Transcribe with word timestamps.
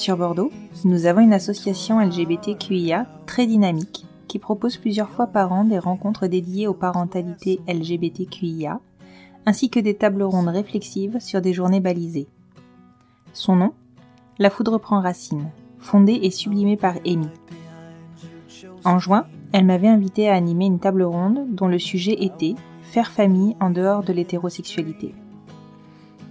Sur 0.00 0.16
Bordeaux, 0.16 0.50
nous 0.86 1.04
avons 1.04 1.20
une 1.20 1.34
association 1.34 2.00
LGBTQIA 2.00 3.04
très 3.26 3.46
dynamique 3.46 4.06
qui 4.28 4.38
propose 4.38 4.78
plusieurs 4.78 5.10
fois 5.10 5.26
par 5.26 5.52
an 5.52 5.64
des 5.64 5.78
rencontres 5.78 6.26
dédiées 6.26 6.66
aux 6.66 6.72
parentalités 6.72 7.60
LGBTQIA, 7.68 8.80
ainsi 9.44 9.68
que 9.68 9.78
des 9.78 9.92
tables 9.92 10.22
rondes 10.22 10.48
réflexives 10.48 11.20
sur 11.20 11.42
des 11.42 11.52
journées 11.52 11.80
balisées. 11.80 12.28
Son 13.34 13.56
nom? 13.56 13.74
La 14.38 14.48
Foudre 14.48 14.80
prend 14.80 15.02
racine, 15.02 15.50
fondée 15.78 16.18
et 16.22 16.30
sublimée 16.30 16.78
par 16.78 16.94
Amy. 17.04 17.28
En 18.86 18.98
juin, 18.98 19.26
elle 19.52 19.66
m'avait 19.66 19.88
invité 19.88 20.30
à 20.30 20.34
animer 20.34 20.64
une 20.64 20.80
table 20.80 21.02
ronde 21.02 21.54
dont 21.54 21.68
le 21.68 21.78
sujet 21.78 22.16
était 22.24 22.54
Faire 22.80 23.10
famille 23.10 23.54
en 23.60 23.68
dehors 23.68 24.02
de 24.02 24.14
l'hétérosexualité. 24.14 25.14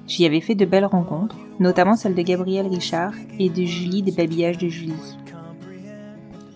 J'y 0.09 0.25
avais 0.25 0.41
fait 0.41 0.55
de 0.55 0.65
belles 0.65 0.87
rencontres, 0.87 1.37
notamment 1.59 1.95
celle 1.95 2.15
de 2.15 2.21
Gabriel 2.23 2.65
Richard 2.65 3.13
et 3.37 3.47
de 3.47 3.63
Julie 3.63 4.01
des 4.01 4.11
babillages 4.11 4.57
de 4.57 4.67
Julie. 4.67 4.93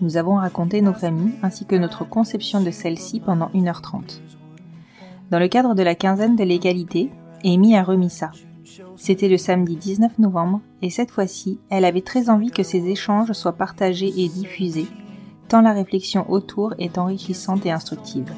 Nous 0.00 0.16
avons 0.16 0.34
raconté 0.34 0.82
nos 0.82 0.92
familles 0.92 1.34
ainsi 1.40 1.64
que 1.64 1.76
notre 1.76 2.04
conception 2.04 2.60
de 2.60 2.72
celle-ci 2.72 3.20
pendant 3.20 3.50
1h30. 3.54 4.20
Dans 5.30 5.38
le 5.38 5.46
cadre 5.46 5.76
de 5.76 5.84
la 5.84 5.94
quinzaine 5.94 6.34
de 6.34 6.42
l'égalité, 6.42 7.10
Amy 7.44 7.76
a 7.76 7.84
remis 7.84 8.10
ça. 8.10 8.32
C'était 8.96 9.28
le 9.28 9.38
samedi 9.38 9.76
19 9.76 10.18
novembre 10.18 10.60
et 10.82 10.90
cette 10.90 11.12
fois-ci, 11.12 11.60
elle 11.70 11.84
avait 11.84 12.00
très 12.00 12.30
envie 12.30 12.50
que 12.50 12.64
ces 12.64 12.88
échanges 12.88 13.32
soient 13.34 13.52
partagés 13.52 14.12
et 14.16 14.28
diffusés, 14.28 14.88
tant 15.46 15.60
la 15.60 15.72
réflexion 15.72 16.28
autour 16.28 16.74
est 16.80 16.98
enrichissante 16.98 17.64
et 17.66 17.70
instructive. 17.70 18.32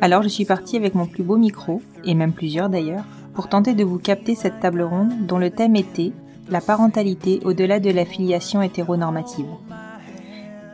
Alors 0.00 0.22
je 0.22 0.28
suis 0.28 0.46
partie 0.46 0.78
avec 0.78 0.94
mon 0.94 1.04
plus 1.04 1.22
beau 1.22 1.36
micro, 1.36 1.82
et 2.04 2.14
même 2.14 2.32
plusieurs 2.32 2.70
d'ailleurs, 2.70 3.04
pour 3.34 3.48
tenter 3.48 3.74
de 3.74 3.84
vous 3.84 3.98
capter 3.98 4.34
cette 4.34 4.60
table 4.60 4.82
ronde 4.82 5.26
dont 5.26 5.38
le 5.38 5.50
thème 5.50 5.76
était 5.76 6.12
la 6.50 6.60
parentalité 6.60 7.40
au-delà 7.44 7.80
de 7.80 7.90
la 7.90 8.04
filiation 8.04 8.62
hétéronormative. 8.62 9.46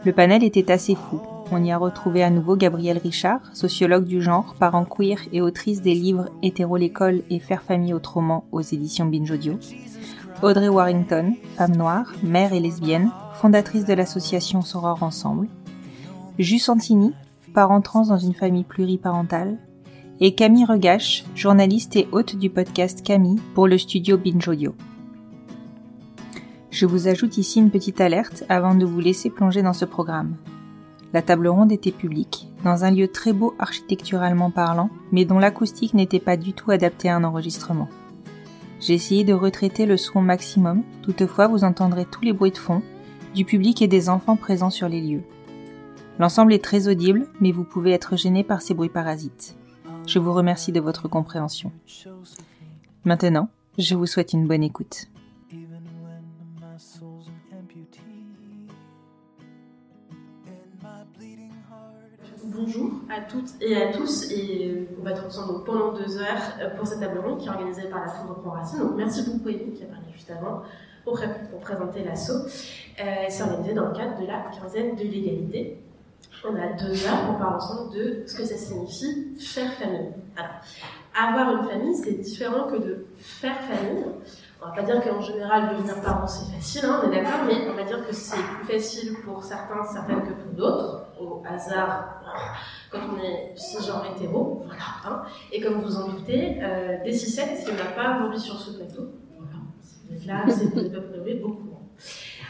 Le 0.05 0.13
panel 0.13 0.45
était 0.45 0.71
assez 0.73 0.95
fou. 0.95 1.21
On 1.53 1.63
y 1.63 1.71
a 1.71 1.79
retrouvé 1.79 2.23
à 2.23 2.31
nouveau 2.31 2.57
Gabrielle 2.57 2.99
Richard, 2.99 3.41
sociologue 3.55 4.05
du 4.05 4.23
genre, 4.23 4.55
parent 4.59 4.85
queer 4.85 5.19
et 5.33 5.41
autrice 5.41 5.83
des 5.83 5.95
livres 5.95 6.29
Hétéro 6.43 6.77
l'école 6.77 7.23
et 7.31 7.39
Faire 7.39 7.63
famille 7.63 7.95
autrement 7.95 8.45
aux 8.53 8.63
éditions 8.63 9.07
Binge 9.07 9.31
Audio. 9.31 9.59
Audrey 10.43 10.69
Warrington, 10.69 11.35
femme 11.57 11.77
noire, 11.77 12.13
mère 12.23 12.53
et 12.53 12.61
lesbienne, 12.61 13.11
fondatrice 13.35 13.85
de 13.85 13.95
l'association 13.95 14.61
Soror 14.63 15.03
Ensemble. 15.03 15.49
Jus 16.39 16.59
Santini, 16.59 17.13
parent 17.55 17.81
trans 17.81 18.07
dans 18.07 18.19
une 18.19 18.35
famille 18.35 18.65
pluriparentale, 18.65 19.57
et 20.19 20.35
Camille 20.35 20.65
Regache, 20.65 21.25
journaliste 21.35 21.95
et 21.97 22.09
hôte 22.11 22.37
du 22.37 22.49
podcast 22.49 23.03
Camille 23.03 23.41
pour 23.55 23.69
le 23.69 23.77
studio 23.77 24.17
Binge 24.17 24.49
Audio. 24.49 24.75
Je 26.71 26.87
vous 26.87 27.07
ajoute 27.07 27.37
ici 27.37 27.61
une 27.61 27.71
petite 27.71 28.01
alerte 28.01 28.45
avant 28.49 28.75
de 28.75 28.87
vous 28.87 29.01
laisser 29.01 29.29
plonger 29.29 29.63
dans 29.63 29.75
ce 29.75 29.85
programme. 29.85 30.37
La 31.13 31.21
table 31.21 31.49
ronde 31.49 31.71
était 31.71 31.93
publique, 31.93 32.49
dans 32.65 32.85
un 32.85 32.91
lieu 32.91 33.09
très 33.09 33.35
beau 33.35 33.55
architecturalement 33.59 34.51
parlant, 34.51 34.89
mais 35.13 35.27
dont 35.27 35.39
l'acoustique 35.39 35.95
n'était 35.95 36.19
pas 36.19 36.39
du 36.39 36.55
tout 36.55 36.71
adaptée 36.71 37.11
à 37.11 37.17
un 37.17 37.25
enregistrement. 37.25 37.89
J'ai 38.81 38.95
essayé 38.95 39.23
de 39.23 39.35
retraiter 39.35 39.85
le 39.85 39.99
son 39.99 40.23
maximum, 40.23 40.83
toutefois 41.03 41.47
vous 41.47 41.65
entendrez 41.65 42.07
tous 42.07 42.23
les 42.23 42.33
bruits 42.33 42.53
de 42.53 42.59
fond, 42.59 42.83
du 43.35 43.45
public 43.45 43.83
et 43.83 43.89
des 43.89 44.09
enfants 44.09 44.37
présents 44.37 44.71
sur 44.71 44.89
les 44.89 45.03
lieux. 45.03 45.23
L'ensemble 46.19 46.55
est 46.55 46.65
très 46.65 46.89
audible, 46.89 47.27
mais 47.41 47.53
vous 47.53 47.65
pouvez 47.65 47.93
être 47.93 48.17
gêné 48.17 48.45
par 48.45 48.63
ces 48.63 48.73
bruits 48.73 48.89
parasites. 48.89 49.57
Je 50.07 50.21
vous 50.21 50.33
remercie 50.33 50.71
de 50.71 50.81
votre 50.81 51.09
compréhension. 51.09 51.73
Maintenant, 53.05 53.49
je 53.77 53.95
vous 53.97 54.07
souhaite 54.07 54.33
une 54.33 54.47
bonne 54.47 54.63
écoute. 54.63 55.09
Bonjour 62.45 62.93
à 63.11 63.21
toutes 63.23 63.61
et 63.61 63.77
à 63.77 63.93
tous, 63.93 64.31
et 64.31 64.89
on 64.99 65.05
va 65.05 65.11
être 65.11 65.27
ensemble 65.27 65.65
pendant 65.65 65.93
deux 65.93 66.17
heures 66.19 66.75
pour 66.77 66.87
cette 66.87 67.01
table 67.01 67.19
ronde 67.19 67.39
qui 67.39 67.47
est 67.47 67.51
organisée 67.51 67.89
par 67.89 68.07
la 68.07 68.13
Prend 68.13 68.51
Racine. 68.51 68.79
Donc 68.79 68.97
merci 68.97 69.23
beaucoup 69.29 69.49
Amy 69.49 69.73
qui 69.75 69.83
a 69.83 69.87
parlé 69.87 70.07
juste 70.13 70.31
avant 70.31 70.63
pour 71.05 71.21
présenter 71.61 72.05
l'assaut. 72.05 72.47
Euh, 73.01 73.27
C'est 73.29 73.43
organisé 73.43 73.75
dans 73.75 73.89
le 73.89 73.95
cadre 73.95 74.21
de 74.21 74.27
la 74.27 74.51
quinzaine 74.51 74.95
de 74.97 75.03
l'égalité. 75.03 75.79
On 76.45 76.55
a 76.55 76.73
deux 76.75 77.07
heures, 77.07 77.31
on 77.31 77.35
parle 77.39 77.57
ensemble 77.57 77.95
de 77.95 78.23
ce 78.27 78.37
que 78.37 78.45
ça 78.45 78.57
signifie 78.57 79.37
faire 79.39 79.73
famille. 79.75 80.13
Alors, 80.37 80.53
avoir 81.15 81.57
une 81.63 81.69
famille, 81.69 81.95
c'est 81.97 82.21
différent 82.21 82.65
que 82.71 82.77
de 82.77 83.07
faire 83.19 83.59
famille. 83.61 84.05
On 84.63 84.67
va 84.69 84.73
pas 84.75 84.83
dire 84.83 85.01
qu'en 85.03 85.21
général, 85.21 85.75
devenir 85.77 86.01
parent, 86.03 86.27
c'est 86.27 86.53
facile, 86.55 86.85
hein, 86.85 87.01
on 87.03 87.11
est 87.11 87.15
d'accord, 87.17 87.41
mais 87.47 87.69
on 87.71 87.75
va 87.75 87.85
dire 87.85 88.07
que 88.07 88.15
c'est 88.15 88.37
plus 88.37 88.75
facile 88.75 89.15
pour 89.25 89.43
certains, 89.43 89.85
certaines 89.93 90.23
que 90.23 90.33
pour 90.33 90.53
d'autres, 90.55 91.07
au 91.21 91.43
hasard, 91.49 92.23
quand 92.91 92.99
on 93.15 93.23
est 93.23 93.53
cisgenre 93.57 94.07
hétéro, 94.15 94.63
voilà. 94.67 94.83
hein. 95.07 95.23
Et 95.53 95.61
comme 95.61 95.81
vous 95.83 95.97
en 95.97 96.09
doutez, 96.09 96.59
euh, 96.63 97.03
des 97.05 97.13
6-7, 97.13 97.57
s'il 97.65 97.75
n'y 97.75 97.81
en 97.81 97.95
pas 97.95 98.17
aujourd'hui 98.17 98.41
sur 98.41 98.59
ce 98.59 98.73
plateau, 98.73 99.09
voilà. 100.17 100.45
là, 100.47 100.53
c'est 100.53 100.73
au 101.45 101.49
courant. 101.51 101.89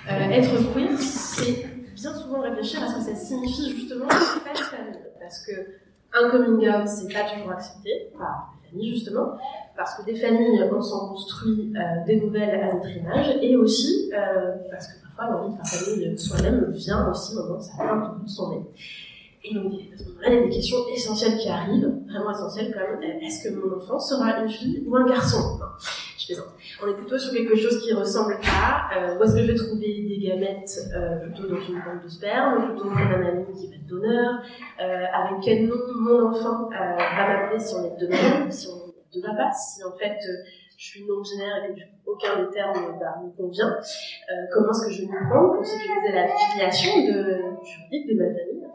Euh, 0.08 0.31
être 0.31 0.72
queer, 0.72 0.99
c'est 0.99 1.66
bien 1.96 2.14
souvent 2.14 2.40
réfléchir 2.40 2.82
à 2.82 2.88
ce 2.88 2.96
que 2.96 3.00
ça 3.00 3.14
signifie 3.14 3.70
justement 3.75 4.08
faire 4.08 4.56
famille. 4.56 5.00
Parce 5.19 5.44
que 5.44 5.52
un 6.12 6.31
coming 6.31 6.69
out, 6.69 6.87
c'est 6.87 7.12
pas 7.12 7.25
toujours 7.25 7.50
accepté 7.50 8.10
par 8.16 8.54
les 8.62 8.70
familles, 8.70 8.94
justement. 8.94 9.37
Parce 9.76 9.96
que 9.96 10.04
des 10.04 10.16
familles, 10.16 10.62
on 10.72 10.81
s'en 10.81 11.08
construit 11.08 11.72
euh, 11.75 12.04
des 12.06 12.20
nouvelles 12.20 12.60
à 12.60 12.75
notre 12.75 12.90
image. 12.90 13.38
Et 13.43 13.56
aussi 13.56 14.10
euh, 14.12 14.52
parce 14.70 14.88
que 14.88 15.02
parfois 15.02 15.34
l'envie 15.34 15.56
de 15.56 15.66
faire 15.66 15.81
famille 15.81 16.19
soi-même 16.19 16.70
vient 16.70 17.10
aussi 17.10 17.34
au 17.34 17.43
moment 17.43 17.58
où 17.58 17.62
ça 17.62 17.72
vient 17.82 18.19
de 18.22 18.28
son 18.28 18.50
nez. 18.50 18.66
Et 19.44 19.54
donc, 19.54 19.72
à 19.94 19.96
ce 19.96 20.04
moment-là, 20.04 20.28
il 20.28 20.34
y 20.34 20.38
a 20.38 20.43
des 20.43 20.50
questions 20.50 20.78
essentielles 20.93 21.38
qui 21.38 21.48
arrivent, 21.48 21.93
vraiment 22.08 22.32
essentielles 22.32 22.72
comme 22.72 23.02
euh, 23.02 23.20
est-ce 23.20 23.48
que 23.48 23.54
mon 23.54 23.76
enfant 23.76 23.98
sera 23.98 24.40
une 24.40 24.48
fille 24.48 24.84
ou 24.87 24.96
un 24.96 25.06
garçon? 25.06 25.58
On 26.82 26.88
est 26.88 26.94
plutôt 26.94 27.19
sur 27.19 27.32
quelque 27.32 27.56
chose 27.56 27.81
qui 27.82 27.93
ressemble 27.93 28.38
à 28.44 28.96
euh, 28.96 29.19
où 29.19 29.23
est-ce 29.23 29.34
que 29.34 29.43
je 29.43 29.52
vais 29.52 29.55
trouver 29.55 30.05
des 30.08 30.19
gamètes 30.19 30.78
euh, 30.94 31.19
plutôt 31.19 31.49
dans 31.49 31.61
une 31.61 31.76
banque 31.76 32.02
de 32.02 32.08
sperme, 32.08 32.67
plutôt 32.67 32.88
auprès 32.88 33.05
d'un 33.05 33.26
ami 33.26 33.44
qui 33.55 33.69
va 33.69 33.76
être 33.76 33.87
donneur, 33.87 34.43
euh, 34.81 35.05
avec 35.12 35.43
quel 35.43 35.67
nom 35.67 35.76
mon 35.94 36.31
enfant 36.31 36.69
va 36.70 37.28
m'appeler 37.28 37.58
si 37.58 37.75
on 37.75 37.84
est 37.84 37.99
deux 37.99 38.08
mamans, 38.08 38.50
si 38.50 38.69
on 38.69 38.88
est 38.88 39.14
deux 39.14 39.23
papas, 39.23 39.52
si 39.52 39.84
en 39.84 39.93
fait 39.93 40.19
je 40.76 40.84
suis 40.84 41.06
non-binaire 41.06 41.64
et 41.70 41.75
que 41.75 41.81
aucun 42.06 42.43
des 42.43 42.50
termes 42.50 42.99
bah, 43.00 43.22
me 43.25 43.31
convient, 43.37 43.76
comment 44.52 44.70
est-ce 44.70 44.87
que 44.87 44.93
je 44.93 45.00
vais 45.02 45.06
m'y 45.06 45.29
prendre 45.29 45.55
pour 45.55 45.64
sécuriser 45.64 46.12
la 46.12 46.26
filiation 46.29 47.00
de, 47.00 47.40
juridique 47.64 48.08
de 48.08 48.14
ma 48.14 48.26
famille? 48.26 48.67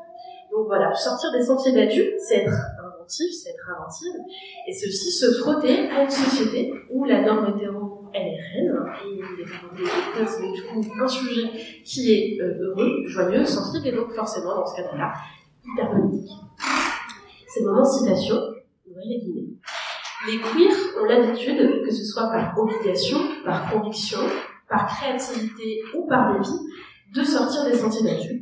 Donc 0.52 0.68
voilà, 0.68 0.94
sortir 0.94 1.32
des 1.32 1.44
sentiers 1.44 1.72
battus, 1.74 2.14
c'est 2.18 2.40
être 2.40 2.71
c'est 3.12 3.50
être 3.50 3.70
inventive, 3.70 4.22
et 4.68 4.74
c'est 4.74 4.88
aussi 4.88 5.12
se 5.12 5.32
frotter 5.40 5.90
à 5.90 6.04
une 6.04 6.10
société 6.10 6.74
où 6.90 7.06
la 7.06 7.22
norme 7.22 7.54
hétéro, 7.56 8.10
elle 8.14 8.28
est 8.28 8.42
reine, 8.42 8.76
et 9.06 9.16
les 9.38 9.46
parents 9.46 9.74
des 9.76 10.28
c'est 10.28 10.52
du 10.52 10.64
coup 10.64 11.02
un 11.02 11.08
sujet 11.08 11.50
qui 11.84 12.14
est 12.14 12.42
euh, 12.42 12.58
heureux, 12.62 13.04
joyeux, 13.08 13.46
sensible, 13.46 13.88
et 13.88 13.92
donc 13.92 14.12
forcément, 14.12 14.56
dans 14.56 14.66
ce 14.66 14.76
cadre-là, 14.76 15.14
hyper 15.66 15.92
politique. 15.92 16.32
C'est 17.48 17.62
le 17.62 17.68
moment 17.68 17.86
citation, 17.86 18.38
les 18.86 19.20
guillemets. 19.20 19.48
Les 20.28 20.38
queers 20.38 21.02
ont 21.02 21.06
l'habitude, 21.06 21.84
que 21.84 21.92
ce 21.92 22.04
soit 22.04 22.30
par 22.30 22.58
obligation, 22.58 23.18
par 23.44 23.72
conviction, 23.72 24.20
par 24.70 24.88
créativité 24.88 25.82
ou 25.96 26.08
par 26.08 26.34
dépit, 26.34 26.50
de 27.14 27.24
sortir 27.24 27.66
des 27.66 27.76
sentiers 27.76 28.04
battus, 28.04 28.41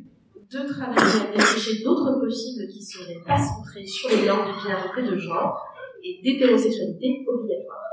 de 0.52 0.66
travailler 0.66 1.30
à 1.30 1.38
défricher 1.38 1.84
d'autres 1.84 2.20
possibles 2.20 2.68
qui 2.68 2.82
seraient 2.82 3.22
pas 3.26 3.38
centrés 3.38 3.86
sur 3.86 4.10
les 4.10 4.26
normes 4.26 4.50
de 4.50 4.58
binarité 4.58 5.02
de 5.04 5.16
genre 5.16 5.62
et 6.04 6.20
d'hétérosexualité 6.24 7.24
obligatoire. 7.28 7.86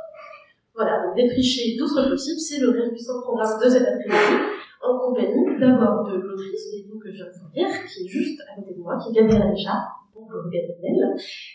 Voilà, 0.74 1.04
donc 1.04 1.16
défricher 1.16 1.76
d'autres 1.76 2.08
possibles, 2.08 2.40
c'est 2.40 2.60
le 2.60 2.70
réjouissant 2.70 3.20
programme 3.20 3.60
de 3.60 3.68
cet 3.68 3.82
après-midi, 3.82 4.40
en 4.80 4.98
compagnie 4.98 5.60
d'abord 5.60 6.08
de 6.08 6.16
l'autrice 6.16 6.70
des 6.72 6.88
livres 6.88 7.00
que 7.02 7.12
je 7.12 7.24
viens 7.52 7.68
de 7.68 7.92
qui 7.92 8.04
est 8.04 8.08
juste 8.08 8.40
à 8.40 8.56
côté 8.56 8.72
de 8.72 8.80
moi, 8.80 8.96
qui 8.96 9.10
est 9.10 9.20
Gabrielle 9.20 9.52
Richard. 9.52 10.08
Bonjour 10.14 10.48
Gabrielle. 10.48 11.12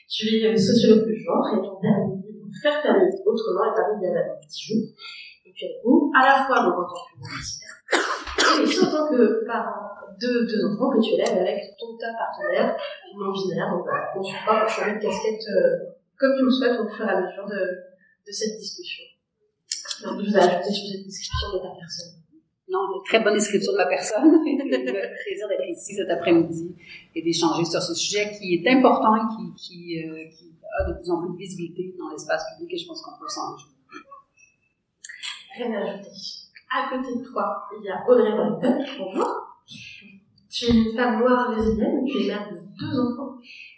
Tu 0.08 0.28
es 0.38 0.56
sociologue 0.56 1.08
de 1.08 1.16
genre 1.16 1.50
et 1.54 1.66
ton 1.66 1.82
dernier 1.82 2.22
livre, 2.22 2.46
Faire 2.62 2.82
famille 2.82 3.10
autrement, 3.26 3.66
est 3.66 3.76
paru 3.76 3.98
il 3.98 4.06
y 4.06 4.08
a 4.08 4.22
un 4.22 4.38
petit 4.38 4.70
jour. 4.70 4.86
Et 5.46 5.54
tu 5.54 5.66
es 5.66 5.82
à 6.14 6.22
la 6.26 6.46
fois 6.46 6.62
donc, 6.62 6.78
en 6.78 6.86
tant 6.86 7.02
qu'universitaire, 7.10 8.21
et 8.42 8.64
aussi 8.64 8.80
en 8.86 8.92
tant 8.92 9.08
que 9.10 9.46
parent 9.46 9.92
de 10.20 10.46
deux 10.46 10.66
enfants 10.66 10.90
que 10.92 11.02
tu 11.02 11.14
élèves 11.14 11.38
avec 11.38 11.76
ton 11.80 11.98
ta 11.98 12.14
partenaire 12.14 12.78
non 13.18 13.32
binaire. 13.32 13.72
Donc 13.72 13.84
voilà, 13.84 14.12
on 14.16 14.24
se 14.24 14.32
pour 14.32 14.70
changer 14.70 14.96
de 14.96 15.02
casquette 15.02 15.42
euh, 15.50 15.96
comme 16.18 16.36
tu 16.38 16.44
le 16.44 16.52
souhaites 16.52 16.80
au 16.80 16.88
fur 16.88 17.06
et 17.06 17.12
à 17.12 17.22
mesure 17.22 17.48
de, 17.48 17.62
de 18.28 18.32
cette 18.32 18.58
discussion. 18.58 19.04
Donc, 20.04 20.22
vous 20.22 20.36
avez 20.36 20.56
ajouté 20.56 20.72
sur 20.72 20.88
cette 20.92 21.06
description 21.06 21.54
de 21.54 21.58
ta 21.60 21.76
personne. 21.78 22.22
Non, 22.70 22.80
une 22.96 23.04
très 23.04 23.20
bonne 23.20 23.34
description 23.34 23.74
de 23.74 23.78
ma 23.78 23.86
personne. 23.86 24.24
Le 24.46 25.24
plaisir 25.24 25.48
d'être 25.50 25.68
ici 25.68 25.96
cet 25.96 26.10
après-midi 26.10 26.76
et 27.16 27.22
d'échanger 27.22 27.66
sur 27.66 27.82
ce 27.82 27.94
sujet 27.94 28.32
qui 28.38 28.56
est 28.56 28.68
important 28.70 29.16
et 29.16 29.28
qui, 29.36 29.54
qui, 29.56 30.04
euh, 30.04 30.30
qui 30.30 30.56
a 30.80 30.90
de 30.90 30.94
plus 30.94 31.12
en 31.12 31.22
plus 31.22 31.34
de 31.34 31.38
visibilité 31.38 31.94
dans 32.00 32.10
l'espace 32.10 32.44
public 32.54 32.74
et 32.74 32.78
je 32.78 32.88
pense 32.88 33.02
qu'on 33.02 33.20
peut 33.20 33.28
s'en 33.28 33.56
réjouir. 33.56 33.74
Rien 35.58 35.74
à 35.74 35.92
ajouter. 35.92 36.41
À 36.74 36.88
côté 36.90 37.20
de 37.20 37.26
toi, 37.26 37.68
il 37.78 37.84
y 37.84 37.90
a 37.90 38.02
Audrey 38.08 38.32
Wellington. 38.32 38.80
Bonjour. 38.98 39.28
Tu 40.50 40.66
es 40.66 40.70
une 40.70 40.96
femme 40.96 41.20
noire 41.20 41.52
lesbienne, 41.52 42.06
tu 42.06 42.24
es 42.24 42.28
mère 42.28 42.48
de 42.50 42.60
deux 42.80 42.98
enfants, 42.98 43.36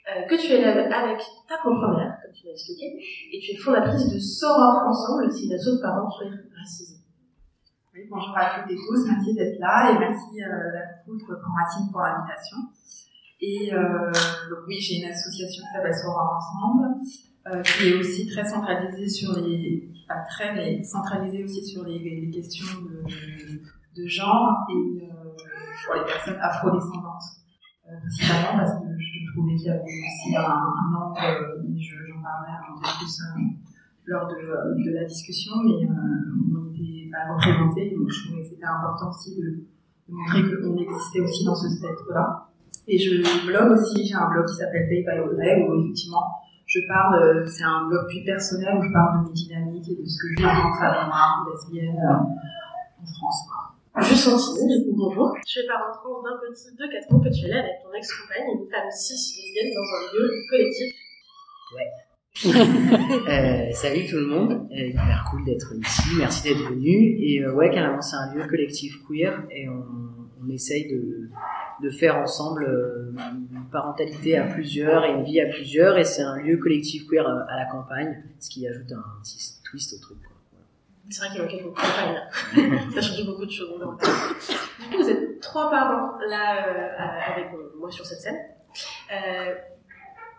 euh, 0.10 0.28
que 0.28 0.36
tu 0.36 0.52
élèves 0.52 0.92
avec 0.92 1.20
ta 1.50 1.58
propre 1.58 1.88
mère, 1.98 2.18
comme 2.22 2.32
tu 2.32 2.46
l'as 2.46 2.52
expliqué, 2.52 2.94
et 3.32 3.40
tu 3.40 3.54
es 3.54 3.58
fondatrice 3.58 4.14
de 4.14 4.20
Soror 4.20 4.88
Ensemble, 4.88 5.32
c'est 5.32 5.46
une 5.46 5.54
asso 5.54 5.76
de 5.76 5.82
parents 5.82 6.08
queer 6.08 6.38
racisés. 6.56 7.02
Oui, 7.96 8.02
bonjour 8.12 8.38
à 8.38 8.60
toutes 8.60 8.72
et 8.72 8.76
tous, 8.76 9.08
merci 9.08 9.34
d'être 9.34 9.60
là 9.60 9.92
et 9.92 9.98
merci 9.98 10.44
euh, 10.44 10.72
la 10.74 10.82
poutre 11.04 11.34
Prends 11.42 11.64
Racine 11.64 11.92
pour 11.92 12.02
l'invitation. 12.02 12.58
Et 13.42 13.74
euh, 13.74 14.12
donc 14.50 14.68
oui, 14.68 14.78
j'ai 14.80 15.02
une 15.02 15.10
association 15.10 15.64
qui 15.64 15.74
s'appelle 15.74 15.96
Soror 15.96 16.38
Ensemble, 16.38 16.96
euh, 17.48 17.62
qui 17.62 17.90
est 17.90 18.00
aussi 18.00 18.28
très 18.28 18.46
centralisée 18.46 19.08
sur 19.08 19.34
les, 19.42 19.90
pas 20.08 20.22
très, 20.30 20.54
mais 20.56 20.84
centralisée 20.84 21.44
aussi 21.44 21.64
sur 21.66 21.84
les, 21.86 22.30
questions 22.32 22.66
de, 22.82 24.02
de 24.02 24.08
genre 24.08 24.66
et 24.70 25.04
euh, 25.04 25.36
pour 25.86 25.96
les 25.96 26.06
personnes 26.06 26.38
afrodescendantes. 26.42 27.24
Euh, 27.86 27.92
principalement 28.00 28.58
parce 28.60 28.80
que 28.80 28.88
je 28.98 29.32
trouvais 29.34 29.56
qu'il 29.56 29.68
y 29.68 29.70
avait 29.70 29.82
aussi 29.84 30.36
un, 30.38 30.42
un 30.42 30.96
angle, 30.96 31.20
euh, 31.20 31.62
mais 31.68 31.80
je- 31.82 31.96
j'en 32.08 32.22
parlerai 32.24 32.54
un 32.54 32.76
peu 32.76 32.88
plus 32.98 33.20
euh, 33.22 33.42
lors 34.06 34.28
de, 34.28 34.36
de 34.86 34.92
la 34.96 35.04
discussion, 35.06 35.54
mais 35.64 35.84
euh, 35.86 35.92
on 36.56 36.72
n'était 36.72 37.10
pas 37.12 37.34
représentés, 37.34 37.94
donc 37.96 38.10
je 38.10 38.24
trouvais 38.26 38.42
que 38.42 38.48
c'était 38.48 38.66
important 38.66 39.10
aussi 39.10 39.36
de, 39.36 39.68
de 40.08 40.14
montrer 40.16 40.42
qu'on 40.44 40.78
existait 40.78 41.20
aussi 41.20 41.44
dans 41.46 41.56
ce 41.56 41.68
spectre-là. 41.70 42.50
Et 42.88 42.98
je 42.98 43.24
blogue 43.48 43.72
aussi, 43.80 44.06
j'ai 44.08 44.16
un 44.16 44.30
blog 44.30 44.46
qui 44.48 44.56
s'appelle 44.56 44.88
Day 44.90 45.06
by 45.08 45.20
Audrey, 45.20 45.64
où 45.68 45.80
effectivement 45.82 46.24
je 46.74 46.88
parle, 46.88 47.22
euh, 47.22 47.46
c'est 47.46 47.64
un 47.64 47.88
blog 47.88 48.08
plus 48.08 48.24
personnel 48.24 48.74
où 48.78 48.84
je 48.84 48.92
parle 48.92 49.22
de 49.22 49.30
mes 49.30 49.34
dynamiques 49.34 49.90
et 49.90 49.96
de 49.96 50.06
ce 50.06 50.18
que 50.18 50.28
je 50.30 50.42
vis 50.42 50.46
en 50.46 50.62
tant 50.62 50.72
que 50.72 50.80
femme 50.80 51.06
noire, 51.06 51.46
lesbienne 51.52 51.98
euh, 51.98 53.02
en 53.02 53.06
France. 53.06 53.40
Quoi. 53.48 54.02
Je 54.02 54.16
sens 54.16 54.58
du 54.58 54.86
coup, 54.86 54.96
bonjour. 54.98 55.38
Tu 55.46 55.60
es 55.60 55.68
parent 55.68 55.94
trans 55.94 56.24
d'un 56.24 56.38
petit 56.42 56.74
de 56.74 56.86
4 56.92 57.14
ans 57.14 57.20
que 57.20 57.30
tu 57.30 57.46
élèves 57.46 57.64
avec 57.64 57.84
ton 57.84 57.94
ex-compagne, 57.94 58.58
une 58.58 58.70
femme 58.72 58.90
cis 58.90 59.14
lesbienne 59.14 59.72
dans 59.76 59.90
un 59.94 60.02
lieu 60.18 60.30
collectif. 60.50 60.94
Euh, 62.44 63.72
salut 63.74 64.08
tout 64.10 64.18
le 64.18 64.26
monde, 64.26 64.68
euh, 64.72 64.88
hyper 64.88 65.26
cool 65.30 65.46
d'être 65.46 65.72
ici, 65.76 66.10
merci 66.18 66.44
d'être 66.44 66.68
venu. 66.68 67.16
Et 67.20 67.44
euh, 67.44 67.54
ouais, 67.54 67.70
carrément, 67.70 68.02
c'est 68.02 68.16
un 68.16 68.34
lieu 68.34 68.48
collectif 68.48 68.96
queer 69.08 69.44
et 69.52 69.70
on, 69.70 70.23
on 70.44 70.50
essaye 70.50 70.88
de, 70.88 71.30
de 71.82 71.90
faire 71.90 72.18
ensemble 72.18 72.66
euh, 72.66 73.12
une 73.52 73.66
parentalité 73.72 74.38
à 74.38 74.44
plusieurs 74.46 75.06
et 75.06 75.12
une 75.12 75.24
vie 75.24 75.42
à 75.42 75.48
plusieurs. 75.48 75.98
Et 75.98 76.04
c'est 76.04 76.24
un 76.24 76.38
lieu 76.38 76.58
collectif 76.58 77.08
queer 77.08 77.28
à, 77.28 77.46
à 77.50 77.58
la 77.58 77.66
campagne, 77.66 78.24
ce 78.40 78.50
qui 78.50 78.68
ajoute 78.68 78.92
un 78.92 79.04
petit 79.22 79.56
twist 79.64 79.94
au 79.94 80.00
truc. 80.00 80.18
C'est 81.10 81.20
vrai 81.26 81.30
qu'il 81.32 81.42
manquait 81.42 81.62
beaucoup 81.62 81.82
de 81.82 81.86
campagne. 81.86 82.92
Ça 82.94 83.02
change 83.02 83.26
beaucoup 83.26 83.46
de 83.46 83.52
choses. 83.52 83.78
verra. 83.78 83.98
Du 84.80 84.98
coup, 84.98 85.04
vous 85.04 85.10
êtes 85.10 85.40
trois 85.42 85.70
parents 85.70 86.18
là 86.30 86.68
euh, 86.68 87.34
avec 87.34 87.54
euh, 87.54 87.74
moi 87.78 87.92
sur 87.92 88.06
cette 88.06 88.20
scène. 88.20 88.40
Euh, 89.12 89.54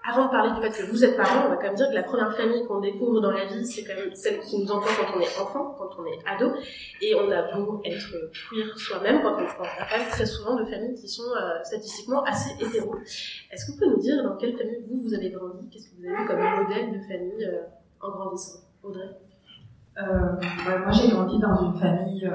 avant 0.06 0.26
de 0.26 0.30
parler 0.30 0.52
du 0.52 0.60
fait 0.60 0.82
que 0.82 0.90
vous 0.90 1.02
êtes 1.02 1.16
parents, 1.16 1.46
on 1.46 1.48
va 1.48 1.56
quand 1.56 1.62
même 1.62 1.76
dire 1.76 1.88
que 1.88 1.94
la 1.94 2.02
première 2.02 2.36
famille 2.36 2.66
qu'on 2.66 2.80
découvre 2.80 3.22
dans 3.22 3.30
la 3.30 3.46
vie, 3.46 3.64
c'est 3.64 3.84
quand 3.84 3.94
même 3.94 4.14
celle 4.14 4.38
qui 4.40 4.58
nous 4.58 4.70
entoure 4.70 4.90
quand 4.98 5.16
on 5.16 5.20
est 5.20 5.40
enfant, 5.40 5.74
quand 5.78 5.88
on 5.98 6.04
est 6.04 6.18
ado. 6.26 6.52
Et 7.00 7.14
on 7.14 7.30
a 7.30 7.56
beau 7.56 7.80
être 7.86 8.10
queer 8.50 8.78
soi-même, 8.78 9.22
quand 9.22 9.36
on, 9.38 9.44
on 9.44 10.10
très 10.10 10.26
souvent 10.26 10.56
de 10.56 10.64
familles 10.66 10.94
qui 10.94 11.08
sont 11.08 11.22
euh, 11.22 11.62
statistiquement 11.62 12.22
assez 12.24 12.50
hétéros. 12.60 12.96
Est-ce 13.50 13.64
que 13.64 13.72
vous 13.72 13.78
pouvez 13.78 13.90
nous 13.90 14.00
dire 14.00 14.22
dans 14.22 14.36
quelle 14.36 14.58
famille 14.58 14.84
vous, 14.86 15.02
vous 15.04 15.14
avez 15.14 15.30
grandi? 15.30 15.70
Qu'est-ce 15.70 15.88
que 15.88 15.96
vous 15.96 16.06
avez 16.06 16.22
eu 16.22 16.26
comme 16.26 16.64
modèle 16.64 16.92
de 16.92 17.00
famille 17.00 17.44
euh, 17.46 17.62
en 18.02 18.10
grandissant? 18.10 18.60
Audrey? 18.82 19.08
Euh, 19.96 20.02
bah, 20.66 20.78
moi, 20.80 20.92
j'ai 20.92 21.08
grandi 21.08 21.38
dans 21.38 21.64
une 21.64 21.80
famille 21.80 22.30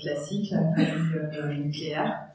classique, 0.00 0.52
la 0.52 1.30
famille 1.30 1.64
nucléaire. 1.64 2.28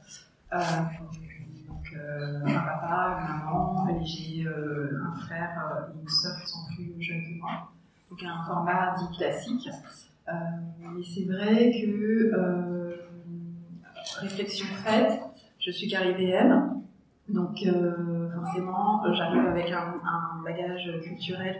Euh, 1.95 2.45
un 2.45 2.59
papa, 2.59 3.19
une 3.21 3.37
maman, 3.37 3.87
et 3.89 4.05
j'ai 4.05 4.45
euh, 4.45 5.01
un 5.07 5.15
frère 5.19 5.71
euh, 5.71 5.93
et 5.93 6.01
une 6.01 6.07
sœur 6.07 6.33
qui 6.41 6.47
sont 6.47 6.59
plus 6.75 7.01
jeunes 7.01 7.23
que 7.23 7.39
moi. 7.39 7.71
Donc, 8.09 8.23
un 8.23 8.43
format 8.43 8.95
dit 8.97 9.17
classique. 9.17 9.69
Euh, 10.27 10.31
mais 10.79 11.03
c'est 11.03 11.25
vrai 11.25 11.71
que, 11.71 12.31
euh, 12.33 12.95
réflexion 14.19 14.65
faite, 14.83 15.21
je 15.59 15.71
suis 15.71 15.87
caribéenne. 15.87 16.81
Donc, 17.27 17.57
euh, 17.65 18.29
forcément, 18.33 19.03
j'arrive 19.13 19.45
avec 19.47 19.71
un, 19.71 19.95
bagage 20.43 20.89
culturel 21.03 21.55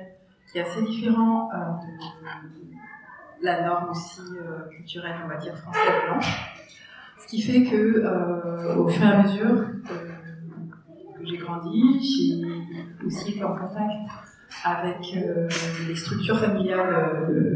qui 0.51 0.57
est 0.57 0.61
assez 0.61 0.81
différent 0.81 1.49
euh, 1.53 1.57
de, 1.57 3.45
la 3.45 3.61
norme 3.65 3.91
aussi 3.91 4.21
euh, 4.21 4.67
culturelle, 4.69 5.15
on 5.23 5.27
va 5.27 5.37
dire, 5.37 5.55
française 5.57 5.81
blanche. 6.07 6.65
Ce 7.19 7.27
qui 7.27 7.41
fait 7.41 7.63
que, 7.63 7.75
euh, 7.75 8.75
au 8.75 8.87
fur 8.87 9.05
et 9.05 9.11
à 9.11 9.21
mesure 9.21 9.47
euh, 9.47 10.09
j'ai 11.23 11.37
grandi, 11.37 11.99
j'ai 12.01 12.41
aussi 13.05 13.31
été 13.31 13.43
en 13.43 13.55
contact 13.55 13.91
avec 14.65 14.97
euh, 15.15 15.47
les 15.87 15.95
structures 15.95 16.39
familiales 16.39 17.29
euh, 17.29 17.55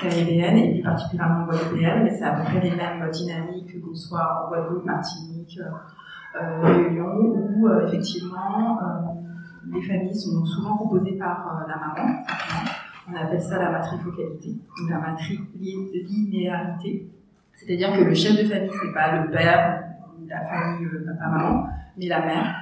caribéennes 0.00 0.58
et 0.58 0.72
plus 0.74 0.82
particulièrement 0.82 1.46
guadeloupéennes, 1.46 2.04
mais 2.04 2.10
c'est 2.10 2.24
à 2.24 2.32
peu 2.32 2.42
près 2.44 2.60
les 2.60 2.76
mêmes 2.76 3.10
dynamiques 3.10 3.80
qu'on 3.82 3.94
soit 3.94 4.44
en 4.44 4.48
Guadeloupe, 4.48 4.84
Martinique, 4.84 5.58
euh, 6.36 6.60
Réunion, 6.62 7.16
où 7.16 7.66
euh, 7.68 7.86
effectivement 7.86 8.78
euh, 8.78 8.82
les 9.72 9.82
familles 9.82 10.14
sont 10.14 10.44
souvent 10.44 10.76
composées 10.76 11.16
par 11.18 11.46
euh, 11.46 11.66
la 11.68 11.76
maman. 11.76 12.22
On 13.10 13.14
appelle 13.14 13.42
ça 13.42 13.58
la 13.58 13.70
matrifocalité, 13.70 14.50
ou 14.82 14.88
la 14.88 14.98
matrilinéarité. 14.98 17.08
C'est-à-dire 17.54 17.92
que 17.96 18.04
le 18.04 18.14
chef 18.14 18.32
de 18.32 18.44
famille, 18.48 18.70
c'est 18.82 18.92
pas 18.92 19.22
le 19.22 19.30
père, 19.30 19.82
la 20.28 20.40
famille 20.46 20.86
euh, 20.86 21.06
papa-maman, 21.06 21.66
mais 21.96 22.06
la 22.06 22.20
mère. 22.20 22.54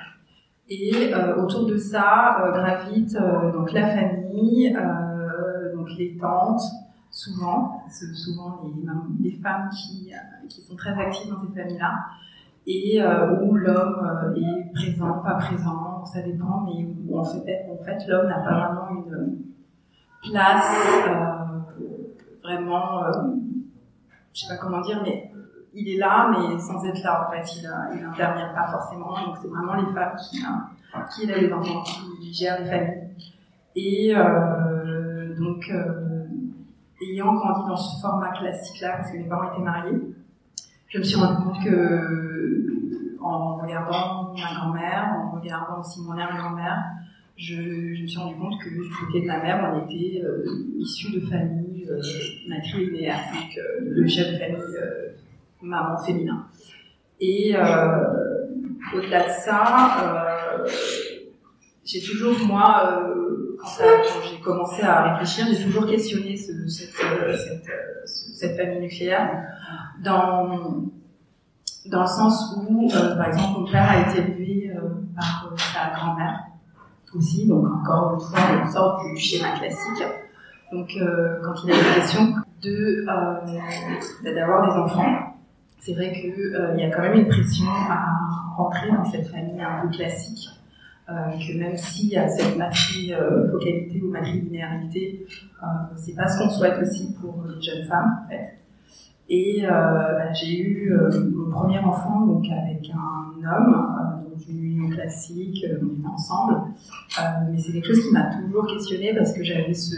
Et 0.75 1.13
euh, 1.13 1.37
autour 1.37 1.67
de 1.67 1.77
ça 1.77 2.41
euh, 2.41 2.53
gravite 2.53 3.15
euh, 3.17 3.53
donc 3.53 3.73
la 3.73 3.89
famille, 3.89 4.75
euh, 4.75 5.77
donc 5.77 5.91
les 5.99 6.17
tantes, 6.17 6.63
souvent, 7.11 7.83
souvent 8.15 8.63
les, 9.21 9.33
femmes 9.33 9.69
qui, 9.69 10.15
euh, 10.15 10.47
qui 10.49 10.63
sont 10.63 10.75
très 10.75 10.93
actives 10.99 11.31
dans 11.31 11.41
ces 11.43 11.55
familles-là, 11.55 11.93
et 12.67 13.03
euh, 13.03 13.43
où 13.43 13.55
l'homme 13.55 14.35
est 14.35 14.73
présent, 14.73 15.19
pas 15.19 15.35
présent, 15.35 16.07
ça 16.07 16.23
dépend, 16.23 16.65
mais 16.65 16.87
où 17.07 17.19
en 17.19 17.25
fait, 17.25 17.67
en 17.71 17.85
fait 17.85 18.07
l'homme 18.09 18.29
n'a 18.29 18.41
pas 18.41 18.71
vraiment 18.71 19.05
une 19.05 19.43
place 20.23 20.75
vraiment, 22.43 23.03
je 24.33 24.41
sais 24.41 24.49
pas 24.49 24.57
comment 24.57 24.81
dire, 24.81 25.03
mais 25.05 25.31
il 25.75 25.89
est 25.89 25.99
là, 25.99 26.31
mais 26.31 26.59
sans 26.59 26.85
être 26.85 27.03
là, 27.03 27.27
en 27.27 27.33
fait, 27.33 27.57
il, 27.57 27.71
il 27.97 28.05
intervient 28.05 28.53
pas 28.55 28.71
forcément, 28.71 29.11
donc 29.27 29.37
c'est 29.41 29.49
vraiment 29.49 29.75
les 29.75 29.93
femmes 29.95 30.17
qui, 30.17 30.43
qui 31.15 31.23
élèvent 31.25 31.47
les 31.47 31.53
enfants, 31.53 31.83
qui 31.83 32.33
gèrent 32.33 32.61
les 32.61 32.71
familles. 32.71 33.03
Et 33.75 34.13
euh, 34.15 35.35
donc, 35.39 35.69
euh, 35.71 36.27
ayant 37.03 37.35
grandi 37.35 37.69
dans 37.69 37.77
ce 37.77 38.01
format 38.01 38.33
classique-là, 38.33 38.97
parce 38.99 39.13
que 39.13 39.17
mes 39.17 39.25
parents 39.25 39.53
étaient 39.53 39.63
mariés, 39.63 39.99
je 40.89 40.99
me 40.99 41.03
suis 41.03 41.17
rendu 41.17 41.43
compte 41.43 41.65
que, 41.65 43.17
en 43.23 43.57
regardant 43.57 44.35
ma 44.35 44.55
grand-mère, 44.55 45.17
en 45.17 45.31
regardant 45.39 45.81
aussi 45.81 46.03
mon 46.03 46.13
arrière-grand-mère, 46.13 46.85
je, 47.39 48.03
me 48.03 48.07
suis 48.07 48.19
rendu 48.19 48.37
compte 48.37 48.61
que 48.61 48.69
du 48.69 48.91
côté 48.91 49.23
de 49.23 49.27
ma 49.27 49.43
mère, 49.43 49.73
on 49.73 49.87
était 49.89 50.23
euh, 50.23 50.45
issus 50.79 51.15
de 51.15 51.21
familles 51.21 51.89
euh, 51.89 52.01
matrilinéaires, 52.49 53.25
donc 53.33 53.59
le 53.81 54.07
chef 54.07 54.33
de 54.33 54.39
famille 54.39 54.59
maman 55.63 55.99
féminin. 55.99 56.47
Et 57.21 57.55
euh, 57.55 57.63
au-delà 58.97 59.29
de 59.29 59.33
ça, 59.45 59.97
euh, 60.03 60.69
j'ai 61.85 62.03
toujours, 62.03 62.37
moi, 62.47 63.01
euh, 63.07 63.57
quand, 63.61 63.69
j'ai 64.29 64.41
commencé 64.41 64.83
à 64.83 65.13
réfléchir, 65.13 65.47
j'ai 65.51 65.65
toujours 65.65 65.87
questionné 65.87 66.37
ce, 66.37 66.53
cette, 68.07 68.57
famille 68.57 68.81
nucléaire 68.81 69.45
dans, 70.03 70.89
dans 71.87 72.01
le 72.01 72.07
sens 72.09 72.57
où, 72.57 72.89
par 72.89 73.29
exemple, 73.29 73.61
mon 73.61 73.71
père 73.71 73.89
a 73.89 74.11
été 74.11 74.19
élevé 74.19 74.73
par 75.15 75.55
sa 75.57 75.97
grand-mère 75.97 76.41
aussi, 77.15 77.47
donc 77.47 77.67
encore 77.67 78.15
une 78.15 78.21
fois, 78.21 78.41
on 78.65 78.73
sort 78.73 79.01
du 79.05 79.17
schéma 79.17 79.53
classique. 79.59 80.03
Donc, 80.73 80.89
quand 81.45 81.55
il 81.65 81.71
a 81.71 81.75
eu 81.75 81.95
question 81.95 82.35
de 82.63 83.05
d'avoir 84.35 84.67
des 84.67 84.77
enfants, 84.77 85.32
c'est 85.83 85.95
vrai 85.95 86.13
qu'il 86.13 86.31
euh, 86.31 86.77
y 86.77 86.85
a 86.85 86.91
quand 86.91 87.03
même 87.03 87.15
une 87.15 87.29
pression 87.29 87.67
à 87.69 88.55
rentrer 88.57 88.89
dans 88.89 89.05
cette 89.05 89.27
famille 89.27 89.61
un 89.61 89.83
peu 89.83 89.89
classique, 89.89 90.49
euh, 91.09 91.13
que 91.33 91.59
même 91.59 91.77
s'il 91.77 92.11
y 92.11 92.17
a 92.17 92.29
cette 92.29 92.57
matri-focalité 92.57 94.01
ou 94.01 94.11
matrilinéarité, 94.11 95.27
euh, 95.61 95.67
c'est 95.97 96.15
pas 96.15 96.29
ce 96.29 96.39
qu'on 96.39 96.51
souhaite 96.51 96.81
aussi 96.81 97.13
pour 97.21 97.45
les 97.49 97.61
jeunes 97.61 97.85
femmes, 97.87 98.21
en 98.25 98.31
fait. 98.31 98.59
Et 99.29 99.63
bah, 99.67 100.33
j'ai 100.35 100.61
eu 100.61 100.93
mon 101.35 101.51
premier 101.51 101.79
enfant 101.79 102.27
donc 102.27 102.45
avec 102.45 102.91
un 102.91 103.49
homme 103.49 104.27
dans 104.29 104.39
une 104.47 104.63
union 104.63 104.91
classique, 104.91 105.65
on 105.81 105.87
était 105.87 106.07
ensemble. 106.07 106.61
mais 107.51 107.57
c'est 107.57 107.73
quelque 107.73 107.87
chose 107.87 108.05
qui 108.07 108.13
m'a 108.13 108.29
toujours 108.35 108.67
questionné 108.67 109.15
parce 109.15 109.33
que 109.33 109.43
j'avais 109.43 109.73
ce, 109.73 109.95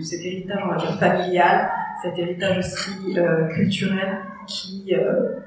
cet 0.00 0.24
héritage 0.24 0.60
on 0.64 0.68
va 0.68 0.76
dire 0.76 0.94
familial, 0.94 1.70
cet 2.02 2.18
héritage 2.18 2.58
aussi 2.58 3.14
culturel 3.54 4.18
qui 4.46 4.94
euh, 4.94 5.40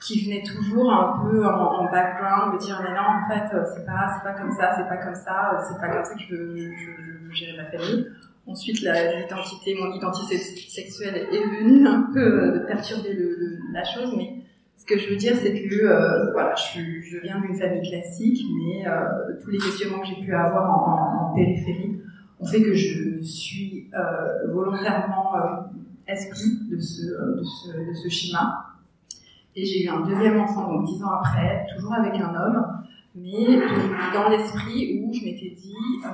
qui 0.00 0.24
venait 0.24 0.42
toujours 0.42 0.90
un 0.90 1.22
peu 1.22 1.44
en, 1.44 1.84
background, 1.90 2.54
me 2.54 2.58
dire 2.58 2.80
mais 2.82 2.94
non 2.94 3.02
en 3.02 3.28
fait 3.28 3.54
c'est 3.74 3.84
pas 3.84 4.08
pas 4.24 4.32
comme 4.32 4.50
ça, 4.52 4.74
c'est 4.76 4.88
pas 4.88 4.96
comme 4.96 5.14
ça, 5.14 5.60
c'est 5.68 5.78
pas 5.78 5.88
comme 5.88 6.04
ça 6.04 6.14
que 6.14 6.20
je 6.20 6.34
veux, 6.34 6.72
je, 6.74 7.34
gérer 7.34 7.56
ma 7.56 7.66
famille. 7.66 8.06
Ensuite 8.46 8.80
l'identité, 8.80 9.76
mon 9.78 9.92
identité 9.92 10.36
sexuelle 10.38 11.28
est 11.30 11.60
venue 11.60 11.86
un 11.86 12.08
peu 12.12 12.20
euh, 12.20 12.66
perturber 12.66 13.16
la 13.72 13.84
chose, 13.84 14.14
mais 14.16 14.42
ce 14.76 14.86
que 14.86 14.98
je 14.98 15.10
veux 15.10 15.16
dire 15.16 15.34
c'est 15.36 15.52
que 15.52 15.74
euh, 15.74 16.32
voilà 16.32 16.54
je, 16.54 17.20
viens 17.22 17.38
d'une 17.38 17.54
famille 17.54 17.88
classique, 17.88 18.42
mais 18.56 18.88
euh, 18.88 19.36
tous 19.42 19.50
les 19.50 19.58
questionnements 19.58 20.00
que 20.00 20.06
j'ai 20.06 20.24
pu 20.24 20.34
avoir 20.34 20.70
en, 20.70 21.30
en, 21.30 21.34
périphérie 21.34 22.00
ont 22.40 22.46
fait 22.46 22.62
que 22.62 22.74
je 22.74 23.20
suis 23.22 23.90
euh, 23.94 24.52
volontairement 24.52 25.34
exclue 26.06 26.68
de 26.70 26.80
ce, 26.80 28.08
schéma. 28.08 28.66
Et 29.56 29.64
j'ai 29.64 29.84
eu 29.84 29.88
un 29.88 30.00
deuxième 30.00 30.40
enfant, 30.40 30.72
donc 30.72 30.86
dix 30.86 31.02
ans 31.02 31.10
après, 31.10 31.66
toujours 31.74 31.92
avec 31.94 32.14
un 32.14 32.34
homme, 32.34 32.84
mais 33.14 33.60
dans 34.14 34.28
l'esprit 34.28 35.02
où 35.02 35.12
je 35.12 35.24
m'étais 35.24 35.50
dit, 35.50 35.74
euh, 36.04 36.08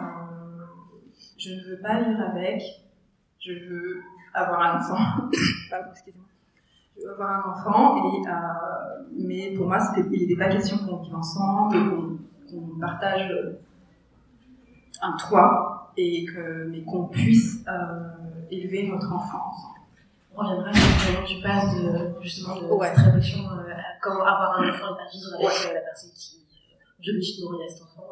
je 1.38 1.50
ne 1.50 1.70
veux 1.70 1.80
pas 1.80 2.02
vivre 2.02 2.20
avec, 2.20 2.62
je 3.38 3.52
veux 3.52 4.02
avoir 4.34 4.60
un 4.62 4.80
enfant. 4.80 4.96
Pardon, 5.70 5.88
excusez-moi. 5.92 6.26
Je 6.96 7.02
veux 7.02 7.12
avoir 7.12 7.46
un 7.46 7.50
enfant, 7.52 7.96
et, 7.96 8.26
euh, 8.26 8.32
mais 9.18 9.54
pour 9.54 9.66
moi, 9.66 9.78
il 9.96 10.20
n'était 10.20 10.36
pas 10.36 10.48
question 10.48 10.78
qu'on 10.78 10.96
vive 11.02 11.14
ensemble, 11.14 11.76
qu'on 12.50 12.80
partage 12.80 13.30
un 15.02 15.12
toit, 15.12 15.75
et 15.96 16.24
que, 16.24 16.64
mais 16.68 16.82
qu'on 16.84 17.08
puisse 17.08 17.64
euh, 17.68 18.50
élever 18.50 18.88
notre 18.88 19.12
enfant 19.12 19.50
ensemble 19.50 19.76
on 20.36 20.42
reviendra 20.42 20.72
sur 20.72 21.14
comment 21.14 21.26
tu 21.26 21.40
passes 21.40 21.74
de, 21.76 22.22
justement 22.22 22.60
de 22.60 22.66
ouais. 22.66 22.88
cette 22.94 23.06
réflexion 23.06 23.40
euh, 23.40 23.72
à 23.72 23.98
comment 24.02 24.22
avoir 24.22 24.60
un 24.60 24.68
enfant 24.68 24.94
et 24.94 24.98
pas 24.98 25.10
vivre 25.10 25.34
avec 25.34 25.46
ouais. 25.46 25.70
euh, 25.70 25.74
la 25.74 25.80
personne 25.80 26.10
qui 26.14 26.44
biologiquement 26.98 27.52
nourrit 27.52 27.70
cet 27.70 27.82
enfant. 27.82 28.04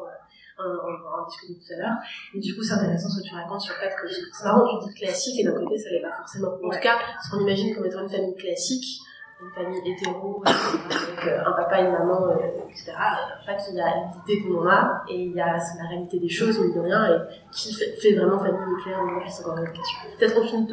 On, 0.57 0.63
va 0.63 1.21
en 1.21 1.27
discuter 1.27 1.59
tout 1.59 1.73
à 1.73 1.77
l'heure. 1.77 1.97
Et 2.33 2.39
du 2.39 2.55
coup, 2.55 2.63
c'est 2.63 2.75
intéressant 2.75 3.09
ce 3.09 3.19
que 3.21 3.27
tu 3.27 3.35
racontes 3.35 3.59
sur 3.59 3.73
le 3.73 3.79
fait 3.81 3.93
que 3.93 4.07
c'est 4.07 4.45
marrant, 4.45 4.79
tu 4.79 4.87
dis 4.87 4.93
classique 4.95 5.39
et 5.41 5.43
d'un 5.43 5.51
côté, 5.51 5.77
ça 5.77 5.89
l'est 5.89 6.01
pas 6.01 6.15
forcément. 6.15 6.47
En 6.63 6.69
tout 6.69 6.79
cas, 6.81 6.97
ce 7.21 7.29
qu'on 7.29 7.41
imagine 7.41 7.75
comme 7.75 7.85
étant 7.85 8.03
une 8.03 8.09
famille 8.09 8.35
classique, 8.35 9.01
une 9.41 9.49
famille 9.51 9.81
hétéro, 9.85 10.41
avec 10.45 11.27
euh, 11.27 11.43
un 11.45 11.51
papa, 11.51 11.81
une 11.81 11.91
maman, 11.91 12.27
euh, 12.27 12.69
etc. 12.69 12.93
En 13.41 13.45
fait, 13.45 13.61
il 13.69 13.75
y 13.75 13.81
a 13.81 13.93
l'idée 14.27 14.43
qu'on 14.43 14.59
en 14.59 14.67
a, 14.67 15.03
et 15.09 15.23
il 15.25 15.33
y 15.33 15.41
a 15.41 15.57
la 15.57 15.87
réalité 15.89 16.19
des 16.19 16.29
choses, 16.29 16.59
mine 16.59 16.73
de 16.73 16.79
rien, 16.79 17.05
et 17.13 17.17
qui 17.51 17.73
fait, 17.73 17.95
fait 18.01 18.13
vraiment 18.15 18.39
famille 18.39 18.73
nucléaire, 18.75 18.99
c'est 19.27 19.45
encore 19.45 19.59
question. 19.73 19.99
Peut-être 20.17 20.37
on 20.41 20.45
finit 20.45 20.67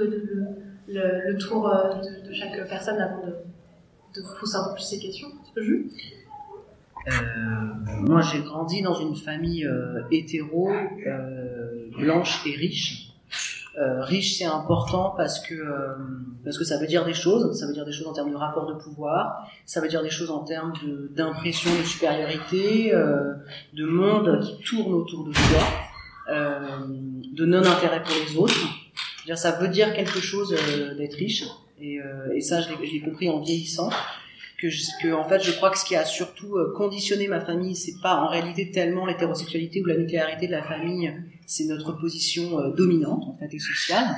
le, 0.89 1.33
le 1.33 1.39
tour 1.39 1.69
euh, 1.69 1.95
de, 1.95 2.29
de, 2.29 2.33
chaque 2.33 2.69
personne 2.69 3.01
avant 3.01 3.27
de, 3.27 3.33
de 4.15 4.27
vous 4.27 4.35
pousser 4.39 4.57
un 4.57 4.69
peu 4.69 4.75
plus 4.75 4.83
ces 4.85 4.99
questions. 4.99 5.29
Jules? 5.57 5.91
Euh, 7.09 7.13
moi, 8.01 8.21
j'ai 8.21 8.41
grandi 8.43 8.83
dans 8.83 8.95
une 8.95 9.17
famille 9.17 9.67
euh, 9.67 10.03
hétéro, 10.11 10.71
euh, 10.71 11.91
blanche 11.99 12.47
et 12.47 12.55
riche. 12.55 13.13
Euh, 13.79 14.03
riche, 14.03 14.37
c'est 14.37 14.45
important 14.45 15.15
parce 15.17 15.41
que 15.41 15.55
euh, 15.55 15.95
parce 16.45 16.59
que 16.59 16.65
ça 16.65 16.79
veut 16.79 16.87
dire 16.87 17.05
des 17.05 17.15
choses. 17.15 17.59
Ça 17.59 17.67
veut 17.67 17.73
dire 17.73 17.87
des 17.87 17.93
choses 17.93 18.07
en 18.07 18.13
termes 18.13 18.31
de 18.31 18.37
rapport 18.37 18.67
de 18.67 18.75
pouvoir. 18.75 19.49
Ça 19.65 19.81
veut 19.81 19.89
dire 19.89 20.03
des 20.03 20.11
choses 20.11 20.31
en 20.31 20.45
termes 20.45 20.73
d'impression 21.17 21.71
de, 21.73 21.79
de, 21.79 21.83
supériorité, 21.85 22.93
de 22.93 23.85
monde 23.87 24.41
qui 24.41 24.63
tourne 24.63 24.93
autour 24.93 25.25
de 25.25 25.33
soi, 25.33 25.63
de 26.29 27.47
non 27.47 27.65
intérêt 27.65 28.03
pour 28.03 28.15
les 28.29 28.37
autres 28.37 28.83
ça 29.35 29.53
veut 29.53 29.69
dire 29.69 29.95
quelque 29.95 30.21
chose 30.21 30.55
euh, 30.55 30.95
d'être 30.95 31.15
riche. 31.15 31.45
Et, 31.81 32.01
euh, 32.01 32.35
et 32.35 32.41
ça, 32.41 32.61
je 32.61 32.69
l'ai 32.81 33.01
compris 33.01 33.29
en 33.29 33.41
vieillissant. 33.41 33.91
Que, 34.63 34.69
je, 34.71 35.13
en 35.13 35.25
fait, 35.25 35.43
je 35.43 35.51
crois 35.51 35.71
que 35.71 35.79
ce 35.79 35.85
qui 35.85 35.97
a 35.97 36.05
surtout 36.05 36.55
euh, 36.57 36.73
conditionné 36.77 37.27
ma 37.27 37.41
famille, 37.41 37.75
c'est 37.75 38.01
pas 38.01 38.23
en 38.23 38.29
réalité 38.29 38.71
tellement 38.71 39.07
l'hétérosexualité 39.07 39.83
ou 39.83 39.87
la 39.87 39.97
nucléarité 39.97 40.47
de 40.47 40.53
la 40.53 40.63
famille, 40.63 41.13
c'est 41.49 41.65
notre 41.65 41.91
position 41.99 42.61
euh, 42.61 42.71
dominante 42.71 43.25
en 43.27 43.37
fait 43.37 43.53
et 43.53 43.59
sociale. 43.59 44.15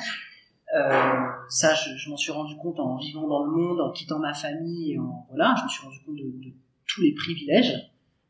Euh, 0.76 1.22
ça, 1.48 1.72
je, 1.74 2.10
m'en 2.10 2.18
suis 2.18 2.30
rendu 2.30 2.56
compte 2.56 2.78
en 2.78 2.98
vivant 2.98 3.26
dans 3.26 3.46
le 3.46 3.52
monde, 3.52 3.80
en 3.80 3.90
quittant 3.90 4.18
ma 4.18 4.34
famille, 4.34 4.92
et 4.92 4.98
en 4.98 5.24
voilà, 5.30 5.54
je 5.58 5.64
me 5.64 5.68
suis 5.70 5.82
rendu 5.82 5.98
compte 6.04 6.16
de, 6.16 6.52
tous 6.88 7.00
les 7.00 7.14
privilèges, 7.14 7.72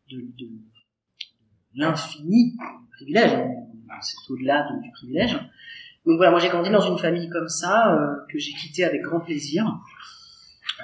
de, 0.08 0.18
de, 0.38 0.50
l'infini 1.74 2.54
privilège. 2.92 3.36
C'est 4.02 4.30
au-delà 4.30 4.68
du 4.84 4.90
privilège. 4.92 5.32
Donc 6.06 6.16
voilà, 6.18 6.30
moi 6.30 6.38
j'ai 6.38 6.48
grandi 6.48 6.70
dans 6.70 6.92
une 6.92 6.98
famille 6.98 7.28
comme 7.28 7.48
ça, 7.48 7.98
que 8.30 8.38
j'ai 8.38 8.52
quitté 8.52 8.84
avec 8.84 9.02
grand 9.02 9.18
plaisir, 9.18 9.66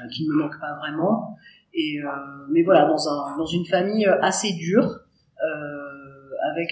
qui 0.09 0.27
ne 0.27 0.33
me 0.35 0.43
manque 0.43 0.59
pas 0.61 0.77
vraiment. 0.79 1.37
Et, 1.73 2.01
euh, 2.03 2.09
mais 2.51 2.63
voilà, 2.63 2.87
dans, 2.87 3.09
un, 3.09 3.37
dans 3.37 3.47
une 3.47 3.65
famille 3.67 4.07
assez 4.23 4.53
dure, 4.55 4.85
euh, 4.85 5.91
avec 6.53 6.69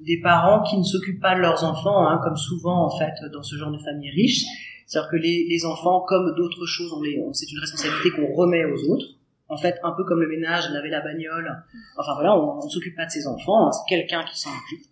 des, 0.00 0.20
parents 0.22 0.62
qui 0.62 0.78
ne 0.78 0.82
s'occupent 0.82 1.20
pas 1.20 1.34
de 1.34 1.40
leurs 1.40 1.64
enfants, 1.64 2.06
hein, 2.06 2.20
comme 2.22 2.36
souvent 2.36 2.86
en 2.86 2.98
fait 2.98 3.14
dans 3.32 3.42
ce 3.42 3.56
genre 3.56 3.72
de 3.72 3.78
famille 3.78 4.10
riche. 4.10 4.44
C'est-à-dire 4.86 5.10
que 5.10 5.16
les, 5.16 5.46
les, 5.48 5.64
enfants, 5.64 6.00
comme 6.06 6.34
d'autres 6.36 6.66
choses, 6.66 6.94
c'est 7.32 7.50
une 7.50 7.58
responsabilité 7.58 8.10
qu'on 8.10 8.32
remet 8.32 8.64
aux 8.64 8.90
autres. 8.90 9.06
En 9.48 9.56
fait, 9.56 9.78
un 9.82 9.92
peu 9.92 10.04
comme 10.04 10.20
le 10.20 10.28
ménage, 10.28 10.70
laver 10.70 10.90
la 10.90 11.00
bagnole. 11.00 11.64
Enfin 11.98 12.14
voilà, 12.14 12.38
on 12.38 12.64
ne 12.64 12.70
s'occupe 12.70 12.96
pas 12.96 13.06
de 13.06 13.10
ses 13.10 13.26
enfants, 13.26 13.66
hein, 13.66 13.72
c'est 13.72 13.88
quelqu'un 13.88 14.24
qui 14.24 14.38
s'en 14.38 14.50
occupe. 14.50 14.86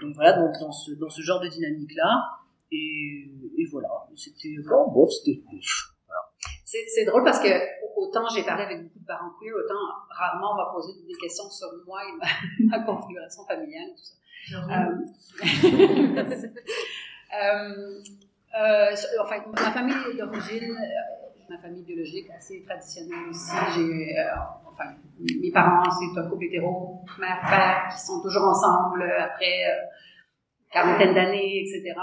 Donc 0.00 0.14
voilà, 0.14 0.32
donc 0.34 0.52
dans 0.60 0.72
ce, 0.72 0.92
dans 0.92 1.10
ce 1.10 1.22
genre 1.22 1.40
de 1.40 1.48
dynamique-là. 1.48 2.38
Et, 2.70 3.28
voilà, 3.70 3.88
c'était 4.16 4.56
bon, 4.66 4.90
bon 4.92 5.08
c'était. 5.08 5.42
C'est 6.88 7.04
drôle 7.04 7.24
parce 7.24 7.40
que 7.40 7.48
autant 7.96 8.28
j'ai 8.28 8.42
parlé 8.44 8.64
avec 8.64 8.82
beaucoup 8.82 9.00
de 9.00 9.06
parents 9.06 9.30
queer, 9.40 9.54
autant 9.54 9.74
rarement 10.10 10.54
on 10.54 10.56
va 10.56 10.70
poser 10.72 10.92
des 11.06 11.14
questions 11.14 11.48
sur 11.50 11.68
moi 11.86 12.00
et 12.04 12.12
ma, 12.16 12.78
ma 12.78 12.84
configuration 12.84 13.44
familiale 13.44 13.90
tout 13.96 14.04
ça. 14.04 14.14
Euh, 14.54 14.96
euh, 17.42 18.02
Euh, 18.54 18.94
enfin, 19.22 19.36
ma 19.46 19.70
famille 19.70 20.16
d'origine, 20.18 20.76
ma 21.48 21.58
famille 21.58 21.82
biologique 21.84 22.28
assez 22.36 22.62
traditionnelle 22.64 23.30
aussi. 23.30 23.50
J'ai, 23.74 24.18
euh, 24.18 24.34
enfin, 24.70 24.90
mes 25.40 25.50
parents, 25.50 25.90
c'est 25.90 26.20
un 26.20 26.28
couple 26.28 26.44
hétéro, 26.44 27.02
mère, 27.18 27.40
père, 27.48 27.88
qui 27.90 28.00
sont 28.00 28.20
toujours 28.20 28.44
ensemble 28.44 29.02
après 29.18 29.64
quarantaine 30.70 31.14
d'années, 31.14 31.62
etc. 31.62 31.94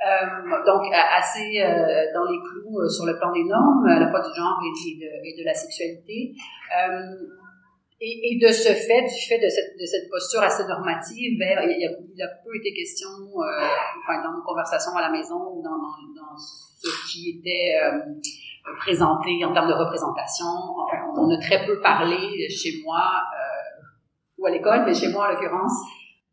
Euh, 0.00 0.64
donc 0.64 0.80
assez 0.94 1.60
euh, 1.60 2.06
dans 2.14 2.24
les 2.24 2.40
clous 2.40 2.80
euh, 2.80 2.88
sur 2.88 3.04
le 3.04 3.18
plan 3.18 3.30
des 3.32 3.44
normes, 3.44 3.84
à 3.86 4.00
la 4.00 4.08
fois 4.08 4.20
du 4.20 4.34
genre 4.34 4.58
et, 4.64 5.36
de, 5.36 5.44
la 5.44 5.52
sexualité. 5.52 6.32
Euh, 6.72 7.36
et, 8.00 8.32
et, 8.32 8.38
de 8.40 8.48
ce 8.48 8.72
fait, 8.72 9.02
du 9.02 9.20
fait 9.28 9.38
de 9.38 9.48
cette, 9.50 9.76
de 9.78 9.84
cette 9.84 10.08
posture 10.08 10.40
assez 10.40 10.64
normative, 10.64 11.38
ben, 11.38 11.68
il, 11.68 11.82
y 11.82 11.86
a, 11.86 11.90
il 12.14 12.22
a 12.22 12.28
peu 12.42 12.56
été 12.56 12.72
question, 12.72 13.10
enfin, 13.36 14.22
dans 14.24 14.32
nos 14.32 14.42
conversations 14.42 14.96
à 14.96 15.02
la 15.02 15.10
maison 15.10 15.36
ou 15.52 15.62
dans, 15.62 15.76
dans, 15.76 15.92
dans 16.16 16.36
ce 16.38 17.12
qui 17.12 17.36
était 17.36 17.76
présenté 18.78 19.44
en 19.44 19.52
termes 19.52 19.68
de 19.68 19.74
représentation. 19.74 20.46
On 21.14 21.28
a 21.28 21.38
très 21.42 21.66
peu 21.66 21.78
parlé 21.82 22.48
chez 22.48 22.80
moi 22.82 23.20
ou 24.38 24.46
à 24.46 24.50
l'école, 24.50 24.84
mais 24.86 24.94
chez 24.94 25.08
moi 25.08 25.26
en 25.26 25.32
l'occurrence, 25.32 25.84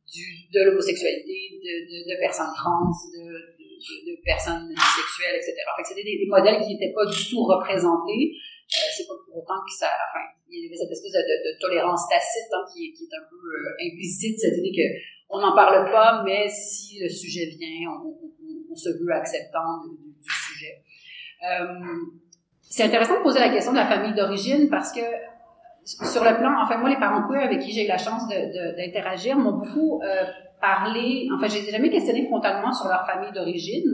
du, 0.08 0.48
de 0.54 0.64
l'homosexualité, 0.64 1.60
de, 1.60 1.74
de, 1.84 2.16
de, 2.16 2.20
personnes 2.20 2.54
trans, 2.56 2.88
de, 2.88 3.57
de, 3.78 4.14
personnes 4.24 4.68
bisexuelles, 4.68 5.38
etc. 5.38 5.54
Fait 5.78 5.84
c'était 5.84 6.04
des, 6.04 6.26
modèles 6.28 6.62
qui 6.62 6.74
n'étaient 6.74 6.94
pas 6.94 7.06
du 7.06 7.30
tout 7.30 7.44
représentés. 7.44 8.34
Euh, 8.34 8.88
c'est 8.96 9.08
pas 9.08 9.16
pour 9.26 9.38
autant 9.38 9.64
que 9.64 9.72
ça, 9.72 9.88
enfin, 9.88 10.26
il 10.50 10.64
y 10.64 10.68
avait 10.68 10.76
cette 10.76 10.92
espèce 10.92 11.14
de, 11.14 11.60
tolérance 11.62 12.04
tacite 12.10 12.52
hein, 12.52 12.66
qui, 12.74 12.92
est 12.92 13.16
un 13.16 13.24
peu 13.30 13.40
euh, 13.40 13.88
implicite, 13.88 14.38
cette 14.40 14.58
idée 14.58 14.76
que 14.76 14.88
on 15.30 15.40
n'en 15.40 15.56
parle 15.56 15.90
pas, 15.92 16.24
mais 16.26 16.48
si 16.50 17.00
le 17.00 17.10
sujet 17.10 17.46
vient, 17.46 17.92
on, 17.92 18.76
se 18.76 18.90
veut 18.90 19.12
acceptant 19.12 19.82
du, 19.84 20.30
sujet. 20.30 20.84
Euh, 21.50 21.66
c'est 22.62 22.84
intéressant 22.84 23.18
de 23.18 23.24
poser 23.24 23.40
la 23.40 23.50
question 23.50 23.72
de 23.72 23.78
la 23.78 23.88
famille 23.88 24.14
d'origine 24.14 24.70
parce 24.70 24.92
que 24.92 25.02
sur 25.84 26.24
le 26.24 26.38
plan, 26.38 26.62
enfin 26.62 26.78
moi 26.78 26.90
les 26.90 26.98
parents 26.98 27.28
queer 27.28 27.42
avec 27.42 27.60
qui 27.60 27.72
j'ai 27.72 27.86
eu 27.86 27.88
la 27.88 27.98
chance 27.98 28.28
d'interagir 28.28 29.36
m'ont 29.38 29.54
beaucoup 29.54 30.02
euh, 30.58 30.62
parlé, 30.62 31.28
enfin 31.36 31.48
j'ai 31.48 31.62
jamais 31.72 31.90
questionné 31.90 32.26
frontalement 32.28 32.72
sur 32.74 32.88
leur 32.88 33.06
famille 33.06 33.32
d'origine, 33.32 33.86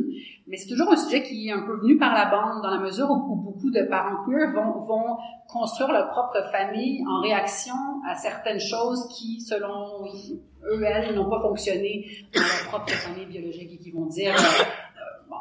mais 0.47 0.57
c'est 0.57 0.69
toujours 0.69 0.91
un 0.91 0.97
sujet 0.97 1.23
qui 1.23 1.49
est 1.49 1.51
un 1.51 1.65
peu 1.65 1.77
venu 1.77 1.97
par 1.97 2.13
la 2.13 2.25
bande 2.25 2.61
dans 2.61 2.69
la 2.69 2.79
mesure 2.79 3.09
où, 3.09 3.35
beaucoup 3.35 3.71
de 3.71 3.83
parents 3.83 4.23
queer 4.25 4.51
vont, 4.53 4.85
vont 4.85 5.17
construire 5.47 5.91
leur 5.91 6.09
propre 6.09 6.41
famille 6.51 7.03
en 7.07 7.21
réaction 7.21 7.75
à 8.09 8.15
certaines 8.15 8.59
choses 8.59 9.07
qui, 9.15 9.41
selon 9.41 10.05
eux, 10.65 10.83
elles, 10.83 11.15
n'ont 11.15 11.29
pas 11.29 11.41
fonctionné 11.41 12.05
dans 12.33 12.41
leur 12.41 12.69
propre 12.69 12.91
famille 12.91 13.25
biologique 13.25 13.71
et 13.73 13.77
qui 13.77 13.91
vont 13.91 14.05
dire 14.05 14.33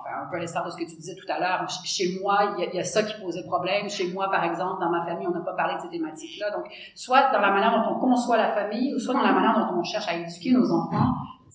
enfin, 0.00 0.24
un 0.24 0.30
peu 0.30 0.36
à 0.36 0.40
de 0.40 0.46
ce 0.46 0.76
que 0.76 0.88
tu 0.88 0.96
disais 0.96 1.14
tout 1.14 1.30
à 1.30 1.38
l'heure, 1.38 1.68
chez 1.84 2.18
moi, 2.20 2.54
il 2.58 2.74
y, 2.74 2.78
a, 2.78 2.84
ça 2.84 3.02
qui 3.02 3.20
posait 3.20 3.44
problème. 3.44 3.88
Chez 3.88 4.12
moi, 4.12 4.30
par 4.30 4.44
exemple, 4.44 4.80
dans 4.80 4.90
ma 4.90 5.04
famille, 5.04 5.26
on 5.26 5.32
n'a 5.32 5.40
pas 5.40 5.54
parlé 5.54 5.76
de 5.76 5.80
ces 5.80 5.90
thématiques-là. 5.90 6.50
Donc, 6.50 6.64
soit 6.94 7.30
dans 7.32 7.40
la 7.40 7.50
manière 7.50 7.72
dont 7.72 7.96
on 7.96 8.00
conçoit 8.00 8.36
la 8.36 8.52
famille, 8.52 8.98
soit 9.00 9.14
dans 9.14 9.22
la 9.22 9.32
manière 9.32 9.54
dont 9.54 9.78
on 9.78 9.82
cherche 9.82 10.08
à 10.08 10.16
éduquer 10.16 10.52
nos 10.52 10.70
enfants, 10.72 11.12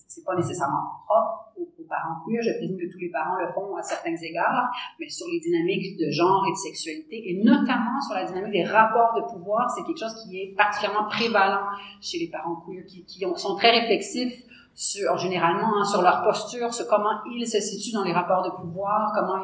c'est 0.08 0.24
pas 0.24 0.36
nécessairement 0.36 1.04
propre 1.06 1.52
aux, 1.56 1.68
parents 1.88 2.20
queer. 2.26 2.42
Je 2.42 2.52
présume 2.58 2.76
que 2.76 2.92
tous 2.92 2.98
les 2.98 3.10
parents 3.10 3.36
le 3.36 3.52
font 3.52 3.76
à 3.76 3.82
certains 3.82 4.14
égards, 4.14 4.68
mais 5.00 5.08
sur 5.08 5.26
les 5.32 5.40
dynamiques 5.40 5.98
de 5.98 6.10
genre 6.10 6.44
et 6.46 6.52
de 6.52 6.56
sexualité, 6.56 7.30
et 7.30 7.42
notamment 7.42 8.00
sur 8.00 8.14
la 8.14 8.24
dynamique 8.24 8.52
des 8.52 8.64
rapports 8.64 9.14
de 9.16 9.22
pouvoir, 9.32 9.70
c'est 9.70 9.84
quelque 9.84 9.98
chose 9.98 10.14
qui 10.22 10.36
est 10.40 10.54
particulièrement 10.56 11.08
prévalent 11.08 11.64
chez 12.00 12.18
les 12.18 12.28
parents 12.28 12.62
queer, 12.66 12.84
qui, 12.86 13.04
qui 13.04 13.24
ont, 13.24 13.36
sont 13.36 13.56
très 13.56 13.70
réflexifs 13.70 14.44
sur, 14.78 15.18
généralement 15.18 15.80
hein, 15.80 15.84
sur 15.84 16.02
leur 16.02 16.22
posture, 16.22 16.72
sur 16.72 16.86
comment 16.86 17.20
ils 17.26 17.44
se 17.48 17.58
situent 17.58 17.92
dans 17.92 18.04
les 18.04 18.12
rapports 18.12 18.44
de 18.44 18.50
pouvoir, 18.50 19.10
comment 19.12 19.42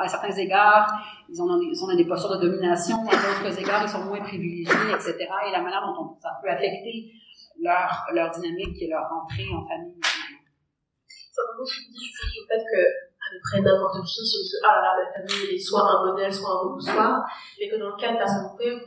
à 0.00 0.08
certains 0.08 0.32
égards 0.32 0.90
ils 1.28 1.40
ont, 1.42 1.60
ils 1.60 1.84
ont 1.84 1.94
des 1.94 2.06
postures 2.06 2.38
de 2.38 2.46
domination, 2.46 2.96
à 3.06 3.12
d'autres 3.12 3.60
égards 3.60 3.82
ils 3.82 3.90
sont 3.90 4.04
moins 4.04 4.22
privilégiés, 4.22 4.90
etc. 4.94 5.18
Et 5.46 5.52
la 5.52 5.60
manière 5.60 5.82
dont 5.82 6.02
on, 6.02 6.18
ça 6.18 6.30
peut 6.42 6.48
affecter 6.48 7.12
leur, 7.60 8.06
leur 8.14 8.30
dynamique 8.30 8.80
et 8.80 8.88
leur 8.88 9.04
entrée 9.12 9.44
en 9.54 9.60
famille. 9.68 10.00
Ça 10.00 11.42
me 11.42 11.66
je 11.66 11.80
pense, 11.84 12.40
au 12.40 12.46
fait 12.48 12.64
que 12.64 12.80
à 12.80 13.26
peu 13.32 13.38
près 13.42 13.60
n'importe 13.60 14.02
qui 14.06 14.26
se 14.26 14.42
dit 14.42 14.56
ah 14.66 14.80
là 14.80 14.96
la 14.96 15.12
famille 15.12 15.56
est 15.56 15.58
soit 15.58 15.84
un 15.84 16.06
modèle 16.06 16.32
soit 16.32 16.50
un 16.50 16.58
repoussoir 16.68 17.20
mais 17.60 17.68
que 17.68 17.76
dans 17.76 17.90
le 17.90 18.00
cas 18.00 18.12
de 18.12 18.16
personnes 18.16 18.48
queer 18.58 18.80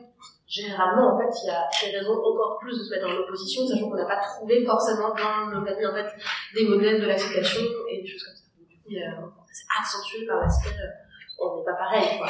généralement, 0.54 1.16
en 1.16 1.18
fait, 1.18 1.34
il 1.44 1.48
y 1.48 1.52
a 1.52 1.92
des 1.92 1.98
raisons 1.98 2.14
encore 2.14 2.60
plus 2.62 2.78
de 2.78 2.84
se 2.84 2.92
mettre 2.92 3.08
en 3.08 3.24
opposition, 3.24 3.66
sachant 3.66 3.90
qu'on 3.90 3.98
n'a 3.98 4.06
pas 4.06 4.22
trouvé 4.22 4.64
forcément 4.64 5.10
dans 5.10 5.48
nos 5.50 5.66
familles, 5.66 5.88
en 5.88 5.94
fait, 5.94 6.14
des 6.54 6.68
modèles 6.68 7.02
de 7.02 7.08
l'acceptation 7.08 7.62
et 7.90 8.02
des 8.02 8.08
choses 8.08 8.24
comme 8.24 8.36
ça. 8.36 8.44
Du 8.70 8.78
coup, 8.78 9.34
c'est 9.52 9.66
accentué 9.80 10.28
par 10.28 10.42
l'aspect, 10.42 10.70
euh, 10.70 11.40
on 11.40 11.58
n'est 11.58 11.66
pas 11.66 11.74
pareil, 11.74 12.20
quoi. 12.20 12.28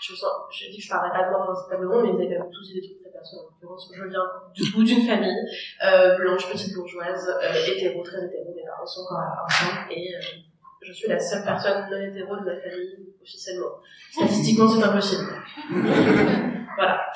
Je, 0.00 0.14
sens, 0.14 0.30
je 0.50 0.70
dis 0.70 0.78
que 0.78 0.82
je 0.82 0.88
parlerai 0.88 1.10
pas 1.10 1.24
de 1.26 1.30
moi 1.30 1.44
principalement, 1.52 2.02
mais 2.02 2.10
vous 2.10 2.18
avez 2.18 2.34
quand 2.34 2.42
même 2.42 2.50
tous 2.50 2.72
des 2.72 2.80
trucs 2.80 3.02
très 3.02 3.12
personnels. 3.12 3.44
En 3.44 3.52
l'occurrence, 3.52 3.92
je 3.94 4.08
viens 4.08 4.26
du 4.54 4.72
coup 4.72 4.82
d'une 4.82 5.06
famille, 5.06 5.46
euh, 5.84 6.16
blanche, 6.16 6.50
petite 6.50 6.74
bourgeoise, 6.74 7.28
euh, 7.28 7.66
hétéro, 7.68 8.02
très 8.02 8.24
hétéro, 8.24 8.52
mes 8.56 8.64
parents 8.64 8.86
sont 8.86 9.02
encore 9.02 9.44
ensemble, 9.44 9.92
et, 9.92 10.16
euh, 10.16 10.20
je 10.80 10.92
suis 10.92 11.08
la 11.08 11.20
seule 11.20 11.44
personne 11.44 11.88
non 11.90 12.00
hétéro 12.00 12.34
de 12.36 12.44
ma 12.44 12.60
famille, 12.60 13.14
officiellement. 13.22 13.78
Statistiquement, 14.10 14.68
c'est 14.68 14.82
impossible. 14.82 15.30
voilà. 16.76 17.12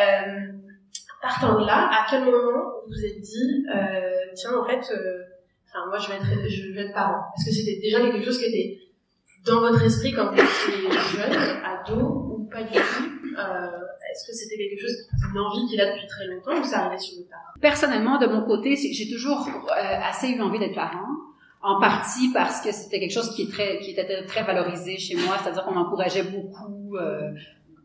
Euh, 0.00 0.52
partant 1.22 1.60
de 1.60 1.66
là, 1.66 1.88
à 1.90 2.06
quel 2.10 2.24
moment 2.24 2.72
vous 2.86 2.92
vous 2.92 3.04
êtes 3.04 3.20
dit, 3.20 3.64
euh, 3.74 4.10
tiens, 4.34 4.58
en 4.58 4.64
fait, 4.64 4.92
euh, 4.92 5.22
moi, 5.88 5.98
je 5.98 6.08
vais 6.08 6.16
être, 6.16 6.48
je 6.48 6.72
vais 6.72 6.82
être 6.82 6.92
parent. 6.92 7.24
Est-ce 7.36 7.46
que 7.46 7.52
c'était 7.52 7.80
déjà 7.80 8.00
quelque 8.00 8.24
chose 8.24 8.38
qui 8.38 8.46
était 8.46 8.78
dans 9.46 9.60
votre 9.60 9.82
esprit 9.82 10.12
quand 10.12 10.26
vous 10.26 10.34
étiez 10.34 10.90
jeune, 10.90 11.36
ado, 11.64 12.00
ou 12.00 12.48
pas 12.50 12.62
du 12.64 12.74
tout? 12.74 13.38
Euh, 13.38 13.66
Est-ce 14.10 14.26
que 14.26 14.32
c'était 14.36 14.56
quelque 14.56 14.80
chose, 14.80 15.08
une 15.32 15.38
envie 15.38 15.66
qu'il 15.68 15.80
a 15.80 15.94
depuis 15.94 16.06
très 16.06 16.26
longtemps, 16.26 16.60
ou 16.60 16.64
ça 16.64 16.80
arrivait 16.80 16.98
sur 16.98 17.18
le 17.20 17.24
tard? 17.28 17.54
Personnellement, 17.60 18.18
de 18.18 18.26
mon 18.26 18.44
côté, 18.44 18.76
j'ai 18.76 19.08
toujours 19.08 19.48
assez 19.74 20.28
eu 20.28 20.40
envie 20.42 20.58
d'être 20.58 20.74
parent 20.74 21.06
en 21.62 21.80
partie 21.80 22.32
parce 22.32 22.60
que 22.60 22.72
c'était 22.72 22.98
quelque 22.98 23.12
chose 23.12 23.34
qui, 23.36 23.42
est 23.42 23.50
très, 23.50 23.78
qui 23.78 23.92
était 23.92 24.26
très 24.26 24.42
valorisé 24.42 24.98
chez 24.98 25.14
moi, 25.14 25.36
c'est-à-dire 25.40 25.64
qu'on 25.64 25.74
m'encourageait 25.74 26.24
beaucoup 26.24 26.96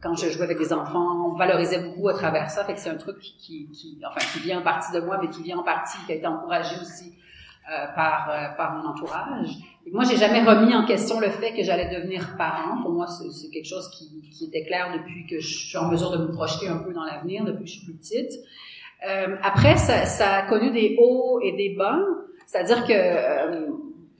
quand 0.01 0.15
je 0.15 0.29
jouais 0.29 0.43
avec 0.43 0.57
des 0.59 0.73
enfants, 0.73 1.31
on 1.31 1.33
valorisait 1.35 1.79
beaucoup 1.79 2.09
à 2.09 2.13
travers 2.13 2.49
ça, 2.49 2.63
fait 2.65 2.73
que 2.73 2.79
c'est 2.79 2.89
un 2.89 2.97
truc 2.97 3.17
qui, 3.19 3.67
qui, 3.71 3.99
enfin, 4.07 4.25
qui 4.31 4.39
vient 4.39 4.59
en 4.59 4.63
partie 4.63 4.91
de 4.93 4.99
moi, 4.99 5.17
mais 5.21 5.29
qui 5.29 5.41
vient 5.41 5.57
en 5.57 5.63
partie, 5.63 5.97
qui 6.05 6.11
a 6.11 6.15
été 6.15 6.27
encouragé 6.27 6.75
aussi 6.81 7.13
euh, 7.69 7.85
par, 7.95 8.29
euh, 8.29 8.55
par 8.55 8.75
mon 8.75 8.89
entourage. 8.89 9.49
Et 9.85 9.91
moi, 9.91 10.03
j'ai 10.03 10.17
jamais 10.17 10.43
remis 10.43 10.75
en 10.75 10.85
question 10.85 11.19
le 11.19 11.29
fait 11.29 11.53
que 11.53 11.63
j'allais 11.63 11.93
devenir 11.93 12.35
parent. 12.37 12.81
Pour 12.81 12.91
moi, 12.91 13.07
c'est 13.07 13.49
quelque 13.49 13.67
chose 13.67 13.89
qui, 13.89 14.29
qui, 14.29 14.45
était 14.45 14.65
clair 14.65 14.91
depuis 14.93 15.25
que 15.25 15.39
je 15.39 15.67
suis 15.67 15.77
en 15.77 15.89
mesure 15.89 16.11
de 16.11 16.17
me 16.17 16.31
projeter 16.31 16.67
un 16.67 16.77
peu 16.77 16.93
dans 16.93 17.03
l'avenir, 17.03 17.43
depuis 17.43 17.63
que 17.63 17.69
je 17.69 17.75
suis 17.77 17.85
plus 17.85 17.95
petite. 17.95 18.31
Euh, 19.07 19.35
après, 19.41 19.77
ça, 19.77 20.05
ça 20.05 20.35
a 20.35 20.41
connu 20.43 20.71
des 20.71 20.95
hauts 20.99 21.39
et 21.41 21.53
des 21.53 21.75
bas. 21.75 21.99
C'est-à-dire 22.45 22.85
que 22.85 22.93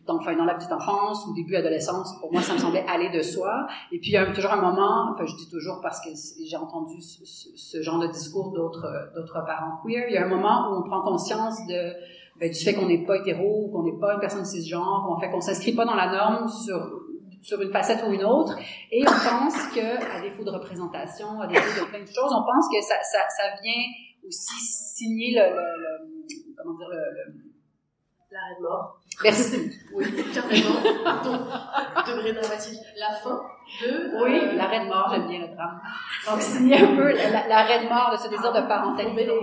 euh, 0.07 0.13
donc, 0.13 0.21
enfin, 0.21 0.35
dans 0.35 0.45
la 0.45 0.55
petite 0.55 0.71
enfance 0.71 1.25
ou 1.27 1.33
début 1.33 1.55
adolescence, 1.55 2.17
pour 2.19 2.31
moi, 2.31 2.41
ça 2.41 2.53
me 2.53 2.59
semblait 2.59 2.85
aller 2.87 3.09
de 3.09 3.21
soi. 3.21 3.67
Et 3.91 3.99
puis, 3.99 4.11
il 4.11 4.13
y 4.13 4.17
a 4.17 4.25
toujours 4.33 4.51
un 4.51 4.61
moment, 4.61 5.11
enfin, 5.11 5.25
je 5.25 5.35
dis 5.35 5.49
toujours 5.49 5.79
parce 5.81 5.99
que 6.01 6.09
j'ai 6.45 6.57
entendu 6.57 7.01
ce, 7.01 7.81
genre 7.81 7.99
de 7.99 8.07
discours 8.07 8.51
d'autres, 8.51 9.11
d'autres 9.15 9.45
parents 9.45 9.81
queer, 9.83 10.05
il 10.09 10.13
y 10.13 10.17
a 10.17 10.25
un 10.25 10.29
moment 10.29 10.69
où 10.69 10.79
on 10.79 10.83
prend 10.83 11.01
conscience 11.01 11.65
de, 11.67 11.93
ben, 12.39 12.51
du 12.51 12.59
fait 12.59 12.73
qu'on 12.73 12.87
n'est 12.87 13.05
pas 13.05 13.17
hétéro, 13.17 13.69
qu'on 13.71 13.83
n'est 13.83 13.99
pas 13.99 14.13
une 14.13 14.19
personne 14.19 14.45
cisgenre, 14.45 15.07
ou 15.09 15.13
en 15.13 15.19
fait 15.19 15.29
qu'on 15.29 15.41
s'inscrit 15.41 15.73
pas 15.73 15.85
dans 15.85 15.95
la 15.95 16.11
norme 16.11 16.47
sur 16.47 17.03
sur 17.39 17.61
une 17.61 17.71
facette 17.71 18.03
ou 18.05 18.11
une 18.11 18.25
autre, 18.25 18.57
et 18.91 19.03
on 19.03 19.05
pense 19.05 19.67
que, 19.73 20.17
à 20.17 20.21
défaut 20.21 20.43
de 20.43 20.49
représentation, 20.49 21.39
à 21.39 21.47
défaut 21.47 21.85
de 21.85 21.89
plein 21.89 22.01
de 22.01 22.07
choses, 22.07 22.31
on 22.31 22.43
pense 22.43 22.67
que 22.67 22.81
ça, 22.81 22.95
ça, 23.03 23.19
ça 23.29 23.43
vient 23.61 23.83
aussi 24.25 24.59
signer 24.59 25.35
le 25.35 25.55
comment 26.57 26.75
dire, 26.77 26.89
le 26.89 27.06
L'arrêt 28.47 28.55
de 28.59 28.63
mort. 28.63 28.99
Merci. 29.23 29.71
Oui, 29.93 30.05
carrément. 30.33 30.81
Pardon. 31.03 31.47
Degré 32.07 32.33
dramatique. 32.33 32.79
La 32.97 33.11
fin 33.15 33.43
de. 33.81 34.23
Oui, 34.23 34.39
euh... 34.39 34.53
l'arrêt 34.53 34.85
de 34.85 34.89
mort, 34.89 35.09
j'aime 35.11 35.27
bien 35.27 35.39
le 35.39 35.47
drame. 35.53 35.81
Donc, 36.25 36.41
signer 36.41 36.77
un 36.77 36.95
peu 36.95 37.11
l'arrêt 37.49 37.83
de 37.83 37.89
mort 37.89 38.11
de 38.11 38.17
ce 38.17 38.29
désir 38.29 38.53
de 38.53 38.61
parentalité. 38.67 39.25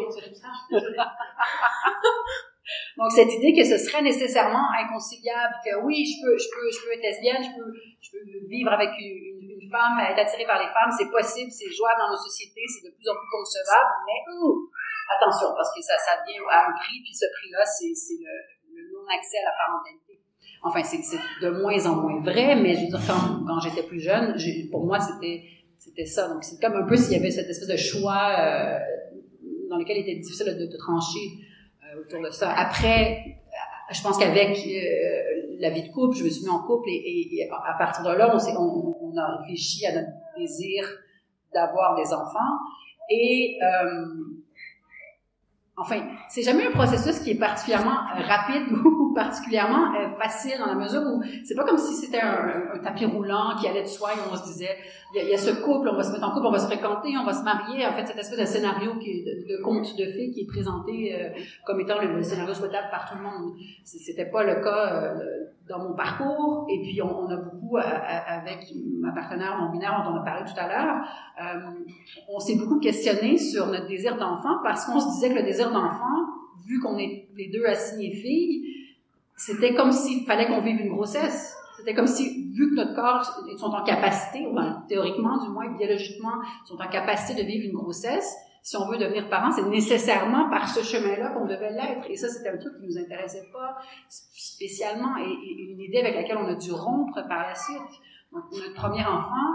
Donc, 2.96 3.10
cette 3.10 3.32
idée 3.34 3.52
que 3.52 3.64
ce 3.64 3.76
serait 3.76 4.00
nécessairement 4.00 4.70
inconciliable, 4.80 5.54
que 5.64 5.84
oui, 5.84 6.06
je 6.06 6.24
peux, 6.24 6.38
je 6.38 6.48
peux, 6.48 6.70
je 6.70 6.80
peux 6.80 6.92
être 6.94 7.02
lesbienne, 7.02 7.42
je 7.42 7.50
peux, 7.58 7.72
je 8.00 8.10
peux 8.12 8.24
vivre 8.48 8.72
avec 8.72 8.88
une, 8.98 9.36
une, 9.36 9.60
une 9.60 9.68
femme, 9.68 10.00
être 10.00 10.18
attirée 10.18 10.46
par 10.46 10.62
les 10.62 10.72
femmes, 10.72 10.88
c'est 10.96 11.10
possible, 11.10 11.50
c'est 11.50 11.68
jouable 11.68 12.00
dans 12.00 12.10
nos 12.10 12.22
sociétés, 12.22 12.64
c'est 12.64 12.88
de 12.88 12.94
plus 12.94 13.04
en 13.10 13.18
plus 13.20 13.28
concevable, 13.28 13.92
mais 14.06 14.32
ouh, 14.32 14.70
attention, 15.12 15.52
parce 15.52 15.74
que 15.74 15.82
ça, 15.82 15.98
ça 15.98 16.22
vient 16.24 16.40
à 16.48 16.70
un 16.70 16.72
prix, 16.72 17.02
puis 17.04 17.12
ce 17.12 17.26
prix-là, 17.36 17.66
c'est 17.66 17.92
le, 17.92 18.32
accès 19.08 19.38
à 19.38 19.50
la 19.50 19.54
parentalité. 19.66 20.20
Enfin, 20.62 20.82
c'est 20.82 21.18
de 21.42 21.50
moins 21.50 21.86
en 21.86 21.96
moins 21.96 22.20
vrai, 22.22 22.56
mais 22.56 22.74
je 22.74 22.80
veux 22.80 22.86
dire, 22.86 23.00
quand, 23.06 23.60
j'étais 23.60 23.82
plus 23.82 24.00
jeune, 24.00 24.34
pour 24.70 24.86
moi, 24.86 24.98
c'était 24.98 26.06
ça. 26.06 26.28
Donc, 26.28 26.42
c'est 26.42 26.58
comme 26.60 26.74
un 26.74 26.86
peu 26.86 26.96
s'il 26.96 27.12
y 27.12 27.20
avait 27.20 27.30
cette 27.30 27.48
espèce 27.48 27.68
de 27.68 27.76
choix 27.76 28.34
euh, 28.38 28.78
dans 29.68 29.76
lequel 29.76 29.98
il 29.98 30.00
était 30.00 30.20
difficile 30.20 30.56
de, 30.56 30.76
trancher 30.78 31.20
euh, 31.82 32.00
autour 32.00 32.22
de 32.22 32.30
ça. 32.30 32.50
Après, 32.52 33.42
je 33.92 34.02
pense 34.02 34.16
qu'avec 34.16 34.56
euh, 34.56 35.56
la 35.58 35.68
vie 35.68 35.82
de 35.82 35.92
couple, 35.92 36.16
je 36.16 36.24
me 36.24 36.30
suis 36.30 36.44
mis 36.44 36.50
en 36.50 36.60
couple 36.60 36.88
et, 36.88 37.46
à 37.50 37.76
partir 37.78 38.02
de 38.02 38.16
là, 38.16 38.34
on, 38.34 38.96
on, 39.02 39.16
a 39.18 39.36
réfléchi 39.36 39.84
à 39.86 39.92
notre 39.92 40.08
désir 40.38 40.88
d'avoir 41.52 41.94
des 41.94 42.10
enfants. 42.14 42.58
Et 43.10 43.58
enfin, 45.76 46.00
c'est 46.28 46.42
jamais 46.42 46.66
un 46.66 46.70
processus 46.70 47.18
qui 47.20 47.32
est 47.32 47.38
particulièrement 47.38 47.98
euh, 48.16 48.22
rapide 48.22 48.72
ou 48.84 49.12
particulièrement 49.14 49.94
euh, 49.94 50.08
facile 50.16 50.58
dans 50.58 50.66
la 50.66 50.74
mesure 50.74 51.02
où 51.02 51.22
c'est 51.44 51.54
pas 51.54 51.64
comme 51.64 51.78
si 51.78 51.94
c'était 51.94 52.20
un, 52.20 52.78
tapis 52.82 53.06
roulant 53.06 53.56
qui 53.60 53.66
allait 53.66 53.82
de 53.82 53.88
soi 53.88 54.10
et 54.12 54.18
on 54.32 54.36
se 54.36 54.44
disait 54.44 54.76
il 55.14 55.28
y, 55.28 55.34
a, 55.34 55.38
ce 55.38 55.50
couple, 55.50 55.88
on 55.88 55.96
va 55.96 56.02
se 56.02 56.10
mettre 56.10 56.24
en 56.24 56.32
couple, 56.32 56.46
on 56.46 56.50
va 56.50 56.58
se 56.58 56.66
fréquenter, 56.66 57.16
on 57.16 57.24
va 57.24 57.32
se 57.32 57.44
marier. 57.44 57.86
En 57.86 57.92
fait, 57.92 58.04
cette 58.04 58.18
espèce 58.18 58.38
de 58.38 58.44
scénario 58.44 58.96
qui 58.98 59.10
est 59.10 59.22
de, 59.22 59.56
de 59.56 59.62
conte 59.62 59.96
de 59.96 60.06
fées 60.06 60.30
qui 60.30 60.40
est 60.40 60.46
présenté 60.46 61.14
euh, 61.14 61.28
comme 61.64 61.80
étant 61.80 62.00
le, 62.00 62.16
le 62.16 62.22
scénario 62.22 62.52
souhaitable 62.52 62.88
par 62.90 63.08
tout 63.08 63.16
le 63.16 63.22
monde. 63.22 63.52
C'était 63.84 64.26
pas 64.26 64.42
le 64.42 64.56
cas 64.56 64.92
euh, 64.92 65.44
dans 65.68 65.78
mon 65.78 65.94
parcours. 65.94 66.66
Et 66.70 66.80
puis, 66.82 67.00
on, 67.02 67.28
a 67.28 67.36
beaucoup, 67.36 67.76
à- 67.78 67.82
à- 67.82 68.38
avec 68.40 68.66
ma 69.00 69.12
partenaire 69.12 69.58
non 69.60 69.70
binaire 69.70 70.02
dont 70.04 70.12
on 70.12 70.20
a 70.20 70.24
parlé 70.24 70.44
tout 70.44 70.58
à 70.58 70.68
l'heure, 70.68 71.04
euh, 71.42 71.70
on 72.28 72.38
s'est 72.38 72.56
beaucoup 72.56 72.80
questionné 72.80 73.38
sur 73.38 73.66
notre 73.66 73.86
désir 73.88 74.16
d'enfant 74.16 74.56
parce 74.62 74.84
qu'on 74.84 75.00
se 75.00 75.08
disait 75.14 75.30
que 75.30 75.34
le 75.40 75.42
désir 75.44 75.70
d'enfant, 75.72 76.16
vu 76.66 76.80
qu'on 76.80 76.98
est 76.98 77.28
les 77.36 77.48
deux 77.48 77.64
assignés 77.64 78.12
filles, 78.12 78.64
c'était 79.36 79.74
comme 79.74 79.92
s'il 79.92 80.24
fallait 80.26 80.46
qu'on 80.46 80.60
vive 80.60 80.80
une 80.80 80.92
grossesse. 80.94 81.56
C'était 81.76 81.94
comme 81.94 82.06
si, 82.06 82.50
vu 82.52 82.70
que 82.70 82.76
notre 82.76 82.94
corps 82.94 83.24
sont 83.58 83.66
en 83.66 83.82
capacité, 83.84 84.46
ou 84.46 84.56
théoriquement 84.88 85.42
du 85.42 85.50
moins, 85.50 85.68
biologiquement, 85.76 86.34
sont 86.64 86.80
en 86.80 86.88
capacité 86.88 87.42
de 87.42 87.46
vivre 87.46 87.66
une 87.66 87.76
grossesse, 87.76 88.32
si 88.64 88.78
on 88.78 88.86
veut 88.88 88.96
devenir 88.96 89.28
parent, 89.28 89.50
c'est 89.50 89.68
nécessairement 89.68 90.48
par 90.48 90.66
ce 90.66 90.82
chemin-là 90.82 91.32
qu'on 91.32 91.44
devait 91.44 91.70
l'être. 91.70 92.06
Et 92.08 92.16
ça, 92.16 92.28
c'était 92.28 92.48
un 92.48 92.56
truc 92.56 92.72
qui 92.80 92.86
nous 92.86 92.96
intéressait 92.96 93.46
pas 93.52 93.76
spécialement 94.08 95.18
et, 95.18 95.72
une 95.72 95.80
idée 95.80 95.98
avec 95.98 96.14
laquelle 96.14 96.38
on 96.38 96.46
a 96.46 96.54
dû 96.54 96.72
rompre 96.72 97.20
par 97.28 97.46
la 97.46 97.54
suite. 97.54 97.76
Donc, 98.32 98.44
notre 98.52 98.72
premier 98.72 99.04
enfant 99.04 99.52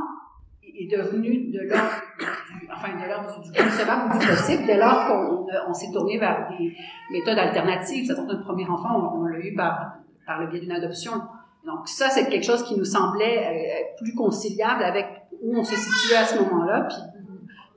est 0.62 0.96
devenu 0.96 1.50
de 1.52 1.60
l'ordre 1.68 2.04
du, 2.20 2.70
enfin, 2.72 2.90
de 2.90 3.10
l'ordre 3.10 3.42
du, 3.42 3.52
concevable 3.52 4.14
ou 4.14 4.20
du 4.20 4.28
possible, 4.28 4.66
dès 4.68 4.78
lors 4.78 5.08
qu'on 5.08 5.74
s'est 5.74 5.92
tourné 5.92 6.20
vers 6.20 6.48
des 6.52 6.78
méthodes 7.10 7.40
alternatives. 7.40 8.06
C'est-à-dire 8.06 8.26
notre 8.26 8.44
premier 8.44 8.68
enfant, 8.68 8.90
on, 8.96 9.22
on 9.22 9.26
l'a 9.26 9.40
eu 9.40 9.56
par, 9.56 9.94
par 10.28 10.40
le 10.40 10.52
biais 10.52 10.60
d'une 10.60 10.72
adoption. 10.72 11.14
Donc 11.66 11.88
ça, 11.88 12.12
c'est 12.12 12.30
quelque 12.30 12.46
chose 12.46 12.62
qui 12.62 12.78
nous 12.78 12.86
semblait 12.86 13.48
euh, 13.48 14.04
plus 14.04 14.14
conciliable 14.14 14.84
avec 14.84 15.08
où 15.42 15.58
on 15.58 15.64
se 15.64 15.76
situait 15.76 16.18
à 16.18 16.26
ce 16.26 16.40
moment-là, 16.44 16.88
puis 16.88 17.19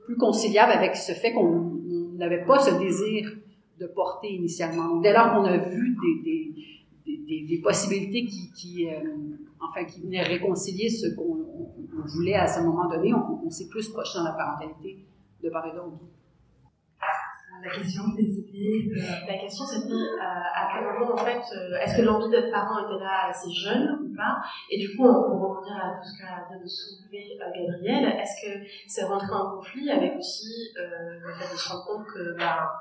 plus 0.05 0.15
conciliable 0.17 0.71
avec 0.71 0.95
ce 0.95 1.11
fait 1.13 1.31
qu'on 1.33 1.71
on 2.15 2.17
n'avait 2.17 2.45
pas 2.45 2.59
ce 2.59 2.77
désir 2.79 3.31
de 3.79 3.87
porter 3.87 4.33
initialement. 4.33 4.97
Dès 5.01 5.13
lors 5.13 5.33
qu'on 5.33 5.45
a 5.45 5.57
vu 5.57 5.95
des, 6.23 6.53
des, 7.05 7.41
des, 7.47 7.57
possibilités 7.61 8.25
qui, 8.25 8.51
qui 8.55 8.87
euh, 8.87 8.93
enfin, 9.59 9.83
qui 9.85 10.01
venaient 10.01 10.21
réconcilier 10.23 10.89
ce 10.89 11.07
qu'on 11.15 11.23
on- 11.23 11.69
on 12.01 12.05
voulait 12.07 12.35
à 12.35 12.47
ce 12.47 12.61
moment 12.61 12.87
donné, 12.89 13.13
on, 13.13 13.49
s'est 13.49 13.67
plus 13.69 13.89
projeté 13.89 14.17
dans 14.19 14.25
la 14.25 14.31
parentalité 14.33 14.97
de 15.43 15.49
part 15.49 15.65
et 15.67 15.71
d'autre. 15.75 15.97
La 17.63 17.69
question, 17.69 18.03
c'était. 18.15 18.57
euh, 18.91 19.27
La 19.27 19.37
question 19.39 19.65
c'était 19.65 19.91
euh, 19.93 20.19
à 20.19 20.67
quel 20.73 20.83
moment 20.83 21.13
en 21.13 21.17
fait 21.17 21.41
euh, 21.55 21.77
est-ce 21.81 21.97
que 21.97 22.01
l'envie 22.03 22.29
d'être 22.29 22.51
parent 22.51 22.79
était 22.85 23.03
là 23.03 23.29
assez 23.29 23.51
jeune 23.51 23.99
ou 24.03 24.15
pas 24.15 24.41
Et 24.69 24.79
du 24.79 24.95
coup, 24.95 25.03
pour 25.03 25.39
rebondir 25.39 25.73
à 25.77 25.95
tout 25.97 26.03
ce 26.07 26.17
qu'a 26.19 26.45
vient 26.49 26.59
de 26.61 26.67
soulever 26.67 27.39
euh, 27.41 27.45
Gabriel, 27.55 28.19
est-ce 28.19 28.35
que 28.45 28.65
c'est 28.87 29.05
rentré 29.05 29.31
en 29.33 29.51
conflit 29.55 29.89
avec 29.89 30.17
aussi 30.17 30.73
le 30.75 31.33
fait 31.33 31.53
de 31.53 31.57
se 31.57 31.69
rendre 31.71 31.85
compte 31.85 32.07
que 32.07 32.37
bah, 32.37 32.73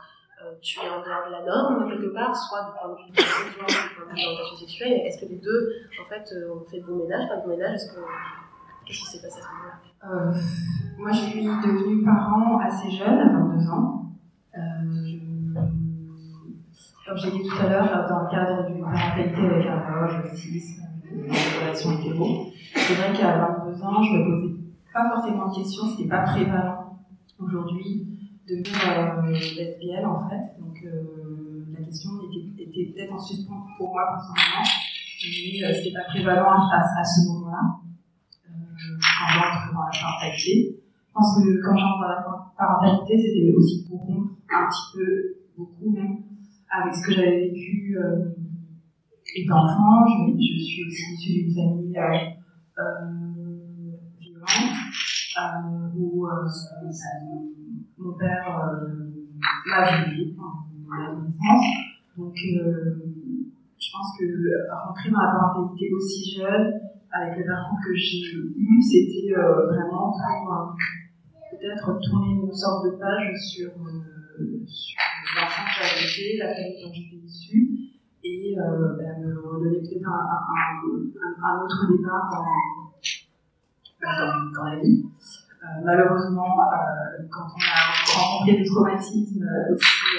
euh, 0.43 0.53
tu 0.61 0.81
es 0.81 0.89
en 0.89 1.01
dehors 1.01 1.27
de 1.27 1.31
la 1.33 1.43
norme 1.45 1.89
quelque 1.89 2.13
part, 2.13 2.35
soit 2.35 2.63
du 2.67 2.73
point 2.79 2.91
de 2.91 2.97
vue 2.99 3.11
du 3.11 3.13
besoin, 3.13 3.47
du 3.47 3.55
point 3.55 4.05
de 4.07 4.11
vue 4.11 4.17
de 4.17 4.25
l'orientation 4.27 4.57
sexuelle 4.57 4.93
Est-ce 5.07 5.21
que 5.25 5.31
les 5.31 5.39
deux 5.39 5.73
en 6.03 6.09
fait 6.09 6.25
ont 6.51 6.65
fait 6.69 6.81
bon 6.81 6.97
ménage, 6.97 7.29
pas 7.29 7.37
bon 7.37 7.49
ménage 7.51 7.77
Est-ce 7.77 7.93
que 7.95 8.01
qu'est-ce 8.87 8.99
qui 8.99 9.07
s'est 9.07 9.23
passé 9.23 9.39
à 9.41 9.43
ce 9.43 9.49
moment-là? 9.55 10.35
Moi, 10.99 11.11
je 11.13 11.19
suis 11.31 11.45
devenue 11.45 12.05
parent 12.05 12.59
assez 12.59 12.91
jeune, 12.91 13.19
à 13.21 13.29
22 13.33 13.71
ans. 13.71 14.02
Euh, 14.57 15.55
comme 17.07 17.17
j'ai 17.17 17.31
dit 17.31 17.43
tout 17.43 17.57
à 17.61 17.69
l'heure, 17.69 18.09
dans 18.09 18.23
le 18.23 18.31
cadre 18.31 18.67
d'une 18.67 18.83
parentalité 18.83 19.41
avec 19.41 19.67
un 19.67 20.05
âge 20.05 20.35
6, 20.35 20.81
une 21.11 21.31
relation 21.31 21.99
hétéro, 21.99 22.47
c'est 22.75 22.95
vrai 22.95 23.13
qu'à 23.13 23.39
22 23.65 23.83
ans, 23.83 24.03
je 24.03 24.13
me 24.13 24.25
posais 24.25 24.55
pas 24.93 25.11
forcément 25.15 25.49
de 25.49 25.55
questions, 25.55 25.85
c'était 25.91 26.09
pas 26.09 26.23
prévalent 26.23 26.99
aujourd'hui 27.39 28.07
de 28.49 28.57
devenir 28.57 29.25
euh, 29.25 29.31
lesbienne 29.31 30.07
en 30.07 30.29
fait. 30.29 30.61
Donc 30.61 30.77
euh, 30.85 31.67
la 31.77 31.85
question 31.85 32.11
était, 32.59 32.93
peut-être 32.93 33.13
en 33.13 33.19
suspens 33.19 33.67
pour 33.77 33.91
moi 33.93 34.03
personnellement, 34.13 34.69
mais 35.25 35.65
euh, 35.65 35.75
c'était 35.75 35.95
pas 35.95 36.05
prévalent 36.09 36.69
à 36.71 37.05
ce 37.05 37.29
moment-là 37.29 37.81
euh, 38.47 38.99
quand 39.01 39.29
j'entre 39.35 39.73
dans 39.75 39.81
la 39.81 39.91
parentalité. 39.91 40.82
Je 41.13 41.19
pense 41.19 41.45
que 41.45 41.61
quand 41.63 41.77
j'entre 41.77 42.01
dans 42.01 42.09
la 42.09 42.25
parentalité, 42.57 43.19
c'était 43.19 43.55
aussi 43.55 43.87
pour 43.87 44.01
rompre 44.01 44.33
un 44.49 44.67
petit 44.67 44.97
peu, 44.97 45.35
beaucoup 45.59 45.91
même, 45.91 46.23
avec 46.71 46.95
ce 46.95 47.07
que 47.07 47.13
j'avais 47.13 47.51
vécu 47.51 47.99
euh, 47.99 48.33
étant 49.37 49.63
enfant. 49.63 50.07
Je, 50.09 50.65
suis 50.65 50.87
aussi 50.87 51.13
issue 51.13 51.45
d'une 51.45 51.55
famille 51.55 51.99
euh, 51.99 52.17
euh, 52.79 53.93
violente, 54.19 54.73
où 55.99 56.27
mon 57.99 58.13
père 58.15 58.73
m'a 59.67 59.85
violée 59.85 60.35
en 60.39 61.13
adolescence. 61.13 61.67
Donc, 62.17 62.35
je 62.37 63.93
pense 63.93 64.19
que 64.19 64.25
rentrer 64.87 65.11
dans 65.11 65.21
la 65.21 65.33
parentalité 65.33 65.93
aussi 65.93 66.39
jeune, 66.39 66.73
avec 67.13 67.37
le 67.37 67.45
parcours 67.45 67.79
que 67.85 67.95
j'ai 67.95 68.35
eu, 68.35 68.81
c'était 68.81 69.35
vraiment 69.35 70.11
pour 70.11 70.75
peut-être 71.63 72.01
tourner 72.01 72.33
une 72.43 72.53
sorte 72.53 72.85
de 72.87 72.91
page 72.91 73.37
sur, 73.39 73.71
euh, 73.71 74.67
sur 74.67 74.99
l'enfant 75.37 75.63
que 75.63 75.71
j'avais 75.79 76.05
été, 76.11 76.39
la 76.39 76.55
famille 76.55 76.83
dont 76.83 76.93
j'étais 76.93 77.17
issue, 77.25 77.71
et 78.25 78.57
euh, 78.59 78.97
ben, 78.99 79.21
me 79.21 79.41
redonner 79.41 79.79
peut-être 79.79 80.09
un, 80.09 81.61
autre 81.63 81.87
départ 81.91 82.31
dans, 84.01 84.65
la 84.65 84.77
vie. 84.81 85.05
Euh, 85.63 85.67
malheureusement, 85.85 86.59
euh, 86.59 87.23
quand 87.31 87.47
on 87.47 87.61
a 87.63 88.21
rencontré 88.21 88.59
des 88.59 88.65
traumatismes 88.65 89.49
aussi 89.71 90.19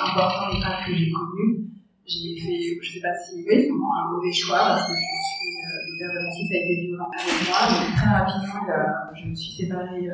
importants 0.00 0.50
que 0.86 0.94
j'ai 0.94 1.10
connus, 1.10 1.64
j'ai 2.06 2.36
fait, 2.36 2.78
je 2.82 2.92
sais 2.92 3.00
pas 3.00 3.16
si, 3.16 3.44
oui, 3.48 3.68
vraiment 3.68 3.96
un 3.96 4.12
mauvais 4.12 4.32
choix 4.32 4.58
parce 4.58 4.88
que 4.88 4.92
je 4.92 4.98
suis, 4.98 5.56
euh, 5.56 5.80
le 5.88 5.98
père 5.98 6.12
de 6.12 6.20
mon 6.20 6.32
fils 6.36 6.52
a 6.52 6.56
été 6.56 6.74
violent 6.86 7.08
avec 7.08 7.48
moi, 7.48 7.60
donc 7.72 7.96
très 7.96 8.10
rapidement, 8.12 8.62
je 9.14 9.24
me 9.24 9.34
suis 9.34 9.52
séparée, 9.64 10.10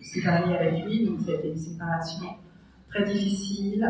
séparée 0.00 0.56
avec 0.56 0.84
lui, 0.84 1.06
donc 1.06 1.20
ça 1.20 1.32
a 1.32 1.34
été 1.34 1.48
une 1.48 1.56
séparation 1.56 2.26
très 2.88 3.04
difficile, 3.04 3.84
euh, 3.84 3.88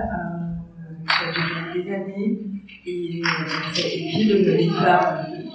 qui 1.06 1.24
a 1.24 1.32
duré 1.32 1.82
des 1.82 1.90
années, 1.92 2.38
et 2.86 3.20
euh, 3.20 3.24
ça 3.72 3.82
a 3.82 3.84
été 3.88 4.24
le 4.24 4.44
de 4.44 4.52
l'histoire 4.56 5.26
de, 5.26 5.32
de, 5.36 5.42
de, 5.42 5.46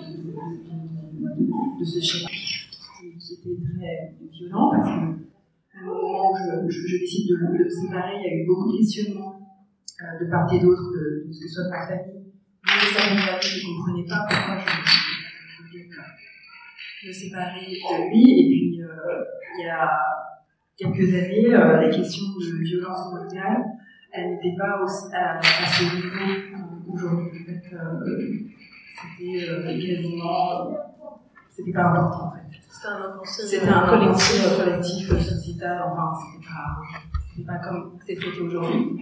de, 1.36 1.44
de 1.80 1.84
ce 1.84 2.00
schéma 2.02 2.30
qui, 2.30 2.44
était 3.34 3.58
très 3.64 3.96
violent 4.32 4.68
parce 4.72 4.90
que 4.90 4.96
au 5.84 6.02
moment 6.02 6.32
où 6.32 6.36
je, 6.70 6.98
décide 7.00 7.28
de, 7.30 7.36
de 7.36 7.64
me 7.64 7.70
séparer, 7.70 8.16
il 8.18 8.24
y 8.24 8.28
a 8.28 8.30
eu 8.44 8.46
beaucoup 8.46 8.72
de 8.72 8.78
questionnements 8.78 9.36
euh, 10.02 10.20
de 10.24 10.30
part 10.30 10.52
et 10.54 10.60
d'autre 10.60 10.92
de, 10.92 11.26
de 11.28 11.32
ce 11.32 11.42
que 11.42 11.50
soit 11.50 11.68
ma 11.70 11.88
famille. 11.88 12.22
Mais 12.66 12.88
ça 12.94 13.14
ne 13.14 13.20
je 13.42 13.60
ne 13.60 13.64
comprenais 13.76 14.06
pas 14.08 14.22
pourquoi 14.28 14.56
je, 14.60 14.66
me 17.08 17.14
séparer 17.14 17.62
de 17.62 17.66
lui. 18.10 18.24
Et 18.40 18.44
puis, 18.50 18.82
euh, 18.82 18.88
il 19.58 19.64
y 19.66 19.68
a 19.70 19.80
quelques 20.78 21.14
années, 21.14 21.54
euh, 21.54 21.82
la 21.82 21.90
question 21.90 22.26
de 22.40 22.64
violence 22.64 23.10
conjugale, 23.12 23.64
elle 24.12 24.32
n'était 24.32 24.56
pas 24.58 24.82
aussi, 24.84 25.14
à, 25.14 25.38
à 25.40 25.42
ce 25.42 25.84
niveau 25.96 26.08
euh, 26.08 26.94
aujourd'hui. 26.94 27.30
En 27.42 27.46
fait, 27.46 27.76
euh, 27.76 28.40
c'était 28.96 29.50
euh, 29.50 29.64
quasiment, 29.64 30.78
c'était 31.50 31.72
pas 31.74 31.86
important 31.86 32.28
en 32.28 32.32
fait. 32.32 32.42
C'était 33.24 33.68
un 33.68 33.84
un 33.84 33.88
collectif, 33.88 34.46
euh, 34.46 34.64
collectif 34.64 35.12
euh, 35.12 35.20
sociétal, 35.20 35.82
enfin, 35.92 36.14
c'était 37.34 37.46
pas, 37.46 37.54
pas 37.54 37.60
comme 37.68 37.98
c'est 38.06 38.16
traité 38.16 38.40
aujourd'hui. 38.42 38.98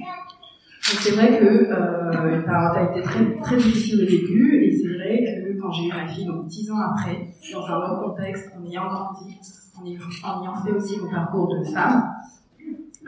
Donc 0.89 0.99
c'est 0.99 1.11
vrai 1.11 1.39
que 1.39 1.45
euh, 1.45 2.35
une 2.35 2.43
parentalité 2.43 3.01
très, 3.03 3.39
très 3.41 3.55
difficile 3.55 4.03
au 4.03 4.05
début, 4.05 4.63
et 4.63 4.75
c'est 4.75 4.89
vrai 4.89 5.23
que 5.23 5.57
quand 5.59 5.71
j'ai 5.71 5.87
eu 5.87 5.93
ma 5.93 6.05
fille, 6.05 6.25
donc 6.25 6.47
dix 6.47 6.69
ans 6.71 6.79
après, 6.91 7.33
dans 7.53 7.65
un 7.65 7.77
autre 7.77 8.09
contexte, 8.09 8.51
en 8.57 8.65
ayant 8.65 8.87
grandi, 8.87 9.39
en 9.77 9.85
ayant, 9.85 10.55
fait 10.55 10.71
aussi 10.73 10.99
mon 10.99 11.09
parcours 11.09 11.57
de 11.57 11.63
femme, 11.63 12.11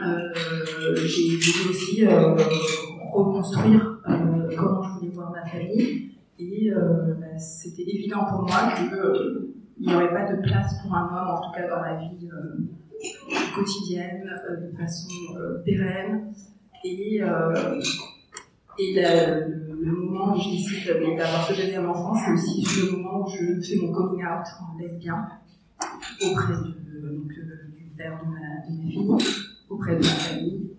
euh, 0.02 0.34
j'ai 0.96 1.36
voulu 1.36 1.70
aussi 1.70 2.06
euh, 2.06 2.36
reconstruire 3.14 4.00
comment 4.58 4.82
je 4.82 4.90
voulais 5.00 5.12
voir 5.14 5.32
ma 5.32 5.46
famille, 5.46 6.12
et 6.40 6.72
bah, 6.72 7.38
c'était 7.38 7.84
évident 7.84 8.26
pour 8.30 8.44
moi 8.44 8.72
que 8.72 8.96
euh, 8.96 9.54
il 9.78 9.90
n'y 9.90 9.94
aurait 9.94 10.14
pas 10.14 10.32
de 10.32 10.42
place 10.42 10.82
pour 10.82 10.96
un 10.96 11.08
homme, 11.08 11.28
en 11.28 11.42
tout 11.42 11.52
cas 11.54 11.68
dans 11.68 11.82
la 11.82 11.98
vie 11.98 12.30
quotidienne, 13.54 14.24
de 14.50 14.78
façon 14.78 15.10
pérenne. 15.66 16.34
Et, 16.86 17.20
euh, 17.20 17.82
le, 18.78 19.92
moment 19.92 20.36
où 20.36 20.40
je 20.40 20.50
décide 20.52 21.18
d'avoir 21.18 21.48
ce 21.48 21.54
deuxième 21.54 21.90
enfant, 21.90 22.14
c'est 22.14 22.32
aussi 22.32 22.64
le 22.86 22.92
moment 22.98 23.26
où 23.26 23.30
je 23.32 23.60
fais 23.60 23.78
mon 23.78 23.92
coming 23.92 24.24
out 24.24 24.46
en 24.62 24.78
lesbien 24.78 25.28
auprès 26.22 26.54
de, 26.54 27.10
donc, 27.10 27.32
euh, 27.32 27.72
du 27.76 27.90
père 27.98 28.22
de, 28.24 28.30
ma, 28.30 28.70
de 28.70 28.84
mes 28.84 28.92
filles, 28.92 29.10
auprès 29.68 29.96
de 29.96 30.04
ma 30.04 30.10
famille. 30.10 30.70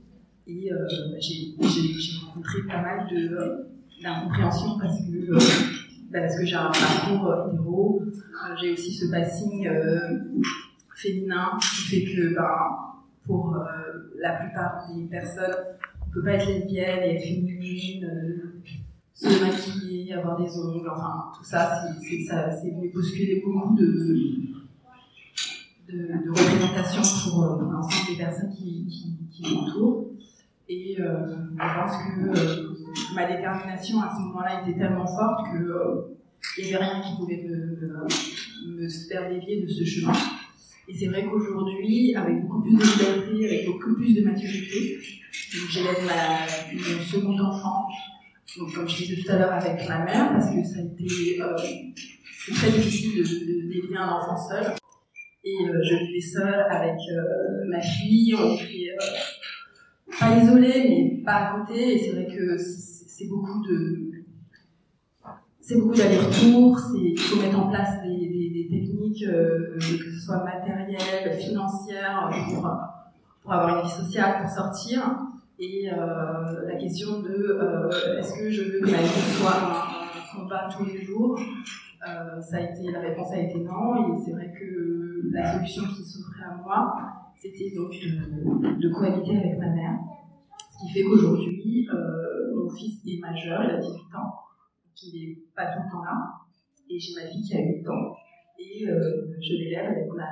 Et 0.46 0.72
euh, 0.72 0.76
bah, 1.10 1.18
j'ai 1.18 1.56
rencontré 2.24 2.62
pas 2.68 2.82
mal 2.82 3.08
d'incompréhension 4.00 4.78
parce 4.78 4.98
que, 4.98 5.32
bah, 6.12 6.28
que 6.28 6.46
j'ai 6.46 6.54
un 6.54 6.70
parcours 6.70 7.48
hétéro, 7.52 8.02
j'ai 8.60 8.72
aussi 8.74 8.94
ce 8.94 9.10
passing 9.10 9.68
féminin 10.94 11.58
qui 11.60 11.82
fait 11.88 12.04
que 12.04 12.34
bah, 12.36 12.94
pour 13.24 13.56
la 14.20 14.32
plupart 14.34 14.86
des 14.94 15.02
personnes, 15.06 15.56
on 15.95 15.95
peut 16.16 16.24
pas 16.24 16.32
être 16.32 16.48
lesbienne 16.48 17.00
et 17.02 17.16
être 17.16 17.22
féminine, 17.22 18.10
se 19.12 19.28
maquiller, 19.28 20.14
avoir 20.14 20.40
des 20.40 20.50
ongles, 20.58 20.88
enfin 20.90 21.30
tout 21.36 21.44
ça, 21.44 21.82
c'est 22.00 22.70
venu 22.70 22.90
bousculer 22.92 23.42
beaucoup 23.44 23.76
de, 23.76 23.84
de, 25.88 25.98
de 26.24 26.30
représentation 26.30 27.02
pour, 27.30 27.44
euh, 27.44 27.58
pour 27.58 27.70
l'ensemble 27.70 28.10
des 28.10 28.16
personnes 28.16 28.54
qui, 28.54 28.86
m'entourent. 29.54 30.06
Et 30.68 30.96
euh, 30.98 31.36
je 31.52 31.80
pense 31.80 31.96
que 31.96 32.40
euh, 32.40 32.74
ma 33.14 33.26
détermination 33.26 34.00
à 34.00 34.10
ce 34.16 34.22
moment-là 34.22 34.62
était 34.62 34.78
tellement 34.78 35.06
forte 35.06 35.46
que 35.52 35.58
euh, 35.58 36.16
il 36.58 36.66
n'y 36.66 36.74
avait 36.74 36.84
rien 36.84 37.02
qui 37.02 37.16
pouvait 37.16 37.44
me, 37.46 38.06
me, 38.66 38.88
faire 38.88 39.28
dévier 39.28 39.62
de 39.62 39.68
ce 39.68 39.84
chemin. 39.84 40.12
Et 40.88 40.94
c'est 40.94 41.06
vrai 41.06 41.24
qu'aujourd'hui, 41.24 42.14
avec 42.14 42.42
beaucoup 42.42 42.62
plus 42.62 42.76
de 42.76 42.82
liberté, 42.82 43.46
avec 43.46 43.66
beaucoup 43.66 43.94
plus 43.94 44.14
de 44.14 44.24
maturité, 44.24 44.98
j'élève 45.70 45.98
mon 46.72 47.04
second 47.04 47.38
enfant, 47.38 47.88
donc 48.58 48.72
comme 48.72 48.88
je 48.88 48.96
disais 48.96 49.22
tout 49.22 49.32
à 49.32 49.36
l'heure 49.36 49.52
avec 49.52 49.88
ma 49.88 50.04
mère, 50.04 50.32
parce 50.32 50.50
que 50.50 50.62
ça 50.62 50.78
a 50.78 50.82
été 50.82 51.42
euh, 51.42 51.56
très 52.54 52.70
difficile 52.70 53.22
d'élever 53.68 53.96
un 53.96 54.10
enfant 54.10 54.36
seul. 54.36 54.74
Et 55.44 55.68
euh, 55.68 55.82
je 55.82 55.96
vivais 56.06 56.20
seule 56.20 56.66
avec 56.70 56.98
euh, 57.10 57.64
ma 57.68 57.80
fille, 57.80 58.34
on 58.34 58.54
était 58.54 58.94
pas 60.18 60.38
isolés, 60.38 60.84
mais 60.88 61.22
pas 61.24 61.34
à 61.34 61.58
côté. 61.58 61.94
Et 61.94 61.98
c'est 61.98 62.10
vrai 62.12 62.26
que 62.26 62.56
c'est 62.58 63.28
beaucoup 63.28 63.62
de 63.66 64.10
c'est 65.66 65.80
beaucoup 65.80 65.96
d'allers-retours, 65.96 66.78
il 66.94 67.18
faut 67.18 67.40
mettre 67.40 67.58
en 67.58 67.68
place 67.68 68.00
des, 68.04 68.68
techniques, 68.70 69.24
euh, 69.24 69.76
que 69.78 70.10
ce 70.12 70.26
soit 70.26 70.44
matérielles, 70.44 71.32
financières, 71.38 72.30
pour, 72.48 72.68
pour 73.42 73.52
avoir 73.52 73.78
une 73.78 73.84
vie 73.84 73.94
sociale, 73.94 74.42
pour 74.42 74.50
sortir. 74.50 75.02
Et 75.58 75.90
euh, 75.90 76.66
la 76.68 76.76
question 76.76 77.20
de 77.20 77.58
euh, 77.60 78.18
est-ce 78.18 78.38
que 78.38 78.50
je 78.50 78.62
veux 78.62 78.80
que 78.80 78.90
ma 78.90 78.98
vie 78.98 79.38
soit 79.38 79.56
un, 79.56 80.38
combat 80.38 80.68
tous 80.76 80.84
les 80.84 81.02
jours? 81.04 81.36
Euh, 82.06 82.40
ça 82.40 82.58
a 82.58 82.60
été, 82.60 82.92
La 82.92 83.00
réponse 83.00 83.32
a 83.32 83.38
été 83.38 83.58
non. 83.58 84.14
Et 84.14 84.20
c'est 84.24 84.32
vrai 84.32 84.52
que 84.52 85.22
la 85.32 85.54
solution 85.54 85.82
qui 85.84 86.04
s'offrait 86.04 86.44
à 86.44 86.62
moi, 86.62 86.94
c'était 87.36 87.74
donc 87.74 87.90
de, 87.90 88.88
cohabiter 88.90 89.36
avec 89.36 89.58
ma 89.58 89.70
mère. 89.70 89.98
Ce 90.70 90.86
qui 90.86 90.92
fait 90.92 91.02
qu'aujourd'hui, 91.02 91.88
euh, 91.92 92.54
mon 92.54 92.70
fils 92.70 93.00
est 93.06 93.18
majeur, 93.20 93.64
il 93.64 93.70
a 93.70 93.78
18 93.78 93.92
ans, 94.14 94.34
il 95.02 95.28
n'est 95.30 95.36
pas 95.54 95.66
tout 95.66 95.82
le 95.84 95.90
temps 95.90 96.04
là. 96.04 96.40
Et 96.88 96.98
j'ai 96.98 97.14
ma 97.14 97.28
fille 97.28 97.42
qui 97.42 97.56
a 97.56 97.60
8 97.60 97.88
ans. 97.88 98.14
Et 98.58 98.88
euh, 98.88 99.36
je 99.40 99.52
l'élève 99.52 99.90
avec 99.90 100.08
ma, 100.08 100.24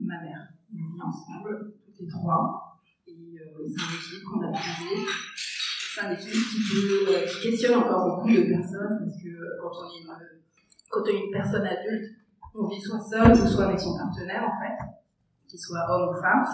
ma 0.00 0.22
mère. 0.22 0.48
On 0.72 0.92
vit 0.92 1.02
ensemble, 1.02 1.74
toutes 1.84 2.00
les 2.00 2.08
trois 2.08 2.70
c'est 3.68 3.82
un 3.82 3.94
équilibre 3.94 4.30
qu'on 4.30 4.42
a 4.42 4.52
trouvé. 4.52 5.06
C'est 5.36 6.00
un 6.00 6.12
équilibre 6.12 6.46
qui, 6.50 6.58
peut, 6.70 7.04
euh, 7.08 7.26
qui 7.26 7.50
questionne 7.50 7.78
encore 7.78 8.16
beaucoup 8.16 8.28
de 8.28 8.42
personnes 8.42 8.98
parce 9.00 9.22
que 9.22 9.28
euh, 9.28 9.58
quand 9.60 9.70
on 9.80 9.90
est 9.90 10.00
une, 10.00 10.08
quand 10.88 11.00
on 11.02 11.06
est 11.06 11.24
une 11.24 11.32
personne 11.32 11.66
adulte, 11.66 12.16
on 12.54 12.66
vit 12.66 12.80
soit 12.80 13.00
seul 13.00 13.48
soit 13.48 13.64
avec 13.64 13.80
son 13.80 13.96
partenaire 13.96 14.44
en 14.44 14.60
fait, 14.60 14.84
qu'il 15.48 15.58
soit 15.58 15.84
homme 15.88 16.10
ou 16.10 16.20
femme, 16.20 16.44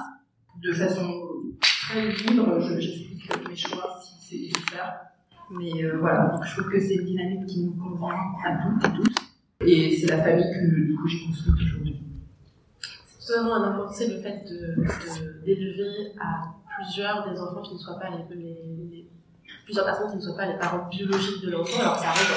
de 0.62 0.73
façon 0.73 1.23
très 1.61 2.09
libre. 2.09 2.61
J'explique 2.61 3.49
mes 3.49 3.57
choix 3.57 3.99
si 4.03 4.14
c'est 4.21 4.59
nécessaire. 4.59 5.06
Mais 5.50 5.85
euh, 5.85 5.98
voilà, 5.98 6.40
je 6.44 6.56
trouve 6.56 6.72
que 6.72 6.80
c'est 6.80 6.94
une 6.94 7.04
dynamique 7.04 7.46
qui 7.46 7.61
nous 7.64 7.72
convient 7.72 8.16
à 8.44 8.56
toutes 8.56 8.85
et 8.85 8.96
tous. 8.96 9.14
Et 9.66 9.96
c'est 9.96 10.09
la 10.09 10.22
famille 10.22 10.44
que 10.52 10.87
du 10.87 10.94
coup 10.96 11.06
j'ai 11.06 11.24
construite 11.24 11.54
aujourd'hui. 11.54 12.02
C'est 13.18 13.35
vraiment 13.35 13.56
un 13.56 13.70
important, 13.70 13.94
le 14.00 14.20
fait 14.20 14.44
d'élever 15.44 16.12
à 16.20 16.54
plusieurs 16.76 17.30
des 17.30 17.40
enfants 17.40 17.62
qui 17.62 17.74
ne 17.74 17.78
soient 17.78 17.98
pas 17.98 18.11
les, 18.11 19.09
personnes 19.66 20.11
qui 20.11 20.16
ne 20.16 20.20
soient 20.20 20.37
pas 20.37 20.46
les 20.46 20.59
parents 20.59 20.88
biologiques 20.88 21.42
de 21.44 21.50
l'enfant. 21.50 21.80
Alors 21.80 21.98
ça 21.98 22.09
arrive 22.11 22.28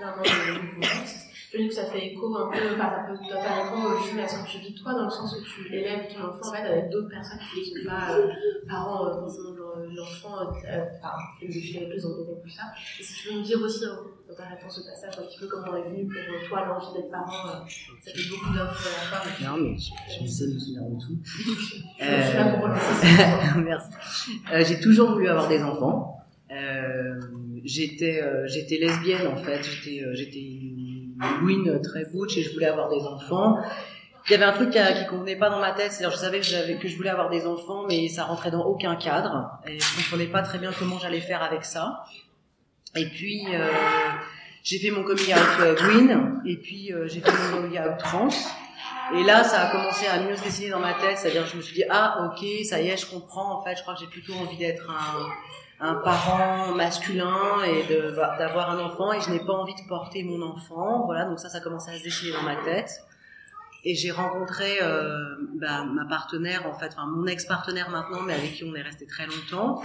vraiment 0.00 0.16
dans 0.16 0.22
le 0.22 1.25
Je 1.52 1.58
dis 1.58 1.68
que 1.68 1.74
ça 1.74 1.86
fait 1.86 2.12
écho 2.12 2.36
un 2.36 2.50
peu, 2.50 2.58
enfin, 2.74 2.90
ça 2.90 3.06
peut 3.08 3.24
faire 3.24 3.66
écho 3.66 3.88
au 3.88 4.20
à 4.20 4.28
ce 4.28 4.42
que 4.42 4.50
tu 4.50 4.58
vis 4.58 4.74
toi, 4.74 4.94
dans 4.94 5.04
le 5.04 5.10
sens 5.10 5.36
où 5.36 5.42
tu 5.42 5.74
élèves 5.74 6.12
ton 6.12 6.24
enfant 6.24 6.48
en 6.48 6.52
fait, 6.52 6.62
avec 6.62 6.90
d'autres 6.90 7.08
personnes 7.08 7.38
qui 7.54 7.60
ne 7.60 7.80
sont 7.80 7.88
pas 7.88 8.16
euh, 8.16 8.28
parents 8.68 9.06
euh, 9.06 9.26
l'enfant, 9.94 10.38
euh, 10.40 10.84
enfin, 10.98 11.16
je 11.40 11.46
vais 11.46 11.86
plus 11.86 12.06
en 12.06 12.16
détail 12.18 12.42
tout 12.42 12.50
ça. 12.50 12.62
Et 12.98 13.02
si 13.02 13.14
tu 13.14 13.28
veux 13.28 13.34
nous 13.36 13.42
dire 13.42 13.60
aussi 13.60 13.84
dans 14.28 14.34
ta 14.34 14.44
réponse 14.44 14.78
au 14.78 14.82
passage 14.82 15.18
un 15.18 15.22
petit 15.22 15.38
peu 15.38 15.46
comment 15.46 15.76
est 15.76 15.88
venu 15.88 16.06
pour 16.06 16.48
toi 16.48 16.66
l'envie 16.66 16.92
d'être 16.94 17.10
parent, 17.10 17.66
ça 18.00 18.12
fait 18.12 18.28
beaucoup 18.28 18.52
d'infos 18.52 18.88
à 18.88 19.14
la 19.14 19.20
fin. 19.20 19.44
Non, 19.44 19.62
mais 19.62 19.76
j'essaie 19.76 20.48
de 20.48 20.54
me 20.54 20.58
souvenir 20.58 20.82
de 20.82 20.98
tout. 20.98 21.18
je 21.24 22.28
suis 22.28 22.36
là 22.36 22.58
pour 22.58 22.68
Merci. 23.62 23.92
Euh, 24.52 24.64
j'ai 24.64 24.80
toujours 24.80 25.12
voulu 25.12 25.28
avoir 25.28 25.48
des 25.48 25.62
enfants. 25.62 26.20
Euh, 26.50 27.20
j'étais 27.64 28.22
euh, 28.22 28.46
j'étais 28.46 28.78
lesbienne 28.78 29.26
en 29.26 29.36
fait, 29.36 29.60
j'étais 29.62 30.04
j'étais 30.14 30.38
Louine 31.40 31.80
très 31.82 32.04
butch 32.04 32.36
et 32.36 32.42
je 32.42 32.52
voulais 32.52 32.66
avoir 32.66 32.88
des 32.88 33.02
enfants 33.02 33.58
il 34.28 34.32
y 34.32 34.34
avait 34.34 34.44
un 34.44 34.52
truc 34.52 34.70
qui, 34.70 34.78
qui 34.78 35.06
convenait 35.06 35.36
pas 35.36 35.50
dans 35.50 35.60
ma 35.60 35.72
tête, 35.72 35.92
c'est-à-dire 35.92 36.16
je 36.16 36.20
savais 36.20 36.40
que, 36.78 36.88
je 36.88 36.96
voulais 36.96 37.10
avoir 37.10 37.30
des 37.30 37.46
enfants, 37.46 37.84
mais 37.88 38.08
ça 38.08 38.24
rentrait 38.24 38.50
dans 38.50 38.64
aucun 38.64 38.96
cadre, 38.96 39.50
et 39.66 39.78
je 39.78 39.96
comprenais 39.96 40.26
pas 40.26 40.42
très 40.42 40.58
bien 40.58 40.72
comment 40.76 40.98
j'allais 40.98 41.20
faire 41.20 41.42
avec 41.42 41.64
ça. 41.64 42.04
Et 42.96 43.06
puis 43.06 43.44
euh, 43.52 43.68
j'ai 44.64 44.78
fait 44.78 44.90
mon 44.90 45.04
coming 45.04 45.32
out 45.32 45.60
euh, 45.60 45.74
green, 45.74 46.40
et 46.44 46.56
puis 46.56 46.92
euh, 46.92 47.06
j'ai 47.06 47.20
fait 47.20 47.30
mon 47.30 47.62
coming 47.62 47.78
out 47.78 47.98
trans. 47.98 48.28
Et 49.14 49.22
là, 49.22 49.44
ça 49.44 49.68
a 49.68 49.70
commencé 49.70 50.08
à 50.08 50.18
mieux 50.18 50.34
se 50.34 50.42
dessiner 50.42 50.70
dans 50.70 50.80
ma 50.80 50.94
tête, 50.94 51.18
c'est-à-dire 51.18 51.46
je 51.46 51.56
me 51.56 51.62
suis 51.62 51.74
dit 51.74 51.84
ah 51.88 52.26
ok, 52.26 52.44
ça 52.64 52.80
y 52.80 52.88
est, 52.88 52.96
je 52.96 53.06
comprends. 53.06 53.60
En 53.60 53.64
fait, 53.64 53.76
je 53.76 53.82
crois 53.82 53.94
que 53.94 54.00
j'ai 54.00 54.08
plutôt 54.08 54.34
envie 54.34 54.56
d'être 54.56 54.90
un, 54.90 55.28
un 55.78 55.94
parent 55.96 56.74
masculin 56.74 57.62
et 57.66 57.84
d'avoir 58.38 58.70
un 58.70 58.78
enfant, 58.78 59.12
et 59.12 59.20
je 59.20 59.30
n'ai 59.30 59.40
pas 59.40 59.52
envie 59.52 59.74
de 59.74 59.88
porter 59.88 60.24
mon 60.24 60.40
enfant. 60.42 61.04
Voilà, 61.04 61.26
donc 61.26 61.38
ça, 61.38 61.48
ça 61.48 61.58
a 61.58 61.60
commencé 61.60 61.90
à 61.90 61.98
se 61.98 62.02
dessiner 62.02 62.32
dans 62.32 62.42
ma 62.42 62.56
tête 62.56 62.90
et 63.86 63.94
j'ai 63.94 64.10
rencontré 64.10 64.78
euh, 64.82 65.36
bah, 65.60 65.84
ma 65.84 66.04
partenaire 66.04 66.66
en 66.66 66.76
fait, 66.76 66.88
enfin 66.88 67.06
mon 67.06 67.24
ex-partenaire 67.28 67.88
maintenant, 67.88 68.20
mais 68.22 68.34
avec 68.34 68.54
qui 68.54 68.64
on 68.64 68.74
est 68.74 68.82
resté 68.82 69.06
très 69.06 69.26
longtemps, 69.26 69.80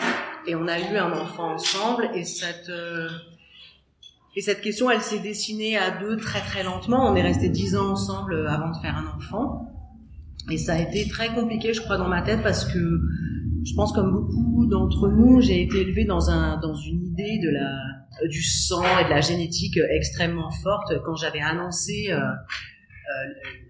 et 0.47 0.55
on 0.55 0.67
a 0.67 0.79
eu 0.79 0.97
un 0.97 1.11
enfant 1.11 1.53
ensemble. 1.53 2.09
Et 2.15 2.25
cette 2.25 2.69
euh, 2.69 3.07
et 4.35 4.41
cette 4.41 4.61
question, 4.61 4.89
elle 4.89 5.01
s'est 5.01 5.19
dessinée 5.19 5.77
à 5.77 5.91
deux 5.91 6.17
très 6.17 6.41
très 6.41 6.63
lentement. 6.63 7.05
On 7.11 7.15
est 7.15 7.21
resté 7.21 7.49
dix 7.49 7.75
ans 7.75 7.91
ensemble 7.91 8.33
euh, 8.33 8.49
avant 8.49 8.71
de 8.71 8.77
faire 8.77 8.97
un 8.97 9.05
enfant, 9.15 9.71
et 10.49 10.57
ça 10.57 10.73
a 10.73 10.79
été 10.79 11.07
très 11.07 11.27
compliqué, 11.35 11.71
je 11.75 11.81
crois, 11.81 11.97
dans 11.97 12.09
ma 12.09 12.23
tête 12.23 12.41
parce 12.41 12.65
que 12.65 13.01
je 13.63 13.75
pense 13.75 13.93
comme 13.93 14.11
beaucoup 14.11 14.65
d'entre 14.67 15.07
nous, 15.09 15.41
j'ai 15.41 15.61
été 15.61 15.81
élevée 15.81 16.05
dans 16.05 16.29
un 16.29 16.57
dans 16.59 16.73
une 16.73 17.05
idée 17.05 17.39
de 17.43 17.49
la 17.49 18.27
du 18.27 18.43
sang 18.43 18.83
et 18.99 19.05
de 19.05 19.09
la 19.09 19.21
génétique 19.21 19.77
extrêmement 19.89 20.51
forte 20.51 20.93
quand 21.05 21.15
j'avais 21.15 21.41
annoncé 21.41 22.11
euh, 22.11 22.19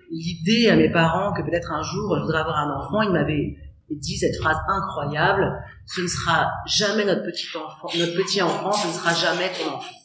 l'idée 0.10 0.70
à 0.70 0.76
mes 0.76 0.90
parents 0.90 1.32
que 1.34 1.42
peut-être 1.42 1.72
un 1.72 1.84
jour 1.84 2.18
je 2.18 2.24
voudrais 2.24 2.42
avoir 2.42 2.58
un 2.58 2.80
enfant, 2.80 3.02
ils 3.02 3.12
m'avaient 3.12 3.58
dit 3.90 4.18
cette 4.18 4.36
phrase 4.38 4.58
incroyable 4.68 5.52
ce 5.86 6.02
ne 6.02 6.08
sera 6.08 6.52
jamais 6.66 7.06
notre 7.06 7.24
petit 7.24 7.48
enfant, 7.58 7.88
notre 7.98 8.16
petit 8.16 8.42
enfant, 8.42 8.72
ce 8.72 8.88
ne 8.88 8.94
sera 8.94 9.14
jamais 9.14 9.52
ton 9.52 9.76
enfant. 9.76 9.96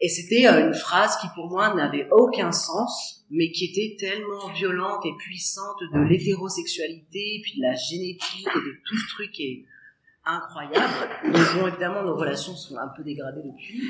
Et 0.00 0.08
c'était 0.08 0.46
euh, 0.46 0.66
une 0.66 0.74
phrase 0.74 1.16
qui 1.18 1.26
pour 1.34 1.48
moi 1.48 1.74
n'avait 1.74 2.08
aucun 2.12 2.52
sens, 2.52 3.15
mais 3.30 3.50
qui 3.50 3.64
était 3.66 3.96
tellement 3.98 4.48
violente 4.48 5.04
et 5.04 5.12
puissante 5.18 5.80
de 5.92 6.00
l'hétérosexualité, 6.00 7.40
puis 7.42 7.58
de 7.58 7.62
la 7.62 7.74
génétique 7.74 8.46
et 8.46 8.58
de 8.58 8.76
tout 8.84 8.96
ce 8.96 9.08
truc 9.14 9.40
et 9.40 9.64
incroyable. 10.24 11.08
Donc 11.24 11.54
bon, 11.54 11.66
évidemment, 11.68 12.02
nos 12.02 12.16
relations 12.16 12.54
sont 12.56 12.76
un 12.76 12.88
peu 12.88 13.04
dégradées 13.04 13.42
depuis. 13.44 13.82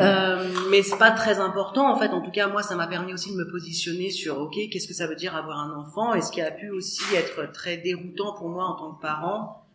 Euh, 0.00 0.48
mais 0.70 0.82
c'est 0.82 0.96
pas 0.96 1.10
très 1.10 1.38
important, 1.38 1.92
en 1.92 1.98
fait. 1.98 2.08
En 2.08 2.22
tout 2.22 2.30
cas, 2.30 2.48
moi, 2.48 2.62
ça 2.62 2.76
m'a 2.76 2.86
permis 2.86 3.12
aussi 3.12 3.30
de 3.32 3.36
me 3.36 3.50
positionner 3.50 4.10
sur, 4.10 4.38
OK, 4.38 4.56
qu'est-ce 4.70 4.88
que 4.88 4.94
ça 4.94 5.06
veut 5.06 5.16
dire 5.16 5.36
avoir 5.36 5.58
un 5.58 5.78
enfant? 5.78 6.14
Et 6.14 6.22
ce 6.22 6.32
qui 6.32 6.40
a 6.40 6.50
pu 6.50 6.70
aussi 6.70 7.02
être 7.14 7.52
très 7.52 7.76
déroutant 7.76 8.34
pour 8.34 8.48
moi 8.48 8.64
en 8.64 8.74
tant 8.74 8.92
que 8.94 9.02
parent, 9.02 9.66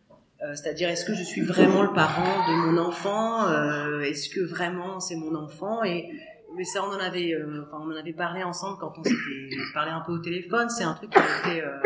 euh, 0.42 0.54
c'est-à-dire, 0.54 0.88
est-ce 0.90 1.04
que 1.04 1.14
je 1.14 1.22
suis 1.22 1.40
vraiment 1.40 1.82
le 1.82 1.92
parent 1.92 2.46
de 2.48 2.54
mon 2.66 2.78
enfant? 2.78 3.48
Euh, 3.48 4.00
Est-ce 4.00 4.28
que 4.28 4.40
vraiment 4.40 5.00
c'est 5.00 5.16
mon 5.16 5.34
enfant? 5.34 5.82
Et 5.84 6.10
mais 6.56 6.64
ça, 6.64 6.82
on 6.84 6.88
en 6.88 6.98
avait, 6.98 7.32
euh, 7.34 7.64
on 7.72 7.90
en 7.90 7.96
avait 7.96 8.12
parlé 8.12 8.42
ensemble 8.42 8.78
quand 8.78 8.92
on 8.98 9.04
s'était 9.04 9.56
parlé 9.74 9.90
un 9.90 10.00
peu 10.00 10.12
au 10.12 10.18
téléphone. 10.18 10.68
C'est 10.70 10.84
un 10.84 10.94
truc 10.94 11.10
qui 11.10 11.18
a 11.18 11.50
été 11.50 11.62
euh, 11.62 11.78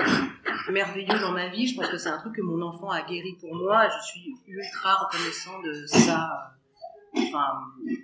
merveilleux 0.72 1.18
dans 1.20 1.33
ma 1.33 1.48
vie. 1.48 1.66
Je 1.66 1.76
pense 1.76 1.88
que 1.88 1.98
c'est 1.98 2.09
un 2.09 2.18
truc 2.18 2.35
que 2.37 2.42
mon 2.42 2.61
enfant 2.62 2.90
a 2.90 3.02
guéri 3.02 3.37
pour 3.40 3.54
moi. 3.54 3.88
Je 3.88 4.06
suis 4.06 4.35
ultra 4.46 4.94
reconnaissant 4.96 5.61
de 5.62 5.87
ça 5.87 6.54
Enfin, 7.12 7.59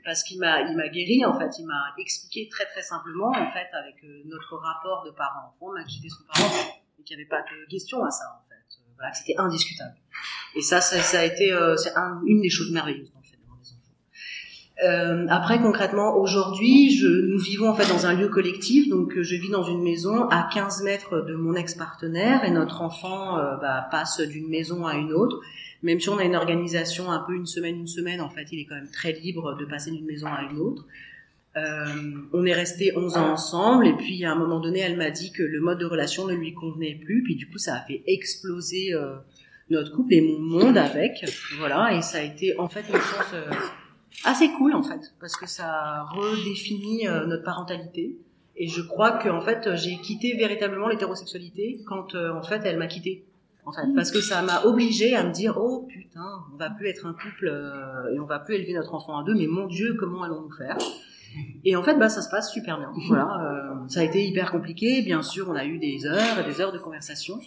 parce 0.05 0.25
qu'il 0.25 0.41
m'a, 0.41 0.63
il 0.63 0.77
m'a 0.77 0.89
guéri 0.89 1.25
en 1.25 1.39
fait. 1.39 1.49
Il 1.61 1.67
m'a 1.67 1.95
expliqué 1.97 2.49
très 2.49 2.67
très 2.67 2.83
simplement 2.83 3.29
en 3.29 3.51
fait 3.53 3.69
avec 3.73 4.03
euh, 4.03 4.23
notre 4.27 4.57
rapport 4.57 5.05
de 5.07 5.13
parent-enfant, 5.13 5.73
m'a 5.73 5.87
j'étais 5.87 6.09
son 6.09 6.25
parent 6.25 6.53
et 6.99 7.03
qu'il 7.05 7.17
n'y 7.17 7.23
avait 7.23 7.29
pas 7.29 7.43
de 7.43 7.71
question 7.71 8.03
à 8.05 8.11
ça 8.11 8.25
en 8.37 8.49
fait. 8.49 8.57
Voilà, 8.97 9.13
c'était 9.13 9.37
indiscutable. 9.39 9.95
Et 10.57 10.61
ça, 10.61 10.81
ça, 10.81 11.21
a 11.21 11.25
été, 11.25 11.55
c'est 11.77 11.95
un- 11.97 12.21
une 12.27 12.41
des 12.41 12.49
choses 12.51 12.73
merveilleuses 12.73 13.13
dans 13.13 13.21
le 13.21 13.27
fait 13.27 13.37
d'avoir 13.37 13.59
des 13.59 13.69
enfants. 13.75 13.95
Euh, 14.85 15.27
après 15.31 15.59
concrètement 15.59 16.19
aujourd'hui, 16.19 17.01
nous 17.03 17.39
vivons 17.39 17.71
en 17.71 17.75
fait 17.75 17.89
dans 17.89 18.05
un 18.05 18.13
lieu 18.13 18.29
collectif, 18.29 18.89
donc 18.91 19.17
euh, 19.17 19.23
je 19.23 19.35
vis 19.35 19.49
dans 19.49 19.63
une 19.63 19.83
maison 19.83 20.29
à 20.29 20.49
15 20.53 20.83
mètres 20.83 21.23
de 21.23 21.35
mon 21.35 21.55
ex-partenaire 21.55 22.45
et 22.45 22.51
notre 22.51 22.83
enfant 22.83 23.39
euh, 23.39 23.57
bah, 23.57 23.89
passe 23.91 24.21
d'une 24.21 24.49
maison 24.49 24.87
à 24.87 24.97
une 24.97 25.13
autre. 25.13 25.41
Même 25.83 25.99
si 25.99 26.11
on 26.11 26.19
a 26.19 26.25
une 26.25 26.37
organisation 26.37 27.11
un 27.11 27.21
peu 27.21 27.35
une 27.35 27.47
semaine 27.47 27.77
une 27.77 27.87
semaine, 27.87 28.21
en 28.21 28.29
fait, 28.29 28.47
il 28.53 28.61
est 28.61 28.65
quand 28.65 28.75
même 28.75 28.91
très 28.91 29.13
libre 29.13 29.57
de 29.57 29.65
passer 29.65 29.91
d'une 29.91 30.07
maison 30.07 30.27
à 30.27 30.43
une 30.51 30.59
autre. 30.59 30.85
Euh, 31.57 31.87
on 32.35 32.45
est 32.45 32.53
resté 32.53 32.93
11 32.95 33.17
ans 33.17 33.33
ensemble 33.33 33.87
et 33.87 33.95
puis 33.95 34.27
à 34.27 34.33
un 34.33 34.35
moment 34.35 34.61
donné, 34.61 34.81
elle 34.81 34.97
m'a 34.99 35.11
dit 35.11 35.33
que 35.33 35.43
le 35.43 35.61
mode 35.61 35.79
de 35.79 35.87
relation 35.87 36.27
ne 36.27 36.35
lui 36.35 36.53
convenait 36.53 37.01
plus, 37.03 37.23
puis 37.23 37.35
du 37.35 37.49
coup 37.49 37.57
ça 37.57 37.77
a 37.77 37.81
fait 37.81 38.03
exploser 38.07 38.93
euh, 38.93 39.15
notre 39.71 39.91
couple 39.95 40.13
et 40.13 40.21
mon 40.21 40.39
monde 40.39 40.77
avec, 40.77 41.25
voilà, 41.57 41.95
et 41.95 42.03
ça 42.03 42.19
a 42.19 42.23
été 42.23 42.59
en 42.59 42.69
fait 42.69 42.85
une 42.91 42.97
chance 42.97 43.35
assez 44.25 44.51
cool 44.53 44.75
en 44.75 44.83
fait, 44.83 45.15
parce 45.21 45.37
que 45.37 45.47
ça 45.47 46.05
redéfinit 46.11 47.07
euh, 47.07 47.27
notre 47.27 47.45
parentalité. 47.45 48.19
Et 48.57 48.69
je 48.69 48.81
crois 48.81 49.13
que 49.13 49.29
en 49.29 49.41
fait 49.41 49.75
j'ai 49.75 49.99
quitté 49.99 50.35
véritablement 50.35 50.89
l'hétérosexualité 50.89 51.83
quand 51.87 52.15
euh, 52.15 52.33
en 52.33 52.43
fait 52.43 52.63
elle 52.65 52.79
m'a 52.79 52.87
quitté. 52.87 53.25
En 53.67 53.73
fait, 53.73 53.83
parce 53.97 54.13
que 54.13 54.21
ça 54.21 54.43
m'a 54.43 54.63
obligée 54.63 55.17
à 55.17 55.25
me 55.25 55.33
dire 55.33 55.59
oh 55.59 55.87
putain, 55.89 56.45
on 56.55 56.57
va 56.57 56.71
plus 56.71 56.89
être 56.89 57.05
un 57.05 57.13
couple 57.13 57.49
euh, 57.49 58.15
et 58.15 58.21
on 58.21 58.25
va 58.25 58.39
plus 58.39 58.55
élever 58.55 58.75
notre 58.75 58.95
enfant 58.95 59.19
à 59.19 59.25
deux, 59.25 59.35
mais 59.35 59.49
mon 59.49 59.67
Dieu, 59.67 59.97
comment 59.99 60.23
allons-nous 60.23 60.53
faire? 60.53 60.79
Et 61.65 61.75
en 61.77 61.83
fait, 61.83 61.97
bah 61.99 62.09
ça 62.09 62.23
se 62.23 62.31
passe 62.31 62.53
super 62.53 62.79
bien. 62.79 62.93
Voilà, 63.09 63.29
euh, 63.43 63.89
ça 63.89 64.01
a 64.01 64.03
été 64.05 64.25
hyper 64.25 64.53
compliqué. 64.53 65.03
Bien 65.03 65.21
sûr, 65.23 65.49
on 65.51 65.57
a 65.57 65.65
eu 65.65 65.79
des 65.79 66.07
heures 66.07 66.39
et 66.39 66.45
des 66.45 66.61
heures 66.61 66.73
de 66.73 66.79
conversation, 66.79 67.41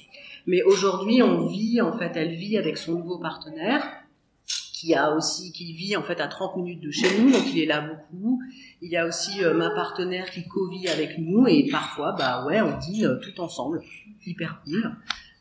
mais 0.45 0.61
aujourd'hui, 0.63 1.23
on 1.23 1.47
vit 1.47 1.81
en 1.81 1.93
fait, 1.97 2.11
elle 2.15 2.35
vit 2.35 2.57
avec 2.57 2.77
son 2.77 2.99
nouveau 2.99 3.17
partenaire 3.17 3.83
qui 4.79 4.95
a 4.95 5.11
aussi 5.11 5.51
qui 5.51 5.73
vit 5.73 5.97
en 5.97 6.03
fait 6.03 6.21
à 6.21 6.27
30 6.27 6.55
minutes 6.55 6.81
de 6.81 6.91
chez 6.91 7.19
nous, 7.19 7.31
donc 7.31 7.43
il 7.53 7.61
est 7.61 7.65
là 7.65 7.81
beaucoup. 7.81 8.41
Il 8.81 8.89
y 8.89 8.95
a 8.95 9.05
aussi 9.05 9.43
euh, 9.43 9.53
ma 9.53 9.71
partenaire 9.71 10.29
qui 10.29 10.47
co-vit 10.47 10.87
avec 10.87 11.17
nous 11.17 11.47
et 11.47 11.67
parfois 11.69 12.13
bah 12.17 12.45
ouais, 12.45 12.61
on 12.61 12.77
dîne 12.77 13.05
euh, 13.05 13.19
tout 13.19 13.41
ensemble, 13.41 13.81
hyper 14.25 14.61
cool. 14.63 14.95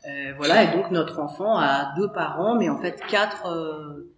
Euh, 0.07 0.33
voilà 0.37 0.63
et 0.63 0.75
donc 0.75 0.91
notre 0.91 1.19
enfant 1.19 1.57
a 1.57 1.93
deux 1.95 2.11
parents, 2.11 2.57
mais 2.57 2.69
en 2.69 2.77
fait 2.79 3.01
quatre 3.07 3.47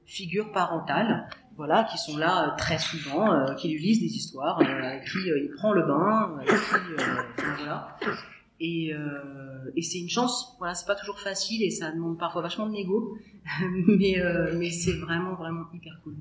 figures 0.05 0.51
parentales, 0.51 1.27
voilà 1.55 1.83
qui 1.83 1.99
sont 1.99 2.17
là 2.17 2.55
très 2.57 2.79
souvent, 2.79 3.53
qui 3.55 3.69
lui 3.69 3.79
lisent 3.79 3.99
des 3.99 4.15
histoires, 4.15 4.57
qui 4.59 5.17
il 5.19 5.51
prend 5.55 5.71
le 5.71 5.83
bain, 5.83 6.39
qui 6.47 6.53
voilà. 7.57 7.95
Et, 8.63 8.93
euh, 8.93 9.71
et 9.75 9.81
c'est 9.81 9.97
une 9.97 10.09
chance, 10.09 10.55
voilà, 10.59 10.75
c'est 10.75 10.85
pas 10.85 10.93
toujours 10.93 11.19
facile 11.19 11.63
et 11.63 11.71
ça 11.71 11.91
demande 11.91 12.19
parfois 12.19 12.43
vachement 12.43 12.67
de 12.67 12.73
négo, 12.73 13.17
mais, 13.87 14.19
euh, 14.19 14.55
mais 14.55 14.69
c'est 14.69 14.93
vraiment, 14.93 15.33
vraiment 15.33 15.63
hyper 15.73 15.99
cool. 16.03 16.13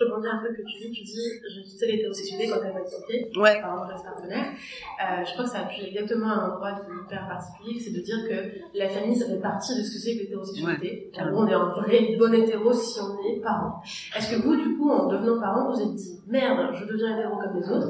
Je 0.00 0.06
rebondis 0.06 0.28
un 0.28 0.38
peu 0.38 0.48
que 0.48 0.62
tu 0.62 0.78
dis, 0.78 0.90
tu 0.92 1.02
dis, 1.02 1.28
je 1.54 1.60
quittais 1.60 1.86
l'hétérosexualité 1.86 2.48
quand 2.50 2.60
elle 2.64 2.72
m'a 2.72 2.80
quitté, 2.80 3.30
Ouais, 3.36 3.60
par 3.60 3.76
mon 3.76 3.90
ex-partenaire. 3.92 4.46
Euh, 4.46 5.24
je 5.26 5.32
crois 5.34 5.44
que 5.44 5.50
ça 5.50 5.60
appuie 5.60 5.84
exactement 5.88 6.28
un 6.30 6.50
endroit 6.52 6.72
qui 6.72 6.90
est 6.90 7.04
hyper 7.04 7.28
particulier, 7.28 7.78
c'est 7.78 7.90
de 7.92 8.00
dire 8.00 8.16
que 8.26 8.78
la 8.78 8.88
famille, 8.88 9.14
ça 9.14 9.26
fait 9.26 9.40
partie 9.40 9.76
de 9.76 9.82
ce 9.82 9.92
que 9.92 9.98
c'est 9.98 10.14
que 10.16 10.20
l'hétérosexualité. 10.22 11.10
Nous, 11.30 11.36
on 11.36 11.46
est 11.46 11.52
un 11.52 11.68
vrai 11.82 12.16
bon 12.18 12.32
hétéro 12.32 12.72
si 12.72 12.98
on 13.00 13.18
est 13.28 13.40
parent. 13.42 13.82
Est-ce 14.16 14.34
que 14.36 14.40
vous, 14.42 14.56
du 14.56 14.76
coup, 14.78 14.90
en 14.90 15.06
devenant 15.08 15.38
parent, 15.38 15.70
vous 15.70 15.80
êtes 15.82 15.94
dit, 15.94 16.20
merde, 16.26 16.74
je 16.74 16.84
deviens 16.86 17.18
hétéro 17.18 17.36
comme 17.36 17.60
les 17.60 17.68
autres? 17.68 17.88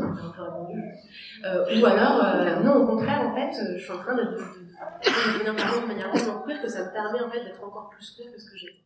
Euh, 1.45 1.81
ou 1.81 1.87
alors, 1.87 2.25
euh, 2.25 2.61
non, 2.65 2.83
au 2.83 2.87
contraire, 2.87 3.21
en 3.31 3.35
fait, 3.35 3.53
je 3.77 3.83
suis 3.83 3.93
en 3.93 3.99
train 3.99 4.17
de, 4.17 4.23
de, 4.23 4.31
de, 4.31 4.35
de 4.37 5.45
devenir 5.45 5.57
parent 5.57 5.81
de 5.83 5.87
manière 5.87 6.11
tellement 6.11 6.43
queer 6.43 6.61
que 6.61 6.69
ça 6.69 6.85
me 6.87 6.93
permet, 6.93 7.21
en 7.21 7.31
fait, 7.31 7.45
d'être 7.45 7.63
encore 7.63 7.89
plus 7.91 8.11
queer 8.17 8.33
que 8.33 8.41
ce 8.41 8.51
que 8.51 8.57
j'ai. 8.57 8.83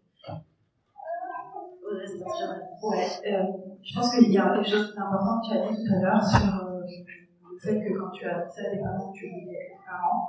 Ouais, 2.83 3.07
euh, 3.33 3.43
je 3.83 3.95
pense 3.95 4.15
qu'il 4.15 4.33
y 4.33 4.39
a 4.39 4.55
quelque 4.55 4.69
chose 4.69 4.95
d'important 4.95 5.41
que 5.41 5.47
tu 5.49 5.59
as 5.59 5.69
dit 5.69 5.85
tout 5.85 5.95
à 5.95 6.01
l'heure 6.01 6.23
sur 6.25 6.67
euh, 6.67 6.81
le 7.53 7.59
fait 7.59 7.81
que 7.81 7.99
quand 7.99 8.11
tu 8.11 8.27
as 8.27 8.49
ça 8.49 8.71
des 8.71 8.79
parents, 8.81 9.13
tu 9.13 9.27
vivais 9.27 9.57
avec 9.57 9.69
tes 9.71 9.85
parents. 9.87 10.27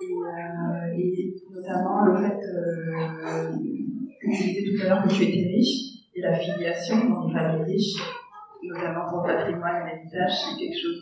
Et, 0.00 0.12
euh, 0.12 0.98
et 0.98 1.34
notamment 1.50 2.04
le 2.06 2.16
fait 2.16 2.40
euh, 2.42 3.52
que 4.20 4.26
tu 4.26 4.42
disais 4.44 4.64
tout 4.64 4.82
à 4.82 4.88
l'heure 4.88 5.02
que 5.04 5.08
tu 5.08 5.22
étais 5.22 5.46
riche 5.48 6.08
et 6.14 6.20
la 6.20 6.34
filiation 6.34 7.08
dans 7.08 7.26
les 7.26 7.32
familles 7.32 7.64
riches, 7.64 8.02
notamment 8.64 9.08
pour 9.08 9.20
le 9.20 9.34
patrimoine 9.34 9.86
et 9.86 9.94
l'héritage, 9.94 10.32
c'est 10.32 10.56
quelque 10.58 10.76
chose 10.76 10.98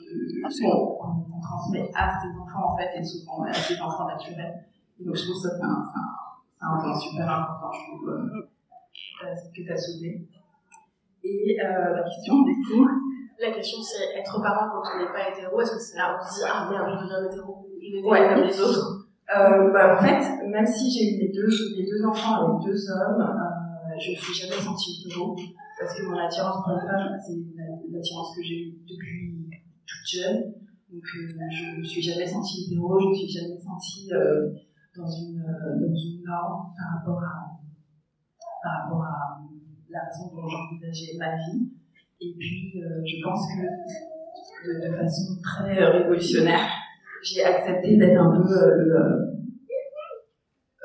qu'on 0.61 1.41
transmet 1.41 1.91
à 1.95 2.11
ses 2.21 2.29
enfants 2.39 2.75
en 2.75 2.77
fait 2.77 2.91
et 2.99 3.03
souvent 3.03 3.43
à 3.45 3.53
ses 3.55 3.81
enfants 3.81 4.07
naturels. 4.07 4.65
Donc 4.99 5.17
je 5.17 5.23
trouve 5.25 5.41
ça 5.43 5.49
c'est 5.57 5.63
un, 5.65 5.69
un, 5.69 6.09
c'est 6.51 6.65
un 6.65 6.79
point 6.79 6.95
super 6.95 7.31
important, 7.31 7.73
je 7.73 7.91
trouve, 7.91 8.09
euh, 8.11 8.49
que 9.21 9.63
tu 9.63 9.71
as 9.73 9.77
soulevé. 9.77 10.27
Et 11.25 11.57
euh, 11.61 11.97
la 11.97 12.03
question, 12.03 12.43
du 12.43 12.55
coup, 12.67 12.89
La 13.39 13.51
question 13.53 13.79
c'est 13.83 14.19
être 14.19 14.41
parent 14.43 14.69
quand 14.71 14.83
on 14.95 14.99
n'est 15.03 15.13
pas 15.13 15.29
hétéro, 15.31 15.61
est-ce 15.61 15.73
que 15.73 15.79
c'est 15.79 15.97
là 15.97 16.17
on 16.17 16.21
se 16.25 16.35
dit 16.41 16.45
ah 16.47 16.69
merde 16.71 16.89
je 16.93 17.05
deviens 17.05 17.25
hétéro, 17.31 17.67
je 17.81 17.97
vais 17.97 18.03
Ouais. 18.09 18.29
comme 18.35 18.45
les 18.45 18.61
autres? 18.61 19.09
Euh, 19.35 19.71
bah, 19.73 19.97
en 19.97 20.03
fait, 20.03 20.21
même 20.49 20.67
si 20.67 20.91
j'ai 20.91 21.15
eu 21.15 21.21
les 21.21 21.33
deux, 21.33 21.49
les 21.77 21.87
deux 21.87 22.05
enfants 22.05 22.37
avec 22.45 22.67
deux 22.69 22.91
hommes, 22.91 23.21
euh, 23.23 23.95
je 23.99 24.11
ne 24.11 24.17
me 24.17 24.21
suis 24.21 24.35
jamais 24.35 24.61
sentie 24.61 25.01
hétéro, 25.07 25.37
parce 25.79 25.95
que 25.97 26.03
mon 26.05 26.19
attirance 26.19 26.57
pour 26.65 26.73
les 26.75 26.85
femmes, 26.87 27.17
c'est 27.25 27.39
la- 27.57 27.79
l'attirance 27.93 28.35
que 28.37 28.43
j'ai 28.43 28.59
eue 28.69 28.73
depuis 28.89 29.49
toute 29.87 30.07
jeune. 30.21 30.53
Donc 30.93 31.05
euh, 31.17 31.29
je 31.49 31.65
ne 31.77 31.79
me 31.79 31.85
suis 31.85 32.03
jamais 32.03 32.27
sentie 32.27 32.67
hétéro, 32.67 32.99
je 33.01 33.05
ne 33.07 33.11
me 33.11 33.15
suis 33.15 33.29
jamais 33.31 33.59
sentie 33.59 34.09
euh, 34.13 34.51
dans, 34.97 35.07
une, 35.09 35.39
euh, 35.41 35.79
dans 35.81 35.95
une 35.97 36.23
norme 36.27 36.75
par 36.77 36.99
rapport 36.99 37.23
à, 37.23 37.57
par 38.63 38.83
rapport 38.83 39.03
à 39.03 39.41
la 39.91 40.01
façon 40.07 40.35
dont 40.35 40.47
j'envisageais 40.49 41.17
ma 41.19 41.37
vie. 41.37 41.69
Et 42.21 42.35
puis, 42.39 42.83
euh, 42.83 43.03
je 43.05 43.23
pense 43.23 43.47
que 43.47 43.63
de, 44.69 44.95
façon 44.95 45.41
très 45.43 45.83
euh, 45.83 45.91
révolutionnaire, 45.91 46.69
j'ai 47.23 47.45
accepté 47.45 47.97
d'être 47.97 48.21
un 48.21 48.31
peu 48.41 48.53
euh, 48.53 48.77
le, 48.77 48.97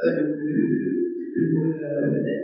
euh, 0.03 0.45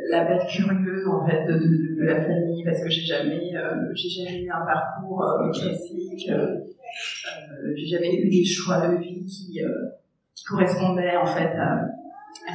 la 0.10 0.26
bête 0.26 0.48
curieuse 0.48 1.08
en 1.08 1.26
fait 1.26 1.46
de, 1.48 2.04
la 2.04 2.22
famille 2.22 2.64
parce 2.66 2.84
que 2.84 2.90
j'ai 2.90 3.06
jamais 3.06 3.56
euh, 3.56 3.94
jamais 3.96 4.44
eu 4.44 4.50
un 4.50 4.66
parcours 4.66 5.24
euh, 5.24 5.52
classique 5.52 6.30
euh, 6.30 6.56
euh, 6.56 7.74
j'ai 7.76 7.86
jamais 7.86 8.16
eu 8.16 8.30
des 8.30 8.44
choix 8.44 8.88
de 8.88 8.98
vie 8.98 9.24
qui, 9.24 9.64
euh, 9.64 9.70
correspondaient 10.50 11.16
en 11.16 11.26
fait 11.26 11.56
à, 11.56 11.88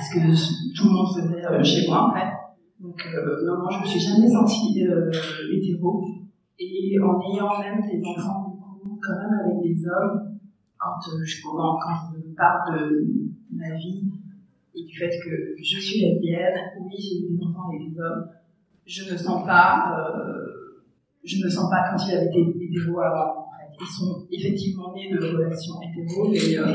ce 0.00 0.14
que 0.14 0.76
tout 0.76 0.88
le 0.88 0.92
monde 0.92 1.14
faisait 1.14 1.46
euh, 1.46 1.62
chez 1.62 1.86
moi 1.88 2.12
donc 2.80 3.06
euh, 3.06 3.46
non 3.46 3.58
non 3.58 3.70
je 3.70 3.82
me 3.82 3.86
suis 3.86 4.00
jamais 4.00 4.28
sentie 4.28 4.86
euh, 4.86 5.10
hétéro 5.52 6.04
et 6.58 6.98
en 7.00 7.20
ayant 7.32 7.58
même 7.58 7.80
des 7.86 8.02
enfants 8.04 8.50
du 8.50 8.88
coup 8.88 9.00
quand 9.02 9.16
même 9.18 9.40
avec 9.40 9.62
des 9.62 9.86
hommes 9.86 10.36
quand 10.78 11.12
euh, 11.12 11.24
je 11.24 11.42
quand, 11.42 11.78
parle 12.36 12.78
de 12.78 13.32
ma 13.52 13.74
vie 13.76 14.02
et 14.74 14.84
du 14.84 14.96
fait 14.96 15.18
que 15.24 15.56
je 15.58 15.78
suis 15.78 16.00
lesbienne, 16.00 16.54
oui 16.80 16.94
j'ai 16.98 17.26
eu 17.26 17.36
des 17.36 17.44
enfants 17.44 17.70
avec 17.70 17.90
des 17.90 17.98
hommes, 17.98 18.28
je 18.84 19.12
ne 19.12 19.16
sens 19.16 19.46
pas, 19.46 19.96
euh, 19.98 20.82
je 21.24 21.44
ne 21.44 21.48
sens 21.48 21.70
pas 21.70 21.88
quand 21.90 22.04
il 22.06 22.14
avait 22.14 22.26
été 22.26 22.40
hétéro 22.40 23.00
avant. 23.00 23.46
Ils 23.78 23.86
sont 23.86 24.26
effectivement 24.32 24.94
nés 24.94 25.12
de 25.12 25.18
relations 25.18 25.74
hétéro, 25.82 26.30
mais 26.30 26.58
euh, 26.58 26.74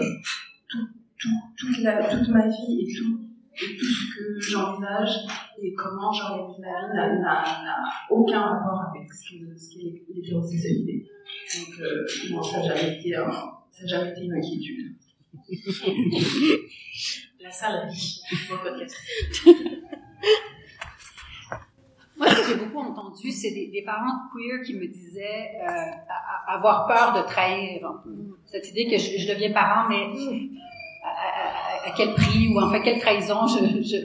tout, 0.68 0.88
tout, 1.18 1.30
toute, 1.58 1.78
toute 1.78 2.30
ma 2.30 2.48
vie 2.48 2.82
et 2.82 2.94
tout, 2.96 3.20
et 3.56 3.78
tout 3.78 3.86
ce 3.86 4.16
que 4.18 4.40
j'envisage 4.40 5.16
et 5.62 5.74
comment 5.74 6.12
j'organise 6.12 6.58
ma 6.60 6.70
vie 7.10 7.20
n'a- 7.22 7.84
aucun 8.10 8.42
rapport 8.42 8.82
avec 8.94 9.12
ce 9.14 9.30
qu'est 9.30 9.40
ce 9.58 9.74
qu'est 9.76 10.04
l'hétérosexualité. 10.14 11.06
Donc 11.58 11.80
euh, 11.82 12.06
non, 12.32 12.42
ça 12.44 12.60
n'a 12.60 12.76
jamais 12.76 12.98
été, 13.00 13.14
ça 13.14 13.82
n'a 13.84 13.88
jamais 13.88 14.12
été 14.12 14.22
une 14.22 14.34
inquiétude. 14.34 14.96
La 17.42 17.52
salle 17.52 17.88
riche 17.90 18.20
pour 18.48 18.58
le 18.58 18.70
podcast. 18.70 18.96
Moi, 22.18 22.28
ce 22.30 22.36
que 22.36 22.48
j'ai 22.50 22.56
beaucoup 22.66 22.80
entendu, 22.80 23.32
c'est 23.32 23.50
des, 23.52 23.68
des 23.70 23.82
parents 23.84 24.30
queer 24.32 24.62
qui 24.64 24.76
me 24.76 24.86
disaient 24.88 25.54
euh, 25.60 25.92
avoir 26.48 26.86
peur 26.86 27.14
de 27.20 27.28
trahir. 27.28 27.90
Cette 28.46 28.70
idée 28.70 28.86
que 28.86 28.98
je, 28.98 29.18
je 29.18 29.28
deviens 29.34 29.52
parent, 29.52 29.90
mais 29.90 30.08
à, 31.04 31.90
à- 31.90 31.94
quel 31.98 32.14
prix 32.14 32.48
ou 32.54 32.60
en 32.62 32.70
fait 32.72 32.82
quelle 32.82 33.00
trahison 33.00 33.48
je, 33.48 33.82
je, 33.82 33.98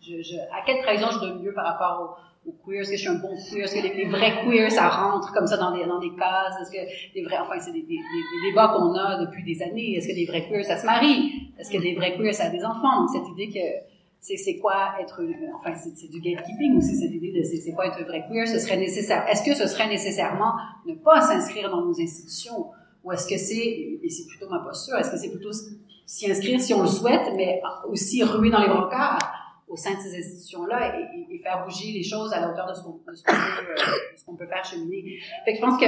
je, 0.00 0.22
je, 0.22 0.36
à 0.36 0.64
quelle 0.66 0.80
trahison 0.82 1.06
je 1.12 1.20
donne 1.20 1.42
mieux 1.42 1.52
par 1.54 1.64
rapport 1.66 2.18
au, 2.46 2.50
au 2.50 2.52
queer? 2.64 2.80
Est-ce 2.80 2.90
que 2.90 2.96
je 2.96 3.00
suis 3.02 3.08
un 3.10 3.14
bon 3.20 3.34
queer? 3.50 3.64
Est-ce 3.64 3.76
que 3.76 3.82
les, 3.82 4.04
vrais 4.06 4.44
queers 4.44 4.70
ça 4.70 4.88
rentre 4.88 5.32
comme 5.32 5.46
ça 5.46 5.56
dans 5.56 5.70
des 5.76 5.84
dans 5.86 6.00
des 6.00 6.10
cases? 6.16 6.54
Est-ce 6.60 6.70
que 6.70 7.14
les 7.14 7.22
vrais 7.22 7.38
enfin 7.38 7.58
c'est 7.60 7.72
des, 7.72 7.82
des, 7.82 7.86
des- 7.86 7.96
des 7.96 8.50
débats 8.50 8.68
qu'on 8.74 8.92
a 8.94 9.24
depuis 9.24 9.44
des 9.44 9.62
années. 9.62 9.94
Est-ce 9.96 10.08
que 10.08 10.14
les 10.14 10.26
vrais 10.26 10.48
queers 10.48 10.64
ça 10.64 10.76
se 10.76 10.86
marie? 10.86 11.52
Est-ce 11.58 11.70
que 11.70 11.78
les 11.78 11.94
vrais 11.94 12.16
queers 12.16 12.32
ça 12.34 12.44
a 12.46 12.50
des 12.50 12.64
enfants? 12.64 13.06
Cette 13.08 13.28
idée 13.28 13.48
que 13.48 13.92
c'est 14.20 14.36
c'est 14.36 14.56
quoi 14.58 14.94
être 15.00 15.20
enfin 15.56 15.74
c'est 15.74 16.10
du 16.10 16.20
gatekeeping 16.20 16.76
aussi 16.78 16.96
cette 16.96 17.12
idée 17.12 17.32
de 17.32 17.42
c'est 17.44 17.72
quoi 17.72 17.86
être 17.86 17.98
un 18.00 18.04
vrai 18.04 18.24
queer? 18.28 18.48
Ce 18.48 18.58
serait 18.58 18.76
nécessaire 18.78 19.24
est-ce 19.28 19.44
que 19.44 19.54
ce 19.54 19.66
serait 19.68 19.88
nécessairement 19.88 20.54
ne 20.86 20.94
pas 20.94 21.20
s'inscrire 21.20 21.70
dans 21.70 21.82
nos 21.84 22.00
institutions? 22.00 22.66
Ou 23.04 23.12
est-ce 23.12 23.26
que 23.26 23.38
c'est 23.38 23.98
et 24.02 24.08
c'est 24.08 24.26
plutôt 24.26 24.48
ma 24.48 24.60
posture 24.60 24.96
est-ce 24.96 25.10
que 25.10 25.16
c'est 25.16 25.30
plutôt 25.30 25.50
s'y 26.06 26.30
inscrire 26.30 26.60
si 26.60 26.74
on 26.74 26.82
le 26.82 26.88
souhaite 26.88 27.32
mais 27.36 27.60
aussi 27.88 28.22
ruer 28.22 28.50
dans 28.50 28.60
les 28.60 28.68
brancards 28.68 29.18
au 29.72 29.76
sein 29.76 29.92
de 29.94 30.00
ces 30.00 30.18
institutions-là 30.18 30.98
et, 31.30 31.38
faire 31.38 31.64
bouger 31.64 31.92
les 31.92 32.02
choses 32.04 32.32
à 32.32 32.40
la 32.40 32.50
hauteur 32.50 32.68
de 32.68 32.74
ce 32.74 32.82
qu'on 32.82 32.92
peut, 32.92 34.44
euh, 34.44 34.46
faire 34.46 34.64
cheminer. 34.64 35.18
Fait 35.44 35.52
que 35.52 35.58
je 35.58 35.62
pense 35.62 35.80
que 35.80 35.86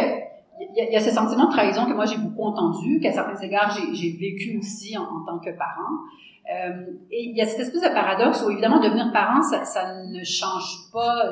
il 0.58 0.92
y, 0.92 0.96
a, 0.96 1.00
ce 1.00 1.10
sentiment 1.10 1.46
de 1.46 1.50
trahison 1.50 1.84
que 1.84 1.92
moi 1.92 2.04
j'ai 2.06 2.16
beaucoup 2.16 2.44
entendu, 2.44 3.00
qu'à 3.00 3.12
certains 3.12 3.40
égards 3.40 3.76
j'ai 3.92 4.12
vécu 4.12 4.58
aussi 4.58 4.96
en, 4.96 5.24
tant 5.26 5.38
que 5.38 5.50
parent. 5.50 5.98
Euh, 6.52 6.86
et 7.10 7.24
il 7.24 7.36
y 7.36 7.40
a 7.40 7.46
cette 7.46 7.60
espèce 7.60 7.82
de 7.82 7.88
paradoxe 7.88 8.42
où 8.44 8.50
évidemment 8.50 8.80
devenir 8.80 9.12
parent, 9.12 9.42
ça, 9.42 9.64
ça 9.64 10.04
ne 10.04 10.22
change 10.24 10.90
pas 10.92 11.30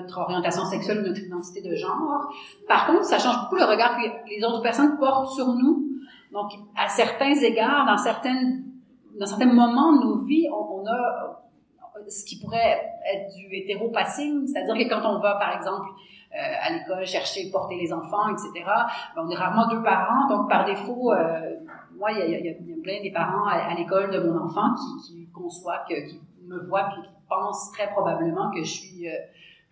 notre 0.00 0.18
orientation 0.18 0.64
sexuelle 0.64 1.02
notre 1.02 1.20
identité 1.20 1.62
de 1.62 1.74
genre. 1.74 2.30
Par 2.68 2.86
contre, 2.86 3.04
ça 3.04 3.18
change 3.18 3.42
beaucoup 3.42 3.56
le 3.56 3.64
regard 3.64 3.96
que 3.96 4.28
les 4.28 4.44
autres 4.44 4.62
personnes 4.62 4.98
portent 4.98 5.32
sur 5.32 5.46
nous. 5.48 5.84
Donc, 6.32 6.52
à 6.76 6.88
certains 6.88 7.34
égards, 7.34 7.86
dans 7.86 7.96
certaines 7.96 8.64
dans 9.18 9.26
certains 9.26 9.52
moments 9.52 9.92
de 9.94 10.04
nos 10.04 10.18
vies, 10.24 10.48
on, 10.50 10.86
a 10.86 11.42
ce 12.08 12.24
qui 12.24 12.38
pourrait 12.38 12.80
être 13.12 13.34
du 13.34 13.48
hétéropassing, 13.50 14.46
c'est-à-dire 14.46 14.74
que 14.74 14.88
quand 14.88 15.08
on 15.10 15.18
va, 15.20 15.36
par 15.36 15.56
exemple, 15.56 15.88
euh, 16.32 16.52
à 16.62 16.72
l'école 16.72 17.04
chercher, 17.06 17.50
porter 17.50 17.76
les 17.76 17.92
enfants, 17.92 18.28
etc., 18.28 18.64
ben, 19.16 19.24
on 19.26 19.30
est 19.30 19.34
rarement 19.34 19.66
deux 19.68 19.82
parents, 19.82 20.28
donc 20.28 20.48
par 20.48 20.66
défaut, 20.66 21.12
euh, 21.12 21.56
moi, 21.98 22.12
il 22.12 22.30
y, 22.30 22.48
a, 22.48 22.54
plein 22.82 23.02
des 23.02 23.10
parents 23.10 23.46
à, 23.46 23.74
l'école 23.74 24.10
de 24.10 24.20
mon 24.20 24.38
enfant 24.44 24.74
qui, 24.74 25.14
qui 25.14 25.26
conçoivent, 25.32 25.84
qui 25.88 26.20
me 26.46 26.66
voient, 26.68 26.88
puis 26.92 27.02
qui 27.02 27.14
pensent 27.28 27.72
très 27.72 27.88
probablement 27.88 28.50
que 28.50 28.62
je 28.62 28.70
suis... 28.70 29.08
Euh, 29.08 29.16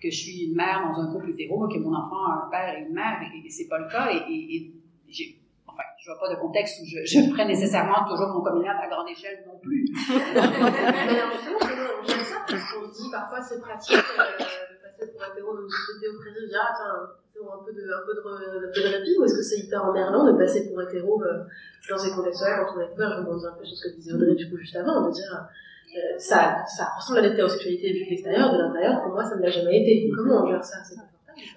que 0.04 0.10
je 0.10 0.20
suis 0.20 0.44
une 0.44 0.54
mère 0.54 0.84
dans 0.84 1.00
un 1.00 1.10
couple 1.10 1.30
hétéro, 1.30 1.66
que 1.66 1.78
mon 1.78 1.94
enfant 1.94 2.26
a 2.28 2.44
un 2.44 2.50
père 2.50 2.76
et 2.76 2.82
une 2.82 2.92
mère, 2.92 3.22
et, 3.22 3.48
c'est 3.48 3.68
pas 3.68 3.78
le 3.78 3.88
cas. 3.88 4.10
Et, 4.12 4.20
et, 4.28 4.60
et 4.60 5.38
enfin, 5.66 5.82
je 5.98 6.10
vois 6.10 6.20
pas 6.20 6.28
de 6.34 6.38
contexte 6.38 6.82
où 6.82 6.84
je, 6.84 7.00
je 7.08 7.24
ferais 7.32 7.46
nécessairement 7.46 8.04
toujours 8.04 8.28
mon 8.28 8.42
communard 8.42 8.76
à 8.76 8.88
grande 8.88 9.08
échelle 9.08 9.42
non 9.46 9.58
plus. 9.58 9.86
j'aime 12.06 12.20
ça 12.20 12.44
parce 12.46 12.72
qu'on 12.72 12.86
dit 12.88 13.08
parfois 13.10 13.40
c'est 13.40 13.60
pratique 13.60 13.96
euh, 13.96 13.96
de 13.96 14.76
passer 14.84 15.08
pour 15.12 15.24
hétéro 15.24 15.56
société 15.56 16.08
au 16.12 16.20
président, 16.20 16.46
dire 16.48 16.60
ah 16.60 16.76
tiens, 16.76 17.48
un 17.48 17.64
peu 17.64 17.72
de, 17.72 17.82
un 17.88 18.04
peu 18.04 18.12
de, 18.12 18.20
de 18.20 18.80
répit 18.96 19.16
ou 19.18 19.24
est-ce 19.24 19.36
que 19.36 19.42
c'est 19.42 19.60
hyper 19.64 19.84
emmerdant 19.84 20.24
de 20.30 20.36
passer 20.36 20.68
pour 20.68 20.82
hétéro 20.82 21.22
euh, 21.22 21.44
dans 21.88 21.98
ces 21.98 22.10
contextes-là 22.10 22.60
quand 22.60 22.76
on 22.76 22.80
est 22.80 22.94
queer, 22.94 23.10
je 23.10 23.20
rebondis 23.24 23.46
un 23.46 23.56
peu 23.56 23.64
sur 23.64 23.76
ce 23.76 23.88
que 23.88 23.94
disait 23.96 24.12
Audrey 24.12 24.34
du 24.34 24.50
coup 24.50 24.58
juste 24.58 24.76
avant, 24.76 25.08
de 25.08 25.12
dire 25.12 25.48
euh, 25.96 26.18
ça, 26.18 26.64
ça 26.66 26.88
ressemble 26.96 27.20
à 27.20 27.22
l'hétérosexualité 27.22 27.92
vue 27.92 28.04
de 28.04 28.10
l'extérieur, 28.10 28.52
de 28.52 28.58
l'intérieur, 28.58 29.02
pour 29.02 29.12
moi 29.12 29.24
ça 29.24 29.36
ne 29.36 29.42
l'a 29.42 29.50
jamais 29.50 29.80
été. 29.80 30.10
Comment 30.14 30.44
on 30.44 30.50
gère 30.50 30.64
ça 30.64 30.76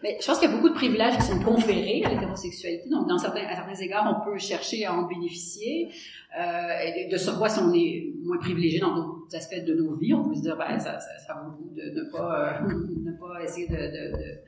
mais 0.03 0.17
je 0.19 0.25
pense 0.25 0.39
qu'il 0.39 0.49
y 0.49 0.51
a 0.51 0.55
beaucoup 0.55 0.69
de 0.69 0.73
privilèges 0.73 1.15
qui 1.17 1.23
sont 1.23 1.39
conférés 1.39 2.03
à 2.05 2.09
l'hétérosexualité. 2.09 2.89
Donc, 2.89 3.07
dans 3.07 3.17
certains, 3.17 3.45
à 3.45 3.55
certains 3.55 3.75
égards, 3.75 4.17
on 4.19 4.25
peut 4.25 4.37
chercher 4.37 4.85
à 4.85 4.93
en 4.93 5.03
bénéficier. 5.03 5.89
Euh, 6.37 7.09
de 7.11 7.17
surcroît, 7.17 7.49
si 7.49 7.59
on 7.59 7.73
est 7.73 8.13
moins 8.23 8.37
privilégié 8.37 8.79
dans 8.79 8.95
d'autres 8.95 9.35
aspects 9.35 9.63
de 9.63 9.73
nos 9.73 9.93
vies, 9.93 10.13
on 10.13 10.27
peut 10.27 10.35
se 10.35 10.41
dire, 10.41 10.57
ben, 10.57 10.77
ça, 10.79 10.99
ça, 10.99 11.17
ça 11.17 11.33
vaut 11.35 11.51
le 11.51 11.57
coup 11.57 11.69
de 11.75 11.81
ne 11.81 12.11
pas, 12.11 12.59
euh, 12.61 12.67
ne 13.03 13.11
pas 13.17 13.43
essayer 13.43 13.67
de, 13.67 13.75
de, 13.75 14.17
de 14.17 14.39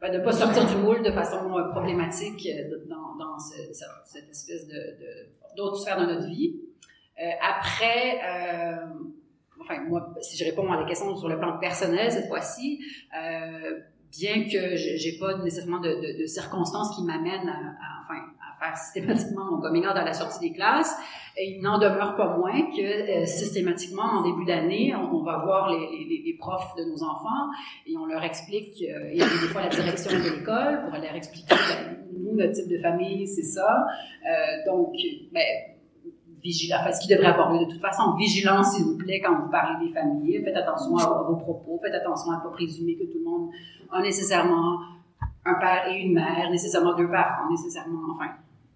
ben, 0.00 0.12
de 0.12 0.24
pas 0.24 0.32
sortir 0.32 0.66
du 0.66 0.76
moule 0.76 1.02
de 1.02 1.12
façon 1.12 1.56
euh, 1.56 1.70
problématique 1.70 2.48
dans, 2.88 3.16
dans 3.16 3.38
ce, 3.38 3.72
cette 4.04 4.30
espèce 4.30 4.66
de 4.66 4.74
d'autres 5.56 5.76
sphères 5.76 6.00
de 6.00 6.12
notre 6.12 6.26
vie. 6.26 6.56
Euh, 7.22 7.30
après, 7.40 8.18
euh, 8.24 8.86
enfin 9.60 9.80
moi, 9.88 10.12
si 10.20 10.36
je 10.36 10.44
réponds 10.44 10.70
à 10.72 10.80
la 10.80 10.86
question 10.86 11.16
sur 11.16 11.28
le 11.28 11.38
plan 11.38 11.58
personnel 11.58 12.10
cette 12.10 12.26
fois-ci, 12.26 12.80
euh, 13.16 13.78
bien 14.10 14.44
que 14.44 14.76
j'ai 14.76 15.18
pas 15.20 15.38
nécessairement 15.38 15.80
de, 15.80 16.26
circonstances 16.26 16.96
qui 16.96 17.04
m'amènent 17.04 17.48
à, 17.48 18.02
enfin, 18.02 18.20
à 18.40 18.58
faire 18.58 18.76
systématiquement 18.76 19.52
mon 19.52 19.60
coming 19.60 19.84
out 19.84 19.94
à 19.94 20.04
la 20.04 20.12
sortie 20.12 20.40
des 20.40 20.52
classes, 20.52 20.96
il 21.38 21.60
n'en 21.62 21.78
demeure 21.78 22.16
pas 22.16 22.36
moins 22.36 22.60
que 22.76 23.24
systématiquement 23.24 24.02
en 24.02 24.22
début 24.22 24.44
d'année, 24.44 24.94
on, 24.94 25.22
va 25.22 25.38
voir 25.44 25.70
les, 25.70 26.36
profs 26.40 26.74
de 26.76 26.84
nos 26.84 27.04
enfants 27.04 27.50
et 27.86 27.96
on 27.96 28.06
leur 28.06 28.24
explique, 28.24 28.82
euh, 28.82 29.10
et 29.12 29.18
des 29.18 29.48
fois 29.52 29.62
la 29.62 29.68
direction 29.68 30.10
de 30.10 30.24
l'école 30.24 30.82
pour 30.82 30.98
leur 30.98 31.14
expliquer, 31.14 31.54
ben, 31.54 31.98
nous, 32.18 32.34
notre 32.34 32.52
type 32.52 32.68
de 32.68 32.78
famille, 32.78 33.28
c'est 33.28 33.42
ça. 33.42 33.86
Donc, 34.66 34.94
ben, 35.32 35.42
vigilance, 36.42 36.96
ce 36.96 37.00
qui 37.00 37.08
devrait 37.08 37.28
avoir 37.28 37.52
lieu 37.52 37.64
de 37.64 37.70
toute 37.70 37.80
façon, 37.80 38.14
vigilance 38.14 38.74
s'il 38.74 38.84
vous 38.84 38.96
plaît 38.96 39.20
quand 39.20 39.34
vous 39.40 39.50
parlez 39.50 39.86
des 39.86 39.92
familles, 39.92 40.42
faites 40.44 40.56
attention 40.56 40.96
à, 40.96 41.22
vos 41.22 41.36
propos, 41.36 41.80
faites 41.82 41.94
attention 41.94 42.32
à 42.32 42.38
ne 42.38 42.42
pas 42.42 42.50
présumer 42.50 42.96
que 42.96 43.04
tout 43.04 43.18
le 43.18 43.24
monde 43.24 43.50
a 43.90 44.02
nécessairement 44.02 44.80
un 45.44 45.54
père 45.54 45.88
et 45.88 46.00
une 46.00 46.14
mère, 46.14 46.50
nécessairement 46.50 46.94
deux 46.94 47.08
parents, 47.08 47.50
nécessairement, 47.50 48.14
enfin, 48.14 48.30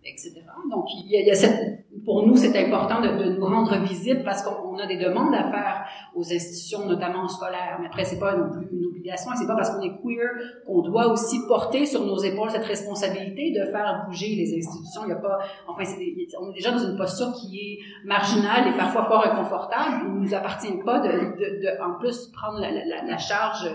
etc. 0.05 0.35
Donc, 0.71 0.87
il 0.95 1.11
y 1.11 1.31
a 1.31 1.35
cette, 1.35 1.86
pour 2.07 2.25
nous, 2.25 2.37
c'est 2.37 2.57
important 2.65 3.01
de, 3.01 3.37
nous 3.37 3.45
rendre 3.45 3.77
visibles 3.79 4.23
parce 4.23 4.41
qu'on 4.43 4.79
a 4.79 4.87
des 4.87 4.97
demandes 4.97 5.35
à 5.35 5.51
faire 5.51 5.85
aux 6.15 6.23
institutions, 6.23 6.87
notamment 6.87 7.27
scolaires. 7.27 7.79
Mais 7.81 7.89
après, 7.89 8.05
c'est 8.05 8.21
pas 8.21 8.37
non 8.37 8.49
plus 8.49 8.69
une 8.71 8.87
obligation 8.87 9.33
et 9.33 9.37
c'est 9.37 9.47
pas 9.47 9.57
parce 9.57 9.71
qu'on 9.71 9.83
est 9.83 10.01
queer 10.01 10.31
qu'on 10.65 10.83
doit 10.83 11.09
aussi 11.09 11.45
porter 11.49 11.85
sur 11.85 12.07
nos 12.07 12.17
épaules 12.19 12.51
cette 12.51 12.65
responsabilité 12.65 13.51
de 13.51 13.73
faire 13.73 14.05
bouger 14.07 14.37
les 14.37 14.57
institutions. 14.57 15.03
Il 15.05 15.09
y 15.09 15.13
a 15.13 15.17
pas, 15.17 15.41
enfin, 15.67 15.83
c'est 15.85 15.99
on 16.41 16.53
est 16.53 16.55
déjà 16.55 16.71
dans 16.71 16.79
une 16.79 16.97
posture 16.97 17.33
qui 17.33 17.59
est 17.59 18.07
marginale 18.07 18.69
et 18.73 18.77
parfois 18.77 19.07
fort 19.07 19.27
inconfortable. 19.27 20.05
Il 20.07 20.13
nous 20.13 20.33
appartient 20.33 20.79
pas 20.85 21.01
de, 21.01 21.83
en 21.83 21.99
plus 21.99 22.29
prendre 22.29 22.61
la, 22.61 23.19
charge, 23.19 23.69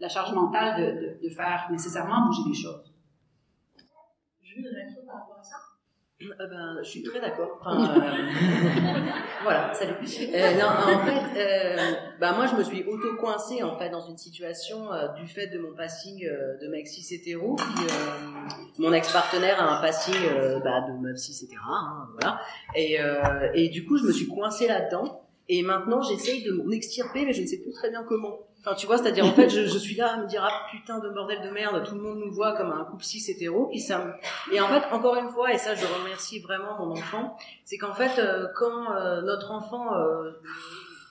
la 0.00 0.08
charge 0.08 0.32
mentale 0.34 1.18
de 1.22 1.28
faire 1.30 1.68
nécessairement 1.70 2.26
bouger 2.26 2.42
les 2.48 2.54
choses. 2.54 2.92
Juste 4.42 4.58
une 4.58 4.74
réaction 4.74 5.02
par 5.06 5.20
rapport 5.20 5.38
à 5.38 5.42
ça. 5.44 5.56
Euh, 6.22 6.46
ben, 6.48 6.78
je 6.82 6.88
suis 6.88 7.02
très 7.02 7.20
d'accord. 7.20 7.58
Enfin, 7.60 7.94
euh, 7.94 8.00
voilà, 9.42 9.74
salut. 9.74 9.92
Euh, 9.92 10.54
non, 10.54 10.66
en 10.66 11.04
fait, 11.04 11.98
ben, 12.18 12.32
moi, 12.32 12.46
je 12.46 12.56
me 12.56 12.64
suis 12.64 12.84
auto-coincée 12.84 13.62
en 13.62 13.78
fait 13.78 13.90
dans 13.90 14.00
une 14.00 14.16
situation 14.16 14.88
du 15.18 15.26
fait 15.26 15.48
de 15.48 15.58
mon 15.58 15.74
passing 15.74 16.18
de 16.20 16.68
mec 16.68 16.86
cis 16.86 17.14
hétéro. 17.14 17.56
Mon 18.78 18.94
ex-partenaire 18.94 19.60
a 19.60 19.78
un 19.78 19.82
passing 19.82 20.14
bah, 20.64 20.86
de 20.88 20.98
meuf 20.98 21.18
cis, 21.18 21.32
etc. 21.32 21.60
Hein, 21.68 22.08
voilà. 22.18 22.40
Et, 22.74 22.98
et 23.52 23.68
du 23.68 23.84
coup, 23.84 23.98
je 23.98 24.04
me 24.04 24.12
suis 24.12 24.26
coincée 24.26 24.68
là-dedans. 24.68 25.22
Et 25.48 25.62
maintenant, 25.62 26.00
j'essaye 26.00 26.42
de 26.42 26.52
m'en 26.52 26.70
extirper, 26.70 27.24
mais 27.26 27.32
je 27.32 27.42
ne 27.42 27.46
sais 27.46 27.58
plus 27.58 27.72
très 27.72 27.90
bien 27.90 28.02
comment. 28.04 28.38
Enfin, 28.66 28.74
tu 28.74 28.88
vois, 28.88 28.98
c'est-à-dire 28.98 29.24
en 29.24 29.32
fait, 29.32 29.48
je, 29.48 29.64
je, 29.64 29.78
suis 29.78 29.94
là 29.94 30.14
à 30.14 30.16
me 30.16 30.26
dire 30.26 30.42
ah 30.44 30.66
putain 30.72 30.98
de 30.98 31.08
bordel 31.08 31.40
de 31.40 31.50
merde, 31.50 31.84
tout 31.86 31.94
le 31.94 32.00
monde 32.00 32.18
nous 32.18 32.32
voit 32.32 32.56
comme 32.56 32.72
un 32.72 32.84
couple 32.84 33.04
cis 33.04 33.22
hétéro, 33.30 33.66
puis 33.66 33.78
ça 33.78 34.18
et 34.52 34.60
en 34.60 34.66
fait 34.66 34.84
encore 34.92 35.14
une 35.14 35.28
fois, 35.28 35.52
et 35.52 35.58
ça 35.58 35.76
je 35.76 35.86
remercie 35.86 36.40
vraiment 36.40 36.76
mon 36.84 36.90
enfant, 36.90 37.36
c'est 37.64 37.78
qu'en 37.78 37.94
fait 37.94 38.18
euh, 38.18 38.48
quand 38.56 38.90
euh, 38.90 39.22
notre 39.22 39.52
enfant 39.52 39.94
euh, 39.94 40.32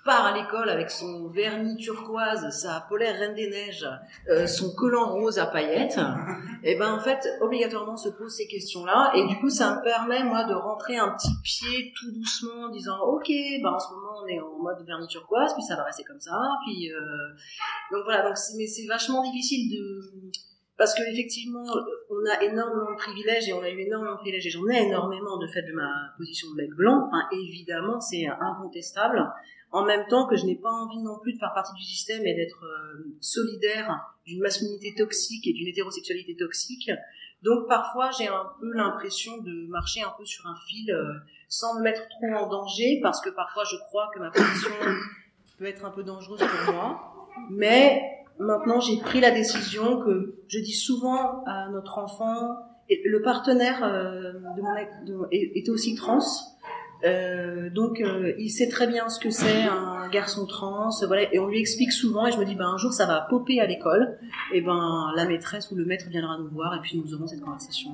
part 0.05 0.25
à 0.25 0.37
l'école 0.37 0.69
avec 0.69 0.91
son 0.91 1.27
vernis 1.29 1.75
turquoise, 1.77 2.49
sa 2.51 2.85
polaire 2.87 3.19
reine 3.19 3.33
des 3.33 3.49
neiges, 3.49 3.89
euh, 4.29 4.45
son 4.45 4.73
collant 4.75 5.09
rose 5.09 5.39
à 5.39 5.47
paillettes, 5.47 5.99
et 6.63 6.77
ben 6.77 6.93
en 6.93 6.99
fait 6.99 7.27
obligatoirement 7.41 7.97
se 7.97 8.09
pose 8.09 8.33
ces 8.33 8.47
questions-là. 8.47 9.11
Et 9.15 9.25
du 9.27 9.37
coup 9.39 9.49
ça 9.49 9.75
me 9.75 9.83
permet 9.83 10.23
moi 10.23 10.43
de 10.43 10.53
rentrer 10.53 10.97
un 10.97 11.09
petit 11.09 11.33
pied 11.43 11.91
tout 11.97 12.11
doucement 12.11 12.65
en 12.65 12.69
disant 12.69 12.99
ok 13.01 13.27
ben 13.63 13.71
en 13.71 13.79
ce 13.79 13.93
moment 13.93 14.19
on 14.23 14.27
est 14.27 14.39
en 14.39 14.61
mode 14.61 14.85
vernis 14.85 15.07
turquoise 15.07 15.53
puis 15.53 15.63
ça 15.63 15.75
va 15.75 15.83
rester 15.83 16.03
comme 16.03 16.21
ça 16.21 16.39
puis 16.65 16.91
euh... 16.91 16.99
donc 17.91 18.03
voilà 18.05 18.21
donc 18.23 18.37
mais 18.57 18.67
c'est 18.67 18.85
vachement 18.85 19.23
difficile 19.23 19.71
de 19.71 20.31
parce 20.77 20.93
que 20.93 21.03
effectivement, 21.09 21.65
on 22.09 22.25
a 22.29 22.43
énormément 22.43 22.91
de 22.91 22.97
privilèges 22.97 23.47
et 23.47 23.53
on 23.53 23.61
a 23.61 23.69
eu 23.69 23.79
énormément 23.79 24.13
de 24.13 24.17
privilèges 24.17 24.47
et 24.47 24.49
j'en 24.49 24.67
ai 24.67 24.83
énormément 24.87 25.37
de 25.37 25.47
fait 25.47 25.61
de 25.61 25.73
ma 25.73 25.89
position 26.17 26.49
de 26.51 26.55
mec 26.55 26.69
blanc. 26.71 27.07
Enfin, 27.07 27.27
évidemment, 27.31 28.01
c'est 28.01 28.25
incontestable 28.27 29.25
en 29.75 29.83
même 29.83 30.07
temps 30.07 30.25
que 30.25 30.37
je 30.37 30.45
n'ai 30.45 30.55
pas 30.55 30.71
envie 30.71 30.99
non 30.99 31.19
plus 31.19 31.33
de 31.33 31.37
faire 31.37 31.53
partie 31.53 31.73
du 31.73 31.83
système 31.83 32.25
et 32.25 32.33
d'être 32.33 32.63
euh, 32.63 33.03
solidaire 33.19 34.15
d'une 34.25 34.39
masculinité 34.39 34.93
toxique 34.95 35.45
et 35.47 35.53
d'une 35.53 35.67
hétérosexualité 35.67 36.35
toxique. 36.37 36.89
Donc 37.43 37.67
parfois 37.67 38.09
j'ai 38.17 38.27
un 38.27 38.51
peu 38.61 38.71
l'impression 38.71 39.37
de 39.39 39.67
marcher 39.67 40.01
un 40.01 40.13
peu 40.17 40.25
sur 40.25 40.47
un 40.47 40.55
fil 40.67 40.91
euh, 40.91 41.13
sans 41.49 41.75
me 41.75 41.81
mettre 41.81 42.07
trop 42.07 42.27
en 42.37 42.47
danger 42.47 42.99
parce 43.03 43.19
que 43.19 43.29
parfois 43.29 43.63
je 43.69 43.75
crois 43.87 44.09
que 44.13 44.19
ma 44.19 44.31
position 44.31 44.71
peut 45.57 45.65
être 45.65 45.83
un 45.83 45.91
peu 45.91 46.03
dangereuse 46.03 46.39
pour 46.39 46.73
moi. 46.73 47.27
Mais 47.49 48.24
maintenant 48.39 48.79
j'ai 48.79 48.97
pris 48.97 49.21
la 49.21 49.31
décision 49.31 49.99
que 49.99 50.35
je 50.47 50.59
dis 50.59 50.73
souvent 50.73 51.43
à 51.45 51.69
notre 51.69 51.97
enfant, 51.97 52.57
et 52.89 53.01
le 53.05 53.21
partenaire 53.21 53.83
euh, 53.83 54.33
de 54.55 54.61
mon 54.61 54.73
de, 55.05 55.27
est 55.31 55.69
aussi 55.69 55.95
trans, 55.95 56.19
euh, 57.03 57.69
donc 57.69 57.99
euh, 57.99 58.33
il 58.39 58.49
sait 58.49 58.69
très 58.69 58.87
bien 58.87 59.09
ce 59.09 59.19
que 59.19 59.29
c'est 59.29 59.63
un 59.63 60.07
garçon 60.09 60.45
trans, 60.45 60.89
voilà, 61.05 61.33
et 61.33 61.39
on 61.39 61.47
lui 61.47 61.59
explique 61.59 61.91
souvent. 61.91 62.25
Et 62.25 62.31
je 62.31 62.39
me 62.39 62.45
dis, 62.45 62.55
ben 62.55 62.67
un 62.67 62.77
jour 62.77 62.93
ça 62.93 63.05
va 63.05 63.21
popper 63.29 63.59
à 63.59 63.67
l'école, 63.67 64.17
et 64.53 64.61
ben 64.61 65.11
la 65.15 65.25
maîtresse 65.25 65.71
ou 65.71 65.75
le 65.75 65.85
maître 65.85 66.09
viendra 66.09 66.37
nous 66.37 66.49
voir, 66.49 66.75
et 66.75 66.79
puis 66.81 67.01
nous 67.03 67.13
aurons 67.13 67.27
cette 67.27 67.41
conversation. 67.41 67.91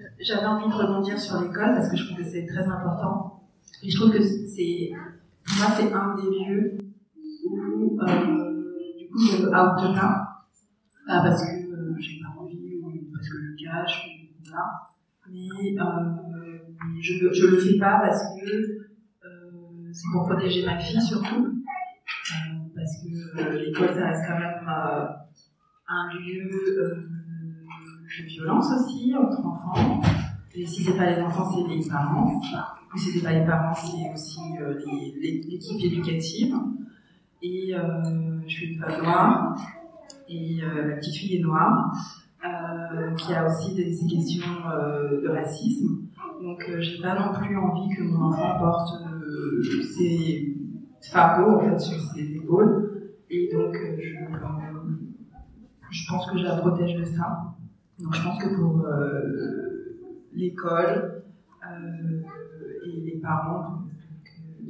Euh, 0.00 0.02
j'avais 0.20 0.46
envie 0.46 0.68
de 0.68 0.74
rebondir 0.74 1.18
sur 1.18 1.40
l'école 1.40 1.74
parce 1.74 1.90
que 1.90 1.96
je 1.96 2.06
trouve 2.06 2.18
que 2.18 2.24
c'est 2.24 2.46
très 2.46 2.64
important. 2.64 3.42
Et 3.82 3.90
je 3.90 3.96
trouve 3.96 4.12
que 4.12 4.22
c'est 4.22 4.92
moi, 5.58 5.66
c'est 5.76 5.92
un 5.92 6.14
des 6.16 6.30
lieux 6.44 6.78
où, 7.46 7.98
euh, 8.00 8.29
je 9.26 9.42
veux 9.42 9.48
out 9.48 9.76
parce 11.06 11.44
que 11.44 11.50
euh, 11.50 11.96
j'ai 11.98 12.20
pas 12.20 12.40
envie 12.40 12.76
ou 12.82 12.90
parce 13.12 13.28
que 13.28 13.36
je 13.36 13.64
cache, 13.64 14.06
ou, 14.06 14.42
voilà. 14.44 14.64
Mais 15.30 15.80
euh, 15.80 16.58
je, 17.00 17.32
je 17.32 17.46
le 17.46 17.58
fais 17.58 17.78
pas 17.78 18.00
parce 18.00 18.22
que 18.36 18.46
euh, 18.46 19.92
c'est 19.92 20.10
pour 20.12 20.26
protéger 20.26 20.64
ma 20.64 20.78
fille 20.78 21.00
surtout. 21.00 21.62
Parce 22.74 23.02
que 23.02 23.58
l'école, 23.58 23.94
ça 23.94 24.06
reste 24.08 24.24
quand 24.26 24.38
même 24.38 24.66
un 25.88 26.14
lieu 26.14 26.48
de 26.48 28.26
violence 28.26 28.72
aussi 28.72 29.14
entre 29.16 29.44
enfants. 29.46 30.00
Et 30.54 30.66
si 30.66 30.82
c'est 30.82 30.96
pas 30.96 31.10
les 31.10 31.22
enfants, 31.22 31.50
c'est 31.52 31.74
les 31.74 31.88
parents. 31.88 32.40
Et 32.94 32.98
si 32.98 33.10
c'est 33.12 33.22
pas 33.22 33.32
les 33.32 33.46
parents, 33.46 33.74
c'est 33.74 34.12
aussi 34.12 34.40
l'équipe 35.20 35.84
éducative. 35.84 36.54
Et 37.42 37.74
euh, 37.74 38.40
je 38.46 38.52
suis 38.52 38.76
femme 38.76 39.02
noire. 39.02 39.56
Et 40.28 40.60
euh, 40.62 40.88
ma 40.88 40.94
petite 40.96 41.16
fille 41.16 41.36
est 41.36 41.42
noire. 41.42 41.92
Euh, 42.42 43.14
qui 43.16 43.34
a 43.34 43.46
aussi 43.46 43.74
des, 43.74 43.90
questions 44.08 44.46
euh, 44.72 45.20
de 45.20 45.28
racisme. 45.28 46.06
Donc 46.40 46.64
j'ai 46.78 47.02
pas 47.02 47.14
non 47.14 47.34
plus 47.34 47.54
envie 47.58 47.94
que 47.94 48.02
mon 48.02 48.28
enfant 48.28 48.58
porte 48.58 48.88
ses 49.94 50.56
fardeaux 51.02 51.56
en 51.56 51.60
fait 51.60 51.78
sur 51.78 52.00
ses 52.00 52.36
épaules. 52.36 53.12
Et 53.28 53.50
donc 53.52 53.76
je, 53.98 54.14
je 55.90 56.08
pense 56.08 56.30
que 56.30 56.38
je 56.38 56.44
la 56.44 56.56
protège 56.56 56.96
de 56.96 57.04
ça. 57.04 57.54
Donc 57.98 58.14
je 58.14 58.22
pense 58.22 58.42
que 58.42 58.56
pour 58.56 58.86
l'école 60.32 61.22
et 62.86 63.00
les 63.02 63.20
parents 63.20 63.79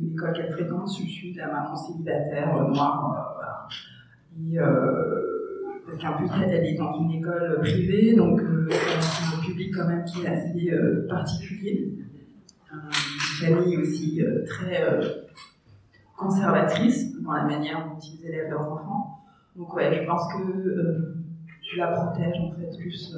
de 0.00 0.08
l'école 0.10 0.32
qu'elle 0.32 0.52
fréquente, 0.52 0.88
je 0.98 1.06
suis 1.06 1.34
la 1.34 1.48
maman 1.48 1.76
célibataire 1.76 2.56
euh, 2.56 2.68
noire. 2.68 3.12
euh, 3.12 3.34
voilà. 3.34 3.68
Et 4.52 4.58
euh, 4.58 5.80
parce 5.86 5.98
qu'en 5.98 6.16
plus 6.16 6.28
elle, 6.42 6.50
elle 6.52 6.66
est 6.66 6.78
dans 6.78 7.00
une 7.00 7.10
école 7.10 7.58
privée, 7.60 8.14
donc 8.14 8.40
c'est 8.70 9.36
un 9.36 9.40
public 9.40 9.74
quand 9.74 9.88
même 9.88 10.04
qui 10.04 10.22
est 10.22 10.28
assez 10.28 10.70
particulier. 11.08 11.94
Une 12.72 13.46
famille 13.46 13.76
aussi 13.78 14.22
très 14.46 14.84
conservatrice 16.16 17.20
dans 17.20 17.32
la 17.32 17.44
manière 17.44 17.88
dont 17.88 17.98
ils 17.98 18.24
élèvent 18.26 18.50
leurs 18.50 18.72
enfants. 18.72 19.18
Donc 19.56 19.74
ouais, 19.74 20.00
je 20.00 20.06
pense 20.06 20.32
que 20.32 20.42
euh, 20.42 21.16
je 21.72 21.78
la 21.78 21.88
protège 21.88 22.36
en 22.40 22.52
fait 22.52 22.70
plus, 22.78 23.16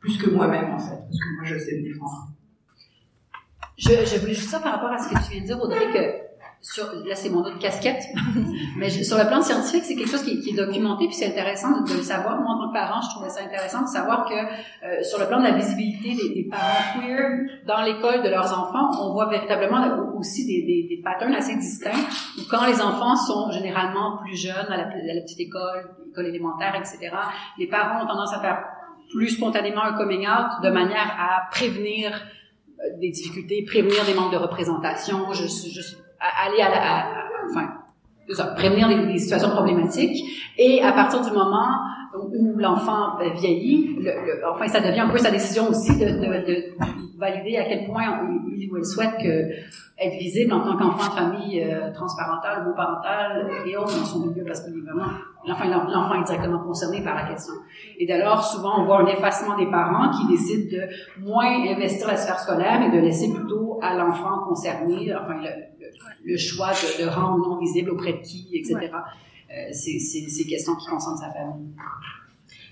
plus 0.00 0.18
que 0.18 0.30
moi-même 0.30 0.72
en 0.72 0.78
fait, 0.78 0.96
parce 0.96 1.18
que 1.18 1.34
moi 1.36 1.44
je 1.44 1.58
sais 1.58 1.78
me 1.78 1.82
défendre. 1.84 2.33
Je, 3.76 3.90
je 3.90 4.20
voulais 4.20 4.34
juste 4.34 4.50
ça 4.50 4.60
par 4.60 4.72
rapport 4.72 4.90
à 4.90 4.98
ce 4.98 5.08
que 5.08 5.24
tu 5.24 5.32
viens 5.32 5.40
de 5.40 5.46
dire, 5.46 5.60
Audrey, 5.60 5.90
que 5.92 6.24
sur, 6.64 6.84
là 7.04 7.14
c'est 7.14 7.28
mon 7.28 7.40
autre 7.40 7.58
casquette, 7.58 8.02
mais 8.78 8.88
sur 8.88 9.18
le 9.18 9.26
plan 9.26 9.42
scientifique, 9.42 9.84
c'est 9.84 9.96
quelque 9.96 10.10
chose 10.10 10.22
qui, 10.22 10.48
est 10.48 10.56
documenté, 10.56 11.06
puis 11.06 11.14
c'est 11.14 11.26
intéressant 11.26 11.82
de, 11.82 11.92
le 11.92 12.02
savoir. 12.02 12.40
Moi, 12.40 12.50
en 12.50 12.58
tant 12.58 12.68
que 12.68 12.72
parent, 12.72 13.00
je 13.02 13.10
trouvais 13.10 13.28
ça 13.28 13.42
intéressant 13.42 13.82
de 13.82 13.88
savoir 13.88 14.26
que 14.26 14.34
euh, 14.34 15.02
sur 15.02 15.18
le 15.18 15.26
plan 15.26 15.40
de 15.40 15.44
la 15.44 15.52
visibilité 15.52 16.14
des, 16.14 16.34
des 16.34 16.48
parents 16.48 17.00
queer 17.00 17.50
dans 17.66 17.82
l'école 17.82 18.22
de 18.22 18.30
leurs 18.30 18.58
enfants, 18.58 18.90
on 19.02 19.12
voit 19.12 19.28
véritablement 19.28 20.14
aussi 20.16 20.46
des, 20.46 20.62
des, 20.62 20.96
des 20.96 21.02
patterns 21.02 21.34
assez 21.34 21.56
distincts, 21.56 21.90
où 22.38 22.42
quand 22.48 22.64
les 22.66 22.80
enfants 22.80 23.16
sont 23.16 23.50
généralement 23.50 24.18
plus 24.24 24.36
jeunes, 24.36 24.66
à 24.68 24.76
la, 24.76 24.84
à 24.84 25.14
la 25.14 25.20
petite 25.20 25.40
école, 25.40 25.90
école 26.10 26.26
élémentaire, 26.26 26.74
etc., 26.76 27.14
les 27.58 27.66
parents 27.66 28.04
ont 28.04 28.06
tendance 28.06 28.32
à 28.32 28.40
faire 28.40 28.64
plus 29.10 29.28
spontanément 29.28 29.82
un 29.82 29.92
coming 29.92 30.26
out 30.26 30.62
de 30.62 30.70
manière 30.70 31.14
à 31.18 31.50
prévenir 31.50 32.10
des 32.98 33.10
difficultés, 33.10 33.64
prévenir 33.64 34.04
des 34.04 34.14
manques 34.14 34.32
de 34.32 34.36
représentation, 34.38 35.32
je, 35.32 35.46
je, 35.46 35.80
aller 36.20 36.60
à 36.60 36.68
la, 36.70 36.76
à- 36.76 37.14
enfin, 37.50 37.72
ça, 38.30 38.44
prévenir 38.56 38.88
des, 38.88 39.06
des 39.12 39.18
situations 39.18 39.50
problématiques. 39.50 40.16
Et 40.58 40.82
à 40.82 40.92
partir 40.92 41.20
du 41.20 41.30
moment 41.30 41.68
où, 42.16 42.56
l'enfant 42.58 43.18
euh, 43.20 43.30
vieillit, 43.34 43.96
le, 43.98 44.02
le- 44.04 44.42
enfin, 44.52 44.68
ça 44.68 44.80
devient 44.80 45.00
un 45.00 45.08
peu 45.10 45.18
sa 45.18 45.30
décision 45.30 45.68
aussi 45.68 45.98
de, 45.98 46.04
de, 46.06 46.46
de 46.46 46.64
valider 47.18 47.56
à 47.56 47.64
quel 47.64 47.86
point 47.86 48.02
il 48.56 48.70
ou 48.70 48.76
elle 48.76 48.84
souhaite 48.84 49.14
que 49.20 49.50
être 49.96 50.18
visible 50.18 50.52
en 50.52 50.60
tant 50.60 50.76
qu'enfant 50.76 51.08
de 51.08 51.16
famille 51.16 51.62
euh, 51.62 51.92
transparentale, 51.92 52.62
homoparentale 52.66 53.48
et 53.66 53.76
autres 53.76 53.96
dans 53.98 54.04
son 54.04 54.26
milieu, 54.26 54.44
parce 54.44 54.60
est 54.66 54.70
vraiment, 54.70 55.08
l'enfant, 55.46 55.64
l'enfant 55.68 56.14
est 56.20 56.24
directement 56.24 56.58
concerné 56.58 57.02
par 57.02 57.14
la 57.14 57.22
question. 57.30 57.54
Et 57.98 58.06
lors, 58.18 58.42
souvent, 58.44 58.80
on 58.80 58.84
voit 58.86 59.02
un 59.02 59.06
effacement 59.06 59.56
des 59.56 59.70
parents 59.70 60.10
qui 60.10 60.26
décident 60.28 60.68
de 60.76 61.22
moins 61.24 61.46
investir 61.68 62.08
la 62.08 62.16
sphère 62.16 62.38
scolaire 62.40 62.82
et 62.82 62.96
de 62.96 63.00
laisser 63.02 63.32
plutôt 63.32 63.78
à 63.82 63.94
l'enfant 63.96 64.38
concerné, 64.48 65.14
enfin, 65.14 65.34
le, 65.40 65.50
le, 66.24 66.32
le 66.32 66.36
choix 66.38 66.70
de, 66.72 67.02
de 67.04 67.08
rendre 67.08 67.38
non 67.48 67.58
visible 67.58 67.90
auprès 67.90 68.12
de 68.14 68.22
qui, 68.22 68.48
etc. 68.52 68.76
Euh, 69.50 69.54
c'est, 69.72 69.98
c'est 70.00 70.44
questions 70.44 70.74
qui 70.76 70.86
concernent 70.86 71.16
sa 71.18 71.30
famille. 71.30 71.68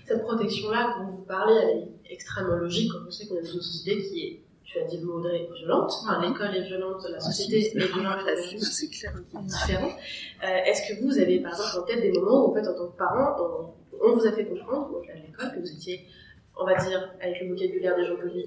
Cette 0.05 0.21
protection-là 0.23 0.95
dont 0.99 1.11
vous 1.11 1.23
parlez, 1.23 1.53
elle 1.55 1.77
est 1.77 2.13
extrêmement 2.13 2.55
logique 2.55 2.91
quand 2.91 2.99
on 3.07 3.11
sait 3.11 3.27
qu'on 3.27 3.35
est 3.35 3.41
dans 3.41 3.53
une 3.53 3.61
société 3.61 4.01
qui 4.01 4.19
est, 4.25 4.39
tu 4.65 4.79
as 4.79 4.85
dit 4.85 4.97
le 4.97 5.05
mot 5.05 5.19
Audrey, 5.19 5.47
violente. 5.55 5.91
Enfin, 6.01 6.21
l'école 6.27 6.55
est 6.55 6.63
violente, 6.67 7.05
la 7.09 7.19
société 7.19 7.67
est 7.67 7.77
violente, 7.93 8.17
la 8.25 8.35
c'est 8.35 8.87
différent. 8.87 9.91
Euh, 10.43 10.47
Est-ce 10.65 10.81
que 10.93 11.03
vous 11.03 11.17
avez, 11.19 11.39
par 11.39 11.51
exemple, 11.51 11.79
en 11.79 11.83
tête 11.83 12.01
des 12.01 12.11
moments 12.11 12.45
où, 12.47 12.51
en 12.51 12.53
fait, 12.53 12.67
en 12.67 12.73
tant 12.75 12.87
que 12.87 12.97
parent, 12.97 13.35
on, 13.39 14.05
on 14.05 14.15
vous 14.15 14.25
a 14.25 14.31
fait 14.31 14.45
comprendre, 14.45 14.91
donc 14.91 15.07
à 15.09 15.13
l'école, 15.13 15.55
que 15.55 15.59
vous 15.59 15.71
étiez, 15.71 16.05
on 16.59 16.65
va 16.65 16.75
dire, 16.75 17.09
avec 17.21 17.41
le 17.41 17.49
vocabulaire 17.49 17.95
des 17.95 18.05
gens 18.05 18.15
polis, 18.15 18.45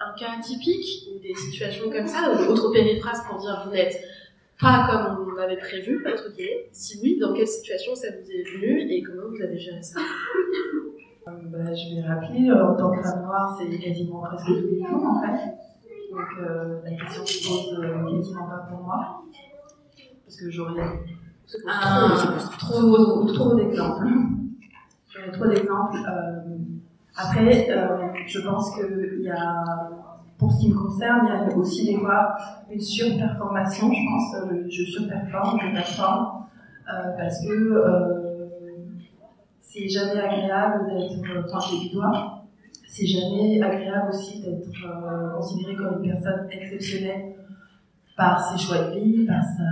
un 0.00 0.18
cas 0.18 0.32
atypique, 0.38 1.08
ou 1.10 1.18
des 1.20 1.34
situations 1.34 1.90
comme 1.90 2.06
ça, 2.06 2.32
ou 2.32 2.50
autre 2.50 2.72
périphrase 2.72 3.22
pour 3.28 3.38
dire 3.38 3.62
vous 3.66 3.72
n'êtes 3.72 4.00
pas 4.60 4.88
comme 4.90 5.32
on 5.32 5.38
avait 5.38 5.58
prévu, 5.58 6.04
entre 6.06 6.32
guillemets. 6.32 6.68
Si 6.72 6.98
oui, 7.02 7.18
dans 7.18 7.32
quelle 7.32 7.46
situation 7.46 7.94
ça 7.94 8.08
vous 8.10 8.30
est 8.30 8.42
venu 8.42 8.90
et 8.90 9.02
comment 9.02 9.28
vous 9.28 9.42
avez 9.42 9.58
géré 9.58 9.82
ça? 9.82 10.00
Euh, 11.28 11.32
bah, 11.46 11.74
je 11.74 11.96
vais 11.96 12.06
rappeler, 12.06 12.48
euh, 12.50 12.66
en 12.66 12.76
tant 12.76 12.90
que 12.90 13.02
femme 13.02 13.22
noire, 13.22 13.58
c'est 13.58 13.78
quasiment 13.78 14.20
presque 14.20 14.46
tous 14.46 14.68
les 14.70 14.78
jours 14.80 15.04
en 15.04 15.20
fait. 15.20 15.54
Donc 16.10 16.28
euh, 16.40 16.80
la 16.84 16.90
question 16.92 17.26
se 17.26 17.48
pose 17.48 17.78
euh, 17.80 18.16
quasiment 18.16 18.46
pas 18.46 18.66
pour 18.70 18.80
moi. 18.80 19.22
Parce 20.24 20.40
que 20.40 20.50
j'aurais 20.50 20.82
un, 21.68 22.08
trop, 22.58 23.24
trop 23.26 23.54
d'exemples. 23.54 24.06
J'aurais 25.08 25.32
trop 25.32 25.46
d'exemples. 25.46 25.96
Euh, 25.96 26.56
après, 27.16 27.70
euh, 27.70 28.08
je 28.26 28.40
pense 28.40 28.74
qu'il 28.74 29.22
y 29.22 29.30
a, 29.30 29.64
pour 30.38 30.52
ce 30.52 30.60
qui 30.60 30.70
me 30.70 30.76
concerne, 30.76 31.26
il 31.26 31.50
y 31.50 31.52
a 31.52 31.56
aussi 31.56 31.86
des 31.86 31.98
fois 31.98 32.36
une 32.70 32.80
surperformation, 32.80 33.90
je 33.90 34.00
pense. 34.06 34.52
Euh, 34.52 34.66
Je 34.68 34.84
surperforme, 34.84 35.58
je 35.60 35.72
performe. 35.72 36.44
Euh, 36.88 37.16
parce 37.16 37.44
que 37.44 37.82
c'est 39.60 39.88
jamais 39.88 40.20
agréable 40.20 40.86
d'être 40.86 41.48
pointé 41.48 41.78
du 41.80 41.94
doigt. 41.94 42.44
C'est 42.86 43.06
jamais 43.06 43.60
agréable 43.62 44.10
aussi 44.10 44.40
d'être 44.42 45.34
considéré 45.36 45.74
comme 45.74 46.04
une 46.04 46.12
personne 46.12 46.46
exceptionnelle 46.50 47.34
par 48.16 48.40
ses 48.40 48.58
choix 48.58 48.84
de 48.84 49.00
vie, 49.00 49.26
par 49.26 49.42
sa, 49.42 49.64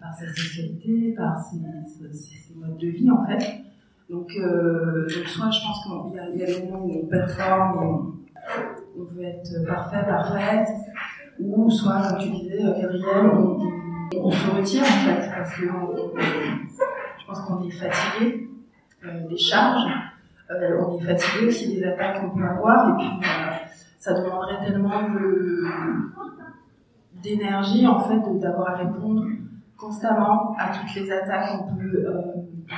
par 0.00 0.14
sa 0.14 0.26
sexualité, 0.26 1.14
par 1.16 1.38
ses 1.38 1.56
modes 2.54 2.78
de 2.78 2.88
vie 2.88 3.10
en 3.10 3.24
fait. 3.24 3.67
Donc, 4.08 4.30
euh, 4.40 5.02
donc 5.02 5.26
soit 5.28 5.50
je 5.50 5.60
pense 5.60 5.82
qu'il 5.84 6.16
y 6.16 6.18
a, 6.18 6.28
il 6.30 6.40
y 6.40 6.44
a 6.44 6.58
le 6.58 6.64
moment 6.70 6.84
où 6.84 7.02
on 7.02 7.06
performe 7.06 7.78
on, 7.78 9.00
on 9.00 9.04
veut 9.04 9.24
être 9.24 9.66
parfait, 9.66 10.02
parfaite, 10.06 10.68
ou 11.38 11.70
soit, 11.70 12.08
comme 12.08 12.18
tu 12.18 12.30
disais, 12.30 12.64
euh, 12.64 12.72
Gabriel, 12.80 13.30
on, 14.16 14.30
se 14.30 14.50
retire 14.50 14.82
en 14.82 14.84
fait, 14.86 15.30
parce 15.36 15.54
que 15.54 15.66
on- 15.66 16.18
je 16.18 17.26
pense 17.26 17.40
qu'on 17.42 17.62
est 17.64 17.70
fatigué 17.70 18.48
euh, 19.04 19.28
des 19.28 19.36
charges, 19.36 19.90
euh, 20.50 20.80
on 20.82 20.98
est 20.98 21.04
fatigué 21.04 21.46
aussi 21.48 21.76
des 21.76 21.84
attaques 21.84 22.20
qu'on 22.22 22.30
peut 22.36 22.44
avoir, 22.46 22.88
et 22.88 22.92
puis 22.96 23.06
euh, 23.06 23.52
ça 23.98 24.14
demanderait 24.14 24.64
tellement 24.64 24.90
d'énergie 27.22 27.86
en 27.86 28.00
fait 28.00 28.20
d'avoir 28.40 28.70
à 28.70 28.76
répondre 28.76 29.24
constamment 29.78 30.56
à 30.58 30.72
toutes 30.76 30.94
les 30.96 31.10
attaques 31.10 31.50
qu'on 31.56 31.76
peut, 31.76 32.04
euh, 32.04 32.22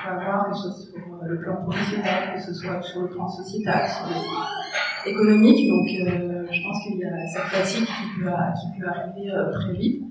avoir, 0.07 0.51
que 0.51 0.57
ce 0.57 0.71
soit 0.71 0.93
sur 0.93 1.15
euh, 1.15 1.29
le 1.29 1.41
plan 1.41 1.57
professionnel, 1.63 2.35
que 2.35 2.41
ce 2.41 2.53
soit 2.53 2.81
sur 2.83 3.03
le 3.03 3.09
plan 3.09 3.27
sociétal, 3.27 3.89
sur 3.89 4.07
le 4.07 4.13
plan 4.13 5.11
économique. 5.11 5.69
Donc 5.69 5.89
euh, 5.89 6.47
je 6.53 6.63
pense 6.63 6.85
qu'il 6.85 6.99
y 6.99 7.05
a 7.05 7.27
cette 7.27 7.43
fatigue 7.45 7.87
qui 7.87 8.21
peut, 8.21 8.29
arriver 8.29 9.33
très 9.53 9.73
vite. 9.73 10.03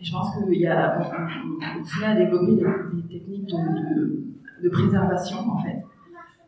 Et 0.00 0.04
je 0.04 0.12
pense 0.12 0.36
qu'il 0.36 0.60
y 0.60 0.66
a, 0.66 0.98
on, 1.00 2.04
à 2.04 2.14
développer 2.14 2.56
des, 2.56 3.02
techniques 3.08 3.48
de, 3.48 4.34
de, 4.62 4.68
préservation 4.68 5.38
en 5.50 5.62
fait, 5.62 5.82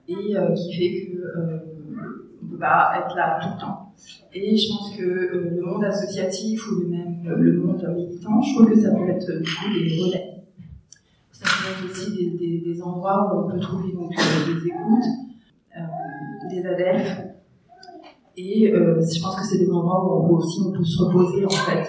et 0.09 0.37
qui 0.55 0.77
fait 0.77 1.13
que 1.13 1.76
pas 2.59 2.93
être 2.99 3.15
là 3.17 3.39
tout 3.43 3.49
le 3.55 3.61
temps. 3.61 3.87
Et 4.33 4.57
je 4.57 4.69
pense 4.69 4.95
que 4.97 5.03
euh, 5.03 5.51
le 5.57 5.63
monde 5.63 5.85
associatif 5.85 6.71
ou 6.71 6.89
même 6.89 7.23
le 7.25 7.53
monde 7.55 7.83
militant, 7.95 8.41
je 8.43 8.55
trouve 8.55 8.69
que 8.69 8.79
ça 8.79 8.91
peut 8.91 9.09
être 9.09 9.31
euh, 9.31 9.41
du 9.41 9.51
coup 9.51 9.73
des 9.73 10.03
relais. 10.03 10.45
Ça 11.33 11.45
peut 11.45 11.71
être 11.73 11.91
aussi 11.91 12.37
des, 12.37 12.83
endroits 12.83 13.33
où 13.33 13.47
on 13.47 13.51
peut 13.51 13.59
trouver 13.59 13.93
donc, 13.93 14.13
euh, 14.13 14.55
des 14.55 14.67
écoutes, 14.67 15.05
des 16.51 16.67
adeptes. 16.67 17.23
Et 18.37 18.71
je 18.71 19.23
pense 19.23 19.37
que 19.37 19.47
c'est 19.47 19.59
des 19.59 19.71
endroits 19.71 20.05
où 20.05 20.27
on, 20.27 20.37
aussi 20.37 20.61
on 20.67 20.73
peut 20.73 20.85
se 20.85 21.03
reposer 21.03 21.47
en 21.47 21.49
fait. 21.49 21.89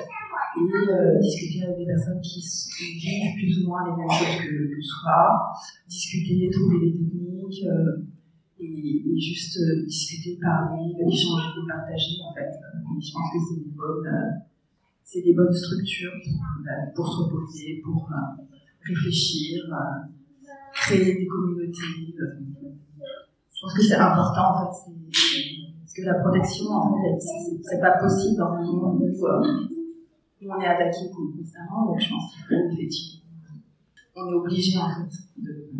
et 0.56 1.20
discuter 1.20 1.66
avec 1.66 1.78
des 1.78 1.86
personnes 1.86 2.22
qui, 2.22 2.40
vivent 2.40 3.36
plus 3.36 3.64
ou 3.64 3.68
moins 3.68 3.84
les 3.86 3.96
mêmes 3.98 4.10
choses 4.10 4.38
que, 4.42 4.76
que 4.76 4.82
soi, 4.82 5.52
discuter, 5.90 6.50
trouver 6.50 6.80
des 6.80 6.94
techniques, 6.94 7.66
et, 8.60 9.20
juste 9.20 9.58
euh, 9.58 9.86
discuter, 9.86 10.38
parler, 10.42 10.94
échanger, 11.00 11.62
partager 11.68 12.22
en 12.24 12.34
fait. 12.34 12.50
Et 12.50 13.02
je 13.02 13.12
pense 13.14 13.32
que 13.34 13.40
c'est 13.50 13.64
des 13.64 13.72
bonnes, 13.72 14.08
euh, 14.08 15.36
bonnes 15.36 15.54
structures 15.54 16.12
pour, 16.24 17.06
euh, 17.06 17.08
se 17.08 17.18
reposer, 17.24 17.82
pour 17.84 18.10
euh, 18.12 18.44
réfléchir, 18.82 19.64
euh, 19.72 20.50
créer 20.74 21.16
des 21.16 21.28
communautés. 21.28 22.16
euh. 22.20 22.26
je 23.54 23.62
pense 23.62 23.74
que 23.74 23.84
c'est 23.84 23.96
important 23.96 24.70
en 24.70 24.74
fait. 24.74 24.92
Parce 25.82 25.94
que 25.94 26.02
la 26.04 26.16
protection, 26.16 26.66
en 26.70 26.94
fait, 27.02 27.20
c'est- 27.20 27.80
pas 27.82 27.98
possible 27.98 28.38
dans 28.38 28.52
un 28.54 28.64
monde 28.64 29.02
euh, 29.02 29.68
où 30.42 30.54
on 30.54 30.62
est 30.62 30.68
attaqué 30.68 31.10
constamment. 31.12 31.86
Donc 31.88 32.00
je 32.00 32.10
pense 32.10 32.34
qu'il 32.34 32.44
faut 32.44 32.72
effectivement, 32.74 33.24
on 34.16 34.32
est 34.32 34.34
obligé 34.36 34.78
en 34.78 34.90
fait 34.90 35.18
de, 35.38 35.72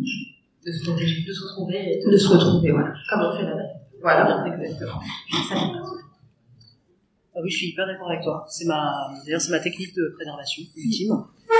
de 0.68 0.72
se 0.72 0.84
protéger, 0.84 1.24
De 1.26 1.32
se 1.32 1.44
retrouver 1.44 1.92
et 1.98 2.04
de, 2.04 2.10
de 2.10 2.16
se 2.16 2.28
retrouver, 2.28 2.70
voilà. 2.70 2.92
comme 3.10 3.20
on 3.22 3.36
fait 3.36 3.44
là-bas. 3.44 3.62
Voilà, 4.00 4.46
exactement. 4.46 5.00
Ça 5.48 5.54
me 5.54 5.78
passe. 5.80 5.90
Ah 7.34 7.40
oui, 7.42 7.50
je 7.50 7.56
suis 7.56 7.68
hyper 7.68 7.86
d'accord 7.86 8.10
avec 8.10 8.22
toi. 8.22 8.44
C'est 8.48 8.66
ma, 8.66 8.92
d'ailleurs, 9.24 9.40
c'est 9.40 9.50
ma 9.52 9.60
technique 9.60 9.94
de 9.94 10.12
préservation 10.14 10.62
ultime. 10.76 11.14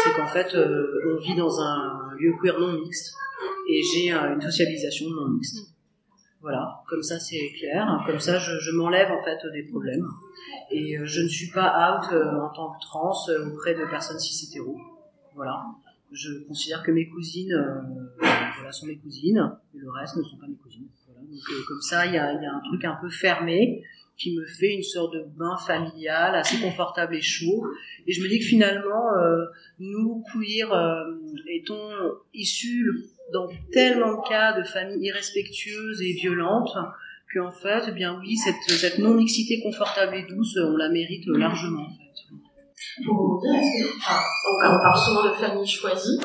C'est 0.04 0.14
qu'en 0.16 0.26
fait, 0.26 0.54
euh, 0.54 1.14
on 1.14 1.22
vit 1.22 1.36
dans 1.36 1.60
un 1.60 2.10
lieu 2.18 2.32
queer 2.40 2.58
non 2.58 2.72
mixte 2.72 3.14
et 3.70 3.80
j'ai 3.82 4.12
euh, 4.12 4.34
une 4.34 4.40
socialisation 4.40 5.08
non 5.10 5.28
mixte. 5.30 5.58
Voilà, 6.40 6.80
comme 6.88 7.02
ça 7.02 7.18
c'est 7.18 7.50
clair. 7.58 8.02
Comme 8.06 8.20
ça, 8.20 8.38
je, 8.38 8.58
je 8.60 8.70
m'enlève 8.72 9.10
en 9.10 9.22
fait 9.24 9.38
des 9.52 9.64
problèmes 9.64 10.06
et 10.70 10.96
euh, 10.96 11.04
je 11.04 11.22
ne 11.22 11.28
suis 11.28 11.50
pas 11.50 11.98
out 12.00 12.12
euh, 12.12 12.40
en 12.40 12.48
tant 12.50 12.70
que 12.72 12.80
trans 12.80 13.12
auprès 13.52 13.74
de 13.74 13.84
personnes 13.90 14.18
cis 14.20 14.46
hétéros. 14.46 14.78
Voilà. 15.34 15.64
Je 16.12 16.30
considère 16.46 16.82
que 16.82 16.90
mes 16.90 17.06
cousines, 17.08 17.52
euh, 17.52 18.24
sont 18.72 18.86
mes 18.86 18.96
cousines 18.96 19.52
et 19.74 19.78
le 19.78 19.90
reste 19.90 20.16
ne 20.16 20.22
sont 20.22 20.36
pas 20.36 20.46
mes 20.46 20.56
cousines. 20.56 20.88
Donc 21.30 21.40
euh, 21.50 21.62
comme 21.66 21.80
ça, 21.80 22.06
il 22.06 22.14
y 22.14 22.18
a, 22.18 22.30
un 22.30 22.60
truc 22.64 22.84
un 22.84 22.96
peu 23.00 23.08
fermé 23.08 23.82
qui 24.16 24.36
me 24.36 24.44
fait 24.44 24.74
une 24.74 24.82
sorte 24.82 25.14
de 25.14 25.24
bain 25.36 25.56
familial 25.64 26.34
assez 26.34 26.60
confortable 26.60 27.14
et 27.14 27.20
chaud. 27.20 27.64
Et 28.06 28.12
je 28.12 28.22
me 28.22 28.28
dis 28.28 28.40
que 28.40 28.44
finalement, 28.44 29.14
euh, 29.16 29.44
nous, 29.78 30.24
queer, 30.32 30.72
euh, 30.72 31.04
étant 31.46 31.90
issus 32.34 32.90
dans 33.32 33.48
tellement 33.72 34.20
de 34.20 34.28
cas 34.28 34.58
de 34.58 34.64
familles 34.64 35.06
irrespectueuses 35.06 36.02
et 36.02 36.14
violentes, 36.14 36.76
qu'en 37.32 37.50
fait, 37.50 37.84
eh 37.88 37.92
bien 37.92 38.18
oui, 38.20 38.36
cette, 38.36 38.98
non-mixité 38.98 39.60
confortable 39.62 40.16
et 40.16 40.26
douce, 40.26 40.58
on 40.60 40.76
la 40.76 40.88
mérite 40.88 41.26
largement. 41.26 41.82
En 41.82 41.90
fait. 41.90 42.08
Pour 43.04 43.42
est-ce 43.44 43.96
enfin, 43.98 44.20
on 44.50 44.78
parle 44.80 44.98
souvent 44.98 45.24
de 45.30 45.34
famille 45.34 45.66
choisie 45.66 46.18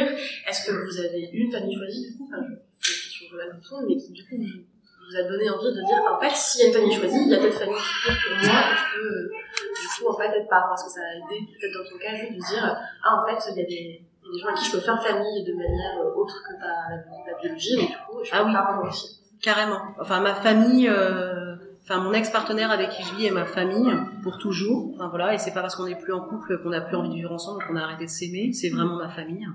Est-ce 0.00 0.66
que 0.66 0.72
vous 0.72 0.98
avez 0.98 1.30
une 1.32 1.50
famille 1.50 1.76
choisie, 1.76 2.10
du 2.10 2.16
coup, 2.16 2.28
enfin, 2.30 2.42
je 2.80 3.36
le 3.36 3.52
monde, 3.52 3.84
mais 3.88 3.96
qui, 3.96 4.12
du 4.12 4.24
coup, 4.24 4.36
vous, 4.36 5.16
a 5.16 5.22
donné 5.28 5.48
envie 5.50 5.72
de 5.72 5.86
dire, 5.86 6.02
en 6.10 6.20
fait, 6.20 6.34
s'il 6.34 6.62
y 6.62 6.64
a 6.64 6.68
une 6.68 6.74
famille 6.74 6.96
choisie, 6.96 7.22
il 7.26 7.30
y 7.30 7.34
a 7.34 7.38
peut-être 7.38 7.58
famille 7.58 7.74
qui 7.74 8.08
peut 8.08 8.14
pour 8.26 8.36
moi, 8.48 8.60
et 8.60 8.76
je 8.76 9.00
peux, 9.00 9.06
euh, 9.06 9.28
du 9.28 9.88
coup, 9.88 10.08
en 10.10 10.16
fait, 10.16 10.38
être 10.38 10.48
parent. 10.48 10.74
Est-ce 10.74 10.84
que 10.84 10.90
ça 10.90 11.00
a 11.00 11.14
aidé, 11.14 11.46
peut-être 11.46 11.74
dans 11.74 11.90
ton 11.90 11.98
cas, 11.98 12.14
juste 12.14 12.32
de 12.32 12.54
dire, 12.54 12.76
ah, 13.04 13.16
en 13.16 13.26
fait, 13.26 13.50
il 13.52 13.58
y 13.58 13.62
a 13.62 13.66
des, 13.66 14.02
gens 14.40 14.48
à 14.48 14.54
qui 14.54 14.64
je 14.64 14.72
peux 14.72 14.80
faire 14.80 15.02
famille 15.02 15.44
de 15.44 15.52
manière 15.52 15.98
euh, 16.00 16.14
autre 16.14 16.42
que 16.42 16.58
par 16.58 16.90
la, 16.90 17.32
la 17.32 17.38
biologie, 17.40 17.76
mais 17.76 17.86
du 17.86 17.96
coup, 18.08 18.24
je 18.24 18.30
peux 18.30 18.36
Ah 18.36 18.44
oui. 18.44 18.52
parent 18.52 18.88
aussi? 18.88 19.20
Carrément. 19.40 19.80
Enfin, 20.00 20.20
ma 20.20 20.34
famille, 20.34 20.88
euh, 20.88 21.54
enfin 21.82 22.00
mon 22.00 22.12
ex-partenaire 22.12 22.70
avec 22.70 22.90
qui 22.90 23.02
je 23.02 23.14
vis 23.14 23.26
est 23.26 23.30
ma 23.30 23.44
famille 23.44 23.92
pour 24.22 24.38
toujours. 24.38 24.90
Enfin 24.94 25.08
voilà, 25.08 25.34
et 25.34 25.38
c'est 25.38 25.52
pas 25.52 25.60
parce 25.60 25.76
qu'on 25.76 25.86
n'est 25.86 25.98
plus 25.98 26.12
en 26.12 26.20
couple 26.20 26.60
qu'on 26.62 26.70
n'a 26.70 26.80
plus 26.80 26.96
envie 26.96 27.10
de 27.10 27.14
vivre 27.14 27.32
ensemble 27.32 27.64
qu'on 27.64 27.76
a 27.76 27.82
arrêté 27.82 28.06
de 28.06 28.10
s'aimer. 28.10 28.52
C'est 28.52 28.70
vraiment 28.70 28.96
ma 28.96 29.08
famille. 29.08 29.46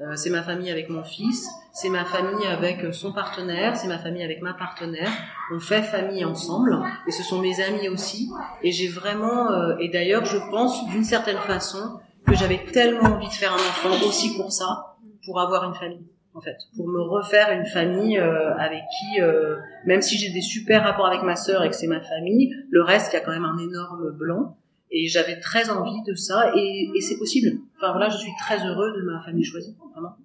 Euh, 0.00 0.16
c'est 0.16 0.30
ma 0.30 0.42
famille 0.42 0.70
avec 0.70 0.88
mon 0.88 1.04
fils, 1.04 1.48
c'est 1.72 1.88
ma 1.88 2.04
famille 2.04 2.46
avec 2.46 2.92
son 2.92 3.12
partenaire, 3.12 3.76
c'est 3.76 3.86
ma 3.86 3.98
famille 3.98 4.24
avec 4.24 4.42
ma 4.42 4.52
partenaire. 4.52 5.10
On 5.52 5.60
fait 5.60 5.82
famille 5.82 6.24
ensemble, 6.24 6.76
et 7.06 7.12
ce 7.12 7.22
sont 7.22 7.40
mes 7.40 7.62
amis 7.62 7.88
aussi. 7.88 8.30
Et 8.62 8.72
j'ai 8.72 8.88
vraiment, 8.88 9.52
euh, 9.52 9.76
et 9.78 9.88
d'ailleurs, 9.88 10.24
je 10.24 10.38
pense 10.50 10.84
d'une 10.88 11.04
certaine 11.04 11.38
façon 11.38 12.00
que 12.26 12.34
j'avais 12.34 12.64
tellement 12.72 13.14
envie 13.14 13.28
de 13.28 13.32
faire 13.32 13.52
un 13.52 13.56
enfant 13.56 14.06
aussi 14.06 14.34
pour 14.36 14.50
ça, 14.50 14.96
pour 15.24 15.40
avoir 15.40 15.64
une 15.64 15.74
famille 15.74 16.06
en 16.34 16.40
fait, 16.40 16.56
pour 16.76 16.88
me 16.88 17.00
refaire 17.00 17.52
une 17.52 17.64
famille 17.64 18.18
euh, 18.18 18.56
avec 18.56 18.82
qui, 18.98 19.20
euh, 19.20 19.56
même 19.86 20.02
si 20.02 20.18
j'ai 20.18 20.32
des 20.32 20.40
super 20.40 20.82
rapports 20.82 21.06
avec 21.06 21.22
ma 21.22 21.36
sœur 21.36 21.62
et 21.62 21.70
que 21.70 21.76
c'est 21.76 21.86
ma 21.86 22.00
famille, 22.00 22.52
le 22.70 22.82
reste, 22.82 23.12
il 23.12 23.14
y 23.14 23.18
a 23.18 23.20
quand 23.20 23.30
même 23.30 23.44
un 23.44 23.58
énorme 23.58 24.10
blanc. 24.10 24.56
Et 24.90 25.08
j'avais 25.08 25.38
très 25.40 25.70
envie 25.70 26.02
de 26.06 26.14
ça, 26.14 26.52
et, 26.56 26.90
et 26.94 27.00
c'est 27.00 27.18
possible. 27.18 27.58
Enfin 27.76 27.90
voilà, 27.92 28.08
je 28.08 28.16
suis 28.16 28.32
très 28.38 28.64
heureux 28.66 28.92
de 28.96 29.02
ma 29.02 29.20
famille 29.20 29.44
choisie, 29.44 29.76
vraiment. 29.92 30.16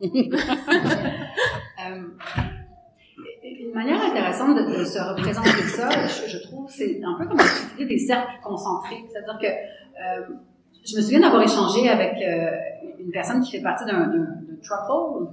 Euh, 1.86 2.02
une 3.42 3.74
manière 3.74 4.00
intéressante 4.02 4.56
de, 4.56 4.84
se 4.84 4.98
représenter 4.98 5.62
ça, 5.64 5.88
je, 6.06 6.38
trouve, 6.38 6.70
c'est 6.70 7.02
un 7.04 7.14
peu 7.18 7.26
comme 7.26 7.38
cette 7.40 7.74
idée 7.74 7.84
des 7.84 7.98
cercles 7.98 8.40
concentriques. 8.42 9.04
C'est-à-dire 9.12 9.38
que 9.38 9.46
euh, 9.46 10.34
je 10.86 10.96
me 10.96 11.02
souviens 11.02 11.20
d'avoir 11.20 11.42
échangé 11.42 11.90
avec 11.90 12.22
euh, 12.22 12.56
une 12.98 13.10
personne 13.10 13.42
qui 13.42 13.50
fait 13.50 13.62
partie 13.62 13.84
d'un 13.84 14.10
trouble, 14.62 15.28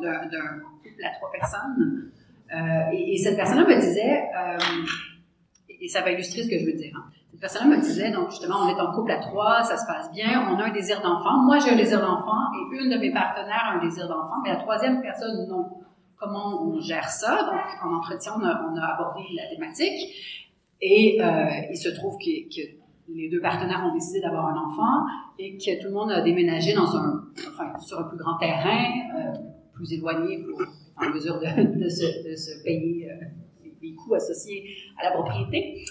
d'un 0.00 0.60
couple 0.82 1.04
à 1.04 1.10
trois 1.16 1.30
personnes. 1.30 2.10
Et, 2.92 3.14
et 3.14 3.18
cette 3.18 3.36
personne-là 3.36 3.66
me 3.66 3.80
disait, 3.80 4.22
et 5.80 5.88
ça 5.88 6.00
va 6.00 6.10
illustrer 6.12 6.42
ce 6.42 6.48
que 6.48 6.58
je 6.58 6.64
veux 6.64 6.72
dire. 6.72 6.94
hein. 6.96 7.10
Cette 7.40 7.52
personne-là 7.52 7.78
me 7.78 7.82
disait, 7.82 8.10
donc 8.10 8.28
justement, 8.28 8.56
on 8.64 8.68
est 8.68 8.78
en 8.78 8.92
couple 8.92 9.12
à 9.12 9.16
trois, 9.16 9.62
ça 9.62 9.78
se 9.78 9.86
passe 9.86 10.12
bien, 10.12 10.46
on 10.52 10.58
a 10.58 10.64
un 10.64 10.72
désir 10.72 11.00
d'enfant. 11.00 11.38
Moi, 11.42 11.58
j'ai 11.58 11.70
un 11.70 11.76
désir 11.76 11.98
d'enfant 11.98 12.36
et 12.52 12.76
une 12.76 12.90
de 12.90 12.98
mes 12.98 13.10
partenaires 13.10 13.64
a 13.64 13.78
un 13.78 13.82
désir 13.82 14.06
d'enfant, 14.08 14.42
mais 14.44 14.50
la 14.50 14.56
troisième 14.56 15.00
personne, 15.00 15.48
non. 15.48 15.64
Comment 16.18 16.62
on 16.62 16.78
gère 16.80 17.08
ça? 17.08 17.44
Donc, 17.44 17.62
en 17.82 17.96
entretien, 17.96 18.32
on 18.36 18.44
a, 18.44 18.84
abordé 18.92 19.22
la 19.34 19.48
thématique 19.48 20.44
et 20.82 21.18
euh, 21.22 21.46
il 21.70 21.78
se 21.78 21.88
trouve 21.88 22.18
que, 22.18 22.60
les 23.08 23.30
deux 23.30 23.40
partenaires 23.40 23.88
ont 23.90 23.94
décidé 23.94 24.20
d'avoir 24.20 24.48
un 24.48 24.58
enfant 24.58 25.06
et 25.38 25.56
que 25.56 25.80
tout 25.80 25.88
le 25.88 25.94
monde 25.94 26.12
a 26.12 26.20
déménagé 26.20 26.74
dans 26.74 26.94
un, 26.94 27.24
sur 27.80 28.00
un 28.00 28.02
plus 28.02 28.18
grand 28.18 28.36
terrain, 28.36 28.84
euh, 29.16 29.32
plus 29.72 29.94
éloigné 29.94 30.44
pour 30.44 30.60
en 30.98 31.08
mesure 31.08 31.40
de, 31.40 31.88
se, 31.88 32.62
payer 32.64 33.10
euh, 33.10 33.24
les 33.80 33.94
coûts 33.94 34.14
associés 34.14 34.76
à 35.00 35.04
la 35.04 35.12
propriété. 35.12 35.82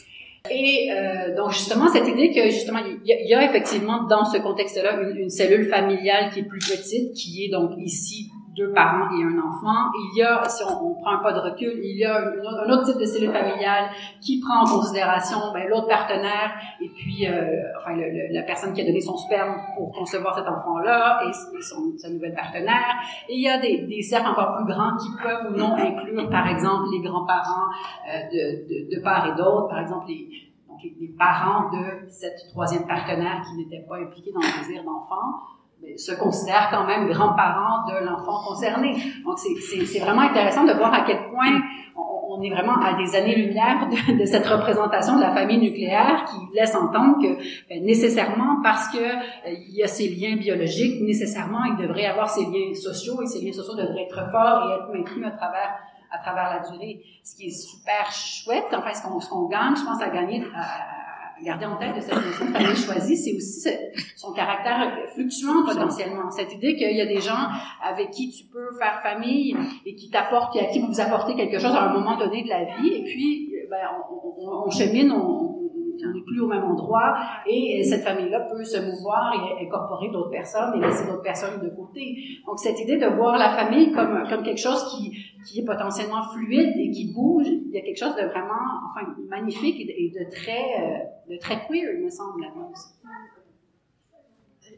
Et 0.50 0.90
euh, 0.92 1.36
donc 1.36 1.52
justement 1.52 1.90
cette 1.92 2.08
idée 2.08 2.32
que 2.32 2.50
justement 2.50 2.80
il 2.80 3.00
y, 3.06 3.34
a, 3.34 3.44
effectivement 3.44 4.04
dans 4.08 4.24
ce 4.24 4.38
contexte-là 4.38 5.02
une 5.02 5.30
cellule 5.30 5.70
familiale 5.70 6.32
qui 6.32 6.40
est 6.40 6.44
plus 6.44 6.60
petite, 6.60 7.14
qui 7.14 7.44
est 7.44 7.50
donc 7.50 7.72
ici 7.78 8.30
deux 8.60 8.72
parents 8.74 9.08
et 9.18 9.24
un 9.24 9.38
enfant. 9.50 9.90
Il 9.96 10.18
y 10.18 10.22
a, 10.22 10.44
si 10.48 10.62
on, 10.64 10.74
on 10.92 10.94
prend 11.02 11.12
un 11.18 11.24
pas 11.24 11.34
de 11.34 11.40
recul, 11.40 11.74
il 11.84 11.98
y 11.98 12.06
a 12.06 12.20
une 12.20 12.46
un 12.46 12.70
autre 12.74 12.86
type 12.88 13.00
de 13.00 13.06
cellule 13.06 13.32
familiale 13.32 13.86
qui 14.22 14.40
prend 14.46 14.60
en 14.64 14.66
considération 14.78 15.38
ben, 15.54 15.68
l'autre 15.70 15.88
partenaire 15.88 16.52
et 16.82 16.90
puis 16.90 17.26
euh, 17.28 17.32
enfin 17.78 17.94
le- 17.96 18.10
le- 18.18 18.34
la 18.34 18.44
personne 18.44 18.74
qui 18.74 18.82
a 18.82 18.86
donné 18.86 19.02
son 19.02 19.18
sperme 19.18 19.56
pour 19.76 19.92
concevoir 19.94 20.36
cet 20.38 20.48
enfant-là 20.48 21.22
et, 21.28 21.32
son, 21.62 21.98
sa 21.98 22.10
nouvelle 22.10 22.36
partenaire. 22.36 22.94
Et 23.30 23.36
il 23.36 23.42
y 23.44 23.50
a 23.50 23.58
des, 23.60 23.88
des 23.88 24.02
cercles 24.02 24.30
encore 24.30 24.56
plus 24.58 24.66
grands 24.74 24.96
qui 24.98 25.10
peuvent 25.24 25.52
ou 25.52 25.58
non 25.58 25.74
inclure, 25.76 26.30
par 26.30 26.48
exemple, 26.48 26.86
les 26.92 27.02
grands-parents 27.08 27.68
euh, 28.12 28.20
de, 28.34 28.44
de, 28.70 28.96
de 28.98 29.02
part 29.02 29.26
et 29.28 29.36
d'autre, 29.36 29.68
par 29.70 29.80
exemple 29.80 30.06
les, 30.10 30.28
les, 31.00 31.10
parents 31.18 31.70
de 31.72 32.10
cette 32.10 32.40
troisième 32.52 32.88
partenaire 32.88 33.42
qui 33.50 33.58
n'était 33.58 33.86
pas 33.88 33.98
impliquée 33.98 34.32
dans 34.34 34.40
le 34.40 34.60
désir 34.60 34.84
d'enfant 34.84 35.26
se 35.98 36.14
considèrent 36.14 36.70
quand 36.72 36.86
même 36.86 37.08
grands-parents 37.10 37.86
de 37.88 38.06
l'enfant 38.06 38.44
concerné. 38.48 38.96
Donc 39.26 39.38
c'est- 39.38 40.00
vraiment 40.00 40.22
intéressant 40.22 40.64
de 40.64 40.74
voir 40.74 40.94
à 40.94 41.02
quel 41.02 41.30
point 41.30 41.62
on, 42.32 42.42
est 42.42 42.50
vraiment 42.50 42.78
à 42.78 42.94
des 42.94 43.16
années-lumière 43.16 43.90
de, 43.90 44.20
de 44.20 44.26
cette 44.26 44.48
représentation 44.48 45.18
de 45.18 45.22
la 45.22 45.34
famille 45.34 45.58
nucléaire 45.58 46.24
qui 46.30 46.56
laisse 46.58 46.74
entendre 46.74 47.18
que 47.22 47.38
ben, 47.68 47.84
nécessairement 47.84 48.62
parce 48.64 48.88
que 48.90 48.98
euh, 48.98 49.52
il 49.68 49.76
y 49.76 49.84
a 49.84 49.88
ces 49.88 50.08
liens 50.08 50.38
biologiques, 50.38 51.02
nécessairement 51.02 51.66
il 51.66 51.76
devrait 51.76 52.06
avoir 52.06 52.30
ces 52.30 52.46
liens 52.46 52.74
sociaux 52.74 53.22
et 53.22 53.26
ces 53.26 53.42
liens 53.44 53.52
sociaux 53.52 53.76
devraient 53.76 54.04
être 54.04 54.32
forts 54.32 54.70
et 54.70 54.74
être 54.76 54.94
maintenus 54.94 55.28
à 55.28 55.32
travers 55.32 55.80
à 56.12 56.18
travers 56.20 56.50
la 56.50 56.70
durée. 56.72 57.02
Ce 57.24 57.36
qui 57.36 57.48
est 57.48 57.52
super 57.52 58.12
chouette, 58.12 58.74
enfin 58.74 58.94
ce 58.94 59.04
qu'on 59.04 59.20
qu'on 59.20 59.48
gagne, 59.48 59.76
je 59.76 59.84
pense 59.84 60.02
à 60.02 60.10
gagner 60.10 60.44
à 60.56 61.00
garder 61.44 61.66
en 61.66 61.78
tête 61.78 61.96
de 61.96 62.02
cette 62.02 62.16
notion 62.16 62.46
de 62.46 62.52
famille 62.52 62.76
choisie, 62.76 63.18
c'est 63.18 63.36
aussi 63.36 63.70
son 64.16 64.34
caractère 64.34 64.98
fluctuant 65.14 65.66
potentiellement. 65.66 66.30
Cette 66.32 66.54
idée 66.54 66.76
qu'il 66.76 66.96
y 66.96 67.02
a 67.02 67.06
des 67.06 67.22
gens 67.22 67.48
avec 67.84 68.12
qui 68.12 68.30
tu 68.30 68.46
peux 68.46 68.78
faire 68.78 69.02
famille 69.02 69.56
et 69.86 69.96
qui 69.96 70.10
t'apportent, 70.10 70.56
à 70.58 70.66
qui 70.66 70.80
vous 70.80 71.00
apportez 71.00 71.36
quelque 71.36 71.60
chose 71.60 71.76
à 71.76 71.90
un 71.90 71.94
moment 71.94 72.18
donné 72.18 72.44
de 72.44 72.50
la 72.50 72.66
vie, 72.66 72.90
et 72.90 73.04
puis 73.04 73.54
ben, 73.70 73.78
on, 74.12 74.16
on, 74.16 74.68
on 74.68 74.70
chemine, 74.70 75.12
on, 75.12 75.49
on 76.06 76.14
n'est 76.14 76.24
plus 76.24 76.42
au 76.42 76.48
même 76.48 76.64
endroit, 76.64 77.16
et 77.46 77.84
cette 77.84 78.04
famille-là 78.04 78.42
peut 78.52 78.64
se 78.64 78.78
mouvoir 78.78 79.34
et 79.34 79.66
incorporer 79.66 80.10
d'autres 80.10 80.30
personnes 80.30 80.74
et 80.76 80.86
laisser 80.86 81.06
d'autres 81.08 81.22
personnes 81.22 81.60
de 81.62 81.70
côté. 81.70 82.18
Donc 82.46 82.60
cette 82.60 82.80
idée 82.80 82.98
de 82.98 83.08
voir 83.08 83.38
la 83.38 83.50
famille 83.50 83.92
comme, 83.92 84.24
comme 84.30 84.44
quelque 84.44 84.62
chose 84.62 84.84
qui, 84.92 85.12
qui 85.46 85.60
est 85.60 85.66
potentiellement 85.66 86.24
fluide 86.34 86.74
et 86.78 86.92
qui 86.92 87.14
bouge, 87.14 87.48
il 87.48 87.72
y 87.72 87.78
a 87.78 87.82
quelque 87.82 88.00
chose 88.00 88.16
de 88.16 88.28
vraiment 88.28 88.66
enfin, 88.90 89.08
magnifique 89.28 89.80
et 89.80 90.12
de, 90.12 90.30
très, 90.30 91.12
de 91.30 91.38
très 91.38 91.66
queer, 91.68 91.94
il 91.98 92.06
me 92.06 92.10
semble, 92.10 92.44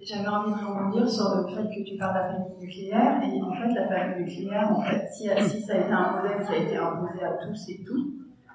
j'avais 0.04 0.28
envie 0.28 0.52
de 0.52 0.66
rebondir 0.66 1.10
sur 1.10 1.26
le 1.36 1.48
fait 1.48 1.70
que 1.70 1.84
tu 1.84 1.98
parles 1.98 2.14
de 2.14 2.20
la 2.20 2.34
famille 2.34 2.58
nucléaire. 2.60 3.22
Et 3.24 3.42
en 3.42 3.54
fait, 3.54 3.74
la 3.74 3.88
famille 3.88 4.26
nucléaire, 4.26 4.72
en 4.72 4.82
fait, 4.82 5.08
si, 5.12 5.30
si 5.48 5.62
ça 5.62 5.74
a 5.74 5.78
été 5.78 5.92
un 5.92 6.16
modèle 6.16 6.46
qui 6.46 6.54
a 6.54 6.58
été 6.58 6.78
imposé 6.78 7.24
à 7.24 7.34
tous 7.34 7.70
et 7.70 7.84
toutes, 7.86 8.14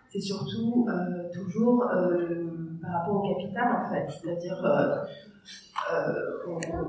c'est 0.09 0.21
surtout 0.21 0.87
euh, 0.89 1.29
toujours 1.33 1.85
euh, 1.85 2.46
par 2.87 3.01
rapport 3.01 3.17
au 3.17 3.35
capital, 3.35 3.69
en 3.73 3.91
fait. 3.91 4.07
C'est-à-dire, 4.09 4.65
euh, 4.65 4.97
euh 5.93 6.13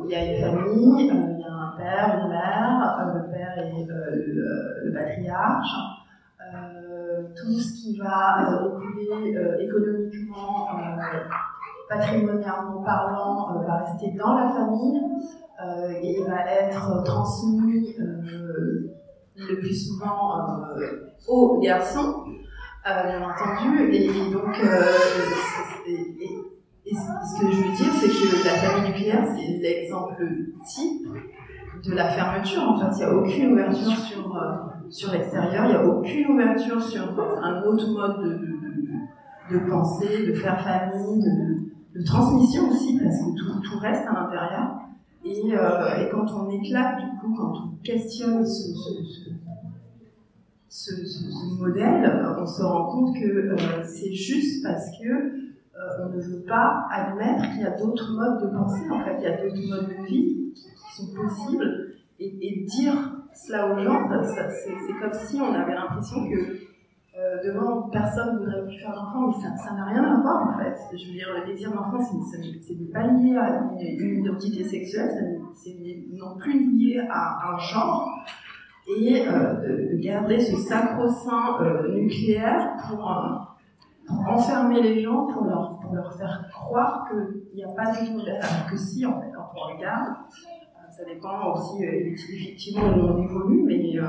il 0.05 0.11
y 0.11 0.15
a 0.15 0.25
une 0.25 0.41
famille, 0.41 1.11
euh, 1.11 1.33
il 1.33 1.39
y 1.39 1.43
a 1.43 1.53
un 1.53 1.77
père, 1.77 2.19
une 2.21 2.29
mère, 2.29 3.13
le 3.15 3.31
père 3.31 3.57
est 3.57 3.85
le, 3.87 4.93
patriarche. 4.93 5.75
tout 7.35 7.59
ce 7.59 7.81
qui 7.81 7.97
va 7.97 8.47
découler 8.47 9.37
économiquement 9.59 10.67
patrimonialement 11.89 12.83
parlant, 12.83 13.63
va 13.65 13.77
rester 13.85 14.11
dans 14.17 14.33
la 14.35 14.49
famille 14.49 15.01
et 16.01 16.23
va 16.23 16.51
être 16.51 17.03
transmis 17.03 17.95
le 17.97 19.59
plus 19.59 19.87
souvent 19.87 20.35
aux 21.27 21.59
garçons, 21.59 22.25
bien 23.03 23.21
entendu. 23.21 23.91
Et, 23.91 24.07
donc, 24.31 24.59
et, 25.87 26.95
ce 26.95 27.39
que 27.41 27.51
je 27.51 27.57
veux 27.57 27.75
dire, 27.75 27.93
c'est 27.99 28.07
que 28.07 28.45
la 28.45 28.55
famille 28.55 28.89
nucléaire, 28.91 29.25
c'est 29.35 29.57
l'exemple 29.61 30.25
type 30.65 31.07
de 31.83 31.93
la 31.93 32.09
fermeture. 32.09 32.63
En 32.63 32.79
fait, 32.79 32.95
il 32.95 32.97
n'y 32.97 33.03
a 33.03 33.13
aucune 33.13 33.51
ouverture 33.53 33.97
sur, 33.97 34.37
sur 34.89 35.11
l'extérieur, 35.11 35.65
il 35.65 35.69
n'y 35.69 35.75
a 35.75 35.85
aucune 35.85 36.27
ouverture 36.31 36.81
sur 36.81 37.03
un 37.43 37.63
autre 37.63 37.87
mode 37.91 38.23
de, 38.23 38.33
de, 38.37 39.59
de 39.59 39.69
pensée, 39.69 40.27
de 40.27 40.33
faire 40.33 40.61
famille, 40.61 41.23
de, 41.23 42.03
transmission 42.05 42.69
aussi, 42.69 42.99
parce 42.99 43.17
que 43.17 43.37
tout, 43.37 43.59
tout 43.61 43.79
reste 43.79 44.05
à 44.07 44.13
l'intérieur. 44.13 44.77
Et, 45.25 45.41
euh, 45.51 46.05
et, 46.05 46.09
quand 46.09 46.25
on 46.31 46.49
éclate, 46.49 46.99
du 46.99 47.19
coup, 47.19 47.33
quand 47.35 47.51
on 47.51 47.83
questionne 47.83 48.45
ce, 48.45 48.71
ce, 50.69 51.59
modèle, 51.59 52.25
on 52.39 52.45
se 52.45 52.61
rend 52.61 52.91
compte 52.91 53.15
que 53.15 53.25
euh, 53.25 53.83
c'est 53.83 54.13
juste 54.13 54.63
parce 54.63 54.85
que 54.99 55.07
euh, 55.07 56.05
on 56.05 56.09
ne 56.09 56.21
veut 56.21 56.43
pas 56.47 56.87
admettre 56.91 57.51
qu'il 57.51 57.61
y 57.61 57.65
a 57.65 57.77
d'autres 57.77 58.11
modes 58.13 58.41
de 58.41 58.55
pensée, 58.55 58.89
en 58.89 59.03
fait, 59.03 59.15
il 59.19 59.23
y 59.23 59.27
a 59.27 59.37
d'autres 59.37 59.69
modes 59.69 59.89
de 59.89 60.05
vie 60.05 60.53
qui, 60.53 60.95
sont 60.95 61.13
possibles. 61.13 61.93
Et, 62.19 62.65
dire 62.65 62.95
cela 63.33 63.67
aux 63.67 63.83
gens, 63.83 64.09
c'est 64.25 64.93
comme 64.99 65.13
si 65.13 65.39
on 65.39 65.53
avait 65.53 65.75
l'impression 65.75 66.27
que 66.27 66.67
euh, 67.17 67.37
demain, 67.43 67.89
personne 67.91 68.35
ne 68.35 68.39
voudrait 68.39 68.65
plus 68.65 68.79
faire 68.79 68.93
d'enfant, 68.93 69.27
mais 69.27 69.33
ça 69.57 69.73
n'a 69.73 69.85
rien 69.85 70.03
à 70.03 70.21
voir 70.21 70.49
en 70.49 70.57
fait. 70.57 70.75
Je 70.97 71.07
veux 71.07 71.13
dire, 71.13 71.27
le 71.39 71.45
désir 71.45 71.71
d'enfant, 71.71 71.99
c'est 72.01 72.91
pas 72.91 73.07
lié 73.07 73.35
à 73.37 73.71
une, 73.79 74.23
identité 74.23 74.63
sexuelle, 74.63 75.41
c'est 75.53 75.75
non 76.13 76.35
plus 76.37 76.77
lié 76.77 77.01
à 77.09 77.53
un 77.53 77.59
genre. 77.59 78.23
Et 78.87 79.27
euh, 79.27 79.53
de, 79.93 79.97
garder 79.97 80.39
ce 80.39 80.55
sacro-saint 80.55 81.61
euh, 81.61 81.93
nucléaire 81.95 82.77
pour, 82.87 82.99
enfermer 84.27 84.81
les 84.81 85.01
gens, 85.01 85.25
pour 85.25 85.45
leur, 85.45 86.13
faire 86.17 86.47
croire 86.51 87.09
qu'il 87.09 87.55
n'y 87.55 87.63
a 87.63 87.67
pas 87.69 87.91
modèle, 88.11 88.39
alors 88.41 88.69
que 88.69 88.77
si, 88.77 89.05
en 89.05 89.19
fait, 89.19 89.27
quand 89.35 89.49
on 89.55 89.75
regarde, 89.75 90.15
ça 90.89 91.03
dépend 91.03 91.53
aussi 91.53 91.83
effectivement 91.83 92.87
où 92.87 93.01
on 93.01 93.23
évolue, 93.23 93.63
mais 93.63 93.99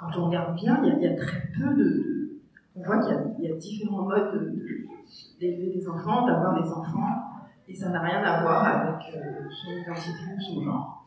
quand 0.00 0.18
on 0.18 0.26
regarde 0.26 0.56
bien, 0.56 0.80
il 0.82 1.02
y, 1.02 1.06
a, 1.06 1.14
très 1.14 1.42
peu 1.58 1.74
de. 1.74 2.40
on 2.74 2.82
voit 2.82 2.98
qu'il 2.98 3.44
y, 3.44 3.52
a 3.52 3.54
différents 3.56 4.02
modes 4.02 4.54
d'élever 5.38 5.74
des 5.74 5.88
enfants, 5.88 6.26
d'avoir 6.26 6.62
des 6.62 6.70
enfants, 6.70 7.30
et 7.68 7.74
ça 7.74 7.90
n'a 7.90 8.00
rien 8.00 8.22
à 8.22 8.42
voir 8.42 8.64
avec 8.64 9.14
euh, 9.14 9.48
son 9.50 9.72
identité 9.72 10.24
ou 10.36 10.40
son 10.40 10.64
genre 10.64 10.99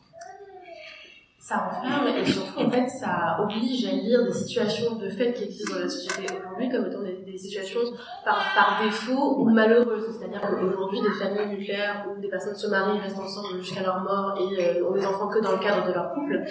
ça 1.43 1.67
enferme 1.69 2.07
et 2.07 2.25
surtout 2.25 2.57
en 2.61 2.69
fait 2.69 2.87
ça 2.87 3.37
oblige 3.41 3.85
à 3.85 3.91
lire 3.91 4.23
des 4.23 4.31
situations 4.31 4.95
de 4.95 5.09
fait 5.09 5.33
qui 5.33 5.43
existent 5.43 5.73
dans 5.73 5.81
la 5.81 5.89
société 5.89 6.33
aujourd'hui 6.39 6.69
comme 6.69 6.87
étant 6.87 7.01
des, 7.01 7.37
situations 7.37 7.81
par, 8.23 8.37
par 8.55 8.81
défaut 8.81 9.35
ou 9.39 9.49
malheureuses. 9.49 10.17
C'est-à-dire 10.17 10.39
qu'aujourd'hui 10.39 11.01
des 11.01 11.11
familles 11.19 11.57
nucléaires 11.57 12.05
où 12.09 12.21
des 12.21 12.29
personnes 12.29 12.55
se 12.55 12.67
marient, 12.67 12.97
restent 12.99 13.19
ensemble 13.19 13.59
jusqu'à 13.59 13.83
leur 13.83 14.01
mort 14.03 14.39
et 14.39 14.79
euh, 14.79 14.87
ont 14.87 14.93
des 14.93 15.05
enfants 15.05 15.27
que 15.27 15.39
dans 15.39 15.51
le 15.51 15.57
cadre 15.57 15.85
de 15.85 15.91
leur 15.91 16.13
couple, 16.13 16.45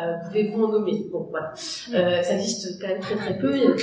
euh, 0.00 0.14
pouvez-vous 0.26 0.64
en 0.64 0.68
nommer? 0.68 1.08
Bon 1.10 1.26
voilà, 1.30 1.48
euh, 1.94 2.22
ça 2.22 2.34
existe 2.34 2.80
quand 2.80 2.86
même 2.88 3.00
très 3.00 3.16
très 3.16 3.38
peu 3.38 3.74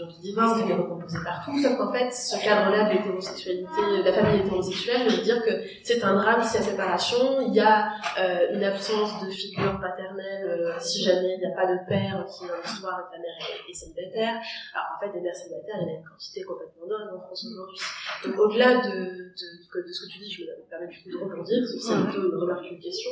gens 0.00 0.08
qui 0.08 0.20
divorcent, 0.20 0.64
qui 0.64 0.70
est 0.70 0.74
recomposé 0.74 1.18
partout, 1.24 1.56
sauf 1.62 1.76
qu'en 1.76 1.92
fait, 1.92 2.12
ce 2.12 2.42
cadre-là 2.42 2.88
de 2.88 2.94
l'hétérosexualité, 2.94 3.80
de 3.98 4.04
la 4.04 4.12
famille 4.12 4.40
hétérosexuelle, 4.40 5.08
veut 5.08 5.22
dire 5.22 5.42
que 5.44 5.50
c'est 5.82 6.02
un 6.04 6.14
drame 6.14 6.42
s'il 6.42 6.60
y 6.60 6.62
a 6.62 6.66
séparation, 6.66 7.40
il 7.46 7.54
y 7.54 7.60
a 7.60 7.92
euh, 8.18 8.54
une 8.54 8.64
absence 8.64 9.24
de 9.24 9.30
figure 9.30 9.80
paternelle, 9.80 10.48
euh, 10.48 10.80
si 10.80 11.02
jamais 11.02 11.34
il 11.34 11.40
n'y 11.40 11.46
a 11.46 11.54
pas 11.54 11.66
de 11.66 11.78
père 11.88 12.24
qui 12.26 12.46
dans 12.46 12.56
l'histoire 12.62 13.00
et 13.00 13.04
que 13.10 13.16
la 13.16 13.22
mère 13.22 13.36
est, 13.68 13.74
célibataire. 13.74 14.40
Alors 14.74 14.96
en 14.96 15.00
fait, 15.00 15.12
des 15.12 15.20
mères 15.20 15.36
célibataires, 15.36 15.76
il 15.80 15.82
y 15.82 15.84
en 15.84 15.94
a 15.94 15.98
une 15.98 16.04
quantité 16.04 16.42
complètement 16.42 16.86
dingue 16.86 17.14
en 17.16 17.20
France 17.20 17.46
aujourd'hui. 17.46 17.78
Donc 18.24 18.38
au-delà 18.38 18.76
de, 18.76 18.90
de, 18.90 19.82
de, 19.86 19.92
ce 19.92 20.06
que 20.06 20.12
tu 20.12 20.18
dis, 20.18 20.30
je 20.30 20.42
me 20.42 20.68
permets 20.68 20.88
du 20.88 21.02
coup 21.02 21.10
de 21.10 21.18
rebondir, 21.18 21.62
c'est 21.66 21.94
plutôt 22.04 22.28
une 22.28 22.36
remarque, 22.36 22.70
une 22.70 22.80
question. 22.80 23.10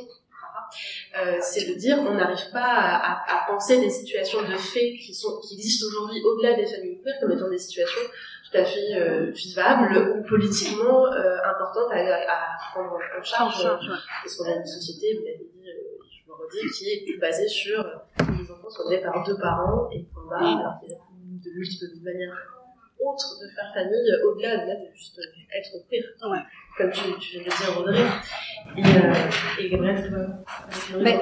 Euh, 1.17 1.39
c'est 1.41 1.67
de 1.69 1.75
dire 1.75 1.97
qu'on 1.99 2.15
n'arrive 2.15 2.51
pas 2.53 2.61
à, 2.63 3.47
penser 3.49 3.81
des 3.81 3.91
situations 3.91 4.43
de 4.43 4.57
fait 4.57 4.97
qui, 4.97 5.15
sont, 5.15 5.41
qui 5.41 5.55
existent 5.55 5.87
aujourd'hui 5.87 6.23
au-delà 6.23 6.55
des 6.55 6.67
familles 6.67 7.01
queer 7.03 7.15
comme 7.21 7.33
étant 7.33 7.49
des 7.49 7.59
situations 7.59 8.03
tout 8.51 8.59
à 8.59 8.65
fait 8.65 8.95
euh, 8.95 9.31
vivables 9.31 10.17
ou 10.17 10.23
politiquement 10.23 11.07
euh, 11.07 11.37
importantes 11.45 11.91
à, 11.93 12.39
prendre 12.73 12.99
en 13.19 13.23
charge. 13.23 13.63
Parce 13.63 14.37
qu'on 14.37 14.45
a 14.45 14.57
une 14.57 14.67
société, 14.67 15.15
vous 15.15 15.25
l'avez 15.25 15.39
dit, 15.39 15.67
je 15.67 16.31
me 16.31 16.35
redis, 16.35 16.71
qui 16.73 17.13
est 17.13 17.19
basée 17.19 17.49
sur 17.49 17.79
les 18.21 18.51
enfants 18.51 18.71
sont 18.71 18.89
nés 18.89 19.03
par 19.03 19.23
deux 19.25 19.37
parents 19.39 19.89
et 19.93 20.05
qu'on 20.15 20.31
alors 20.31 20.67
a 20.67 20.81
de 20.83 21.51
multiples 21.57 21.87
manières 22.03 22.37
autres 23.01 23.39
de 23.41 23.49
faire 23.55 23.73
famille 23.75 24.13
au-delà 24.25 24.57
de, 24.57 24.73
de 24.73 24.95
juste 24.95 25.21
être 25.53 25.89
queer. 25.91 26.05
Ouais 26.31 26.45
comme 26.79 26.91
tu, 26.91 27.03
tu 27.19 27.33
viens 27.33 27.43
de 27.43 27.49
dire, 27.49 27.79
Audrey. 27.79 28.05
Et, 28.77 28.83
euh, 28.83 29.61
et 29.61 29.69
Gabriel, 29.71 30.05
tu 30.05 30.13
vas 30.95 31.03
ben, 31.03 31.19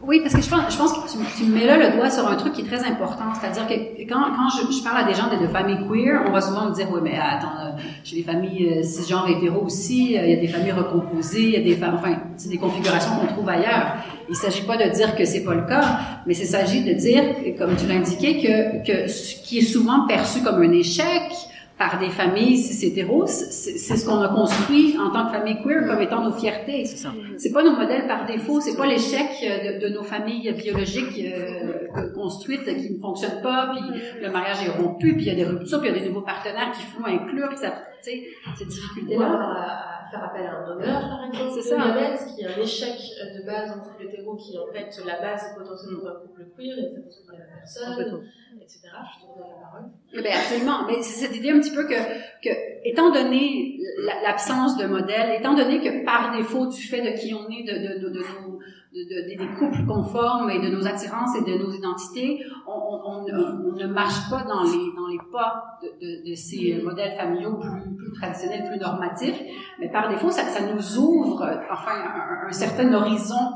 oui, 0.00 0.20
parce 0.20 0.34
que 0.34 0.40
je 0.40 0.48
pense, 0.48 0.72
je 0.72 0.78
pense 0.78 0.92
que 0.92 1.10
tu, 1.10 1.18
tu, 1.36 1.44
mets 1.50 1.66
là 1.66 1.76
le 1.76 1.96
doigt 1.96 2.08
sur 2.08 2.26
un 2.26 2.36
truc 2.36 2.52
qui 2.52 2.62
est 2.62 2.64
très 2.64 2.82
important. 2.84 3.24
C'est-à-dire 3.38 3.66
que 3.66 4.02
quand, 4.08 4.22
quand 4.34 4.48
je, 4.48 4.72
je, 4.72 4.82
parle 4.82 4.98
à 4.98 5.04
des 5.04 5.12
gens 5.12 5.28
de, 5.28 5.42
de 5.42 5.48
familles 5.48 5.86
queer, 5.88 6.22
on 6.26 6.32
va 6.32 6.40
souvent 6.40 6.70
me 6.70 6.74
dire, 6.74 6.86
oui, 6.90 7.00
mais 7.02 7.18
attends, 7.18 7.48
euh, 7.60 7.70
j'ai 8.04 8.16
des 8.16 8.22
familles 8.22 8.78
euh, 8.78 8.82
cisgenres 8.82 9.28
hétéros 9.28 9.64
aussi, 9.64 10.14
il 10.14 10.30
y 10.30 10.32
a 10.32 10.36
des 10.36 10.46
familles 10.46 10.72
recomposées, 10.72 11.42
il 11.42 11.50
y 11.50 11.56
a 11.56 11.60
des 11.60 11.74
femmes, 11.74 11.96
enfin, 11.96 12.16
c'est 12.36 12.48
des 12.48 12.58
configurations 12.58 13.16
qu'on 13.16 13.26
trouve 13.26 13.48
ailleurs. 13.48 13.96
Il 14.30 14.36
s'agit 14.36 14.62
pas 14.62 14.76
de 14.76 14.88
dire 14.88 15.14
que 15.16 15.24
c'est 15.24 15.44
pas 15.44 15.54
le 15.54 15.66
cas, 15.66 15.98
mais 16.26 16.36
il 16.36 16.46
s'agit 16.46 16.84
de 16.84 16.92
dire, 16.92 17.24
comme 17.58 17.76
tu 17.76 17.86
l'as 17.86 17.96
indiqué, 17.96 18.40
que, 18.40 18.86
que 18.86 19.08
ce 19.08 19.42
qui 19.42 19.58
est 19.58 19.62
souvent 19.62 20.06
perçu 20.06 20.42
comme 20.42 20.62
un 20.62 20.72
échec, 20.72 21.32
par 21.78 22.00
des 22.00 22.10
familles 22.10 22.58
cis 22.58 22.86
hétéros, 22.86 23.26
c'est 23.26 23.96
ce 23.96 24.04
qu'on 24.04 24.20
a 24.20 24.28
construit 24.28 24.96
en 24.98 25.10
tant 25.10 25.26
que 25.26 25.32
famille 25.32 25.62
queer 25.62 25.86
comme 25.86 26.00
étant 26.00 26.24
nos 26.24 26.32
fiertés. 26.32 26.84
C'est 26.84 26.96
ça. 26.96 27.12
C'est 27.36 27.52
pas 27.52 27.62
nos 27.62 27.76
modèles 27.76 28.08
par 28.08 28.26
défaut, 28.26 28.60
c'est 28.60 28.76
pas 28.76 28.86
l'échec 28.86 29.28
de, 29.40 29.86
de, 29.86 29.94
nos 29.94 30.02
familles 30.02 30.52
biologiques 30.54 31.24
euh, 31.24 32.12
construites 32.14 32.64
qui 32.64 32.94
ne 32.94 32.98
fonctionnent 32.98 33.42
pas, 33.42 33.72
puis 33.72 34.00
le 34.20 34.30
mariage 34.30 34.66
est 34.66 34.70
rompu, 34.70 35.14
puis 35.14 35.26
il 35.26 35.28
y 35.28 35.30
a 35.30 35.36
des 35.36 35.44
ruptures, 35.44 35.80
puis 35.80 35.88
il 35.88 35.94
y 35.94 35.98
a 35.98 36.00
des 36.00 36.08
nouveaux 36.08 36.22
partenaires 36.22 36.72
qu'il 36.72 36.84
faut 36.84 37.06
inclure, 37.06 37.48
puis 37.48 37.58
ça, 37.58 37.70
tu 38.02 38.10
sais, 38.10 38.24
cette 38.58 38.68
difficulté-là 38.68 39.97
faire 40.10 40.24
appel 40.24 40.46
à 40.46 40.58
un 40.58 40.66
donneur, 40.66 41.00
par 41.00 41.24
exemple. 41.24 41.50
C'est 41.54 41.62
ça. 41.62 42.16
ce 42.16 42.34
qui 42.34 42.42
est 42.42 42.46
un 42.46 42.60
échec 42.60 42.96
de 43.36 43.46
base 43.46 43.72
en 43.72 43.80
couple 43.80 44.04
hétéro, 44.04 44.36
qui 44.36 44.54
est 44.54 44.58
en 44.58 44.66
fait 44.72 45.04
la 45.04 45.20
base 45.20 45.54
potentiellement 45.56 46.02
d'un 46.04 46.20
couple 46.20 46.46
queer, 46.56 46.78
et 46.78 46.82
ça 46.82 47.00
peut 47.00 47.10
se 47.10 47.32
la 47.32 47.44
personne, 47.44 48.22
etc. 48.60 48.80
Je 48.84 49.26
te 49.26 49.38
donne 49.38 49.48
la 49.48 49.66
parole. 49.66 49.90
Eh 50.12 50.22
bien, 50.22 50.32
absolument. 50.32 50.86
Mais 50.86 51.02
c'est 51.02 51.26
cette 51.26 51.36
idée 51.36 51.50
un 51.50 51.60
petit 51.60 51.74
peu 51.74 51.84
que, 51.86 51.94
que 52.42 52.50
étant 52.84 53.10
donné 53.10 53.78
l'absence 54.24 54.76
de 54.76 54.86
modèle, 54.86 55.38
étant 55.38 55.54
donné 55.54 55.80
que 55.80 56.04
par 56.04 56.36
défaut 56.36 56.66
du 56.66 56.80
fait 56.80 57.02
de 57.02 57.18
qui 57.18 57.34
on 57.34 57.48
est, 57.50 57.64
de, 57.64 57.72
de, 57.72 58.04
de, 58.04 58.08
de 58.10 58.18
nos 58.18 58.58
de, 58.92 59.00
de, 59.02 59.28
des 59.28 59.58
couples 59.58 59.86
conformes 59.86 60.50
et 60.50 60.60
de 60.60 60.74
nos 60.74 60.86
attirances 60.86 61.36
et 61.36 61.44
de 61.44 61.58
nos 61.58 61.70
identités, 61.70 62.42
on, 62.66 62.72
on, 62.72 63.24
on, 63.26 63.76
ne 63.76 63.86
marche 63.86 64.30
pas 64.30 64.42
dans 64.44 64.62
les, 64.62 64.92
dans 64.96 65.06
les 65.08 65.18
pas 65.30 65.78
de, 65.82 66.30
de, 66.30 66.34
ces 66.34 66.80
modèles 66.82 67.16
familiaux 67.16 67.58
plus, 67.58 67.96
plus 67.96 68.12
traditionnels, 68.12 68.64
plus 68.68 68.78
normatifs, 68.78 69.40
mais 69.78 69.90
par 69.90 70.08
défaut, 70.08 70.30
ça, 70.30 70.42
ça 70.42 70.60
nous 70.72 70.98
ouvre 70.98 71.42
enfin 71.70 71.92
un, 71.92 72.48
un 72.48 72.52
certain 72.52 72.92
horizon 72.92 73.52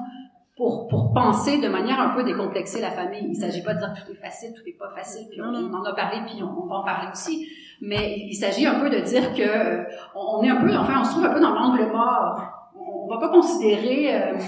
pour, 0.57 0.87
pour 0.89 1.12
penser 1.12 1.61
de 1.61 1.68
manière 1.68 1.99
un 2.01 2.11
peu 2.11 2.24
décomplexée 2.24 2.80
la 2.80 2.91
famille. 2.91 3.22
Il 3.24 3.30
ne 3.30 3.35
s'agit 3.35 3.62
pas 3.62 3.74
de 3.74 3.78
dire 3.78 3.93
tout 3.95 4.12
est 4.12 4.16
facile, 4.16 4.53
tout 4.55 4.62
n'est 4.64 4.76
pas 4.78 4.91
facile, 4.91 5.26
puis 5.30 5.41
on, 5.41 5.47
en 5.47 5.85
a 5.85 5.95
parlé, 5.95 6.18
puis 6.26 6.43
on, 6.43 6.66
va 6.66 6.76
en 6.76 6.85
parler 6.85 7.09
aussi. 7.12 7.49
Mais 7.80 8.16
il 8.28 8.35
s'agit 8.35 8.66
un 8.66 8.78
peu 8.78 8.91
de 8.91 9.01
dire 9.01 9.35
que 9.35 9.43
euh, 9.43 9.85
on 10.14 10.43
est 10.43 10.51
un 10.51 10.57
peu, 10.57 10.72
enfin, 10.76 11.01
on 11.01 11.05
se 11.05 11.11
trouve 11.12 11.24
un 11.24 11.33
peu 11.35 11.41
dans 11.41 11.55
l'angle 11.55 11.91
mort. 11.91 12.70
On, 12.76 13.07
on 13.07 13.09
va 13.09 13.18
pas 13.18 13.30
considérer, 13.30 14.14
euh, 14.14 14.39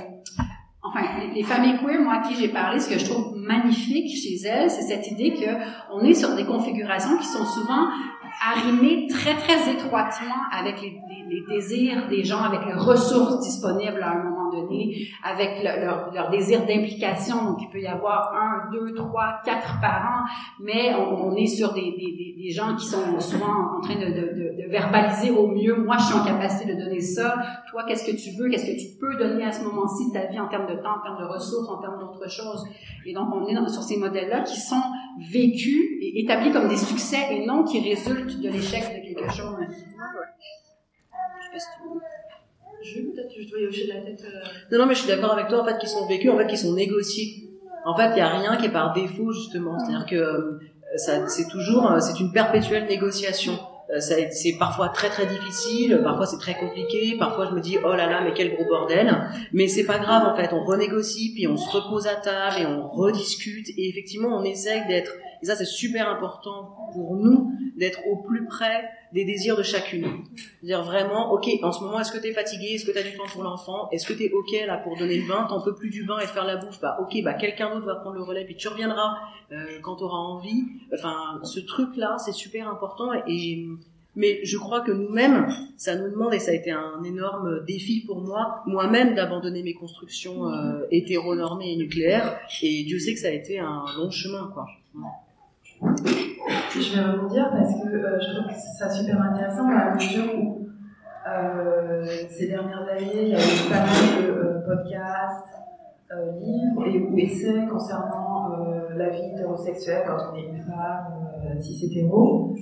les, 1.02 1.34
les 1.34 1.42
familles 1.42 1.78
queer, 1.78 2.00
moi, 2.00 2.14
à 2.14 2.18
qui 2.20 2.34
j'ai 2.34 2.48
parlé, 2.48 2.78
ce 2.78 2.88
que 2.88 2.98
je 2.98 3.04
trouve 3.04 3.36
magnifique 3.36 4.10
chez 4.16 4.46
elles, 4.46 4.70
c'est 4.70 4.82
cette 4.82 5.10
idée 5.10 5.32
que 5.32 5.50
on 5.92 6.04
est 6.04 6.14
sur 6.14 6.34
des 6.34 6.44
configurations 6.44 7.16
qui 7.18 7.26
sont 7.26 7.44
souvent 7.44 7.88
arrimées 8.42 9.06
très, 9.08 9.34
très 9.34 9.70
étroitement 9.70 10.34
avec 10.52 10.80
les, 10.82 11.00
les 11.28 11.42
désirs 11.48 12.08
des 12.08 12.22
gens, 12.24 12.42
avec 12.42 12.60
les 12.66 12.74
ressources 12.74 13.40
disponibles 13.40 14.02
à 14.02 14.10
un 14.12 14.22
moment 14.24 14.50
donné, 14.50 14.96
avec 15.22 15.62
le- 15.62 15.84
leur, 15.84 16.12
leur 16.12 16.30
désir 16.30 16.60
d'implication. 16.66 17.44
Donc, 17.44 17.58
il 17.60 17.68
peut 17.70 17.80
y 17.80 17.86
avoir 17.86 18.32
un, 18.34 18.70
deux, 18.72 18.94
trois, 18.94 19.40
quatre 19.44 19.80
parents, 19.80 20.24
mais 20.60 20.94
on, 20.94 21.28
on 21.28 21.36
est 21.36 21.46
sur 21.46 21.72
des, 21.72 21.92
des, 21.92 22.34
des, 22.42 22.50
gens 22.50 22.76
qui 22.76 22.86
sont 22.86 23.18
souvent 23.20 23.76
en 23.76 23.80
train 23.80 23.96
de, 23.96 24.06
de, 24.06 24.26
de, 24.38 24.62
de 24.62 24.70
verbaliser 24.70 25.30
au 25.30 25.48
mieux, 25.48 25.74
moi, 25.76 25.96
je 25.98 26.04
suis 26.04 26.14
en 26.14 26.24
capacité 26.24 26.72
de 26.72 26.78
donner 26.78 27.00
ça, 27.00 27.36
toi, 27.70 27.84
qu'est-ce 27.86 28.04
que 28.10 28.16
tu 28.16 28.36
veux, 28.38 28.48
qu'est-ce 28.48 28.66
que 28.66 28.78
tu 28.78 28.98
peux 29.00 29.16
donner 29.16 29.44
à 29.44 29.52
ce 29.52 29.64
moment-ci 29.64 30.08
de 30.08 30.12
ta 30.12 30.26
vie 30.26 30.38
en 30.38 30.48
termes 30.48 30.66
de 30.66 30.74
temps, 30.82 30.96
en 31.00 31.02
termes 31.02 31.18
de 31.20 31.26
ressources, 31.32 31.68
en 31.68 31.80
termes 31.80 31.98
d'autres 31.98 32.28
choses? 32.30 32.64
Et 33.06 33.12
donc, 33.12 33.28
on 33.34 33.46
est 33.46 33.54
sur 33.68 33.82
ces 33.82 33.98
modèles-là 33.98 34.42
qui 34.42 34.60
sont 34.60 34.82
vécus 35.30 35.80
et 36.02 36.20
établis 36.22 36.52
comme 36.52 36.68
des 36.68 36.76
succès 36.76 37.18
et 37.30 37.46
non 37.46 37.64
qui 37.64 37.80
résultent 37.80 38.40
de 38.40 38.48
l'échec 38.50 38.82
de 38.82 39.14
quelque 39.14 39.32
chose. 39.32 39.56
Je 42.82 43.00
peut-être 43.00 43.34
que 43.34 43.42
je 43.42 43.48
dois 43.48 43.60
y 43.60 43.66
hocher 43.66 43.84
de 43.86 43.92
la 43.94 44.00
tête. 44.00 44.22
euh, 44.24 44.38
Non, 44.72 44.78
non, 44.80 44.86
mais 44.86 44.94
je 44.94 45.00
suis 45.00 45.08
d'accord 45.08 45.32
avec 45.32 45.48
toi, 45.48 45.62
en 45.62 45.64
fait, 45.64 45.78
qu'ils 45.78 45.88
sont 45.88 46.06
vécus, 46.06 46.30
en 46.30 46.36
fait, 46.36 46.46
qu'ils 46.46 46.58
sont 46.58 46.74
négociés. 46.74 47.48
En 47.86 47.96
fait, 47.96 48.10
il 48.10 48.14
n'y 48.14 48.20
a 48.20 48.28
rien 48.28 48.56
qui 48.56 48.66
est 48.66 48.72
par 48.72 48.92
défaut, 48.92 49.32
justement. 49.32 49.78
C'est-à-dire 49.78 50.06
que 50.06 50.16
euh, 50.16 50.60
ça, 50.96 51.26
c'est 51.28 51.48
toujours, 51.48 51.90
euh, 51.90 52.00
c'est 52.00 52.20
une 52.20 52.32
perpétuelle 52.32 52.86
négociation. 52.86 53.58
Ça- 53.98 54.30
C'est 54.30 54.56
parfois 54.58 54.88
très 54.88 55.08
très 55.08 55.26
difficile, 55.26 56.00
parfois 56.02 56.24
c'est 56.26 56.38
très 56.38 56.54
compliqué, 56.54 57.16
parfois 57.18 57.46
je 57.50 57.54
me 57.54 57.60
dis 57.60 57.76
oh 57.84 57.92
là 57.94 58.08
là 58.10 58.22
mais 58.24 58.32
quel 58.32 58.54
gros 58.54 58.64
bordel, 58.64 59.14
mais 59.52 59.68
c'est 59.68 59.84
pas 59.84 59.98
grave 59.98 60.26
en 60.26 60.34
fait, 60.34 60.52
on 60.54 60.64
renégocie 60.64 61.32
puis 61.34 61.46
on 61.46 61.56
se 61.58 61.68
repose 61.70 62.06
à 62.06 62.14
table 62.16 62.56
et 62.62 62.66
on 62.66 62.88
rediscute 62.88 63.68
et 63.76 63.88
effectivement 63.90 64.38
on 64.38 64.42
essaye 64.42 64.86
d'être, 64.88 65.12
et 65.42 65.46
ça 65.46 65.54
c'est 65.54 65.66
super 65.66 66.08
important 66.08 66.74
pour 66.94 67.14
nous, 67.16 67.52
d'être 67.76 68.00
au 68.10 68.16
plus 68.26 68.46
près 68.46 68.88
des 69.14 69.24
désirs 69.24 69.56
de 69.56 69.62
chacune. 69.62 70.24
Dire 70.62 70.82
vraiment, 70.82 71.32
ok, 71.32 71.48
en 71.62 71.70
ce 71.70 71.82
moment, 71.82 72.00
est-ce 72.00 72.10
que 72.10 72.18
tu 72.18 72.26
es 72.26 72.32
fatigué? 72.32 72.72
Est-ce 72.74 72.84
que 72.84 72.90
tu 72.90 72.98
as 72.98 73.02
du 73.02 73.16
temps 73.16 73.26
pour 73.32 73.44
l'enfant? 73.44 73.88
Est-ce 73.92 74.06
que 74.06 74.12
tu 74.12 74.24
es 74.24 74.32
ok 74.32 74.66
là 74.66 74.78
pour 74.78 74.96
donner 74.98 75.16
le 75.16 75.28
bain? 75.28 75.46
T'en 75.48 75.60
peux 75.60 75.74
plus 75.74 75.90
du 75.90 76.04
bain 76.04 76.18
et 76.18 76.26
faire 76.26 76.44
la 76.44 76.56
bouffe? 76.56 76.80
Bah 76.80 76.98
ok, 77.00 77.22
bah 77.22 77.34
quelqu'un 77.34 77.72
d'autre 77.72 77.86
va 77.86 77.94
prendre 77.94 78.16
le 78.16 78.22
relais, 78.22 78.44
puis 78.44 78.56
tu 78.56 78.66
reviendras 78.66 79.16
euh, 79.52 79.78
quand 79.82 79.96
tu 79.96 80.02
auras 80.02 80.18
envie. 80.18 80.64
Enfin, 80.92 81.40
ce 81.44 81.60
truc-là, 81.60 82.16
c'est 82.18 82.32
super 82.32 82.68
important. 82.68 83.12
Et 83.28 83.66
mais 84.16 84.40
je 84.44 84.58
crois 84.58 84.80
que 84.80 84.92
nous-mêmes, 84.92 85.46
ça 85.76 85.96
nous 85.96 86.10
demande, 86.10 86.34
et 86.34 86.38
ça 86.40 86.50
a 86.50 86.54
été 86.54 86.70
un 86.72 87.02
énorme 87.04 87.64
défi 87.64 88.04
pour 88.04 88.20
moi, 88.20 88.62
moi-même, 88.66 89.14
d'abandonner 89.14 89.62
mes 89.62 89.74
constructions 89.74 90.48
euh, 90.48 90.86
hétéronormées 90.90 91.72
et 91.72 91.76
nucléaires. 91.76 92.38
Et 92.62 92.84
Dieu 92.84 92.98
sait 92.98 93.14
que 93.14 93.20
ça 93.20 93.28
a 93.28 93.32
été 93.32 93.60
un 93.60 93.84
long 93.96 94.10
chemin, 94.10 94.50
quoi. 94.52 94.66
Je 95.80 96.96
vais 96.96 97.02
rebondir 97.02 97.50
parce 97.50 97.74
que 97.74 97.88
euh, 97.88 98.18
je 98.20 98.34
trouve 98.34 98.48
que 98.48 98.54
c'est 98.54 98.90
super 98.90 99.22
intéressant 99.22 99.64
dans 99.64 99.70
la 99.70 99.94
mesure 99.94 100.24
où 100.36 100.64
euh, 101.26 102.04
ces 102.28 102.48
dernières 102.48 102.86
années, 102.86 103.22
il 103.22 103.28
y 103.28 103.34
a 103.34 103.38
eu 103.38 103.68
pas 103.70 103.80
mal 103.80 104.22
de 104.22 104.30
euh, 104.30 104.60
podcasts, 104.60 105.48
livres 106.40 106.86
et, 106.86 107.00
ou 107.00 107.18
essais 107.18 107.66
concernant 107.68 108.50
la 108.94 109.08
vie 109.08 109.22
hétérosexuelle 109.32 110.04
quand 110.06 110.32
on 110.32 110.36
est 110.36 110.46
une 110.46 110.62
femme 110.62 111.28
euh, 111.46 111.60
cis 111.60 111.86
hétéro. 111.86 112.54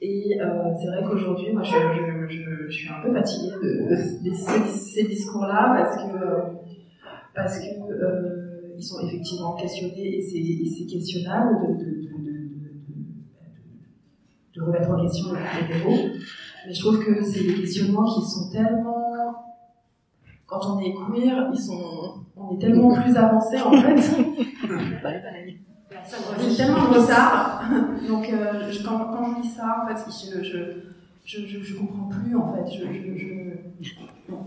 Et 0.00 0.38
c'est 0.38 0.86
vrai 0.88 1.04
qu'aujourd'hui, 1.08 1.52
moi, 1.52 1.62
je, 1.62 2.68
suis 2.68 2.88
un 2.88 3.02
peu 3.02 3.14
fatiguée 3.14 3.52
de, 3.62 4.32
ces, 4.34 5.04
discours-là 5.04 5.74
parce 5.78 5.96
que 5.96 6.18
parce 7.34 7.58
que 7.60 7.66
ils 8.76 8.82
sont 8.82 9.06
effectivement 9.06 9.54
questionnés 9.54 10.18
et 10.18 10.20
c'est 10.20 10.42
c'est 10.76 10.86
questionnable 10.86 11.78
de, 11.78 12.25
de, 14.56 14.62
remettre 14.62 14.90
en 14.90 15.02
question 15.02 15.28
l'hétéro. 15.32 15.90
Mais 16.66 16.74
je 16.74 16.80
trouve 16.80 17.04
que 17.04 17.22
c'est 17.24 17.44
des 17.44 17.54
questionnements 17.54 18.04
qui 18.04 18.26
sont 18.28 18.50
tellement 18.50 19.02
quand 20.46 20.60
on 20.76 20.78
est 20.80 20.94
queer, 20.94 21.50
ils 21.52 21.58
sont, 21.60 22.14
on 22.36 22.54
est 22.54 22.60
tellement 22.60 22.94
plus 22.94 23.16
avancé 23.16 23.60
en 23.60 23.72
fait. 23.72 24.00
J'ai 26.40 26.56
tellement 26.56 26.88
de 26.90 26.98
retard. 26.98 27.62
Donc, 28.08 28.28
euh, 28.28 28.70
je- 28.70 28.82
quand, 28.84 28.98
quand 28.98 29.34
je 29.36 29.42
lis 29.42 29.48
ça, 29.48 29.82
en 29.82 29.88
fait, 29.88 30.10
je, 30.10 30.42
je, 30.44 30.58
je, 31.24 31.46
je, 31.46 31.62
je 31.62 31.74
comprends 31.74 32.08
plus, 32.08 32.36
en 32.36 32.52
fait. 32.54 32.70
Je, 32.70 32.84
je, 32.84 33.82
je... 33.82 33.90
Bon. 34.28 34.38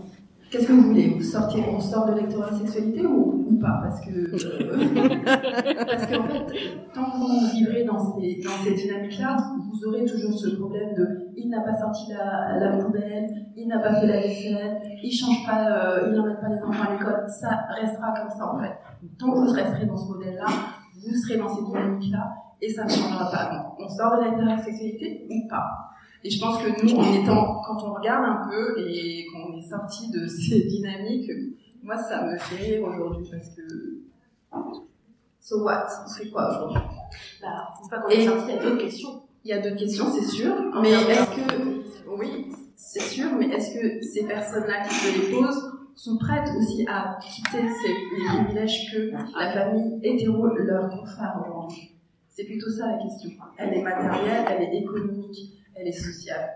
Qu'est-ce 0.50 0.66
que 0.66 0.72
vous 0.72 0.88
voulez 0.88 1.10
Vous 1.10 1.22
sortez, 1.22 1.62
on 1.72 1.78
sort 1.78 2.06
de 2.06 2.14
l'électorosexualité 2.14 3.06
ou, 3.06 3.46
ou 3.48 3.58
pas? 3.60 3.80
Parce 3.84 4.00
que, 4.00 4.10
euh, 4.10 5.16
parce 5.86 6.06
qu'en 6.06 6.24
fait, 6.24 6.46
tant 6.92 7.04
que 7.04 7.18
vous 7.18 7.50
vivrez 7.52 7.84
dans 7.84 7.98
ces, 7.98 8.40
dans 8.42 8.64
ces 8.64 8.74
dynamiques-là, 8.74 9.36
vous 9.70 9.86
aurez 9.86 10.04
toujours 10.04 10.32
ce 10.32 10.56
problème 10.56 10.92
de 10.96 11.30
il 11.36 11.50
n'a 11.50 11.60
pas 11.60 11.78
sorti 11.78 12.10
la, 12.10 12.58
la 12.58 12.76
poubelle, 12.78 13.28
il 13.56 13.68
n'a 13.68 13.78
pas 13.78 13.94
fait 13.94 14.08
la 14.08 14.20
vaisselle, 14.20 14.80
il 15.00 15.12
change 15.12 15.46
pas, 15.46 15.70
euh, 15.70 16.08
il 16.08 16.16
n'emmène 16.16 16.40
pas 16.40 16.48
les 16.48 16.60
enfants 16.62 16.88
à 16.88 16.92
l'école. 16.94 17.24
Ça 17.28 17.66
restera 17.80 18.12
comme 18.20 18.30
ça, 18.30 18.52
en 18.52 18.58
fait. 18.58 18.76
Tant 19.20 19.30
que 19.30 19.38
vous 19.38 19.52
resterez 19.52 19.86
dans 19.86 19.96
ce 19.96 20.08
modèle-là, 20.08 20.46
vous 20.94 21.14
serez 21.14 21.38
dans 21.38 21.48
ces 21.48 21.62
dynamiques-là 21.62 22.28
et 22.60 22.68
ça 22.68 22.84
ne 22.84 22.90
changera 22.90 23.30
pas. 23.30 23.54
Donc, 23.54 23.74
on 23.78 23.88
sort 23.88 24.16
de 24.16 24.42
l'intersexualité 24.42 25.28
ou 25.30 25.48
pas? 25.48 25.90
Et 26.22 26.30
je 26.30 26.38
pense 26.38 26.62
que 26.62 26.84
nous, 26.84 26.94
en 26.96 27.14
étant, 27.14 27.62
quand 27.66 27.82
on 27.82 27.94
regarde 27.94 28.24
un 28.24 28.48
peu 28.50 28.78
et 28.78 29.26
qu'on 29.26 29.56
est 29.56 29.68
sorti 29.68 30.10
de 30.10 30.26
ces 30.26 30.64
dynamiques, 30.64 31.30
moi, 31.82 31.96
ça 31.96 32.26
me 32.26 32.36
fait 32.36 32.56
rire 32.56 32.82
aujourd'hui 32.84 33.26
parce 33.30 33.48
que. 33.50 33.62
So 35.40 35.64
what? 35.64 35.86
On 36.06 36.10
fait 36.10 36.28
quoi 36.28 36.50
aujourd'hui? 36.50 36.82
Bah, 37.40 37.68
c'est 37.82 37.90
pas 37.90 37.98
qu'on 38.00 38.08
est 38.08 38.26
sorti, 38.26 38.44
il 38.48 38.54
y 38.54 38.58
a 38.58 38.62
d'autres 38.62 38.82
questions. 38.82 39.22
Il 39.42 39.50
y 39.50 39.52
a 39.54 39.58
d'autres 39.58 39.76
questions, 39.76 40.06
c'est 40.12 40.26
sûr, 40.26 40.54
mais 40.82 40.90
est-ce 40.90 41.30
que. 41.30 41.80
Oui, 42.06 42.52
c'est 42.76 43.00
sûr, 43.00 43.30
mais 43.38 43.46
est-ce 43.46 43.78
que 43.78 44.04
ces 44.04 44.26
personnes-là 44.26 44.82
qui 44.86 44.94
se 44.94 45.18
les 45.18 45.36
posent 45.36 45.72
sont 45.94 46.18
prêtes 46.18 46.48
aussi 46.58 46.86
à 46.88 47.18
quitter 47.22 47.68
ces, 47.82 47.88
les 47.88 48.24
privilèges 48.26 48.92
que 48.92 49.12
la 49.38 49.52
famille 49.52 49.98
hétéro 50.02 50.46
leur 50.46 50.90
confère 50.90 51.42
aujourd'hui? 51.46 51.92
C'est 52.28 52.44
plutôt 52.44 52.70
ça 52.70 52.86
la 52.86 52.98
question. 52.98 53.30
Elle 53.56 53.74
est 53.74 53.82
matérielle, 53.82 54.44
elle 54.48 54.62
est 54.62 54.78
économique, 54.78 55.59
elle 55.80 55.88
est 55.88 55.92
sociale. 55.92 56.50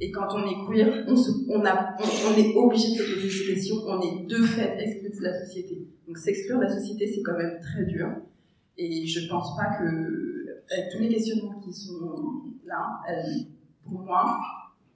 Et 0.00 0.10
quand 0.10 0.26
on 0.32 0.44
est 0.44 0.66
queer, 0.66 1.04
on, 1.06 1.14
est 1.14 2.56
obligé 2.56 2.90
de 2.90 2.98
se 2.98 3.14
poser 3.14 3.30
ces 3.30 3.54
questions, 3.54 3.76
on 3.86 4.00
est 4.02 4.26
de 4.26 4.42
fait 4.42 4.76
exclu 4.78 5.10
de 5.10 5.22
la 5.22 5.44
société. 5.44 5.86
Donc 6.06 6.18
s'exclure 6.18 6.58
de 6.58 6.64
la 6.64 6.68
société, 6.68 7.06
c'est 7.06 7.22
quand 7.22 7.38
même 7.38 7.58
très 7.60 7.84
dur. 7.84 8.08
Et 8.76 9.06
je 9.06 9.28
pense 9.28 9.56
pas 9.56 9.76
que, 9.78 10.62
avec 10.70 10.90
tous 10.90 10.98
les 10.98 11.08
questionnements 11.08 11.60
qui 11.60 11.72
sont 11.72 12.42
là, 12.66 13.00
pour 13.84 14.00
moi, 14.00 14.40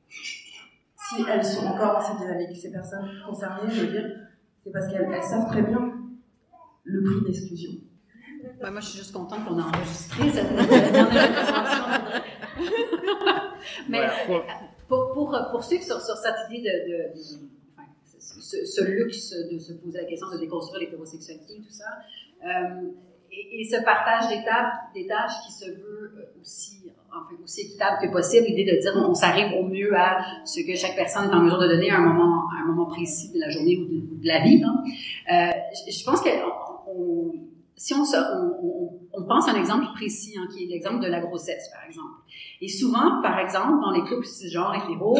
si 0.08 1.22
elles 1.30 1.44
sont 1.44 1.66
encore 1.66 1.94
dans 1.94 2.00
cette 2.00 2.18
dynamique, 2.18 2.56
ces 2.56 2.72
personnes 2.72 3.08
concernées, 3.26 3.70
je 3.72 3.80
veux 3.82 3.92
dire, 3.92 4.10
c'est 4.64 4.72
parce 4.72 4.92
qu'elles 4.92 5.08
elles 5.10 5.22
savent 5.22 5.46
très 5.46 5.62
bien 5.62 5.94
le 6.84 7.02
prix 7.02 7.24
d'exclusion. 7.24 7.72
Ouais, 8.62 8.70
moi, 8.70 8.80
je 8.80 8.86
suis 8.86 8.98
juste 8.98 9.12
contente 9.12 9.44
qu'on 9.46 9.58
a 9.58 9.62
enregistré 9.62 10.30
cette 10.30 10.54
dernière. 10.54 12.22
Mais 13.88 14.00
pour, 14.88 15.12
pour 15.12 15.36
poursuivre 15.50 15.82
sur, 15.84 16.00
sur 16.00 16.16
cette 16.16 16.34
idée 16.50 16.62
de, 16.62 16.88
de- 16.88 17.12
de- 17.14 17.48
enfin, 17.76 17.88
ce, 18.40 18.84
luxe 18.84 19.34
de 19.52 19.58
se 19.58 19.72
poser 19.74 19.98
la 20.00 20.04
question 20.04 20.28
de 20.30 20.38
déconstruire 20.38 20.80
l'hétérosexualité 20.80 21.54
et 21.54 21.60
tout 21.62 21.70
ça, 21.70 21.84
euh, 22.44 22.88
et, 23.30 23.60
et 23.60 23.64
ce 23.64 23.82
partage 23.84 24.28
des, 24.28 24.42
tables, 24.44 24.72
des 24.94 25.06
tâches 25.06 25.32
qui 25.46 25.52
se 25.52 25.66
veut 25.70 26.12
euh, 26.16 26.40
aussi, 26.40 26.90
enfin, 27.10 27.26
aussi 27.44 27.60
équitable 27.62 27.98
que 28.02 28.10
possible, 28.12 28.46
l'idée 28.46 28.64
de 28.76 28.80
dire 28.80 28.92
on 28.96 29.14
s'arrive 29.14 29.52
au 29.58 29.64
mieux 29.64 29.94
à 29.96 30.18
ce 30.44 30.60
que 30.66 30.74
chaque 30.74 30.96
personne 30.96 31.30
est 31.30 31.34
en 31.34 31.40
mesure 31.42 31.58
de 31.60 31.68
donner 31.68 31.90
à 31.90 31.98
un 31.98 32.00
moment, 32.00 32.44
à 32.58 32.62
un 32.62 32.66
moment 32.66 32.86
précis 32.86 33.30
de 33.32 33.38
la 33.38 33.50
journée 33.50 33.76
ou 33.78 33.84
de, 34.18 34.26
la 34.26 34.40
vie. 34.42 34.62
hein. 34.64 34.82
Euh, 35.32 35.50
je, 35.86 35.92
je 35.96 36.04
pense 36.04 36.20
que 36.22 36.28
on- 36.30 36.90
on- 37.00 37.32
si 37.78 37.94
on, 37.94 38.04
se, 38.04 38.16
on, 38.16 38.98
on- 39.14 39.24
pense 39.26 39.48
à 39.48 39.52
un 39.52 39.56
exemple 39.56 39.86
précis, 39.94 40.34
hein, 40.38 40.46
qui 40.52 40.64
est 40.64 40.66
l'exemple 40.66 41.00
de 41.02 41.08
la 41.08 41.20
grossesse, 41.20 41.68
par 41.72 41.84
exemple. 41.86 42.08
Et 42.60 42.68
souvent, 42.68 43.20
par 43.22 43.38
exemple, 43.38 43.80
dans 43.82 43.90
les 43.92 44.00
couples 44.00 44.24
cisgenres 44.26 44.74
hétéros, 44.74 45.18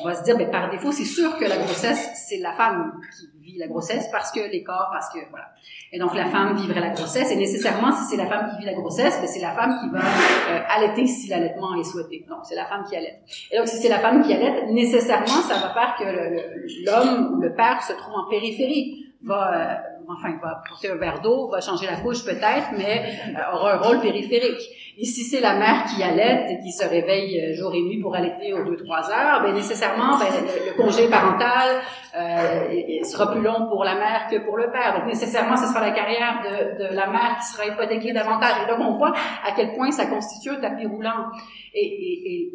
on 0.00 0.04
va 0.04 0.14
se 0.14 0.24
dire, 0.24 0.36
ben, 0.36 0.50
par 0.50 0.70
défaut, 0.70 0.92
c'est 0.92 1.04
sûr 1.04 1.36
que 1.38 1.44
la 1.44 1.56
grossesse, 1.58 2.10
c'est 2.28 2.38
la 2.38 2.52
femme 2.52 3.00
qui 3.16 3.52
vit 3.52 3.58
la 3.58 3.66
grossesse 3.68 4.08
parce 4.10 4.32
que 4.32 4.40
les 4.40 4.62
corps, 4.62 4.88
parce 4.92 5.08
que, 5.12 5.18
voilà. 5.30 5.46
Et 5.92 5.98
donc, 5.98 6.14
la 6.14 6.26
femme 6.26 6.56
vivrait 6.56 6.80
la 6.80 6.90
grossesse, 6.90 7.30
et 7.32 7.36
nécessairement, 7.36 7.92
si 7.92 8.04
c'est 8.10 8.16
la 8.16 8.26
femme 8.26 8.50
qui 8.50 8.58
vit 8.60 8.66
la 8.66 8.74
grossesse, 8.74 9.18
ben, 9.20 9.26
c'est 9.26 9.40
la 9.40 9.52
femme 9.52 9.78
qui 9.80 9.88
va 9.90 9.98
euh, 10.00 10.60
allaiter 10.68 11.06
si 11.06 11.28
l'allaitement 11.28 11.74
est 11.74 11.84
souhaité. 11.84 12.24
Donc, 12.28 12.40
c'est 12.44 12.56
la 12.56 12.66
femme 12.66 12.84
qui 12.88 12.96
allaite. 12.96 13.20
Et 13.52 13.58
donc, 13.58 13.68
si 13.68 13.76
c'est 13.76 13.88
la 13.88 13.98
femme 14.00 14.22
qui 14.22 14.32
allaite, 14.32 14.70
nécessairement, 14.70 15.26
ça 15.26 15.54
va 15.58 15.70
faire 15.74 15.94
que 15.98 16.84
l'homme 16.86 17.34
ou 17.34 17.40
le 17.40 17.54
père 17.54 17.82
se 17.82 17.92
trouve 17.92 18.14
en 18.14 18.28
périphérie, 18.28 19.06
va, 19.22 19.54
euh, 19.54 19.74
enfin, 20.08 20.36
va 20.42 20.62
porter 20.68 20.90
un 20.90 20.96
verre 20.96 21.20
d'eau, 21.20 21.48
va 21.48 21.60
changer 21.60 21.86
la 21.86 21.96
couche 21.96 22.24
peut-être, 22.24 22.70
mais 22.76 23.04
euh, 23.36 23.56
aura 23.56 23.74
un 23.74 23.78
rôle 23.78 24.00
périphérique. 24.00 24.62
Et 24.98 25.04
si 25.04 25.22
c'est 25.22 25.40
la 25.40 25.54
mère 25.54 25.84
qui 25.84 26.02
allait 26.02 26.46
et 26.50 26.62
qui 26.62 26.72
se 26.72 26.86
réveille 26.86 27.40
euh, 27.40 27.54
jour 27.54 27.74
et 27.74 27.80
nuit 27.80 28.00
pour 28.02 28.14
allaiter 28.14 28.52
aux 28.52 28.64
2-3 28.64 29.10
heures, 29.10 29.42
ben 29.42 29.54
nécessairement, 29.54 30.18
ben, 30.18 30.26
le, 30.26 30.76
congé 30.76 31.08
parental 31.08 31.80
euh, 32.18 33.04
sera 33.04 33.30
plus 33.30 33.40
long 33.40 33.66
pour 33.70 33.82
la 33.84 33.94
mère 33.94 34.26
que 34.30 34.44
pour 34.44 34.58
le 34.58 34.70
père. 34.70 34.98
Donc 34.98 35.06
nécessairement, 35.06 35.56
ce 35.56 35.68
sera 35.68 35.80
la 35.80 35.92
carrière 35.92 36.42
de, 36.44 36.82
de 36.82 36.94
la 36.94 37.06
mère 37.06 37.38
qui 37.40 37.46
sera 37.46 37.66
hypothéquée 37.66 38.12
davantage. 38.12 38.56
Et 38.62 38.70
donc 38.70 38.80
on 38.80 38.98
voit 38.98 39.14
à 39.42 39.52
quel 39.56 39.72
point 39.72 39.90
ça 39.90 40.04
constitue 40.04 40.50
un 40.50 40.60
tapis 40.60 40.84
roulant. 40.84 41.30
Et, 41.72 41.80
et, 41.80 42.32
et 42.32 42.52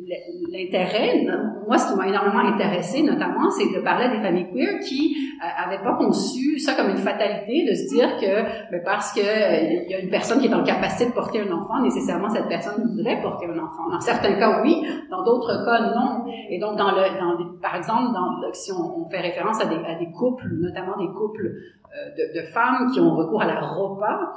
l'intérêt, 0.52 1.26
moi, 1.66 1.78
ce 1.78 1.90
qui 1.90 1.98
m'a 1.98 2.08
énormément 2.08 2.54
intéressé, 2.54 3.02
notamment, 3.02 3.50
c'est 3.50 3.74
de 3.74 3.80
parler 3.82 4.10
des 4.10 4.22
familles 4.22 4.52
queer 4.54 4.80
qui 4.82 5.16
n'avaient 5.42 5.82
pas 5.82 5.96
conçu 5.98 6.55
ça 6.60 6.74
comme 6.74 6.90
une 6.90 6.98
fatalité, 6.98 7.66
de 7.70 7.74
se 7.74 7.94
dire 7.94 8.18
que 8.18 8.72
ben, 8.72 8.82
parce 8.84 9.14
qu'il 9.14 9.24
euh, 9.24 9.84
y 9.88 9.94
a 9.94 10.00
une 10.00 10.10
personne 10.10 10.40
qui 10.40 10.48
est 10.48 10.54
en 10.54 10.64
capacité 10.64 11.08
de 11.08 11.12
porter 11.12 11.42
un 11.42 11.52
enfant, 11.52 11.82
nécessairement 11.82 12.30
cette 12.30 12.48
personne 12.48 12.84
voudrait 12.84 13.22
porter 13.22 13.46
un 13.48 13.60
enfant. 13.60 13.90
Dans 13.92 14.00
certains 14.00 14.34
cas, 14.36 14.62
oui. 14.62 14.86
Dans 15.10 15.24
d'autres 15.24 15.66
cas, 15.66 15.94
non. 15.96 16.26
Et 16.50 16.60
donc, 16.60 16.78
dans 16.78 16.92
le, 16.92 17.20
dans 17.20 17.60
par 17.62 17.76
exemple, 17.76 18.18
si 18.54 18.72
on, 18.72 19.08
fait 19.10 19.22
référence 19.22 19.62
à 19.62 19.66
des, 19.66 19.78
des, 19.78 20.12
couples, 20.12 20.48
notamment 20.54 20.98
des 20.98 21.12
couples 21.14 21.46
euh, 21.46 22.10
de, 22.18 22.40
de, 22.40 22.46
femmes 22.48 22.92
qui 22.92 23.00
ont 23.00 23.16
recours 23.16 23.42
à 23.42 23.46
la 23.46 23.60
ROPA, 23.60 24.34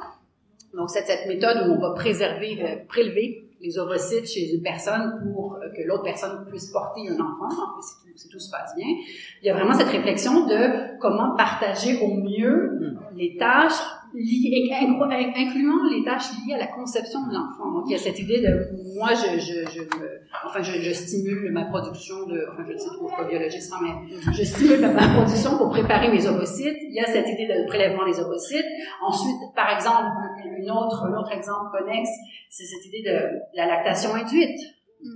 donc 0.74 0.90
c'est 0.90 1.06
cette 1.06 1.26
méthode 1.26 1.68
où 1.68 1.72
on 1.72 1.80
va 1.80 1.94
préserver, 1.94 2.58
euh, 2.62 2.76
prélever 2.86 3.47
les 3.60 3.78
ovocytes 3.78 4.26
chez 4.26 4.54
une 4.54 4.62
personne 4.62 5.20
pour 5.22 5.54
euh, 5.54 5.68
que 5.76 5.86
l'autre 5.86 6.04
personne 6.04 6.46
puisse 6.48 6.70
porter 6.70 7.08
un 7.08 7.14
enfant, 7.14 7.48
si 7.80 7.94
tout, 8.04 8.12
si 8.16 8.28
tout, 8.28 8.38
se 8.38 8.50
passe 8.50 8.74
bien. 8.76 8.86
Il 9.42 9.46
y 9.46 9.50
a 9.50 9.54
vraiment 9.54 9.74
cette 9.74 9.88
réflexion 9.88 10.46
de 10.46 10.98
comment 11.00 11.36
partager 11.36 12.00
au 12.00 12.14
mieux 12.14 12.78
mm. 12.80 13.16
les 13.16 13.36
tâches 13.36 13.82
incluant 15.36 15.84
les 15.90 16.04
tâches 16.04 16.30
liées 16.46 16.54
à 16.54 16.58
la 16.58 16.66
conception 16.68 17.26
de 17.26 17.34
l'enfant. 17.34 17.70
Donc, 17.72 17.84
il 17.86 17.92
y 17.92 17.94
a 17.94 17.98
cette 17.98 18.18
idée 18.18 18.40
de, 18.40 18.96
moi, 18.96 19.10
je, 19.14 19.38
je, 19.38 19.70
je 19.70 19.80
me, 19.80 20.20
enfin, 20.46 20.62
je, 20.62 20.80
je, 20.80 20.92
stimule 20.92 21.52
ma 21.52 21.64
production 21.66 22.26
de, 22.26 22.46
enfin, 22.52 22.64
je 22.66 22.72
ne 22.72 22.78
sais 22.78 22.88
trop 22.88 23.08
pas 23.08 23.24
biologiste, 23.24 23.72
mais 23.82 24.32
je 24.32 24.42
stimule 24.44 24.80
ma 24.80 25.08
production 25.14 25.56
pour 25.56 25.70
préparer 25.70 26.10
mes 26.10 26.26
ovocytes. 26.26 26.78
Il 26.82 26.94
y 26.94 27.00
a 27.00 27.06
cette 27.06 27.28
idée 27.28 27.46
de 27.46 27.66
prélèvement 27.66 28.06
des 28.06 28.18
ovocytes. 28.20 28.66
Ensuite, 29.02 29.54
par 29.54 29.70
exemple, 29.74 30.10
une 30.58 30.70
autre, 30.70 31.04
un 31.04 31.16
autre 31.18 31.32
exemple 31.32 31.70
connexe, 31.76 32.10
c'est 32.50 32.64
cette 32.64 32.86
idée 32.86 33.02
de 33.02 33.18
la 33.54 33.66
lactation 33.66 34.14
induite. 34.14 34.58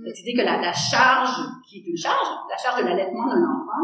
Cette 0.05 0.19
idée 0.21 0.33
que 0.33 0.45
la, 0.45 0.61
la 0.61 0.71
charge, 0.71 1.35
qui 1.67 1.79
est 1.79 1.87
une 1.89 1.97
charge, 1.97 2.27
la 2.49 2.55
charge 2.55 2.81
de 2.81 2.87
l'allaitement 2.87 3.27
d'un 3.27 3.43
enfant, 3.43 3.83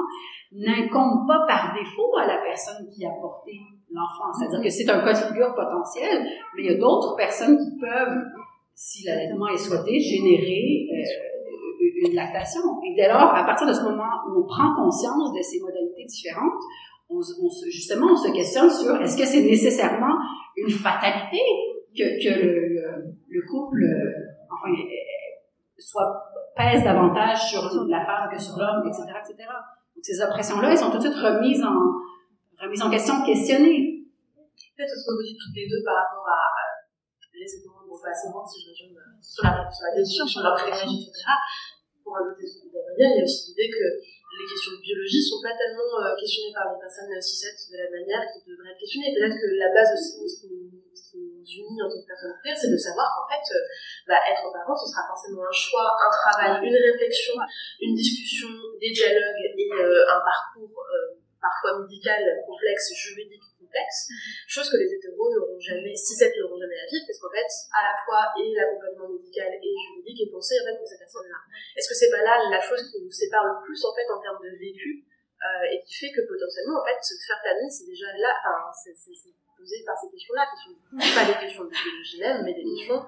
n'incombe 0.53 1.27
pas 1.27 1.45
par 1.45 1.73
défaut 1.73 2.15
à 2.17 2.25
la 2.25 2.37
personne 2.37 2.87
qui 2.89 3.05
a 3.05 3.11
porté 3.19 3.51
l'enfant. 3.91 4.31
C'est-à-dire 4.33 4.61
que 4.61 4.69
c'est 4.69 4.89
un 4.89 5.03
cas 5.03 5.13
de 5.13 5.27
figure 5.27 5.53
potentiel, 5.53 6.25
mais 6.55 6.63
il 6.63 6.71
y 6.71 6.75
a 6.75 6.77
d'autres 6.77 7.15
personnes 7.15 7.57
qui 7.57 7.77
peuvent, 7.79 8.23
si 8.73 9.05
l'allaitement 9.05 9.47
est 9.49 9.57
souhaité, 9.57 9.99
générer 9.99 10.87
euh, 10.93 12.07
une 12.07 12.15
lactation. 12.15 12.61
Et 12.85 12.95
dès 12.95 13.07
lors, 13.09 13.35
à 13.35 13.43
partir 13.43 13.67
de 13.67 13.73
ce 13.73 13.83
moment 13.83 14.23
où 14.27 14.39
on 14.39 14.47
prend 14.47 14.75
conscience 14.75 15.33
de 15.33 15.41
ces 15.41 15.59
modalités 15.59 16.05
différentes, 16.05 16.63
on, 17.09 17.17
on 17.17 17.49
justement, 17.69 18.13
on 18.13 18.17
se 18.17 18.31
questionne 18.31 18.69
sur 18.69 18.95
est-ce 19.01 19.17
que 19.17 19.25
c'est 19.25 19.41
nécessairement 19.41 20.15
une 20.55 20.69
fatalité 20.69 21.41
que, 21.95 22.03
que 22.23 22.39
le, 22.39 23.17
le, 23.27 23.41
couple, 23.49 23.83
euh, 23.83 24.45
enfin, 24.51 24.73
soit 25.77 26.23
pèse 26.55 26.83
davantage 26.83 27.49
sur 27.49 27.63
la 27.87 28.05
femme 28.05 28.29
que 28.31 28.39
sur 28.39 28.57
l'homme, 28.57 28.87
etc., 28.87 29.03
etc. 29.25 29.49
Donc 29.95 30.03
ces 30.03 30.21
oppressions-là, 30.21 30.71
elles 30.71 30.77
sont 30.77 30.91
tout 30.91 30.97
de 30.97 31.03
suite 31.03 31.15
remises 31.15 31.63
en, 31.63 31.75
remise 32.61 32.81
en 32.81 32.89
question, 32.89 33.25
questionner. 33.25 34.05
Peut-être 34.77 34.95
ce 34.95 35.07
que 35.07 35.15
vous 35.15 35.23
dites 35.23 35.37
toutes 35.39 35.55
les 35.55 35.67
deux 35.67 35.83
par 35.83 35.95
rapport 35.95 36.27
à 36.27 36.59
les 37.39 37.47
vont 37.63 37.95
pas 37.95 38.11
assez 38.11 38.27
loin 38.27 38.43
si 38.43 38.59
je 38.59 38.69
résume 38.69 38.97
euh, 38.99 39.15
sur 39.23 39.43
la, 39.47 39.63
sur 39.71 39.83
la 39.87 39.93
question, 39.95 40.27
sur 40.27 40.43
privilège, 40.43 41.07
etc. 41.07 41.23
Pour 42.03 42.17
ajouter 42.19 42.45
ce 42.45 42.59
que 42.59 42.67
dit 42.67 42.75
Gabriel, 42.75 43.11
il 43.15 43.17
y 43.17 43.21
a 43.21 43.23
aussi 43.23 43.51
l'idée 43.51 43.71
que 43.71 43.87
les 44.39 44.47
questions 44.47 44.71
de 44.71 44.81
biologie 44.81 45.19
sont 45.19 45.43
pas 45.43 45.51
tellement 45.51 45.99
euh, 45.99 46.15
questionnées 46.15 46.55
par 46.55 46.71
les 46.71 46.79
personnes 46.79 47.11
cis 47.19 47.43
de 47.43 47.75
la 47.75 47.89
manière 47.91 48.23
qui 48.31 48.39
devraient 48.47 48.71
être 48.71 48.79
questionnées. 48.79 49.11
Peut-être 49.11 49.35
que 49.35 49.49
la 49.59 49.69
base 49.75 49.91
aussi 49.91 50.15
ce 50.23 50.35
qui 50.39 50.47
nous, 50.47 50.79
unit 51.49 51.81
en 51.81 51.89
tant 51.89 51.99
que 51.99 52.07
personne 52.07 52.31
queer, 52.45 52.55
c'est 52.55 52.69
de 52.71 52.77
savoir 52.77 53.09
qu'en 53.17 53.27
fait, 53.27 53.41
euh, 53.41 53.65
bah, 54.07 54.21
être 54.31 54.45
parent, 54.53 54.77
ce 54.77 54.87
sera 54.87 55.03
forcément 55.09 55.43
un 55.43 55.51
choix, 55.51 55.91
un 55.97 56.11
travail, 56.13 56.61
une 56.63 56.77
réflexion, 56.77 57.33
une 57.81 57.95
discussion, 57.95 58.47
des 58.79 58.93
dialogues 58.93 59.43
et 59.57 59.67
un 59.73 60.21
parcours 60.21 60.77
parfois 61.41 61.79
médical 61.81 62.21
complexe, 62.45 62.93
juridique 62.93 63.43
complexe, 63.69 64.09
chose 64.49 64.65
que 64.65 64.77
les 64.81 64.89
hétéros 64.89 65.29
n'auront 65.29 65.61
jamais, 65.61 65.93
si 65.93 66.17
cette 66.17 66.33
n'auront 66.41 66.57
jamais 66.57 66.81
à 66.81 66.89
vivre, 66.89 67.05
parce 67.05 67.19
qu'en 67.21 67.29
fait, 67.29 67.49
à 67.77 67.93
la 67.93 67.95
fois, 68.01 68.33
et 68.41 68.49
l'accompagnement 68.57 69.13
médical 69.13 69.53
et 69.53 69.73
juridique 69.77 70.25
est 70.25 70.31
pensé 70.33 70.57
en 70.57 70.65
fait 70.65 70.77
pour 70.77 70.89
ces 70.89 70.97
personnes-là. 70.97 71.39
Est-ce 71.77 71.87
que 71.87 71.93
c'est 71.93 72.09
pas 72.09 72.25
là 72.25 72.41
la 72.49 72.61
chose 72.61 72.81
qui 72.89 72.97
nous 73.05 73.13
sépare 73.13 73.45
le 73.45 73.61
plus 73.61 73.77
en 73.85 73.93
fait 73.93 74.09
en 74.09 74.19
termes 74.19 74.41
de 74.41 74.57
vécu 74.57 75.05
euh, 75.05 75.71
et 75.71 75.85
qui 75.85 75.93
fait 75.93 76.11
que 76.11 76.25
potentiellement 76.25 76.81
en 76.81 76.85
fait 76.85 76.97
se 76.99 77.13
faire 77.21 77.39
famille 77.45 77.71
c'est 77.71 77.85
déjà 77.85 78.09
là, 78.17 78.33
enfin 78.41 78.73
c'est 78.73 78.97
posé 79.55 79.83
par 79.85 79.95
ces 79.95 80.09
questions-là, 80.09 80.49
qui 80.49 80.57
sont 80.65 80.75
pas 80.97 81.25
des 81.29 81.37
questions 81.45 81.63
de 81.63 81.69
biologie 81.69 82.19
même, 82.19 82.43
mais 82.43 82.53
des 82.57 82.63
questions 82.63 83.05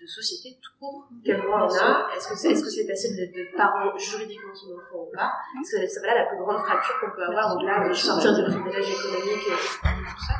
de 0.00 0.06
société 0.06 0.58
tout 0.62 0.72
court. 0.78 1.08
Quel 1.24 1.42
droit 1.42 1.66
on 1.68 1.74
a 1.74 2.14
Est-ce 2.14 2.28
que 2.28 2.36
c'est 2.36 2.52
est 2.52 2.54
-ce 2.54 2.86
facile 2.86 3.16
d'être 3.16 3.34
de 3.34 3.56
parent 3.56 3.96
juridiquement 3.96 4.54
son 4.54 4.70
enfant 4.78 5.00
ou 5.06 5.10
pas? 5.14 5.32
Parce 5.54 5.70
que 5.70 5.86
c'est 5.86 6.06
là 6.06 6.14
la 6.14 6.26
plus 6.26 6.38
grande 6.38 6.58
fracture 6.58 6.94
qu'on 7.00 7.10
peut 7.16 7.24
avoir 7.24 7.56
au-delà 7.56 7.88
de 7.88 7.92
sortir 7.92 8.34
du 8.34 8.42
privilège 8.44 8.90
économique 8.90 9.46
et 9.46 9.58
tout 9.58 10.24
ça. 10.26 10.34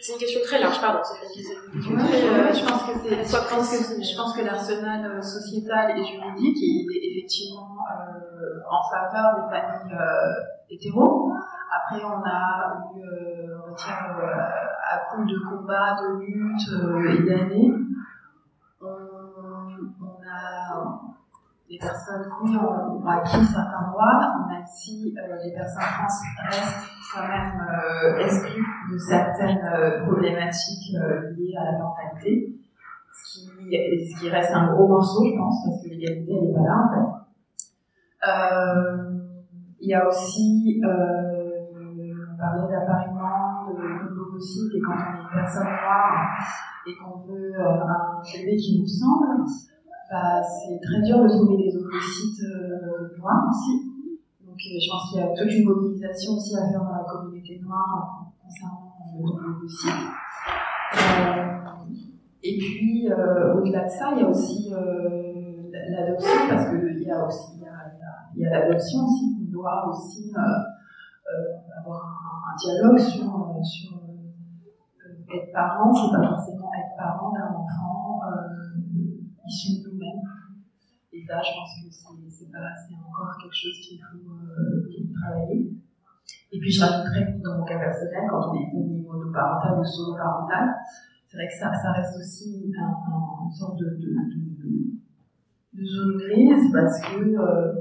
C'est 0.00 0.12
une 0.12 0.18
question 0.18 0.40
très 0.44 0.60
large, 0.60 0.80
pardon. 0.80 1.00
C'est 1.02 1.16
une 1.26 1.32
question 1.32 1.96
très, 1.96 2.22
euh, 2.28 2.52
je 2.52 2.64
pense 2.64 2.82
que 2.84 2.92
c'est, 3.02 3.24
je 3.24 3.32
pense 3.48 3.70
que, 3.70 4.02
je 4.02 4.16
pense 4.16 4.36
que 4.36 4.42
l'arsenal 4.44 5.00
euh, 5.06 5.22
sociétal 5.22 5.98
et 5.98 6.04
juridique, 6.04 6.58
il 6.60 6.86
est 6.94 7.04
effectivement 7.10 7.76
euh, 7.90 8.60
en 8.70 8.82
faveur 8.90 9.28
des 9.36 9.56
familles 9.56 9.96
euh, 9.98 10.70
hétéros. 10.70 11.32
Après, 11.76 12.04
on 12.04 12.22
a 12.22 12.84
eu, 12.94 13.00
euh, 13.00 13.56
on 13.66 13.70
va 13.70 13.76
dire, 13.76 14.02
à 14.90 14.98
coup 15.10 15.24
de 15.24 15.38
combats, 15.48 15.96
de 16.02 16.20
luttes 16.20 16.68
et 17.12 17.22
d'années, 17.28 17.72
des 21.74 21.86
personnes 21.86 22.24
qui 22.24 22.56
ont, 22.56 23.06
acquis 23.06 23.44
certains 23.44 23.90
droits, 23.90 24.20
même 24.48 24.64
si 24.66 25.14
euh, 25.18 25.36
les 25.44 25.52
personnes 25.52 25.82
trans 25.82 26.06
restent 26.50 26.88
quand 27.12 27.28
même 27.28 27.60
euh, 27.60 28.18
exclues 28.18 28.66
de 28.92 28.98
certaines 28.98 29.64
euh, 29.64 30.04
problématiques 30.04 30.92
liées 31.36 31.56
à 31.58 31.72
la 31.72 31.78
mentalité, 31.78 32.54
ce 33.12 34.20
qui, 34.20 34.30
reste 34.30 34.52
un 34.52 34.72
gros 34.72 34.88
morceau, 34.88 35.24
je 35.24 35.36
pense, 35.36 35.64
parce 35.64 35.82
que 35.82 35.88
l'égalité, 35.88 36.32
n'est 36.32 36.52
pas 36.52 36.60
là, 36.60 36.76
en 36.84 36.88
fait. 36.94 37.06
Il 39.80 39.88
y 39.90 39.94
a 39.94 40.06
aussi, 40.06 40.80
on 40.82 42.36
parlait 42.38 42.72
d'appariement 42.72 43.66
de, 43.68 43.74
de 43.74 44.76
et 44.76 44.80
quand 44.80 44.92
on 44.92 45.16
est 45.16 45.20
une 45.20 45.28
personne 45.32 45.64
noire, 45.64 46.38
et 46.86 46.94
qu'on 46.96 47.18
veut 47.26 47.52
euh, 47.54 47.82
un 47.82 48.22
bébé 48.22 48.56
qui 48.56 48.78
nous 48.78 48.84
ressemble, 48.84 49.44
bah, 50.10 50.42
c'est 50.42 50.80
très 50.80 51.02
dur 51.02 51.22
de 51.22 51.28
trouver 51.28 51.56
des 51.56 51.76
ovocytes 51.76 52.44
euh, 52.44 53.16
noirs 53.18 53.46
aussi. 53.48 53.74
Donc 54.44 54.56
euh, 54.56 54.78
je 54.80 54.90
pense 54.90 55.10
qu'il 55.10 55.18
y 55.18 55.22
a 55.22 55.34
toute 55.34 55.52
une 55.52 55.64
mobilisation 55.64 56.32
aussi 56.34 56.56
à 56.56 56.70
faire 56.70 56.82
dans 56.82 56.92
la 56.92 57.04
communauté 57.04 57.60
noire 57.62 58.26
concernant 58.42 58.94
le 59.16 59.50
ovocyte. 59.50 59.90
et 62.42 62.58
puis 62.58 63.08
au-delà 63.08 63.84
de 63.84 63.90
ça, 63.90 64.12
il 64.14 64.20
y 64.20 64.24
a 64.24 64.28
aussi 64.28 64.70
l'adoption 65.90 66.48
parce 66.48 66.68
qu'il 66.68 67.02
y 67.02 67.10
a 67.10 67.26
aussi 67.26 67.60
l'adoption 68.36 69.04
aussi 69.04 69.36
qui 69.38 69.46
doit 69.50 69.88
aussi 69.88 70.32
avoir 71.78 72.02
un, 72.02 72.56
dialogue 72.56 72.98
sur, 72.98 73.24
sur 73.62 74.04
être 75.32 75.52
parent, 75.52 75.92
c'est 75.92 76.16
pas 76.16 76.28
forcément 76.28 76.70
être 76.74 76.96
parent 76.96 77.32
d'un 77.32 77.48
enfant 77.48 78.20
euh, 78.26 79.46
issu. 79.46 79.83
Et 81.14 81.22
là, 81.28 81.38
je 81.38 81.54
pense 81.54 81.70
que 81.78 81.94
c'est 81.94 82.50
encore 82.50 83.38
quelque 83.40 83.54
chose 83.54 83.78
qu'il 83.86 84.00
faut, 84.02 84.34
euh, 84.34 84.90
travailler. 85.22 85.70
Et 86.50 86.58
puis, 86.58 86.70
je 86.70 86.82
rajouterais 86.82 87.38
dans 87.38 87.58
mon 87.58 87.64
cas 87.64 87.78
personnel, 87.78 88.26
quand 88.28 88.50
on 88.50 88.54
est 88.58 88.66
famille 88.66 89.06
monoparentale 89.06 89.78
ou 89.78 89.84
solo-parentale, 89.84 90.74
c'est 91.24 91.36
vrai 91.36 91.46
que 91.46 91.54
ça, 91.54 91.72
ça 91.72 91.92
reste 91.92 92.16
aussi 92.18 92.72
un, 92.76 92.90
une 93.44 93.50
sorte 93.50 93.78
de, 93.78 93.94
zone 95.84 96.16
grise 96.18 96.72
parce 96.72 97.00
que, 97.00 97.22
euh, 97.22 97.72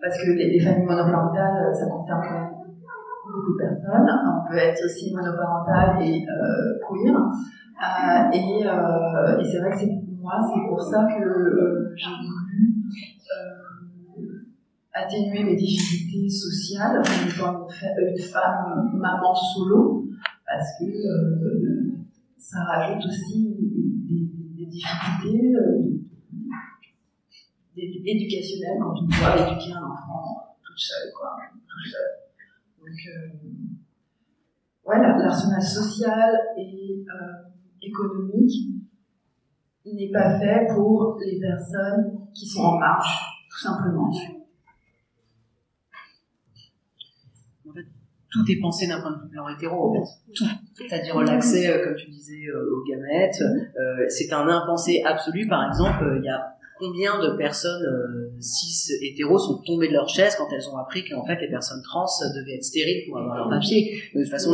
parce 0.00 0.18
que 0.22 0.30
les, 0.30 0.50
les 0.50 0.60
familles 0.60 0.86
monoparentales, 0.86 1.74
ça 1.74 1.86
concerne 1.86 2.22
quand 2.22 2.40
même 2.40 2.54
beaucoup 3.26 3.52
de 3.52 3.58
personnes. 3.58 4.10
On 4.26 4.48
peut 4.48 4.58
être 4.58 4.84
aussi 4.84 5.14
monoparental 5.14 6.02
et 6.02 6.26
euh, 6.26 6.78
queer. 6.88 7.16
Euh, 7.74 8.30
et, 8.32 8.66
euh, 8.66 9.38
et 9.38 9.44
c'est 9.44 9.58
vrai 9.58 9.70
que 9.70 9.78
c'est 9.78 9.93
moi, 10.24 10.40
c'est 10.42 10.66
pour 10.66 10.80
ça 10.80 11.04
que 11.04 11.22
euh, 11.22 11.94
j'ai 11.94 12.08
voulu 12.08 12.74
euh, 13.36 14.46
atténuer 14.94 15.44
mes 15.44 15.54
difficultés 15.54 16.30
sociales 16.30 16.98
en 16.98 17.28
étant 17.28 17.66
une, 17.68 18.18
femme 18.18 18.90
maman 18.94 19.34
solo, 19.34 20.08
parce 20.46 20.78
que 20.80 20.86
ça 22.38 22.64
rajoute 22.64 23.04
aussi 23.06 23.54
des, 24.08 24.66
difficultés 24.66 25.54
euh, 25.54 25.94
éducationnelles 27.76 28.78
quand 28.80 28.94
on 28.98 29.04
doit 29.04 29.46
éduquer 29.46 29.72
un 29.74 29.84
enfant 29.84 30.56
tout 30.64 30.78
seul, 30.78 31.12
quoi, 31.14 31.36
tout 31.52 31.90
seul. 31.90 32.24
Donc, 32.80 32.98
euh, 33.08 33.28
voilà, 34.84 35.16
l'arsenal 35.18 35.62
social 35.62 36.32
et 36.56 37.04
euh, 37.08 37.50
économique 37.82 38.83
n'est 39.92 40.10
pas 40.10 40.38
fait 40.38 40.66
pour 40.74 41.18
les 41.24 41.38
personnes 41.38 42.18
qui 42.32 42.46
sont 42.46 42.62
en 42.62 42.78
marche, 42.78 43.22
tout 43.50 43.58
simplement. 43.58 44.10
En 47.68 47.72
fait, 47.72 47.86
tout 48.30 48.44
est 48.50 48.60
pensé 48.60 48.86
d'un 48.86 49.00
point 49.00 49.12
de 49.12 49.22
vue 49.22 49.28
blanc 49.28 49.48
hétéro, 49.48 49.90
en 49.90 49.92
fait. 49.94 50.10
Tout. 50.34 50.46
C'est-à-dire 50.74 51.20
l'accès, 51.20 51.70
euh, 51.70 51.84
comme 51.84 51.96
tu 51.96 52.10
disais, 52.10 52.46
euh, 52.46 52.74
aux 52.74 52.84
gamètes. 52.84 53.40
Euh, 53.42 54.06
c'est 54.08 54.32
un 54.32 54.48
impensé 54.48 55.02
absolu. 55.04 55.46
Par 55.46 55.68
exemple, 55.68 56.14
il 56.18 56.24
y 56.24 56.28
a 56.28 56.53
combien 56.78 57.20
de 57.20 57.36
personnes 57.36 57.82
euh, 57.84 58.30
cis 58.40 58.92
hétéros 59.02 59.38
sont 59.38 59.62
tombées 59.64 59.88
de 59.88 59.92
leur 59.92 60.08
chaise 60.08 60.34
quand 60.36 60.48
elles 60.52 60.68
ont 60.68 60.76
appris 60.76 61.04
qu'en 61.08 61.24
fait 61.24 61.40
les 61.40 61.48
personnes 61.48 61.82
trans 61.82 62.06
devaient 62.34 62.56
être 62.56 62.64
stériles 62.64 63.04
pour 63.08 63.18
avoir 63.18 63.36
leur 63.36 63.48
papier. 63.48 64.00
De 64.14 64.22
toute 64.22 64.30
façon, 64.30 64.52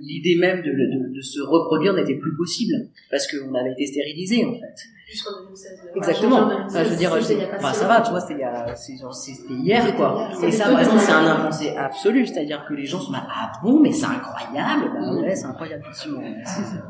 l'idée 0.00 0.36
même 0.38 0.62
de, 0.62 0.70
de- 0.70 1.14
de 1.16 1.20
se 1.20 1.40
reproduire 1.40 1.94
n'était 1.94 2.16
plus 2.16 2.36
possible 2.36 2.74
parce 3.10 3.26
qu'on 3.26 3.54
avait 3.54 3.72
été 3.72 3.86
stérilisé 3.86 4.44
en 4.44 4.52
fait. 4.54 4.74
Jusqu'en 5.10 5.30
2016. 5.42 5.72
Exactement. 5.96 6.36
Enfin, 6.36 6.54
en 6.62 6.66
Enfin, 6.66 6.84
je 6.84 6.90
veux 6.90 6.96
dire, 6.96 7.10
2016, 7.10 7.26
c'est- 7.26 7.34
il 7.34 7.40
y 7.40 7.44
a 7.44 7.46
pas 7.48 7.56
enfin, 7.56 7.72
si 7.72 7.80
ça 7.80 7.88
va, 7.88 8.00
tu 8.00 8.10
vois, 8.10 8.20
c'était 8.20 9.54
hier, 9.54 9.96
quoi. 9.96 10.28
Et 10.46 10.50
ça, 10.52 10.64
par 10.70 10.78
exemple, 10.80 11.00
c'est 11.00 11.10
un 11.12 11.26
impensé 11.26 11.68
absolu, 11.76 12.26
c'est-à-dire 12.26 12.64
que 12.68 12.74
les 12.74 12.86
gens 12.86 13.00
sont 13.00 13.10
là, 13.10 13.26
ah 13.28 13.50
bon, 13.62 13.80
mais 13.80 13.90
c'est 13.92 14.06
incroyable. 14.06 14.84
Bah 14.94 15.12
ouais, 15.20 15.34
c'est 15.34 15.46
incroyable, 15.46 15.82
effectivement. 15.84 16.20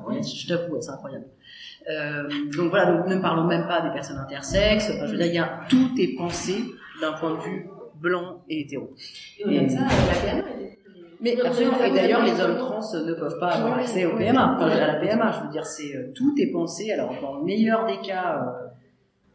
Ouais, 0.07 0.21
je 0.23 0.47
t'avoue, 0.49 0.77
c'est 0.83 0.91
incroyable. 0.91 1.25
Euh, 1.89 2.29
donc 2.57 2.71
voilà, 2.71 2.93
donc 2.93 3.07
ne 3.07 3.17
parlons 3.21 3.45
même 3.45 3.67
pas 3.67 3.81
des 3.81 3.91
personnes 3.91 4.19
intersexes. 4.19 4.91
Enfin, 4.95 5.07
je 5.07 5.13
veux 5.13 5.17
dire, 5.19 5.27
il 5.27 5.35
y 5.35 5.39
a, 5.39 5.61
tout 5.69 5.91
est 5.99 6.15
pensé 6.17 6.65
d'un 7.01 7.13
point 7.13 7.35
de 7.37 7.41
vue 7.41 7.69
blanc 8.01 8.43
et 8.49 8.61
hétéro. 8.61 8.95
Et 9.39 9.45
au-delà 9.45 9.63
de 9.65 9.69
ça, 9.69 9.81
la 9.81 10.33
PMA, 10.33 10.49
Mais 11.21 11.31
est- 11.31 11.41
absolument. 11.41 11.83
Et 11.85 11.91
d'ailleurs, 11.91 12.25
les 12.25 12.41
hommes 12.41 12.57
trans 12.59 12.81
ne 13.05 13.13
peuvent 13.15 13.39
pas 13.39 13.49
avoir 13.53 13.79
accès 13.79 14.05
au 14.07 14.17
PMA, 14.17 14.55
enfin, 14.57 14.69
à 14.71 14.87
la 14.87 14.95
PMA. 14.95 15.33
Je 15.33 15.47
veux 15.47 15.51
dire, 15.53 15.65
c'est 15.67 15.97
euh, 15.97 16.13
tout 16.15 16.35
est 16.39 16.51
pensé. 16.53 16.93
Alors, 16.93 17.15
dans 17.21 17.37
le 17.39 17.45
meilleur 17.45 17.87
des 17.87 17.99
cas, 18.07 18.43
euh, 18.43 18.69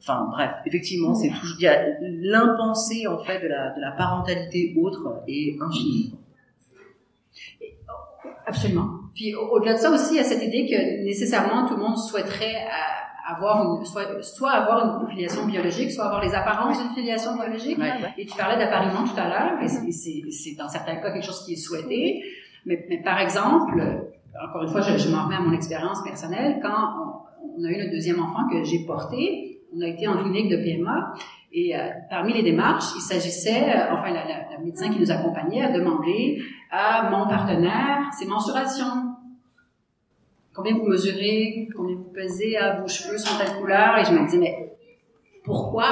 enfin 0.01 0.27
bref, 0.31 0.51
effectivement, 0.65 1.13
c'est 1.15 1.29
tout. 1.29 1.65
A 1.65 1.75
l'impensé 2.01 3.05
en 3.07 3.17
fait 3.19 3.39
de 3.41 3.47
la 3.47 3.71
de 3.75 3.81
la 3.81 3.91
parentalité 3.91 4.75
autre 4.79 5.21
est 5.27 5.55
infini. 5.61 6.13
Absolument. 8.47 8.89
Puis 9.15 9.33
au- 9.33 9.47
au-delà 9.53 9.73
de 9.73 9.79
ça 9.79 9.89
aussi, 9.91 10.13
il 10.15 10.17
y 10.17 10.19
a 10.19 10.23
cette 10.23 10.43
idée 10.43 10.67
que 10.69 11.03
nécessairement 11.05 11.65
tout 11.67 11.75
le 11.75 11.81
monde 11.81 11.97
souhaiterait 11.97 12.55
euh, 12.67 13.31
avoir 13.33 13.63
une, 13.79 13.85
soit, 13.85 14.21
soit 14.21 14.51
avoir 14.51 15.01
une 15.01 15.07
filiation 15.07 15.45
biologique, 15.45 15.89
soit 15.91 16.05
avoir 16.05 16.21
les 16.23 16.35
apparences 16.35 16.77
d'une 16.79 16.93
filiation 16.93 17.33
biologique. 17.35 17.77
Ouais. 17.79 18.13
Et 18.17 18.25
tu 18.25 18.37
parlais 18.37 18.57
d'appariement 18.57 19.03
tout 19.03 19.17
à 19.19 19.27
l'heure, 19.29 19.61
et 19.63 19.67
c'est- 19.67 20.55
dans 20.57 20.67
certains 20.67 20.97
cas 20.97 21.11
quelque 21.11 21.25
chose 21.25 21.43
qui 21.45 21.53
est 21.53 21.55
souhaité. 21.55 22.21
Mais, 22.67 22.85
mais 22.89 23.01
par 23.01 23.19
exemple, 23.19 23.81
encore 24.43 24.63
une 24.63 24.69
fois, 24.69 24.81
je, 24.81 24.97
je 24.97 25.09
m'en 25.09 25.23
remets 25.25 25.35
à 25.37 25.39
mon 25.39 25.53
expérience 25.53 26.03
personnelle, 26.03 26.59
quand 26.61 26.69
on, 26.99 27.61
on 27.61 27.63
a 27.65 27.69
eu 27.69 27.85
le 27.85 27.89
deuxième 27.91 28.19
enfant 28.21 28.47
que 28.51 28.63
j'ai 28.63 28.85
porté, 28.85 29.61
on 29.75 29.81
a 29.81 29.87
été 29.87 30.07
en 30.07 30.17
clinique 30.17 30.49
de 30.49 30.57
PMA, 30.57 31.13
et 31.51 31.75
euh, 31.75 31.89
parmi 32.09 32.33
les 32.33 32.43
démarches, 32.43 32.85
il 32.97 33.01
s'agissait, 33.01 33.63
euh, 33.75 33.93
enfin 33.93 34.11
la, 34.11 34.23
la, 34.25 34.51
la 34.51 34.59
médecin 34.63 34.89
qui 34.89 34.99
nous 34.99 35.09
accompagnait 35.11 35.61
a 35.63 35.71
demandé 35.71 36.41
à 36.71 37.09
mon 37.09 37.27
partenaire 37.27 38.09
ses 38.17 38.27
mensurations. 38.27 39.04
Combien 40.55 40.77
vous 40.77 40.87
mesurez, 40.87 41.67
combien 41.75 41.95
vous 41.95 42.11
pesez, 42.13 42.55
ah, 42.57 42.79
vos 42.81 42.87
cheveux 42.87 43.17
sont 43.17 43.37
telle 43.37 43.55
couleur, 43.57 43.97
et 43.97 44.05
je 44.05 44.11
me 44.11 44.25
disais, 44.25 44.37
mais 44.37 44.77
pourquoi? 45.43 45.85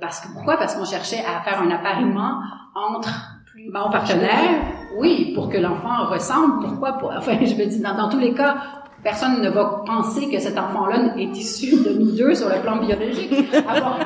Parce 0.00 0.20
que, 0.20 0.32
pourquoi? 0.32 0.56
Parce 0.56 0.76
qu'on 0.76 0.84
cherchait 0.84 1.24
à 1.24 1.40
faire 1.40 1.60
un 1.60 1.70
appariement 1.70 2.40
entre 2.74 3.10
mon 3.56 3.90
partenaire, 3.90 4.62
oui, 4.96 5.32
pour 5.34 5.48
que 5.48 5.58
l'enfant 5.58 6.06
ressemble, 6.06 6.64
pourquoi? 6.64 6.92
Pour, 6.98 7.10
enfin, 7.10 7.36
je 7.40 7.54
me 7.54 7.66
dis, 7.66 7.80
dans, 7.80 7.96
dans 7.96 8.08
tous 8.08 8.18
les 8.18 8.32
cas, 8.32 8.56
personne 9.02 9.42
ne 9.42 9.48
va 9.48 9.82
penser 9.84 10.30
que 10.30 10.38
cet 10.38 10.56
enfant-là 10.56 11.16
est 11.16 11.36
issu 11.36 11.82
de 11.82 11.98
nous 11.98 12.12
deux 12.12 12.34
sur 12.34 12.48
le 12.48 12.60
plan 12.60 12.76
biologique. 12.76 13.34
Alors, 13.66 13.98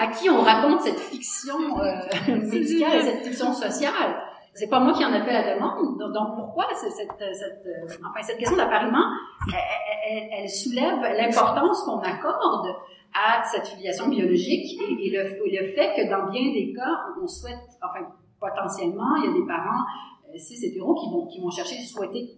à 0.00 0.06
qui 0.06 0.30
on 0.30 0.42
raconte 0.42 0.82
cette 0.82 1.00
fiction 1.00 1.80
euh, 1.80 1.94
médicale 2.28 2.98
et 2.98 3.02
cette 3.02 3.26
fiction 3.26 3.52
sociale? 3.52 4.14
C'est 4.54 4.68
pas 4.68 4.80
moi 4.80 4.92
qui 4.92 5.04
en 5.04 5.12
ai 5.14 5.22
fait 5.22 5.32
la 5.32 5.54
demande. 5.54 5.98
Donc, 5.98 6.34
pourquoi 6.36 6.66
cette, 6.74 6.92
cette, 6.92 7.20
euh, 7.20 7.86
enfin, 8.10 8.22
cette 8.22 8.38
question 8.38 8.56
d'appariement, 8.56 9.04
elle, 10.08 10.28
elle- 10.32 10.48
soulève 10.48 11.00
l'importance 11.16 11.82
qu'on 11.84 11.98
accorde 12.00 12.66
à 13.14 13.42
cette 13.44 13.66
filiation 13.68 14.08
biologique 14.08 14.80
et, 14.80 15.06
et 15.06 15.10
le, 15.10 15.46
et 15.46 15.60
le 15.60 15.72
fait 15.72 15.94
que 15.96 16.10
dans 16.10 16.30
bien 16.30 16.52
des 16.52 16.72
cas, 16.74 17.04
on 17.22 17.26
souhaite, 17.26 17.58
enfin, 17.82 18.06
potentiellement, 18.40 19.16
il 19.16 19.26
y 19.26 19.28
a 19.28 19.32
des 19.40 19.46
parents 19.46 19.84
euh, 20.34 20.38
cis 20.38 20.64
hétéros 20.66 20.94
qui 20.94 21.10
vont, 21.10 21.26
qui 21.26 21.40
vont 21.40 21.50
chercher, 21.50 21.76
souhaiter, 21.82 22.30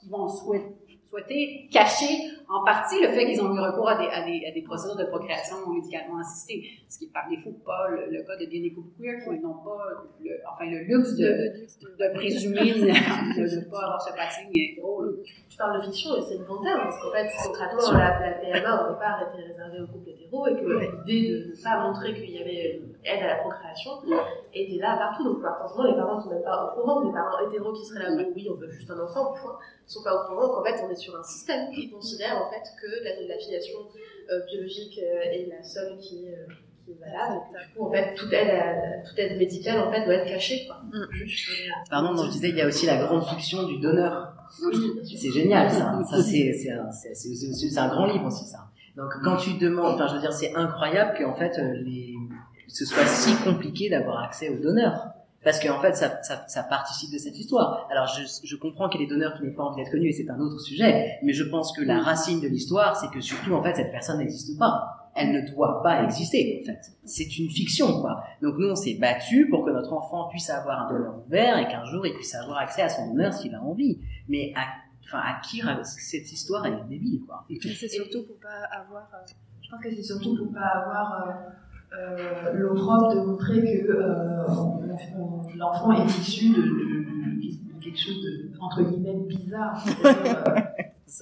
qui 0.00 0.08
vont 0.10 0.26
souhaiter, 0.28 0.74
souhaiter 1.08 1.68
cacher 1.72 2.18
en 2.48 2.64
partie 2.64 3.00
le 3.02 3.08
fait 3.08 3.26
qu'ils 3.26 3.40
ont 3.42 3.54
eu 3.54 3.60
recours 3.60 3.88
à 3.88 3.98
des, 3.98 4.08
à 4.08 4.24
des, 4.24 4.40
à 4.48 4.52
des 4.52 4.62
procédures 4.62 4.96
de 4.96 5.04
procréation 5.04 5.56
médicalement 5.68 6.18
assistées, 6.18 6.64
ce 6.88 6.98
qui 6.98 7.04
est 7.04 7.12
par 7.12 7.28
défaut 7.28 7.52
pas 7.64 7.88
le, 7.90 8.06
le 8.10 8.22
cas 8.24 8.36
de 8.36 8.46
bien 8.46 8.62
queer 8.96 9.22
qui 9.22 9.42
n'ont 9.44 9.60
pas 9.62 9.84
le, 10.24 10.30
enfin, 10.50 10.64
le 10.64 10.78
luxe 10.84 11.14
de, 11.16 11.28
de 11.28 12.14
présumer 12.14 12.72
de 12.72 12.88
ne 12.88 13.70
pas 13.70 13.82
avoir 13.84 14.00
ce 14.00 14.14
passing 14.16 14.48
là. 14.48 14.78
Tu 15.48 15.56
parles 15.58 15.78
de 15.78 15.84
fiction 15.84 16.16
et 16.16 16.22
c'est 16.22 16.38
bon 16.46 16.62
terme, 16.62 16.80
parce 16.84 17.02
qu'en 17.02 17.12
fait, 17.12 17.28
concrètement, 17.44 17.92
la, 17.92 18.20
la 18.20 18.32
PMA 18.38 18.86
au 18.86 18.92
départ 18.94 19.22
était 19.28 19.44
réservée 19.48 19.80
aux 19.82 19.86
couples 19.92 20.10
hétéros 20.10 20.46
et 20.46 20.54
que 20.54 21.04
l'idée 21.04 21.30
de 21.30 21.50
ne 21.50 21.62
pas 21.62 21.82
montrer 21.82 22.14
qu'il 22.14 22.30
y 22.30 22.40
avait 22.40 22.76
une 22.78 22.94
aide 23.04 23.22
à 23.24 23.26
la 23.26 23.36
procréation 23.36 23.90
était 24.54 24.78
là 24.78 24.96
partout. 24.96 25.24
Donc, 25.24 25.42
forcément, 25.42 25.84
les 25.84 25.94
parents 25.96 26.16
ne 26.16 26.22
sont 26.22 26.30
même 26.30 26.42
pas 26.42 26.64
au 26.64 26.80
courant. 26.80 27.04
Les 27.04 27.12
parents 27.12 27.46
hétéros 27.46 27.72
qui 27.72 27.84
seraient 27.84 28.04
là, 28.08 28.24
oui, 28.34 28.48
on 28.50 28.54
veut 28.54 28.70
juste 28.70 28.90
un 28.90 29.00
enfant, 29.00 29.34
point, 29.34 29.58
ne 29.58 29.90
sont 29.90 30.02
pas 30.02 30.14
au 30.14 30.28
courant 30.28 30.48
qu'en 30.48 30.64
fait, 30.64 30.80
on 30.86 30.90
est 30.90 30.96
sur 30.96 31.16
un 31.16 31.22
système 31.22 31.70
qui 31.74 31.90
considère 31.90 32.37
en 32.42 32.50
fait 32.50 32.64
que 32.80 33.04
la, 33.04 33.34
la 33.34 33.38
filiation 33.38 33.78
euh, 34.30 34.40
biologique 34.46 34.98
euh, 35.02 35.20
est 35.32 35.46
la 35.48 35.62
seule 35.62 35.98
qui 35.98 36.26
est, 36.26 36.34
euh, 36.34 36.46
qui 36.84 36.92
est 36.92 37.00
valable. 37.00 37.40
Et 37.50 37.52
que, 37.54 37.68
du 37.68 37.74
coup, 37.74 37.86
en 37.86 37.90
fait, 37.92 38.14
toute 38.14 38.32
aide, 38.32 38.50
à- 38.50 39.02
toute 39.08 39.18
aide 39.18 39.38
médicale 39.38 39.80
en 39.80 39.90
fait, 39.90 40.04
doit 40.04 40.14
être 40.14 40.28
cachée. 40.28 40.66
Quoi. 40.66 40.76
Juste, 41.12 41.48
euh, 41.50 41.70
Pardon, 41.90 42.14
non, 42.14 42.24
je 42.24 42.30
disais, 42.32 42.48
il 42.50 42.56
y 42.56 42.62
a 42.62 42.66
aussi 42.66 42.86
la 42.86 42.96
grande 43.04 43.24
fiction 43.26 43.66
du 43.66 43.78
donneur. 43.78 44.32
oui, 44.64 45.00
C'est 45.16 45.30
génial, 45.30 45.70
ça. 45.70 45.98
Ça, 46.10 46.22
c'est, 46.22 47.78
un, 47.78 47.88
grand 47.88 48.06
livre 48.06 48.26
aussi, 48.26 48.44
ça. 48.44 48.58
Donc, 48.96 49.10
quand 49.22 49.36
tu 49.36 49.54
demandes, 49.58 49.94
enfin, 49.94 50.08
je 50.08 50.14
veux 50.14 50.20
dire, 50.20 50.32
c'est 50.32 50.54
incroyable 50.54 51.16
qu'en 51.18 51.34
fait, 51.34 51.56
euh, 51.58 51.72
les, 51.84 52.14
ce 52.66 52.84
soit 52.84 53.06
si 53.06 53.34
compliqué 53.44 53.88
d'avoir 53.88 54.24
accès 54.24 54.48
aux 54.50 54.58
donneurs. 54.58 55.06
Parce 55.44 55.60
qu'en 55.60 55.80
fait, 55.80 55.94
ça, 55.94 56.20
ça, 56.22 56.44
ça 56.48 56.62
participe 56.64 57.12
de 57.12 57.18
cette 57.18 57.38
histoire. 57.38 57.86
Alors, 57.90 58.06
je, 58.08 58.22
je 58.44 58.56
comprends 58.56 58.88
qu'il 58.88 59.00
y 59.00 59.04
a 59.04 59.06
des 59.06 59.12
donneurs 59.14 59.34
qui 59.38 59.44
n'ont 59.46 59.54
pas 59.54 59.62
envie 59.62 59.82
d'être 59.82 59.92
connus, 59.92 60.08
et 60.08 60.12
c'est 60.12 60.28
un 60.28 60.38
autre 60.40 60.60
sujet. 60.60 61.18
Mais 61.22 61.32
je 61.32 61.44
pense 61.44 61.72
que 61.76 61.82
la 61.82 62.00
racine 62.00 62.40
de 62.40 62.48
l'histoire, 62.48 62.96
c'est 62.96 63.08
que 63.10 63.20
surtout, 63.20 63.54
en 63.54 63.62
fait, 63.62 63.74
cette 63.76 63.92
personne 63.92 64.18
n'existe 64.18 64.58
pas. 64.58 65.10
Elle 65.14 65.32
ne 65.32 65.50
doit 65.50 65.82
pas 65.82 66.02
exister, 66.04 66.60
en 66.62 66.66
fait. 66.66 66.80
C'est 67.04 67.38
une 67.38 67.48
fiction, 67.50 68.00
quoi. 68.00 68.22
Donc, 68.42 68.56
nous, 68.58 68.68
on 68.68 68.74
s'est 68.76 68.94
battu 69.00 69.48
pour 69.48 69.64
que 69.64 69.70
notre 69.70 69.92
enfant 69.92 70.28
puisse 70.28 70.50
avoir 70.50 70.86
un 70.86 70.92
donneur 70.92 71.14
ouvert 71.26 71.56
et 71.58 71.68
qu'un 71.68 71.84
jour, 71.84 72.04
il 72.06 72.14
puisse 72.14 72.34
avoir 72.34 72.58
accès 72.58 72.82
à 72.82 72.88
son 72.88 73.06
donneur 73.12 73.32
s'il 73.32 73.54
a 73.54 73.62
envie. 73.62 73.98
Mais 74.28 74.52
à, 74.56 74.62
enfin, 75.04 75.18
à 75.20 75.40
qui 75.40 75.62
cette 75.84 76.30
histoire, 76.32 76.66
elle 76.66 76.74
est 76.74 76.88
débile, 76.88 77.20
quoi. 77.26 77.44
C'est 77.60 77.88
surtout 77.88 78.24
pour 78.26 78.36
pas 78.40 78.66
avoir. 78.76 79.08
euh, 79.14 79.32
Je 79.62 79.70
pense 79.70 79.80
que 79.82 79.90
c'est 79.94 80.02
surtout 80.02 80.36
pour 80.36 80.52
pas 80.52 80.66
avoir 80.82 81.28
euh, 81.28 81.32
euh, 81.92 82.52
l'opprobre 82.54 83.14
de 83.14 83.20
montrer 83.20 83.82
que 83.84 83.92
euh, 83.92 84.46
l'enfant 85.56 85.92
est 85.92 86.04
issu 86.06 86.50
de, 86.50 86.60
de- 86.62 86.68
de- 86.68 87.74
de 87.74 87.82
quelque 87.82 87.98
chose 87.98 88.22
de 88.24 88.50
entre 88.60 88.82
guillemets 88.82 89.26
bizarre. 89.26 89.82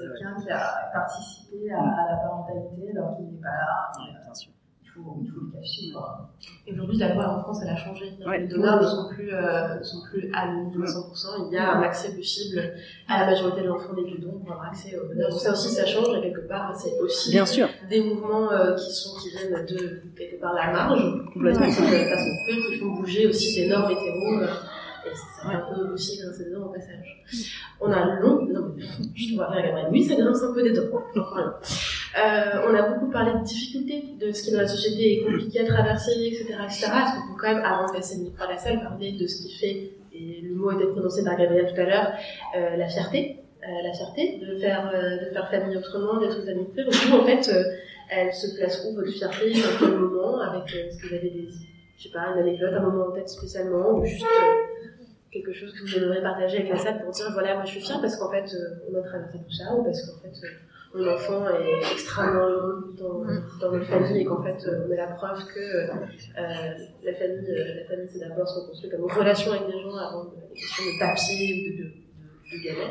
Euh, 0.01 0.03
Quelqu'un 0.19 0.35
qui 0.43 0.51
a 0.51 0.91
participé 0.93 1.71
à, 1.71 1.79
à 1.81 2.11
la 2.11 2.17
parentalité 2.17 2.91
alors 2.91 3.17
qu'il 3.17 3.27
n'est 3.27 3.41
pas 3.41 3.47
là. 3.49 3.93
Ouais, 3.99 4.13
bien 4.25 4.35
sûr. 4.35 4.51
Il 4.51 4.85
faut, 4.97 5.19
il 5.23 5.31
faut 5.31 5.41
le 5.41 5.51
cacher. 5.53 5.93
Quoi. 5.93 6.31
Et 6.67 6.73
Aujourd'hui, 6.73 6.97
la 6.99 7.15
loi 7.15 7.29
en 7.37 7.41
France, 7.43 7.61
elle 7.63 7.69
a 7.71 7.77
changé. 7.77 8.13
Ouais. 8.27 8.41
Les 8.41 8.49
donneurs 8.49 8.81
ne 8.83 8.87
sont 8.87 9.09
plus, 9.11 9.33
euh, 9.33 9.79
ne 9.79 9.83
sont 9.85 9.99
plus 10.11 10.31
anonymes 10.35 10.83
à 10.83 10.87
100%. 10.87 11.47
Il 11.51 11.55
y 11.55 11.59
a 11.59 11.73
un 11.77 11.83
accès 11.83 12.15
possible 12.17 12.61
à 13.09 13.21
la 13.21 13.27
majorité 13.31 13.63
de 13.63 13.67
l'enfant 13.69 13.93
des 13.95 14.19
dons 14.19 14.41
pour 14.41 14.53
avoir 14.53 14.69
accès 14.69 14.99
aux 14.99 15.07
donneurs. 15.07 15.31
Donc 15.31 15.39
ça 15.41 15.53
aussi, 15.53 15.69
ça 15.69 15.85
change. 15.87 16.17
Et 16.19 16.21
quelque 16.23 16.49
part, 16.49 16.75
c'est 16.75 16.99
aussi 17.01 17.31
Bien 17.31 17.47
sûr. 17.47 17.69
des 17.89 18.03
mouvements 18.03 18.51
euh, 18.51 18.75
qui 18.75 18.91
sont 18.93 19.17
qui 19.21 19.31
viennent 19.31 19.65
de 19.67 20.03
quelque 20.17 20.41
part 20.41 20.55
la 20.55 20.73
marge, 20.73 21.03
complètement 21.33 21.67
de 21.67 21.71
façon 21.73 21.83
queer, 21.85 22.57
qui 22.69 22.77
font 22.79 22.93
bouger 22.95 23.27
aussi 23.27 23.55
des 23.61 23.69
normes 23.69 23.91
hétéros. 23.93 24.41
euh, 24.43 24.47
et 25.07 25.15
ça 25.15 25.49
fait 25.51 25.55
un 25.55 25.73
peu 25.73 25.93
aussi 25.93 26.19
grincer 26.19 26.47
des 26.47 26.51
dents 26.51 26.65
au 26.67 26.71
passage. 26.73 27.23
On 27.81 27.93
a 27.93 27.97
un 27.97 28.19
long, 28.21 28.45
non, 28.47 28.73
mais 28.77 28.83
je 29.15 29.31
te 29.31 29.35
vois 29.37 29.53
faire 29.53 29.63
Gabriel. 29.63 29.89
Oui, 29.93 30.03
ça 30.03 30.17
grince 30.17 30.43
un 30.43 30.53
peu 30.53 30.63
des 30.65 30.73
dents. 30.73 30.83
Euh, 32.17 32.67
on 32.67 32.75
a 32.75 32.83
beaucoup 32.89 33.11
parlé 33.11 33.33
de 33.39 33.45
difficultés, 33.45 34.15
de 34.19 34.33
ce 34.33 34.45
qui 34.45 34.53
dans 34.53 34.61
la 34.61 34.67
société 34.67 35.21
est 35.21 35.25
compliqué 35.25 35.61
à 35.61 35.67
traverser, 35.67 36.13
etc., 36.13 36.45
etc. 36.65 36.87
Est-ce 36.87 37.21
qu'on 37.21 37.35
peut 37.35 37.41
quand 37.41 37.55
même, 37.55 37.65
avant 37.65 37.89
de 37.89 37.93
passer 37.93 38.17
le 38.17 38.25
micro 38.25 38.45
à 38.45 38.53
la 38.53 38.57
salle, 38.57 38.81
parler 38.81 39.13
de 39.13 39.27
ce 39.27 39.43
qui 39.43 39.55
fait, 39.55 39.91
et 40.15 40.41
le 40.43 40.55
mot 40.55 40.73
été 40.73 40.87
prononcé 40.87 41.23
par 41.23 41.37
Gabriel 41.37 41.71
tout 41.75 41.79
à 41.79 41.85
l'heure, 41.85 42.13
euh, 42.57 42.77
la 42.77 42.89
fierté, 42.89 43.43
la 43.61 43.93
fierté 43.93 44.41
de 44.41 44.57
faire, 44.57 44.93
de 44.93 45.33
faire 45.35 45.51
famille 45.51 45.77
autrement, 45.77 46.21
d'être 46.21 46.43
aux 46.43 46.49
amis 46.49 46.69
queer. 46.75 46.87
Vous, 46.89 47.17
en 47.17 47.25
fait, 47.25 47.51
elle 48.09 48.33
se 48.33 48.57
place 48.57 48.87
où 48.87 48.95
votre 48.95 49.11
fierté, 49.11 49.53
dans 49.53 49.79
quel 49.79 49.99
moment, 49.99 50.41
avec 50.41 50.69
ce 50.71 50.97
que 51.03 51.09
vous 51.09 51.15
avez 51.15 51.31
des, 51.31 51.49
je 51.99 52.03
sais 52.05 52.11
pas, 52.11 52.33
une 52.33 52.39
anecdote, 52.39 52.73
un 52.73 52.81
moment 52.81 53.09
en 53.09 53.11
tête 53.11 53.29
spécialement, 53.29 53.99
ou 53.99 54.05
juste 54.07 54.25
quelque 55.33 55.53
chose 55.53 55.75
que 55.75 55.83
vous 55.83 55.97
aimeriez 55.99 56.23
partager 56.23 56.59
avec 56.59 56.71
la 56.71 56.79
salle 56.79 57.03
pour 57.03 57.11
dire 57.11 57.27
voilà, 57.33 57.57
moi 57.57 57.65
je 57.65 57.73
suis 57.73 57.81
fière 57.81 58.01
parce 58.01 58.17
qu'en 58.17 58.31
fait, 58.31 58.47
on 58.91 58.97
a 58.97 59.03
traversé 59.03 59.39
tout 59.39 59.53
ça, 59.53 59.75
ou 59.75 59.83
parce 59.83 60.01
qu'en 60.01 60.19
fait, 60.23 60.33
mon 60.97 61.13
enfant 61.13 61.47
est 61.49 61.93
extrêmement 61.93 62.49
heureux 62.49 62.95
dans, 62.99 63.25
mm. 63.25 63.43
dans 63.61 63.73
notre 63.73 63.87
famille 63.87 64.21
et 64.21 64.25
qu'en 64.25 64.43
fait 64.43 64.57
on 64.67 64.91
a 64.93 64.97
la 64.97 65.07
preuve 65.09 65.45
que 65.47 65.61
euh, 65.61 65.87
la 67.03 67.15
famille, 67.15 67.51
euh, 67.51 67.81
la 67.81 67.87
famille 67.87 68.09
c'est 68.11 68.21
d'abord 68.21 68.49
se 68.49 68.67
construit 68.67 68.91
comme 68.91 69.03
une 69.03 69.13
relation 69.13 69.53
avec 69.53 69.67
des 69.67 69.83
gens 69.83 69.97
avant 69.97 70.25
des 70.25 70.55
questions 70.55 70.85
de 70.85 70.99
papier 70.99 71.53
ou 71.53 71.79
de, 71.79 71.85
de, 71.85 72.65
de, 72.65 72.87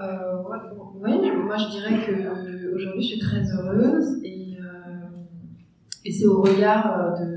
Euh, 0.00 0.42
ouais, 0.42 1.20
oui, 1.20 1.30
moi 1.32 1.56
je 1.56 1.70
dirais 1.70 2.06
que 2.06 2.74
aujourd'hui 2.74 3.02
je 3.02 3.08
suis 3.08 3.20
très 3.20 3.42
heureuse 3.52 4.20
et, 4.24 4.56
euh, 4.60 6.04
et 6.04 6.12
c'est 6.12 6.26
au 6.26 6.42
regard 6.42 7.14
de, 7.18 7.36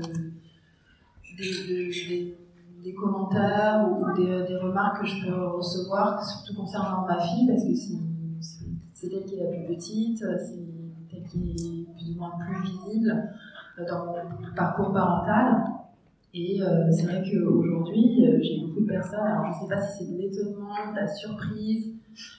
des, 1.36 2.36
des 2.84 2.94
commentaires 2.94 3.88
ou 3.88 4.12
des, 4.16 4.46
des, 4.46 4.56
remarques 4.56 5.02
que 5.02 5.06
je 5.08 5.26
peux 5.26 5.34
recevoir, 5.46 6.24
surtout 6.24 6.60
concernant 6.60 7.06
ma 7.06 7.20
fille, 7.20 7.46
parce 7.48 7.64
que 7.64 7.74
c'est 7.74 8.11
c'est 9.02 9.12
elle 9.12 9.24
qui 9.24 9.34
est 9.34 9.44
la 9.44 9.50
plus 9.50 9.74
petite, 9.74 10.18
c'est 10.18 11.16
elle 11.16 11.24
qui 11.24 11.50
est 11.50 11.86
plus 11.92 12.14
ou 12.14 12.18
moins 12.18 12.32
plus 12.38 12.62
visible 12.62 13.30
euh, 13.78 13.84
dans 13.88 14.06
mon 14.06 14.54
parcours 14.54 14.92
parental. 14.92 15.64
Et 16.34 16.62
euh, 16.62 16.90
c'est 16.90 17.06
vrai 17.06 17.22
qu'aujourd'hui, 17.22 18.26
euh, 18.26 18.38
j'ai 18.40 18.64
beaucoup 18.64 18.80
de 18.80 18.86
personnes, 18.86 19.26
alors 19.26 19.44
je 19.46 19.64
ne 19.64 19.68
sais 19.68 19.74
pas 19.74 19.82
si 19.82 20.04
c'est 20.04 20.12
de 20.12 20.18
l'étonnement, 20.18 20.92
de 20.92 20.96
la 20.96 21.06
surprise, 21.08 21.94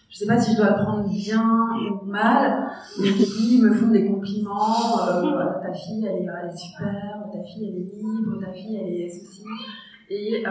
je 0.10 0.15
ne 0.15 0.19
sais 0.19 0.26
pas 0.26 0.40
si 0.40 0.53
je 0.53 0.57
dois 0.57 0.77
le 0.77 0.84
prendre 0.84 1.10
bien 1.10 1.68
ou 2.02 2.06
mal, 2.06 2.68
mais 2.99 3.11
qui 3.11 3.61
me 3.61 3.72
font 3.73 3.90
des 3.90 4.07
compliments, 4.07 5.06
ta 5.61 5.73
fille 5.73 6.06
elle 6.06 6.23
est, 6.23 6.27
elle 6.27 6.49
est, 6.49 6.57
super, 6.57 7.26
ta 7.31 7.44
fille 7.44 7.69
elle 7.69 7.76
est 7.76 8.02
libre, 8.02 8.40
ta 8.40 8.53
fille 8.53 8.77
elle 8.77 8.94
est 8.94 9.10
ceci. 9.10 9.44
Et 10.10 10.44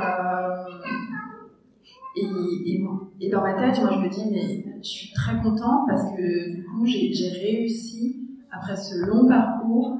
et, 2.17 3.31
dans 3.31 3.43
ma 3.43 3.55
tête, 3.55 3.81
moi, 3.81 3.93
je 3.95 3.99
me 4.01 4.09
dis, 4.09 4.25
mais 4.31 4.65
je 4.83 4.89
suis 4.89 5.13
très 5.15 5.37
contente 5.41 5.87
parce 5.89 6.15
que 6.15 6.55
du 6.55 6.65
coup, 6.65 6.85
j'ai 6.85 7.29
réussi, 7.31 8.21
après 8.51 8.77
ce 8.77 9.07
long 9.07 9.27
parcours, 9.27 9.99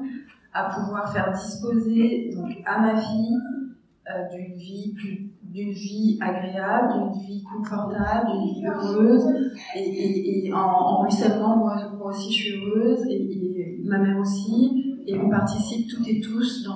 à 0.53 0.65
pouvoir 0.65 1.13
faire 1.13 1.33
disposer 1.33 2.31
donc, 2.35 2.51
à 2.67 2.81
ma 2.81 2.97
fille 2.97 3.39
euh, 4.11 4.29
d'une 4.37 4.55
vie 4.57 4.93
plus 4.95 5.29
d'une 5.45 5.73
vie 5.73 6.19
agréable, 6.23 6.95
d'une 6.95 7.23
vie 7.25 7.43
confortable, 7.43 8.31
d'une 8.33 8.55
vie 8.55 8.67
heureuse. 8.67 9.53
Et, 9.77 10.51
en, 10.51 10.57
en, 10.57 11.03
ruissellement, 11.03 11.59
moi, 11.59 11.77
aussi, 12.07 12.33
je 12.33 12.43
suis 12.43 12.65
heureuse, 12.65 13.05
et, 13.11 13.79
ma 13.85 13.99
mère 13.99 14.19
aussi. 14.19 15.03
Et 15.07 15.19
on 15.19 15.29
participe 15.29 15.89
toutes 15.91 16.09
et 16.09 16.21
tous 16.21 16.67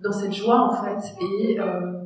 dans 0.00 0.12
cette 0.12 0.32
joie, 0.32 0.70
en 0.70 0.84
fait. 0.84 1.12
Et 1.20 1.58
euh, 1.58 1.97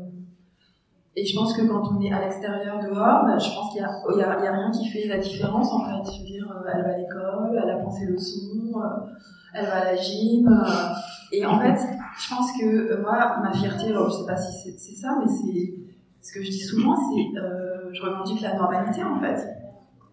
et 1.15 1.27
je 1.27 1.37
pense 1.37 1.55
que 1.55 1.63
quand 1.67 1.83
on 1.93 2.01
est 2.01 2.11
à 2.11 2.21
l'extérieur 2.21 2.79
dehors, 2.79 3.25
bah, 3.27 3.37
je 3.37 3.55
pense 3.55 3.71
qu'il 3.71 3.83
y, 3.83 4.19
y, 4.19 4.23
a, 4.23 4.53
rien 4.53 4.71
qui 4.71 4.89
fait 4.89 5.07
la 5.09 5.19
différence 5.19 5.71
en 5.71 5.81
fait. 5.81 6.11
Je 6.11 6.21
veux 6.21 6.27
dire, 6.27 6.51
euh, 6.51 6.71
elle 6.73 6.83
va 6.83 6.89
à 6.89 6.97
l'école, 6.97 7.61
elle 7.63 7.71
apprend 7.71 7.91
ses 7.91 8.07
leçons, 8.07 8.81
euh, 8.81 9.13
elle 9.53 9.67
va 9.67 9.75
à 9.75 9.85
la 9.93 9.97
gym. 9.97 10.49
Euh, 10.49 10.95
et 11.33 11.45
en 11.45 11.59
fait, 11.59 11.79
je 12.19 12.35
pense 12.35 12.53
que 12.53 13.03
moi, 13.03 13.41
ma 13.43 13.53
fierté, 13.53 13.89
alors 13.89 14.09
je 14.09 14.17
sais 14.17 14.27
pas 14.27 14.37
si 14.37 14.73
c'est 14.79 14.95
ça, 14.95 15.19
mais 15.21 15.27
c'est 15.29 15.75
ce 16.23 16.33
que 16.33 16.43
je 16.43 16.51
dis 16.51 16.61
souvent, 16.61 16.97
c'est 16.97 17.39
euh, 17.39 17.93
je 17.93 18.03
revendique 18.03 18.41
la 18.41 18.57
normalité 18.57 19.05
en 19.05 19.21
fait. 19.21 19.47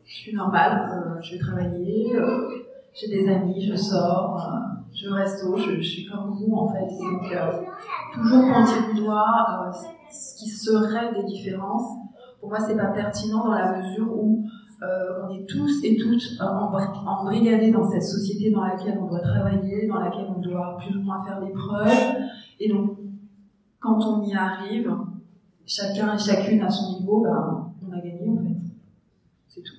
Je 0.03 0.15
suis 0.15 0.35
normale, 0.35 0.89
je 1.21 1.33
vais 1.33 1.39
travailler, 1.39 2.13
j'ai 2.93 3.07
des 3.07 3.29
amis, 3.31 3.69
je 3.69 3.75
sors, 3.75 4.51
je 4.91 5.07
reste 5.07 5.45
au, 5.45 5.55
je, 5.55 5.75
je, 5.75 5.81
suis 5.81 6.05
comme 6.07 6.31
vous 6.31 6.53
en 6.55 6.67
fait. 6.73 6.87
Donc 6.99 7.31
toujours 8.15 8.41
pointer 8.51 8.93
du 8.93 9.01
doigt 9.01 9.71
ce 10.11 10.37
qui 10.37 10.49
serait 10.49 11.13
des 11.13 11.23
différences, 11.23 11.97
pour 12.39 12.49
moi, 12.49 12.59
c'est 12.59 12.77
pas 12.77 12.87
pertinent 12.87 13.45
dans 13.45 13.53
la 13.53 13.77
mesure 13.77 14.11
où 14.11 14.45
euh, 14.81 15.23
on 15.23 15.33
est 15.33 15.45
tous 15.45 15.83
et 15.83 15.97
toutes 15.97 16.23
embrigadés 16.39 17.71
dans 17.71 17.89
cette 17.89 18.03
société 18.03 18.51
dans 18.51 18.63
laquelle 18.63 18.97
on 18.97 19.07
doit 19.07 19.19
travailler, 19.19 19.87
dans 19.87 19.99
laquelle 19.99 20.27
on 20.35 20.39
doit 20.39 20.77
plus 20.79 20.95
ou 20.95 21.01
moins 21.01 21.23
faire 21.25 21.41
des 21.41 21.51
preuves. 21.51 22.15
Et 22.59 22.69
donc, 22.69 22.97
quand 23.79 23.99
on 24.05 24.23
y 24.23 24.33
arrive, 24.33 24.93
chacun 25.65 26.15
et 26.15 26.19
chacune 26.19 26.61
à 26.61 26.69
son 26.69 26.99
niveau, 26.99 27.23
ben, 27.23 27.73
on 27.87 27.91
a 27.91 27.99
gagné 27.99 28.29
en 28.29 28.37
fait. 28.37 28.55
C'est 29.47 29.61
tout. 29.61 29.75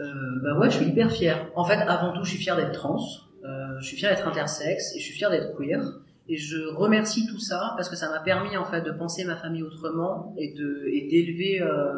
Euh, 0.00 0.04
bah 0.42 0.58
ouais, 0.58 0.70
je 0.70 0.76
suis 0.76 0.86
hyper 0.86 1.10
fière. 1.10 1.50
En 1.54 1.64
fait, 1.64 1.76
avant 1.76 2.12
tout, 2.12 2.24
je 2.24 2.30
suis 2.30 2.38
fière 2.38 2.56
d'être 2.56 2.72
trans, 2.72 2.98
euh, 3.44 3.78
je 3.80 3.86
suis 3.86 3.96
fière 3.96 4.10
d'être 4.10 4.26
intersexe 4.26 4.96
et 4.96 5.00
je 5.00 5.04
suis 5.04 5.14
fière 5.14 5.30
d'être 5.30 5.54
queer. 5.54 6.00
Et 6.28 6.36
je 6.38 6.56
remercie 6.74 7.26
tout 7.26 7.38
ça 7.38 7.74
parce 7.76 7.90
que 7.90 7.96
ça 7.96 8.08
m'a 8.08 8.20
permis 8.20 8.56
en 8.56 8.64
fait 8.64 8.80
de 8.80 8.90
penser 8.90 9.24
ma 9.24 9.36
famille 9.36 9.62
autrement 9.62 10.34
et 10.38 10.54
de 10.54 10.86
et 10.86 11.06
d'élever, 11.08 11.60
euh, 11.60 11.92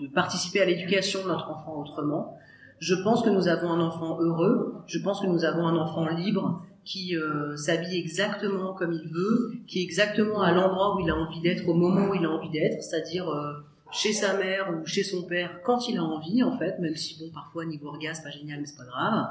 de 0.00 0.06
participer 0.06 0.62
à 0.62 0.64
l'éducation 0.64 1.22
de 1.22 1.28
notre 1.28 1.50
enfant 1.50 1.78
autrement. 1.78 2.38
Je 2.78 2.94
pense 2.94 3.22
que 3.22 3.28
nous 3.28 3.48
avons 3.48 3.70
un 3.70 3.80
enfant 3.80 4.18
heureux. 4.20 4.76
Je 4.86 4.98
pense 5.00 5.20
que 5.20 5.26
nous 5.26 5.44
avons 5.44 5.66
un 5.66 5.76
enfant 5.76 6.08
libre 6.08 6.62
qui 6.84 7.14
euh, 7.16 7.54
s'habille 7.56 7.98
exactement 7.98 8.72
comme 8.72 8.92
il 8.92 9.08
veut, 9.10 9.52
qui 9.66 9.80
est 9.80 9.82
exactement 9.82 10.40
à 10.40 10.52
l'endroit 10.52 10.96
où 10.96 11.00
il 11.00 11.10
a 11.10 11.14
envie 11.14 11.40
d'être 11.40 11.68
au 11.68 11.74
moment 11.74 12.08
où 12.08 12.14
il 12.14 12.24
a 12.24 12.30
envie 12.30 12.48
d'être, 12.48 12.82
c'est-à-dire 12.82 13.28
euh, 13.28 13.52
chez 13.90 14.12
sa 14.12 14.36
mère 14.36 14.70
ou 14.70 14.86
chez 14.86 15.02
son 15.02 15.22
père 15.22 15.60
quand 15.64 15.88
il 15.88 15.96
a 15.98 16.02
envie 16.02 16.42
en 16.42 16.56
fait 16.56 16.78
même 16.78 16.96
si 16.96 17.18
bon 17.18 17.30
parfois 17.32 17.64
niveau 17.64 17.88
orgasme 17.88 18.22
pas 18.22 18.30
génial 18.30 18.60
mais 18.60 18.66
c'est 18.66 18.76
pas 18.76 18.84
grave. 18.84 19.26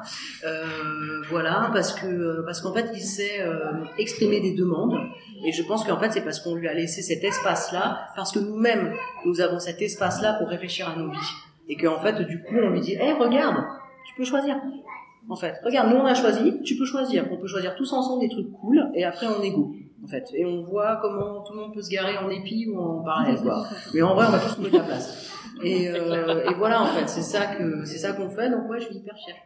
Euh, 0.45 1.21
voilà 1.29 1.69
parce 1.73 1.93
que 1.93 2.43
parce 2.45 2.61
qu'en 2.61 2.73
fait 2.73 2.89
il 2.93 3.01
sait 3.01 3.41
euh, 3.41 3.83
exprimer 3.97 4.39
des 4.39 4.53
demandes. 4.53 4.97
Et 5.45 5.51
je 5.51 5.61
pense 5.63 5.83
qu'en 5.83 5.99
fait 5.99 6.11
c'est 6.11 6.21
parce 6.21 6.39
qu'on 6.39 6.55
lui 6.55 6.67
a 6.67 6.73
laissé 6.73 7.01
cet 7.01 7.23
espace 7.23 7.71
là 7.71 8.07
parce 8.15 8.31
que 8.31 8.39
nous-mêmes 8.39 8.93
nous 9.25 9.41
avons 9.41 9.59
cet 9.59 9.81
espace 9.81 10.21
là 10.21 10.33
pour 10.33 10.47
réfléchir 10.47 10.89
à 10.89 10.95
nos 10.95 11.11
vies. 11.11 11.33
Et 11.69 11.77
qu'en 11.77 11.99
fait 11.99 12.21
du 12.23 12.41
coup 12.41 12.55
on 12.55 12.69
lui 12.69 12.81
dit 12.81 12.93
hé 12.93 13.13
regarde 13.13 13.63
tu 14.05 14.15
peux 14.15 14.25
choisir 14.25 14.55
en 15.29 15.35
fait 15.35 15.55
regarde 15.63 15.93
nous 15.93 15.97
on 15.97 16.05
a 16.05 16.15
choisi 16.15 16.61
tu 16.63 16.75
peux 16.77 16.85
choisir. 16.85 17.27
On 17.31 17.37
peut 17.37 17.47
choisir 17.47 17.75
tous 17.75 17.93
ensemble 17.93 18.21
des 18.21 18.29
trucs 18.29 18.51
cool 18.53 18.89
et 18.95 19.03
après 19.03 19.27
on 19.27 19.43
égo 19.43 19.75
en 20.03 20.07
fait. 20.07 20.29
Et 20.33 20.45
on 20.45 20.63
voit 20.63 20.99
comment 21.01 21.41
tout 21.43 21.53
le 21.53 21.59
monde 21.59 21.73
peut 21.73 21.81
se 21.81 21.89
garer 21.89 22.17
en 22.17 22.29
épi 22.29 22.67
ou 22.69 22.79
en 22.79 23.03
parallèle, 23.03 23.41
quoi. 23.41 23.65
Mais 23.93 24.01
en 24.01 24.15
vrai, 24.15 24.25
on 24.27 24.31
va 24.31 24.39
tous 24.39 24.53
trouver 24.53 24.71
la 24.71 24.79
place. 24.79 25.33
Et, 25.63 25.89
euh, 25.89 26.49
et 26.49 26.53
voilà, 26.53 26.83
en 26.83 26.87
fait, 26.87 27.07
c'est 27.07 27.21
ça 27.21 27.47
que 27.47 27.83
c'est 27.85 27.97
ça 27.97 28.13
qu'on 28.13 28.29
fait. 28.29 28.49
Donc 28.49 28.69
ouais, 28.69 28.79
je 28.79 28.85
suis 28.85 28.95
hyper 28.95 29.15
fière. 29.17 29.37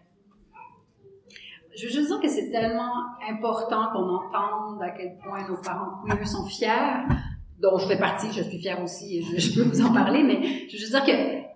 Je 1.75 1.85
veux 1.85 1.91
juste 1.91 2.07
dire 2.07 2.19
que 2.19 2.27
c'est 2.27 2.51
tellement 2.51 2.91
important 3.29 3.87
qu'on 3.93 4.09
entende 4.09 4.81
à 4.81 4.89
quel 4.89 5.17
point 5.19 5.47
nos 5.47 5.57
parents 5.61 6.03
queer 6.05 6.27
sont 6.27 6.45
fiers, 6.45 7.07
dont 7.61 7.77
je 7.77 7.87
fais 7.87 7.97
partie, 7.97 8.27
je 8.33 8.43
suis 8.43 8.59
fière 8.59 8.83
aussi, 8.83 9.19
et 9.19 9.21
je, 9.21 9.39
je 9.39 9.55
peux 9.55 9.61
vous 9.69 9.81
en 9.81 9.93
parler, 9.93 10.21
mais 10.21 10.41
je 10.67 10.73
veux 10.73 10.79
juste 10.79 10.91
dire 10.91 11.05
que 11.05 11.50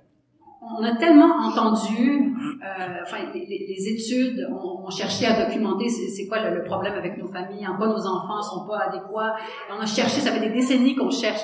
on 0.77 0.83
a 0.83 0.95
tellement 0.95 1.35
entendu, 1.47 2.33
euh, 2.61 3.01
enfin, 3.03 3.17
les, 3.33 3.45
les, 3.45 3.89
études 3.89 4.47
ont, 4.51 4.89
cherché 4.89 5.25
à 5.25 5.45
documenter 5.45 5.89
c'est 5.89 6.27
quoi 6.27 6.49
le, 6.49 6.63
problème 6.63 6.93
avec 6.93 7.17
nos 7.17 7.27
familles, 7.27 7.67
en 7.67 7.75
quoi 7.75 7.87
nos 7.87 8.05
enfants 8.05 8.41
sont 8.41 8.67
pas 8.67 8.77
adéquats. 8.87 9.35
on 9.75 9.81
a 9.81 9.85
cherché, 9.85 10.21
ça 10.21 10.31
fait 10.31 10.39
des 10.39 10.53
décennies 10.53 10.95
qu'on 10.95 11.09
cherche, 11.09 11.41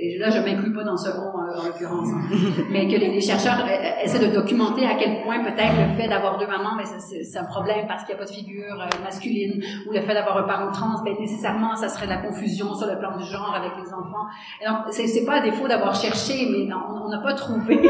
et 0.00 0.18
là 0.18 0.30
je 0.30 0.38
m'inclus 0.38 0.72
pas 0.72 0.84
dans 0.84 0.96
ce 0.96 1.10
rond 1.10 1.32
euh, 1.38 1.60
en 1.60 1.64
l'occurrence, 1.64 2.08
mais 2.70 2.86
que 2.86 2.96
les, 2.96 3.10
les, 3.10 3.20
chercheurs 3.20 3.64
euh, 3.64 4.04
essaient 4.04 4.24
de 4.24 4.32
documenter 4.32 4.86
à 4.86 4.94
quel 4.94 5.22
point 5.22 5.42
peut-être 5.42 5.74
le 5.76 5.96
fait 5.96 6.08
d'avoir 6.08 6.38
deux 6.38 6.46
mamans, 6.46 6.76
mais 6.76 6.84
c'est 6.84 7.38
un 7.38 7.44
problème 7.44 7.86
parce 7.88 8.04
qu'il 8.04 8.14
n'y 8.14 8.20
a 8.20 8.24
pas 8.24 8.30
de 8.30 8.34
figure 8.34 8.80
euh, 8.80 9.02
masculine, 9.02 9.62
ou 9.88 9.92
le 9.92 10.00
fait 10.00 10.14
d'avoir 10.14 10.38
un 10.38 10.44
parent 10.44 10.70
trans, 10.70 11.02
ben 11.04 11.14
nécessairement 11.18 11.74
ça 11.76 11.88
serait 11.88 12.06
de 12.06 12.12
la 12.12 12.18
confusion 12.18 12.74
sur 12.74 12.86
le 12.86 12.98
plan 12.98 13.16
du 13.16 13.24
genre 13.24 13.54
avec 13.56 13.72
les 13.82 13.92
enfants. 13.92 14.26
Et 14.62 14.66
donc 14.66 14.92
c'est 14.92 15.24
pas 15.24 15.34
à 15.34 15.40
défaut 15.40 15.66
d'avoir 15.66 15.94
cherché, 15.94 16.48
mais 16.50 16.72
on 16.72 17.08
n'a 17.08 17.18
pas 17.18 17.34
trouvé 17.34 17.80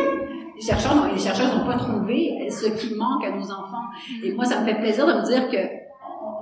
les 0.55 0.62
chercheurs, 0.62 0.94
non, 0.94 1.12
les 1.12 1.18
chercheurs 1.18 1.56
n'ont 1.56 1.66
pas 1.66 1.76
trouvé 1.76 2.48
ce 2.51 2.66
qui 2.66 2.94
manque 2.94 3.24
à 3.24 3.31
nos 3.31 3.51
enfants. 3.51 3.85
Et 4.22 4.32
moi, 4.32 4.44
ça 4.44 4.60
me 4.60 4.66
fait 4.66 4.76
plaisir 4.76 5.06
de 5.06 5.12
me 5.12 5.24
dire 5.24 5.48
que 5.48 5.85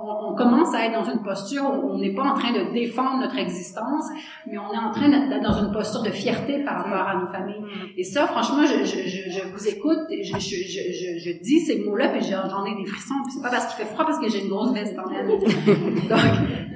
on, 0.05 0.35
commence 0.35 0.73
à 0.73 0.85
être 0.85 0.93
dans 0.93 1.09
une 1.09 1.21
posture 1.21 1.63
où 1.63 1.91
on 1.91 1.97
n'est 1.97 2.13
pas 2.13 2.23
en 2.23 2.33
train 2.33 2.51
de 2.51 2.73
défendre 2.73 3.19
notre 3.19 3.37
existence, 3.37 4.05
mais 4.47 4.57
on 4.57 4.73
est 4.73 4.77
en 4.77 4.91
train 4.91 5.09
d'être 5.09 5.41
dans 5.41 5.53
une 5.53 5.71
posture 5.71 6.01
de 6.01 6.09
fierté 6.09 6.63
par 6.63 6.83
rapport 6.83 7.07
à 7.07 7.15
nos 7.15 7.27
familles. 7.27 7.61
Mm. 7.61 7.87
Et 7.97 8.03
ça, 8.03 8.27
franchement, 8.27 8.63
je, 8.65 8.83
je, 8.83 9.07
je, 9.07 9.29
je 9.29 9.47
vous 9.53 9.67
écoute, 9.67 9.99
et 10.09 10.23
je, 10.23 10.37
je, 10.37 11.41
dis 11.41 11.59
ces 11.59 11.83
mots-là, 11.85 12.09
puis 12.09 12.21
j'en 12.21 12.65
ai 12.65 12.75
des 12.75 12.85
frissons. 12.85 13.15
Puis 13.23 13.33
c'est 13.35 13.41
pas 13.41 13.49
parce 13.49 13.67
qu'il 13.67 13.85
fait 13.85 13.93
froid, 13.93 14.05
parce 14.05 14.19
que 14.19 14.29
j'ai 14.29 14.43
une 14.43 14.49
grosse 14.49 14.73
veste 14.73 14.97
en 14.97 15.09
laine. 15.09 15.27
Donc, 16.09 16.19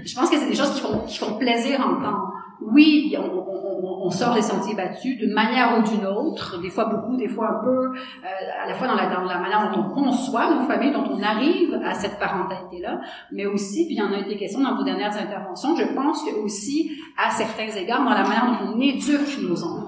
je 0.06 0.16
pense 0.16 0.30
que 0.30 0.38
c'est 0.38 0.50
des 0.50 0.56
choses 0.56 0.74
qui 0.74 0.82
font, 0.82 1.00
qui 1.06 1.18
font 1.18 1.38
plaisir 1.38 1.82
à 1.82 1.88
entendre. 1.88 2.34
Oui, 2.62 3.16
on, 3.18 3.22
on, 3.24 4.06
on, 4.06 4.10
sort 4.10 4.34
des 4.34 4.42
sentiers 4.42 4.76
battus 4.76 5.18
d'une 5.18 5.34
manière 5.34 5.78
ou 5.78 5.84
d'une 5.88 6.06
autre, 6.08 6.60
des 6.62 6.70
fois 6.70 6.86
beaucoup, 6.86 7.16
des 7.16 7.28
fois 7.28 7.60
un 7.60 7.64
peu, 7.64 7.86
euh, 7.88 8.64
à 8.64 8.68
la 8.68 8.74
fois 8.74 8.88
dans 8.88 8.96
la, 8.96 9.14
dans 9.14 9.24
la 9.24 9.38
manière 9.38 9.72
dont 9.72 9.82
on 9.82 9.90
conçoit 9.90 10.54
nos 10.54 10.66
familles, 10.66 10.92
dont 10.92 11.08
on 11.10 11.22
arrive 11.22 11.80
à 11.86 11.94
cette 11.94 12.18
parentalité-là, 12.18 13.00
mais 13.32 13.46
aussi, 13.46 13.86
puis 13.86 13.96
il 13.96 14.00
y 14.00 14.02
en 14.02 14.12
a 14.12 14.20
été 14.20 14.38
question 14.38 14.62
dans 14.62 14.76
vos 14.76 14.84
dernières 14.84 15.16
interventions, 15.16 15.76
je 15.76 15.86
pense 15.94 16.24
que 16.24 16.36
aussi, 16.36 16.92
à 17.18 17.30
certains 17.30 17.70
égards, 17.70 18.04
dans 18.04 18.12
la 18.12 18.24
manière 18.24 18.60
dont 18.60 18.74
on 18.74 18.82
éduque 18.82 19.40
nos 19.48 19.64
enfants. 19.64 19.88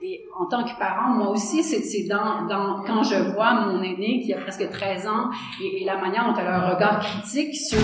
Et 0.00 0.24
en 0.38 0.46
tant 0.46 0.62
que 0.62 0.78
parent, 0.78 1.10
moi 1.10 1.30
aussi, 1.30 1.62
c'est 1.64 2.06
dans, 2.06 2.46
dans, 2.46 2.84
quand 2.84 3.02
je 3.02 3.16
vois 3.32 3.54
mon 3.54 3.82
aîné 3.82 4.20
qui 4.20 4.32
a 4.32 4.38
presque 4.38 4.68
13 4.70 5.08
ans 5.08 5.30
et, 5.60 5.82
et 5.82 5.84
la 5.84 5.96
manière 5.96 6.24
dont 6.26 6.38
elle 6.38 6.46
a 6.46 6.64
un 6.64 6.74
regard 6.74 7.00
critique 7.00 7.54
sur, 7.54 7.78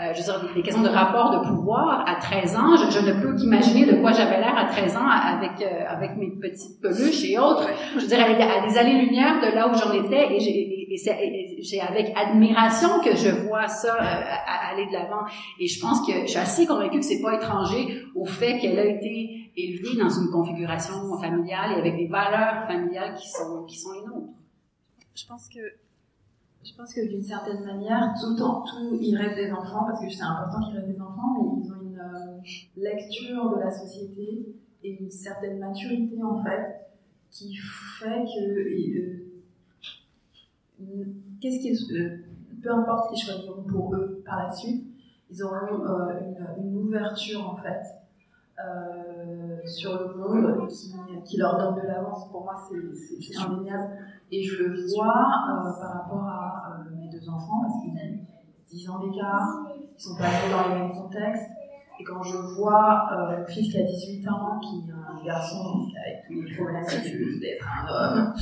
euh, 0.00 0.14
je 0.14 0.18
veux 0.18 0.24
dire, 0.24 0.54
des 0.54 0.62
questions 0.62 0.82
de 0.82 0.88
rapport 0.88 1.30
de 1.30 1.48
pouvoir 1.48 2.04
à 2.08 2.16
13 2.16 2.56
ans, 2.56 2.76
je, 2.76 3.00
ne 3.00 3.20
peux 3.20 3.36
qu'imaginer 3.36 3.84
de 3.84 4.00
quoi 4.00 4.12
j'avais 4.12 4.38
l'air 4.38 4.56
à 4.56 4.64
13 4.64 4.96
ans 4.96 5.06
avec, 5.06 5.60
euh, 5.60 5.84
avec 5.86 6.16
mes 6.16 6.30
petites 6.30 6.80
peluches 6.80 7.24
et 7.24 7.38
autres. 7.38 7.68
Je 7.94 8.00
veux 8.00 8.06
dire, 8.06 8.18
à, 8.20 8.66
des 8.66 8.78
années-lumière 8.78 9.40
de 9.40 9.54
là 9.54 9.68
où 9.68 9.74
j'en 9.74 9.92
étais 9.92 10.34
et 10.34 10.40
j'ai 10.40 11.80
avec 11.80 12.12
admiration 12.16 13.00
que 13.00 13.14
je 13.14 13.28
vois 13.46 13.68
ça 13.68 13.94
euh, 13.94 14.72
aller 14.72 14.86
de 14.86 14.92
l'avant. 14.92 15.24
Et 15.60 15.66
je 15.66 15.80
pense 15.80 16.06
que 16.06 16.22
je 16.22 16.26
suis 16.26 16.38
assez 16.38 16.66
convaincue 16.66 16.98
que 16.98 17.04
c'est 17.04 17.20
pas 17.20 17.34
étranger 17.34 18.02
au 18.14 18.24
fait 18.24 18.58
qu'elle 18.58 18.78
a 18.78 18.86
été 18.86 19.50
élevée 19.56 19.98
dans 19.98 20.08
une 20.08 20.30
configuration 20.30 20.94
familiale 21.20 21.72
et 21.72 21.80
avec 21.80 21.96
des 21.96 22.06
valeurs 22.06 22.66
familiales 22.66 23.14
qui 23.14 23.28
sont 23.28 23.64
qui 23.66 23.78
sont 23.78 23.92
les 23.92 24.00
nôtres. 24.06 24.32
Je 25.14 25.26
pense 25.26 25.48
que 25.48 25.60
je 26.64 26.74
pense 26.76 26.94
que 26.94 27.06
d'une 27.08 27.22
certaine 27.22 27.64
manière, 27.64 28.14
tout 28.20 28.40
en 28.40 28.62
tout, 28.62 28.98
il 29.00 29.16
reste 29.16 29.36
des 29.36 29.50
enfants 29.50 29.84
parce 29.84 30.00
que 30.00 30.10
c'est 30.10 30.22
important 30.22 30.60
qu'il 30.66 30.76
reste 30.76 30.88
des 30.88 31.00
enfants, 31.00 31.34
mais 31.34 31.62
ils 31.64 31.72
ont 31.72 31.82
une 31.82 31.98
euh, 31.98 32.40
lecture 32.76 33.56
de 33.56 33.60
la 33.60 33.70
société 33.70 34.54
et 34.84 34.90
une 35.00 35.10
certaine 35.10 35.58
maturité 35.58 36.22
en 36.22 36.42
fait 36.42 36.86
qui 37.30 37.54
fait 37.56 38.24
que 38.24 38.48
euh, 40.80 41.04
qu'est-ce 41.40 41.92
euh, 41.94 42.24
peu 42.62 42.70
importe 42.70 43.06
ce 43.06 43.14
qu'ils 43.14 43.32
choisiront 43.32 43.62
pour 43.62 43.94
eux 43.96 44.22
par 44.24 44.44
la 44.44 44.52
suite, 44.52 44.86
ils 45.30 45.42
auront 45.42 45.84
une, 46.60 46.76
ouverture 46.76 47.48
en 47.48 47.56
fait 47.56 47.82
euh, 48.58 49.66
sur 49.66 49.98
le 49.98 50.14
monde 50.14 50.68
qui, 50.68 50.92
qui, 51.24 51.36
leur 51.38 51.56
donne 51.56 51.82
de 51.82 51.86
l'avance. 51.86 52.30
Pour 52.30 52.44
moi, 52.44 52.54
c'est 52.68 53.36
indéniable. 53.38 53.88
Et 54.30 54.42
je 54.44 54.62
le 54.62 54.86
vois 54.94 55.24
euh, 55.48 55.80
par 55.80 55.92
rapport 55.94 56.28
à 56.28 56.84
euh, 56.86 56.96
mes 56.96 57.08
deux 57.08 57.28
enfants, 57.28 57.62
parce 57.62 57.82
qu'ils 57.82 57.92
ont 57.92 58.26
10 58.70 58.90
ans 58.90 58.98
d'écart, 59.06 59.48
ils 59.74 60.00
sont 60.00 60.16
pas 60.16 60.28
dans 60.50 60.68
les 60.68 60.80
mêmes 60.80 60.92
contextes. 60.92 61.50
Et 61.98 62.04
quand 62.04 62.22
je 62.22 62.36
vois 62.36 63.08
mon 63.38 63.44
fils 63.46 63.72
qui 63.72 63.78
a 63.78 63.84
18 63.84 64.28
ans, 64.28 64.60
qui 64.60 64.84
est 64.86 64.92
un 64.92 65.24
garçon 65.24 65.86
avec 66.04 66.26
tous 66.26 66.42
les 66.42 66.54
problématiques 66.54 67.40
d'être 67.40 67.66
un 67.66 67.88
homme, 67.88 68.34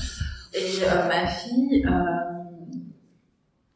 et 0.55 0.81
ma 1.09 1.27
fille, 1.27 1.85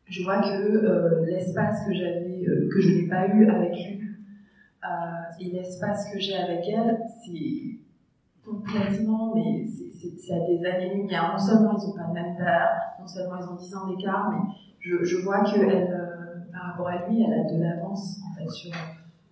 je 0.06 0.22
vois 0.22 0.40
que 0.42 1.24
l'espace 1.26 1.86
que 1.86 1.94
j'avais, 1.94 2.44
que 2.44 2.80
je 2.80 2.88
n'ai 2.90 3.08
pas 3.08 3.26
eu 3.28 3.48
avec 3.48 3.72
lui, 3.74 4.03
et 5.40 5.50
l'espace 5.50 6.10
que 6.12 6.18
j'ai 6.18 6.36
avec 6.36 6.66
elle, 6.68 7.00
c'est 7.24 7.78
complètement, 8.44 9.34
mais 9.34 9.64
c'est 9.66 10.34
à 10.34 10.46
des 10.46 10.64
années-lumière. 10.64 11.32
Non 11.32 11.38
seulement 11.38 11.76
ils 11.78 11.86
n'ont 11.86 11.94
pas 11.94 12.06
le 12.08 12.14
même 12.14 12.36
père, 12.36 12.68
non 13.00 13.06
seulement 13.06 13.36
ils 13.40 13.48
ont 13.48 13.56
10 13.56 13.74
ans 13.76 13.86
d'écart, 13.88 14.30
mais 14.30 14.54
je, 14.80 15.16
vois 15.24 15.42
qu'elle, 15.44 15.70
euh, 15.70 16.52
par 16.52 16.70
rapport 16.70 16.88
à 16.88 17.08
lui, 17.08 17.22
elle 17.22 17.32
a 17.32 17.44
de 17.44 17.60
l'avance 17.60 18.20
en 18.28 18.34
fait 18.34 18.48
sur, 18.48 18.70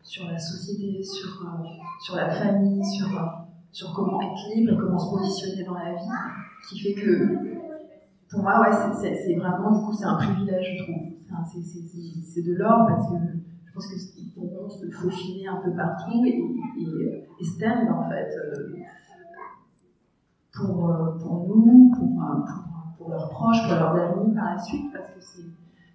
sur 0.03 0.31
la 0.31 0.39
société, 0.39 1.03
sur, 1.03 1.43
euh, 1.43 1.65
sur 2.05 2.17
la 2.17 2.31
famille, 2.31 2.85
sur, 2.85 3.07
euh, 3.19 3.27
sur 3.71 3.93
comment 3.93 4.21
être 4.23 4.55
libre 4.55 4.77
comment 4.81 4.99
se 4.99 5.11
positionner 5.11 5.65
dans 5.65 5.75
la 5.75 5.93
vie 5.93 6.09
qui 6.69 6.81
fait 6.81 6.95
que 6.95 7.63
pour 8.31 8.41
moi, 8.41 8.61
ouais, 8.63 8.71
c'est 8.95 9.35
vraiment, 9.35 9.79
du 9.79 9.85
coup, 9.85 9.93
c'est 9.93 10.07
un 10.07 10.15
privilège, 10.15 10.79
je 10.79 10.85
trouve. 10.85 11.03
Enfin, 11.31 11.45
c'est 11.45 12.43
de 12.43 12.55
l'or 12.55 12.87
parce 12.89 13.11
que 13.11 13.17
je 13.73 13.75
pense 13.75 13.87
qu'ils 13.87 14.31
pourront 14.33 14.69
se 14.69 14.91
faufiler 14.91 15.47
un 15.47 15.57
peu 15.57 15.75
partout 15.75 16.23
et, 16.27 16.37
et, 16.79 17.27
en 17.41 18.09
fait, 18.11 18.31
euh, 18.37 18.77
pour, 20.53 20.91
euh, 20.91 21.19
pour 21.19 21.49
nous, 21.49 21.91
pour, 21.97 22.09
pour, 22.09 22.97
pour, 22.99 23.11
leurs 23.11 23.31
proches, 23.31 23.63
pour 23.63 23.75
leurs 23.75 23.95
amis 23.95 24.35
par 24.35 24.55
la 24.55 24.59
suite, 24.59 24.93
parce 24.93 25.09
que 25.09 25.21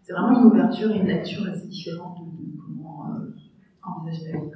c'est 0.01 0.13
vraiment 0.13 0.39
une 0.39 0.45
ouverture 0.47 0.91
et 0.91 0.97
une 0.97 1.07
lecture 1.07 1.47
assez 1.47 1.67
différente 1.67 2.17
de, 2.19 2.51
de 2.51 2.57
comment 2.59 3.11
euh, 3.11 3.35
envisager 3.83 4.31
la 4.31 4.39
vie. 4.39 4.51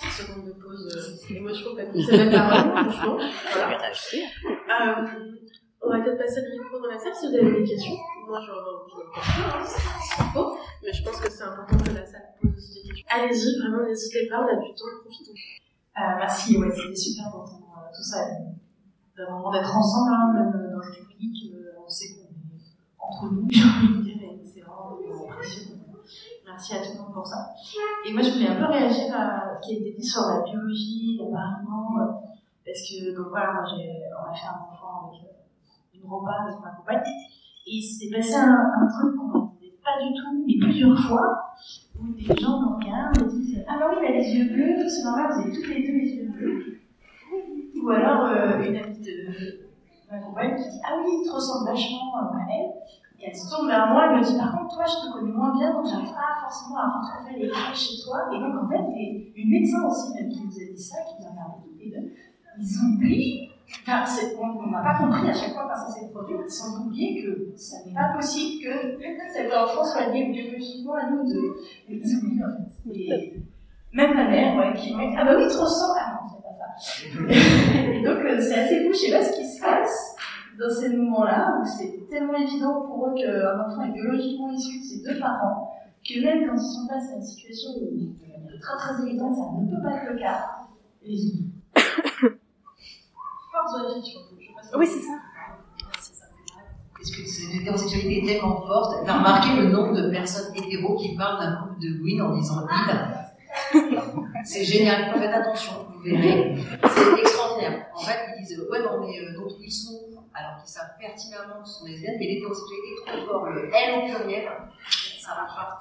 10 0.00 0.04
secondes 0.10 0.46
de 0.46 0.52
pause 0.52 1.18
euh, 1.30 1.34
émotion 1.34 1.70
franchement. 1.74 3.16
Voilà. 3.54 3.80
Euh, 4.80 5.06
on 5.80 5.90
va 5.90 6.00
peut-être 6.00 6.18
passer 6.18 6.42
le 6.42 6.50
micro 6.50 6.78
dans 6.80 6.88
la 6.88 6.98
salle 6.98 7.14
si 7.14 7.28
vous 7.28 7.34
avez 7.34 7.60
des 7.60 7.64
questions. 7.64 7.96
Moi, 8.26 8.40
je 8.40 8.50
n'ai 8.50 9.04
pas 9.14 9.20
hein, 9.20 9.64
c'est 9.64 10.18
mais 10.82 10.92
je 10.92 11.02
pense 11.02 11.20
que 11.20 11.30
c'est 11.30 11.42
important 11.42 11.76
que 11.78 11.90
la 11.94 12.04
salle 12.04 12.34
pose 12.40 12.52
aussi 12.56 12.82
des 12.82 12.88
questions. 12.88 13.06
Allez-y, 13.10 13.58
vraiment, 13.60 13.86
n'hésitez 13.86 14.26
pas, 14.26 14.42
on 14.42 14.48
a 14.48 14.56
du 14.56 14.74
temps, 14.74 14.84
profitons. 15.02 15.32
Euh, 15.32 16.00
merci, 16.18 16.56
ouais, 16.58 16.70
c'était 16.70 16.94
super 16.94 17.24
d'entendre 17.26 17.72
euh, 17.78 17.90
tout 17.94 18.02
ça, 18.02 18.26
vraiment 19.16 19.50
d'être 19.50 19.76
ensemble, 19.76 20.14
hein, 20.14 20.32
même 20.34 20.70
dans 20.70 20.78
le 20.78 20.92
public, 20.92 21.54
euh, 21.54 21.82
on 21.84 21.88
sait 21.88 22.14
qu'on 22.14 22.28
est 22.28 22.60
entre 22.98 23.34
nous, 23.34 23.46
j'ai 23.50 23.64
envie 23.64 23.98
de 23.98 24.02
dire, 24.02 24.22
et 24.22 24.44
c'est 24.44 24.60
vraiment 24.60 24.98
impressionnant. 25.28 25.76
Merci 26.46 26.74
à 26.74 26.78
tout 26.78 26.92
le 26.94 27.02
monde 27.02 27.14
pour 27.14 27.26
ça. 27.26 27.50
Et 28.06 28.12
moi, 28.12 28.22
je 28.22 28.30
voulais 28.30 28.48
un 28.48 28.56
peu 28.56 28.72
réagir 28.72 29.14
à 29.14 29.54
ce 29.60 29.66
qui 29.66 29.74
a 29.74 29.78
été 29.78 29.92
dit 29.98 30.06
sur 30.06 30.22
la 30.22 30.42
biologie, 30.42 31.18
l'apparemment, 31.20 32.22
parce 32.64 32.80
que, 32.82 33.14
donc 33.16 33.28
voilà, 33.30 33.52
moi, 33.52 33.64
on 33.64 34.30
a 34.30 34.34
fait 34.34 34.46
un 34.46 34.72
enfant 34.72 35.10
avec 35.10 35.28
une 36.02 36.10
repas 36.10 36.42
avec 36.42 36.60
ma 36.60 36.70
compagne, 36.70 37.02
et 37.66 37.76
il 37.76 37.82
s'est 37.82 38.10
passé 38.10 38.34
un, 38.34 38.88
truc 38.88 39.16
qu'on 39.16 39.26
n'entendait 39.26 39.74
pas 39.84 40.02
du 40.02 40.14
tout, 40.14 40.44
mais 40.46 40.58
plusieurs 40.58 40.98
fois, 40.98 41.54
où 42.00 42.12
des 42.12 42.24
gens 42.40 42.60
nous 42.60 42.76
regardent 42.76 43.22
et 43.22 43.36
disent 43.36 43.64
Ah, 43.68 43.76
bah 43.78 43.90
oui, 43.90 43.96
il 44.02 44.06
a 44.06 44.18
les 44.18 44.34
yeux 44.34 44.52
bleus, 44.52 44.88
c'est 44.88 45.04
normal, 45.04 45.32
vous 45.32 45.40
avez 45.40 45.52
toutes 45.52 45.68
les 45.68 45.86
deux 45.86 45.98
les 45.98 46.14
yeux 46.14 46.28
bleus. 46.28 46.80
Ou 47.82 47.90
alors, 47.90 48.24
euh, 48.26 48.62
une 48.62 48.76
amie 48.76 49.00
de 49.00 49.68
ma 50.10 50.18
compagne 50.18 50.56
qui 50.56 50.68
dit 50.70 50.80
Ah 50.84 50.96
oui, 51.04 51.10
il 51.22 51.28
te 51.28 51.34
ressemble 51.34 51.66
vachement 51.66 52.16
à 52.16 52.46
elle. 52.50 52.72
Et 53.20 53.26
elle 53.26 53.36
se 53.36 53.50
tourne 53.50 53.66
vers 53.66 53.88
moi, 53.88 54.10
elle 54.10 54.20
me 54.20 54.24
dit 54.24 54.38
par 54.38 54.56
contre, 54.56 54.76
toi, 54.76 54.84
je 54.86 55.08
te 55.08 55.12
connais 55.12 55.32
moins 55.32 55.56
bien, 55.58 55.72
donc 55.72 55.86
j'arrive 55.86 56.14
pas 56.14 56.38
forcément 56.40 56.78
à 56.78 57.00
retrouver 57.00 57.42
les 57.42 57.48
traits 57.50 57.74
chez 57.74 58.00
toi. 58.04 58.30
Et 58.32 58.38
donc, 58.38 58.54
en 58.62 58.68
fait, 58.68 59.34
une 59.34 59.50
médecin 59.50 59.84
aussi, 59.88 60.14
même, 60.14 60.28
qui 60.28 60.40
nous 60.40 60.54
a 60.54 60.72
dit 60.72 60.80
ça, 60.80 60.98
qui 61.02 61.20
nous 61.20 61.26
a 61.26 61.30
regardé 61.30 61.54
tous 61.66 61.78
les 61.78 61.90
deux, 61.90 62.12
ils 62.60 62.94
oublient, 62.94 63.47
enfin, 63.86 64.04
on 64.38 64.70
n'a 64.70 64.82
pas 64.82 64.98
compris 64.98 65.28
à 65.28 65.34
chaque 65.34 65.52
fois 65.52 65.68
quand 65.68 65.76
ça 65.76 65.92
s'est 65.92 66.08
produit, 66.08 66.34
ils 66.36 66.62
ont 66.62 66.86
oublié 66.86 67.22
que 67.22 67.52
ça 67.56 67.76
n'est 67.86 67.94
pas 67.94 68.14
possible 68.14 68.64
que 68.64 68.98
cet 69.32 69.52
enfant 69.52 69.84
soit 69.84 70.06
lié 70.06 70.30
biologiquement 70.32 70.94
à 70.94 71.10
nous 71.10 71.24
deux. 71.28 71.54
Et 71.88 72.00
ils 72.02 72.16
oublient, 72.16 72.42
en 72.44 72.90
fait. 72.90 72.98
Et 72.98 73.42
même 73.92 74.14
ma 74.14 74.28
mère, 74.28 74.56
ouais, 74.56 74.78
qui 74.78 74.94
m'a 74.94 75.06
dit, 75.06 75.16
ah 75.18 75.24
bah 75.24 75.34
oui, 75.36 75.48
te 75.48 75.56
ressembles. 75.56 75.98
Ah 76.00 76.20
non, 76.20 76.28
c'est 76.30 76.42
pas 76.42 76.54
ça. 76.58 77.90
et 77.92 78.02
donc, 78.02 78.18
euh, 78.18 78.40
c'est 78.40 78.58
assez 78.58 78.84
fou, 78.84 78.92
je 78.92 78.98
sais 78.98 79.10
pas 79.10 79.24
ce 79.24 79.36
qui 79.38 79.46
se 79.46 79.60
passe 79.60 80.16
dans 80.58 80.70
ces 80.70 80.96
moments-là 80.96 81.60
où 81.60 81.64
c'est 81.64 82.06
tellement 82.10 82.36
évident 82.36 82.82
pour 82.82 83.06
eux 83.06 83.14
qu'un 83.14 83.60
enfant 83.60 83.82
est 83.84 83.92
biologiquement 83.92 84.50
issu 84.50 84.80
de 84.80 84.84
ses 84.84 85.02
deux 85.02 85.20
parents, 85.20 85.72
que 86.04 86.20
même 86.20 86.48
quand 86.48 86.56
ils 86.56 86.74
sont 86.74 86.88
face 86.88 87.12
à 87.12 87.16
une 87.16 87.22
situation 87.22 87.70
où, 87.80 88.58
très 88.60 88.76
très 88.76 89.06
évidente, 89.06 89.36
ça 89.36 89.42
ne 89.60 89.70
peut 89.70 89.82
pas 89.82 89.96
être 89.96 90.12
le 90.12 90.18
cas, 90.18 90.44
ils 91.04 91.30
oublient. 91.30 91.57
Oui, 94.76 94.86
c'est 94.86 95.00
ça. 95.00 95.18
Parce 96.94 97.10
que 97.10 97.56
l'hétérosexualité 97.56 98.24
est 98.24 98.26
tellement 98.26 98.60
forte. 98.66 99.08
A 99.08 99.18
remarqué 99.18 99.54
le 99.56 99.68
nombre 99.68 99.94
de 99.94 100.10
personnes 100.10 100.54
hétéros 100.56 100.96
qui 100.96 101.16
parlent 101.16 101.38
d'un 101.38 101.56
couple 101.56 101.80
de 101.80 101.98
Gwyn 102.00 102.20
en 102.22 102.36
disant 102.36 102.66
il. 103.72 103.84
C'est 104.44 104.64
génial. 104.64 105.12
Faites 105.12 105.32
attention, 105.32 105.72
vous 105.94 106.00
verrez. 106.02 106.56
C'est 106.82 107.20
extraordinaire. 107.20 107.86
En 107.94 108.00
fait, 108.00 108.18
ils 108.38 108.44
disent 108.44 108.60
ouais, 108.70 108.82
non, 108.82 109.00
mais 109.00 109.20
euh, 109.20 109.34
d'autres 109.34 109.56
ils 109.60 109.70
sont, 109.70 109.98
alors 110.34 110.58
qu'ils 110.60 110.70
savent 110.70 110.90
pertinemment 110.98 111.62
que 111.62 111.68
ce 111.68 111.78
sont 111.80 111.86
lesbiennes, 111.86 112.16
mais 112.18 112.26
l'hétérosexualité 112.26 112.88
est 112.90 113.06
trop 113.06 113.26
fort. 113.26 113.46
Le 113.50 113.70
elle 113.72 113.94
au 113.98 114.16
pluriel, 114.16 114.48
ça 115.20 115.34
marche 115.34 115.56
pas. 115.56 115.78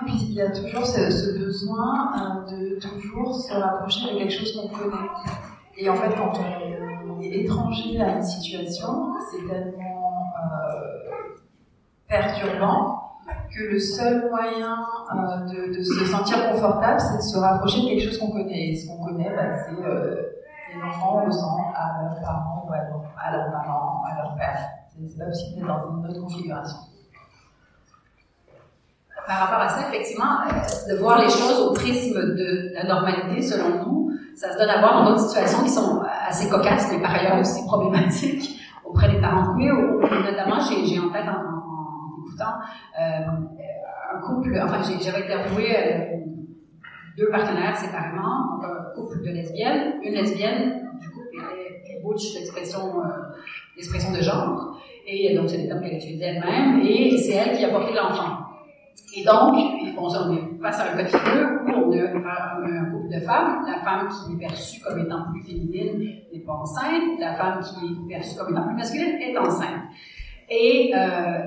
Et 0.00 0.04
puis 0.04 0.14
il 0.28 0.34
y 0.34 0.42
a 0.42 0.50
toujours 0.50 0.86
ce, 0.86 1.38
besoin 1.38 2.12
euh, 2.16 2.50
de 2.50 2.78
toujours 2.80 3.34
se 3.34 3.52
rapprocher 3.52 4.12
de 4.12 4.18
quelque 4.18 4.32
chose 4.32 4.52
qu'on 4.56 4.68
connaît. 4.68 5.08
Et 5.78 5.88
en 5.90 5.94
fait, 5.94 6.14
quand 6.16 6.32
on 6.38 7.20
est 7.20 7.40
étranger 7.40 8.00
à 8.00 8.16
une 8.16 8.22
situation, 8.22 9.14
c'est 9.30 9.46
tellement 9.46 10.32
euh, 10.36 11.26
perturbant 12.08 13.02
que 13.54 13.62
le 13.62 13.78
seul 13.78 14.28
moyen 14.28 14.76
euh, 15.12 15.68
de, 15.72 15.82
se 15.82 16.04
sentir 16.04 16.50
confortable, 16.50 17.00
c'est 17.00 17.16
de 17.16 17.22
se 17.22 17.38
rapprocher 17.38 17.82
de 17.82 17.86
quelque 17.88 18.04
chose 18.04 18.18
qu'on 18.18 18.30
connaît. 18.30 18.70
Et 18.70 18.76
ce 18.76 18.88
qu'on 18.88 19.04
connaît, 19.04 19.30
bah, 19.34 19.56
c'est 19.64 19.84
euh, 19.84 20.22
les 20.74 20.82
enfants 20.82 21.24
ressemblent 21.24 21.74
à 21.74 22.02
leurs 22.02 22.20
parents 22.20 22.66
ou 22.68 22.72
à, 22.72 22.78
leur, 22.78 23.02
à 23.18 23.32
leurs 23.32 23.54
à 23.54 24.22
leur 24.22 24.34
père. 24.36 24.58
C'est 24.88 25.18
pas 25.18 25.26
possible 25.26 25.56
d'être 25.56 25.66
dans 25.66 25.98
une 25.98 26.06
autre 26.06 26.20
configuration. 26.20 26.78
Par 29.26 29.38
rapport 29.40 29.60
à 29.60 29.68
ça, 29.68 29.88
effectivement, 29.88 30.40
euh, 30.46 30.92
de 30.92 30.98
voir 30.98 31.20
les 31.20 31.28
choses 31.28 31.60
au 31.60 31.72
prisme 31.72 32.34
de 32.34 32.74
la 32.74 32.84
normalité, 32.84 33.42
selon 33.42 33.84
nous, 33.84 34.10
ça 34.36 34.52
se 34.52 34.58
donne 34.58 34.68
à 34.68 34.80
voir 34.80 35.02
dans 35.02 35.10
d'autres 35.10 35.28
situations 35.28 35.62
qui 35.64 35.70
sont 35.70 36.02
assez 36.28 36.48
cocasses, 36.48 36.92
mais 36.92 37.00
par 37.00 37.14
ailleurs 37.14 37.38
aussi 37.38 37.64
problématiques 37.64 38.60
auprès 38.84 39.10
des 39.10 39.20
parents 39.20 39.56
queer. 39.56 39.74
Notamment, 39.74 40.60
j'ai 40.60 40.98
en 40.98 41.10
tête, 41.10 41.24
en, 41.26 42.26
écoutant, 42.26 42.52
euh, 43.00 43.26
un 44.14 44.20
couple, 44.20 44.60
enfin, 44.62 44.80
j'avais 45.00 45.24
interviewé 45.24 45.76
euh, 45.76 46.16
deux 47.16 47.30
partenaires 47.30 47.76
séparément, 47.76 48.56
donc 48.56 48.64
un 48.64 48.94
couple 48.94 49.22
de 49.22 49.30
lesbiennes, 49.30 49.94
une 50.02 50.12
lesbienne, 50.12 50.90
du 51.00 51.08
couple 51.10 51.42
était 51.80 52.00
butch, 52.04 52.34
l'expression 52.34 53.00
euh, 53.00 53.08
l'expression 53.76 54.12
de 54.12 54.20
genre, 54.20 54.78
et 55.06 55.34
donc 55.34 55.48
c'est 55.48 55.58
des 55.58 55.68
termes 55.68 55.80
qu'elle 55.80 55.96
utilisait 55.96 56.26
elle-même, 56.26 56.80
et 56.80 57.16
c'est 57.16 57.34
elle 57.34 57.56
qui 57.56 57.64
a 57.64 57.70
porté 57.70 57.94
l'enfant. 57.94 58.45
Et 59.14 59.24
donc, 59.24 59.54
on 59.98 60.32
est 60.32 60.60
face 60.60 60.80
à 60.80 60.92
un 60.92 61.02
de 61.02 61.06
figure 61.06 61.48
où 61.66 61.70
on 61.70 62.26
a 62.26 62.56
un 62.64 62.84
couple 62.90 63.14
de 63.14 63.20
femmes, 63.20 63.64
la 63.66 63.80
femme 63.80 64.08
qui 64.08 64.34
est 64.34 64.46
perçue 64.46 64.80
comme 64.80 64.98
étant 64.98 65.30
plus 65.32 65.42
féminine 65.42 66.22
n'est 66.32 66.40
pas 66.40 66.52
enceinte, 66.52 67.18
la 67.18 67.34
femme 67.34 67.60
qui 67.60 67.86
est 67.86 68.08
perçue 68.08 68.36
comme 68.36 68.52
étant 68.52 68.66
plus 68.66 68.76
masculine 68.76 69.20
est 69.20 69.36
enceinte. 69.38 69.84
Et 70.48 70.92
euh, 70.94 71.38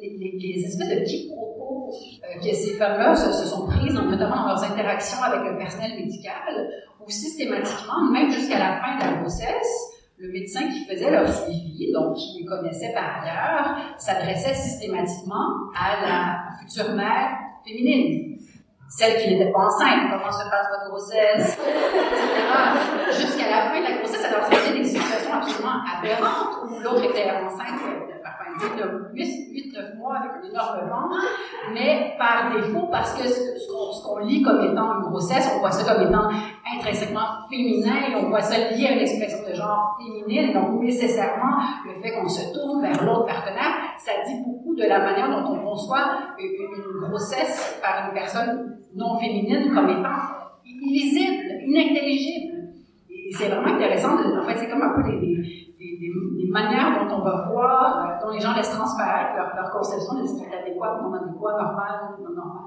les, 0.00 0.64
espèces 0.64 0.88
de 0.88 1.04
quiproquos 1.04 1.90
euh, 2.24 2.38
que 2.38 2.54
ces 2.54 2.74
femmes-là 2.74 3.14
se, 3.14 3.32
se, 3.32 3.46
sont 3.46 3.66
prises, 3.66 3.94
notamment 3.94 4.42
dans 4.42 4.48
leurs 4.48 4.64
interactions 4.64 5.22
avec 5.22 5.50
le 5.50 5.58
personnel 5.58 5.92
médical, 5.96 6.70
où 7.04 7.10
systématiquement, 7.10 8.10
même 8.12 8.30
jusqu'à 8.30 8.58
la 8.58 8.80
fin 8.80 8.96
de 8.96 9.00
la 9.00 9.20
grossesse, 9.20 9.99
le 10.20 10.30
médecin 10.32 10.68
qui 10.68 10.84
faisait 10.84 11.10
leur 11.10 11.26
suivi, 11.26 11.90
donc 11.92 12.14
qui 12.14 12.40
les 12.40 12.44
connaissait 12.44 12.92
par 12.92 13.22
ailleurs, 13.22 13.76
s'adressait 13.96 14.54
systématiquement 14.54 15.70
à 15.74 16.06
la 16.06 16.38
future 16.60 16.94
mère 16.94 17.38
féminine. 17.66 18.36
Celle 18.90 19.22
qui 19.22 19.30
n'était 19.30 19.50
pas 19.50 19.60
enceinte, 19.60 20.10
comment 20.10 20.30
se 20.30 20.50
passe 20.50 20.66
votre 20.68 20.90
grossesse, 20.90 21.58
etc. 21.58 23.18
Jusqu'à 23.18 23.48
la 23.48 23.70
fin 23.70 23.80
de 23.80 23.84
la 23.84 23.96
grossesse, 23.98 24.30
leur 24.30 24.46
faisait 24.46 24.78
des 24.78 24.84
situations 24.84 25.32
absolument 25.32 25.80
aberrantes 25.96 26.68
où 26.68 26.80
l'autre 26.80 27.04
était 27.04 27.30
enceinte 27.30 28.09
de 28.68 29.14
8-9 29.14 29.98
mois 29.98 30.16
avec 30.16 30.32
un 30.42 30.48
énorme 30.48 30.88
ventre, 30.88 31.16
mais 31.72 32.14
par 32.18 32.52
défaut, 32.54 32.88
parce 32.90 33.14
que 33.14 33.28
ce, 33.28 34.02
qu'on 34.04 34.18
lit 34.18 34.42
comme 34.42 34.62
étant 34.62 34.94
une 34.96 35.10
grossesse, 35.10 35.50
on 35.56 35.60
voit 35.60 35.70
ça 35.70 35.92
comme 35.92 36.06
étant 36.08 36.28
intrinsèquement 36.76 37.48
féminin, 37.50 37.94
et 38.10 38.16
on 38.16 38.28
voit 38.28 38.40
ça 38.40 38.56
lié 38.70 38.86
à 38.86 38.92
une 38.92 39.00
expression 39.00 39.38
de 39.48 39.54
genre 39.54 39.98
féminine, 39.98 40.52
donc 40.52 40.80
nécessairement, 40.82 41.58
le 41.86 42.00
fait 42.00 42.12
qu'on 42.12 42.28
se 42.28 42.52
tourne 42.52 42.82
vers 42.82 43.04
l'autre 43.04 43.26
partenaire, 43.26 43.74
ça 43.98 44.12
dit 44.26 44.42
beaucoup 44.44 44.74
de 44.74 44.84
la 44.84 44.98
manière 45.00 45.28
dont 45.30 45.52
on 45.52 45.58
conçoit 45.58 46.34
une, 46.38 47.08
grossesse 47.08 47.78
par 47.82 48.08
une 48.08 48.14
personne 48.14 48.78
non 48.94 49.18
féminine 49.18 49.72
comme 49.74 49.88
étant 49.88 50.40
illisible, 50.64 51.42
inintelligible. 51.66 52.49
Et 53.30 53.32
c'est 53.32 53.48
vraiment 53.48 53.76
intéressant, 53.76 54.14
en 54.14 54.44
fait, 54.44 54.56
c'est 54.58 54.68
comme 54.68 54.82
un 54.82 54.94
peu 54.94 55.08
des 55.08 56.48
manières 56.50 56.98
dont 56.98 57.14
on 57.14 57.22
va 57.22 57.48
voir, 57.52 58.20
euh, 58.20 58.26
dont 58.26 58.32
les 58.32 58.40
gens 58.40 58.54
laissent 58.56 58.72
transparaître 58.72 59.36
leur, 59.54 59.70
conception 59.70 60.20
de 60.20 60.26
ce 60.26 60.34
qui 60.34 60.42
est 60.42 60.62
adéquat, 60.62 60.98
non 61.00 61.14
adéquat, 61.14 61.52
normal, 61.52 62.16
non 62.20 62.30
normal, 62.34 62.64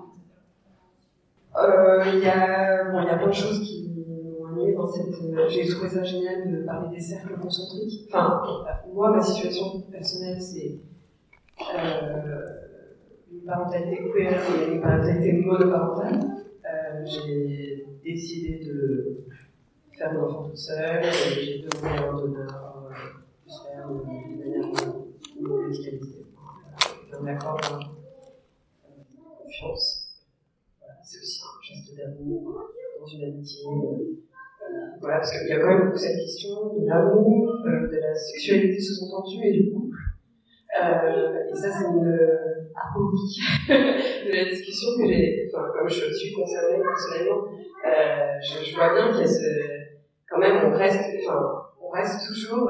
euh, 1.58 2.04
Il 2.14 2.20
y, 2.20 2.30
a, 2.30 2.92
bon, 2.92 3.02
y 3.04 3.10
a 3.10 3.18
plein 3.18 3.28
de 3.28 3.34
choses 3.34 3.60
qui 3.60 3.84
dans 4.72 4.88
cette. 4.88 5.14
Euh, 5.22 5.48
j'ai 5.50 5.68
trouvé 5.68 5.90
ça 5.90 6.04
génial 6.04 6.52
de 6.52 6.64
parler 6.64 6.96
des 6.96 7.02
cercles 7.02 7.38
concentriques. 7.40 8.08
Enfin, 8.10 8.42
moi, 8.94 9.12
ma 9.12 9.22
situation 9.22 9.82
personnelle, 9.92 10.42
c'est 10.42 10.80
euh, 11.76 12.46
une 13.32 13.46
parentalité 13.46 14.12
queer 14.14 14.34
et 14.34 14.74
une 14.76 14.82
parentalité 14.82 15.34
monoparentale. 15.34 16.20
Euh, 16.66 17.06
j'ai 17.06 17.86
décidé 18.04 18.66
de 18.66 19.26
faire 19.98 20.14
mon 20.14 20.24
enfant 20.26 20.44
toute 20.44 20.58
seule, 20.58 21.04
j'ai 21.04 21.60
demandé 21.60 22.00
un 22.00 22.14
donneur 22.14 22.74
faire 23.62 23.88
de 23.90 24.04
manière 24.38 24.66
non 25.40 25.58
médicalisée. 25.68 26.26
Un 27.12 27.28
accord 27.28 27.58
de 27.58 27.68
confiance. 29.44 30.26
c'est 31.04 31.20
aussi 31.20 31.42
un 31.44 31.62
geste 31.62 31.96
d'amour 31.96 32.72
dans 33.00 33.06
une 33.06 33.24
amitié. 33.24 33.66
Euh, 33.68 34.98
voilà, 35.00 35.18
parce 35.18 35.32
qu'il 35.32 35.48
y 35.48 35.52
a 35.52 35.60
quand 35.60 35.68
même 35.68 35.86
beaucoup 35.86 35.98
cette 35.98 36.18
question 36.18 36.74
de 36.80 36.88
l'amour, 36.88 37.56
euh, 37.68 37.88
de 37.88 37.98
la 37.98 38.16
sexualité 38.16 38.80
sous-entendue 38.80 39.46
et 39.46 39.52
du 39.52 39.72
couple. 39.72 39.98
Euh, 40.82 41.50
et 41.52 41.56
ça, 41.56 41.70
c'est 41.70 41.86
une 41.86 42.18
aporie 42.74 43.38
de 43.70 44.36
la 44.36 44.46
discussion 44.46 44.98
que 44.98 45.08
j'ai, 45.08 45.52
enfin, 45.54 45.68
comme 45.78 45.88
je 45.88 46.12
suis 46.14 46.34
concernée 46.34 46.82
personnellement, 46.82 47.46
je, 48.42 48.66
je, 48.66 48.76
vois 48.76 48.94
bien 48.96 49.12
qu'il 49.12 49.22
y 49.22 49.24
a 49.24 49.28
ce, 49.28 49.73
quand 50.34 50.40
même, 50.40 50.74
on 50.74 50.76
reste, 50.76 51.00
enfin, 51.28 51.40
on 51.80 51.90
reste 51.90 52.28
toujours, 52.28 52.68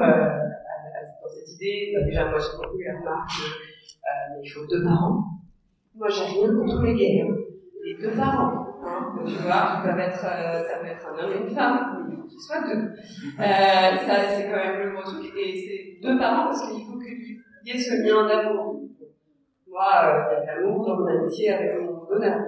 cette 1.34 1.56
idée, 1.56 1.96
déjà 2.06 2.26
moi 2.30 2.40
j'ai 2.40 2.78
eu 2.78 2.86
la 2.86 3.00
remarque 3.00 3.30
que 3.30 3.44
euh, 3.44 4.42
il 4.44 4.50
faut 4.50 4.66
deux 4.68 4.84
parents. 4.84 5.24
Moi 5.96 6.08
j'ai 6.10 6.26
rien 6.26 6.56
contre 6.56 6.82
les 6.82 6.96
gays, 6.96 7.22
hein. 7.22 7.36
les 7.86 7.96
deux 7.96 8.16
parents. 8.16 8.68
Hein. 8.86 9.16
tu 9.26 9.36
vois, 9.36 9.82
euh, 9.86 10.64
ça 10.64 10.80
peut 10.82 10.88
être 10.88 11.08
un 11.08 11.24
homme 11.24 11.32
et 11.32 11.48
une 11.48 11.56
femme, 11.56 12.06
mais 12.06 12.14
il 12.14 12.18
faut 12.18 12.28
qu'ils 12.28 12.40
soient 12.40 12.62
deux. 12.62 12.82
Euh, 12.84 13.40
ça 13.40 14.30
c'est 14.30 14.50
quand 14.50 14.58
même 14.58 14.80
le 14.80 14.92
gros 14.92 15.04
truc, 15.04 15.32
et 15.38 15.56
c'est 15.56 16.06
deux 16.06 16.18
parents 16.18 16.46
parce 16.46 16.70
qu'il 16.70 16.86
faut 16.86 17.00
qu'il 17.00 17.38
y 17.66 17.72
ait 17.72 17.80
ce 17.80 18.04
lien 18.04 18.28
d'amour. 18.28 18.82
Moi, 19.68 19.90
euh, 20.04 20.40
il 20.44 20.46
y 20.46 20.50
a 20.50 20.56
de 20.58 20.62
l'amour 20.62 20.86
dans 20.86 20.98
mon 20.98 21.08
amitié 21.08 21.52
avec 21.52 21.82
mon 21.82 22.06
donneur, 22.06 22.40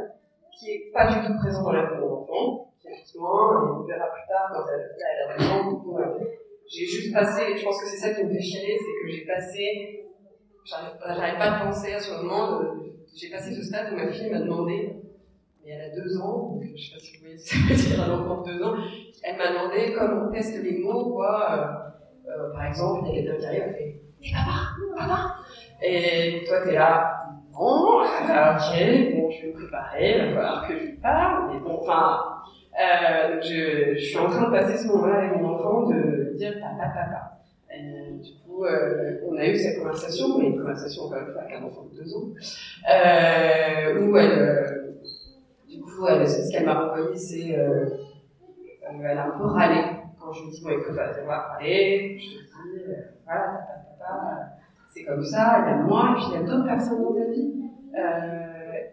qui 0.51 0.71
est 0.71 0.91
pas 0.93 1.07
du 1.07 1.25
tout 1.25 1.37
présent 1.37 1.63
dans 1.63 1.71
la 1.71 1.85
vie 1.85 1.95
de 1.95 2.01
mon 2.01 2.21
enfant, 2.21 2.73
effectivement, 2.87 3.51
et 3.51 3.71
on 3.71 3.83
verra 3.83 4.05
plus 4.11 4.27
tard 4.27 4.51
quand 4.53 4.65
elle, 4.73 5.29
a 5.29 5.33
raison, 5.33 5.69
du 5.69 5.75
coup, 5.77 5.97
j'ai 6.67 6.85
juste 6.85 7.13
passé, 7.13 7.57
je 7.57 7.63
pense 7.63 7.81
que 7.81 7.87
c'est 7.87 7.97
ça 7.97 8.13
qui 8.13 8.23
me 8.23 8.29
fait 8.29 8.41
chier, 8.41 8.77
c'est 8.77 9.03
que 9.03 9.11
j'ai 9.11 9.25
passé, 9.25 10.05
j'arrive 10.65 10.97
pas 11.37 11.43
à 11.43 11.65
penser 11.65 11.93
à 11.93 11.99
ce 11.99 12.13
moment, 12.13 12.61
j'ai 13.15 13.29
passé 13.29 13.53
ce 13.53 13.61
stade 13.61 13.93
où 13.93 13.95
ma 13.95 14.07
fille 14.11 14.29
m'a 14.29 14.39
demandé, 14.39 14.95
et 15.65 15.69
elle 15.69 15.81
a 15.81 15.95
deux 15.95 16.17
ans, 16.17 16.53
donc 16.53 16.63
je 16.75 16.83
sais 16.83 16.93
pas 16.93 16.99
si 16.99 17.17
vous 17.17 17.23
voyez 17.23 17.37
ce 17.37 17.53
que 17.53 17.75
ça 17.75 17.89
veut 17.89 17.95
dire 17.95 18.03
un 18.03 18.19
enfant 18.19 18.41
de 18.41 18.53
deux 18.53 18.63
ans, 18.63 18.75
elle 19.23 19.37
m'a 19.37 19.49
demandé 19.51 19.93
comme 19.93 20.27
on 20.27 20.31
teste 20.31 20.61
les 20.63 20.79
mots, 20.79 21.11
quoi, 21.11 21.95
euh, 22.27 22.31
euh, 22.31 22.53
par 22.53 22.65
exemple, 22.65 23.09
il 23.09 23.15
y 23.15 23.19
a 23.19 23.23
quelqu'un 23.23 23.39
qui 23.39 23.45
arrive, 23.45 23.63
elle 23.67 23.75
fait, 23.75 24.01
hé 24.21 24.31
papa, 24.31 24.97
papa, 24.97 25.35
et 25.81 26.43
toi 26.47 26.61
t'es 26.63 26.73
là, 26.73 27.25
bon, 27.51 28.01
ok, 28.01 29.15
bon, 29.15 29.29
je 29.29 29.41
vais 29.41 29.47
me 29.47 29.53
préparer, 29.53 30.17
il 30.17 30.33
va 30.33 30.41
falloir 30.41 30.67
que 30.67 30.77
je 30.79 31.01
parle, 31.01 31.53
mais 31.53 31.59
bon, 31.59 31.79
enfin, 31.81 32.19
euh, 32.77 33.41
je, 33.41 33.97
suis 33.99 34.17
en 34.17 34.29
train 34.29 34.47
de 34.47 34.51
passer 34.51 34.77
ce 34.77 34.87
moment-là 34.87 35.15
avec 35.15 35.39
mon 35.39 35.53
enfant 35.53 35.87
de 35.87 36.33
dire 36.35 36.55
papa, 36.59 36.89
papa. 36.89 37.39
Euh, 37.71 38.17
du 38.21 38.31
coup, 38.43 38.65
euh, 38.65 39.19
on 39.27 39.37
a 39.37 39.47
eu 39.47 39.55
cette 39.55 39.79
conversation, 39.79 40.37
mais 40.37 40.47
une 40.47 40.59
conversation 40.59 41.03
encore 41.03 41.19
une 41.19 41.37
avec 41.37 41.53
un 41.55 41.63
enfant 41.63 41.85
de 41.91 42.03
deux 42.03 42.15
ans, 42.15 42.27
où 44.01 44.17
elle, 44.17 44.95
du 45.69 45.81
coup, 45.81 46.07
elle, 46.07 46.27
ce 46.27 46.51
qu'elle 46.51 46.65
m'a 46.65 46.79
renvoyé, 46.79 47.15
c'est, 47.15 47.49
elle 47.49 49.17
a 49.17 49.25
un 49.25 49.37
peu 49.37 49.45
râlé 49.45 49.81
quand 50.19 50.33
je 50.33 50.43
lui 50.43 50.51
dis 50.51 50.63
bon 50.63 50.69
écoute, 50.69 50.95
vas 50.95 51.13
devoir 51.13 51.47
parler, 51.49 52.17
je 52.19 52.25
te 52.25 52.31
dis, 52.31 52.93
voilà, 53.25 53.41
papa, 53.41 53.85
papa, 53.99 54.39
c'est 54.89 55.03
comme 55.03 55.23
ça, 55.23 55.65
il 55.65 55.69
y 55.69 55.73
a 55.73 55.77
moi, 55.83 56.11
et 56.11 56.15
puis 56.15 56.25
il 56.29 56.33
y 56.33 56.37
a 56.37 56.43
d'autres 56.43 56.65
personnes 56.65 57.03
dans 57.03 57.13
ta 57.13 57.25
vie. 57.31 57.53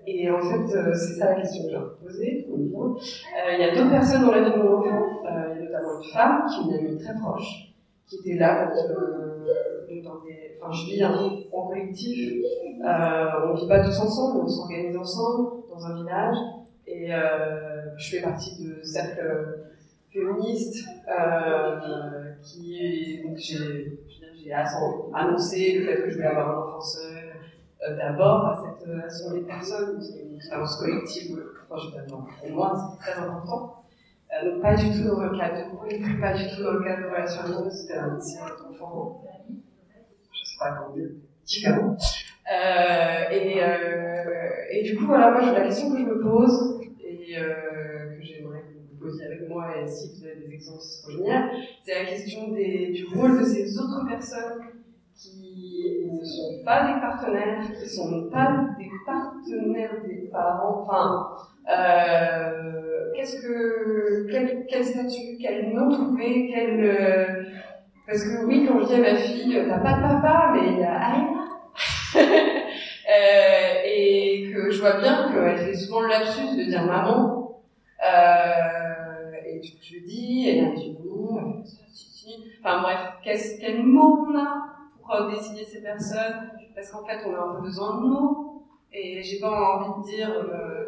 Et 0.06 0.30
en 0.30 0.40
fait, 0.40 0.76
euh, 0.76 0.94
c'est 0.94 1.14
ça 1.14 1.30
la 1.30 1.40
question 1.40 1.64
que 1.64 1.70
j'ai 1.70 1.78
posée. 2.04 2.46
Euh, 2.50 3.52
il 3.52 3.60
y 3.60 3.64
a 3.64 3.74
deux 3.74 3.88
personnes 3.90 4.22
dans 4.22 4.32
la 4.32 4.42
vie 4.42 4.50
de 4.50 4.62
mon 4.62 4.78
enfant, 4.78 5.22
euh, 5.26 5.54
notamment 5.54 6.00
une 6.02 6.10
femme 6.12 6.44
qui 6.46 6.60
est 6.60 6.80
une 6.80 6.86
amie 6.86 6.98
très 6.98 7.14
proche, 7.14 7.74
qui 8.06 8.16
était 8.16 8.38
là 8.38 8.66
quand 8.66 8.80
euh, 8.90 10.02
dans 10.02 10.20
des, 10.24 10.59
enfin, 10.60 10.72
je 10.72 10.86
vis 10.86 11.04
en 11.04 11.66
collectif. 11.68 12.44
Euh, 12.84 13.26
on 13.48 13.54
vit 13.54 13.68
pas 13.68 13.84
tous 13.84 13.98
ensemble, 14.00 14.40
on 14.44 14.48
s'organise 14.48 14.96
ensemble 14.96 15.62
dans 15.68 15.86
un 15.86 16.02
village. 16.02 16.36
Et 16.86 17.14
euh, 17.14 17.96
je 17.96 18.16
fais 18.16 18.22
partie 18.22 18.62
de 18.62 18.82
cercles 18.82 19.60
féministes 20.12 20.84
qui, 22.42 23.22
donc 23.24 23.36
j'ai, 23.36 23.98
annoncé 25.14 25.78
le 25.78 25.86
fait 25.86 26.02
que 26.02 26.10
je 26.10 26.14
voulais 26.16 26.26
avoir 26.26 26.48
un 26.48 26.62
enfant 26.62 26.80
seul 26.80 27.11
euh, 27.11 27.11
d'abord 27.96 28.46
à 28.46 28.56
cette 28.56 28.88
à 28.88 29.34
des 29.34 29.40
personnes, 29.42 30.00
c'est 30.00 30.22
une 30.22 30.36
expérience 30.36 30.76
collective 30.76 31.36
proche 31.68 31.92
Pour 32.09 32.50
moi, 32.50 32.72
c'est 32.74 33.12
très 33.12 33.20
important. 33.20 33.82
Euh, 34.32 34.50
donc 34.50 34.62
pas 34.62 34.74
du 34.74 34.90
tout 34.90 35.04
dans 35.09 35.20
le 35.20 35.36
cadre 35.36 35.56
de 35.56 35.70
couple, 35.70 36.20
pas 36.20 36.32
du 36.32 36.48
tout 36.48 36.62
dans 36.62 36.72
le 36.72 36.82
cadre 36.82 37.02
de 37.02 37.09
relations 37.09 37.42
amoureuses, 37.42 37.72
c'était 37.72 37.98
un 37.98 38.16
enfant, 38.16 39.24
je 40.32 40.44
sais 40.44 40.59
pas 40.59 40.72
comment 40.72 40.94
dire, 40.94 41.10
différent. 41.44 41.96
Euh, 42.50 43.30
et, 43.30 43.62
euh, 43.62 44.50
et 44.70 44.82
du 44.82 44.96
coup, 44.96 45.06
voilà, 45.06 45.30
moi, 45.30 45.52
la 45.52 45.64
question 45.64 45.92
que 45.92 45.98
je 45.98 46.04
me 46.04 46.20
pose, 46.20 46.80
et 47.04 47.38
euh, 47.38 48.16
que 48.16 48.22
j'aimerais 48.22 48.62
que 48.62 48.78
vous 48.90 48.98
posiez 49.00 49.26
avec 49.26 49.48
moi, 49.48 49.76
et 49.76 49.86
si 49.86 50.18
vous 50.18 50.26
avez 50.26 50.46
des 50.46 50.54
exemples, 50.54 50.82
ce 50.82 51.02
serait 51.02 51.12
génial, 51.12 51.50
c'est 51.84 52.02
la 52.02 52.10
question 52.10 52.52
des, 52.52 52.90
du 52.90 53.06
rôle 53.14 53.38
de 53.38 53.44
ces 53.44 53.78
autres 53.78 54.06
personnes 54.09 54.62
qui 55.22 56.08
ne 56.10 56.24
sont 56.24 56.64
pas 56.64 56.86
des 56.86 57.00
partenaires, 57.00 57.60
qui 57.62 57.82
ne 57.82 57.88
sont 57.88 58.28
pas 58.30 58.66
des 58.78 58.90
partenaires 59.06 60.02
des 60.04 60.28
parents. 60.32 60.82
Enfin, 60.82 61.36
euh, 61.70 63.12
qu'est-ce 63.14 63.40
que, 63.42 64.26
quel, 64.68 64.84
statut, 64.84 65.38
quel 65.40 65.72
nom 65.72 65.90
trouver, 65.90 66.50
quel. 66.52 66.84
Euh, 66.84 67.44
parce 68.06 68.24
que 68.24 68.44
oui, 68.44 68.66
quand 68.66 68.80
je 68.80 68.86
dis 68.86 68.94
à 68.94 68.98
ma 68.98 69.14
fille, 69.14 69.64
t'as 69.68 69.78
pas 69.78 69.92
de 69.92 70.02
papa, 70.02 70.52
mais 70.54 70.72
il 70.72 70.78
y 70.80 70.84
a 70.84 71.12
euh, 72.16 73.74
et 73.86 74.50
que 74.52 74.70
je 74.70 74.80
vois 74.80 75.00
bien 75.00 75.32
qu'elle 75.32 75.58
fait 75.58 75.74
souvent 75.74 76.02
le 76.02 76.08
lapsus 76.08 76.56
de 76.56 76.64
dire 76.64 76.84
maman. 76.84 77.62
Euh, 78.04 79.32
et 79.46 79.60
du 79.60 79.70
coup, 79.70 79.78
je 79.82 79.98
dis, 80.04 80.48
elle 80.48 80.64
a 80.66 80.70
dit 80.74 80.96
non. 81.04 81.62
Enfin 82.64 82.82
bref, 82.82 82.98
quel 83.24 83.82
mot 83.82 84.26
on 84.28 84.38
a 84.38 84.81
pour 85.02 85.28
désigner 85.28 85.64
ces 85.64 85.82
personnes 85.82 86.50
Parce 86.74 86.90
qu'en 86.90 87.04
fait, 87.04 87.18
on 87.26 87.34
a 87.34 87.38
un 87.38 87.54
peu 87.56 87.62
besoin 87.62 87.96
de 87.96 88.00
mots. 88.06 88.64
Et 88.92 89.22
j'ai 89.22 89.40
pas 89.40 89.50
envie 89.50 90.02
de 90.02 90.16
dire, 90.16 90.30
euh, 90.30 90.84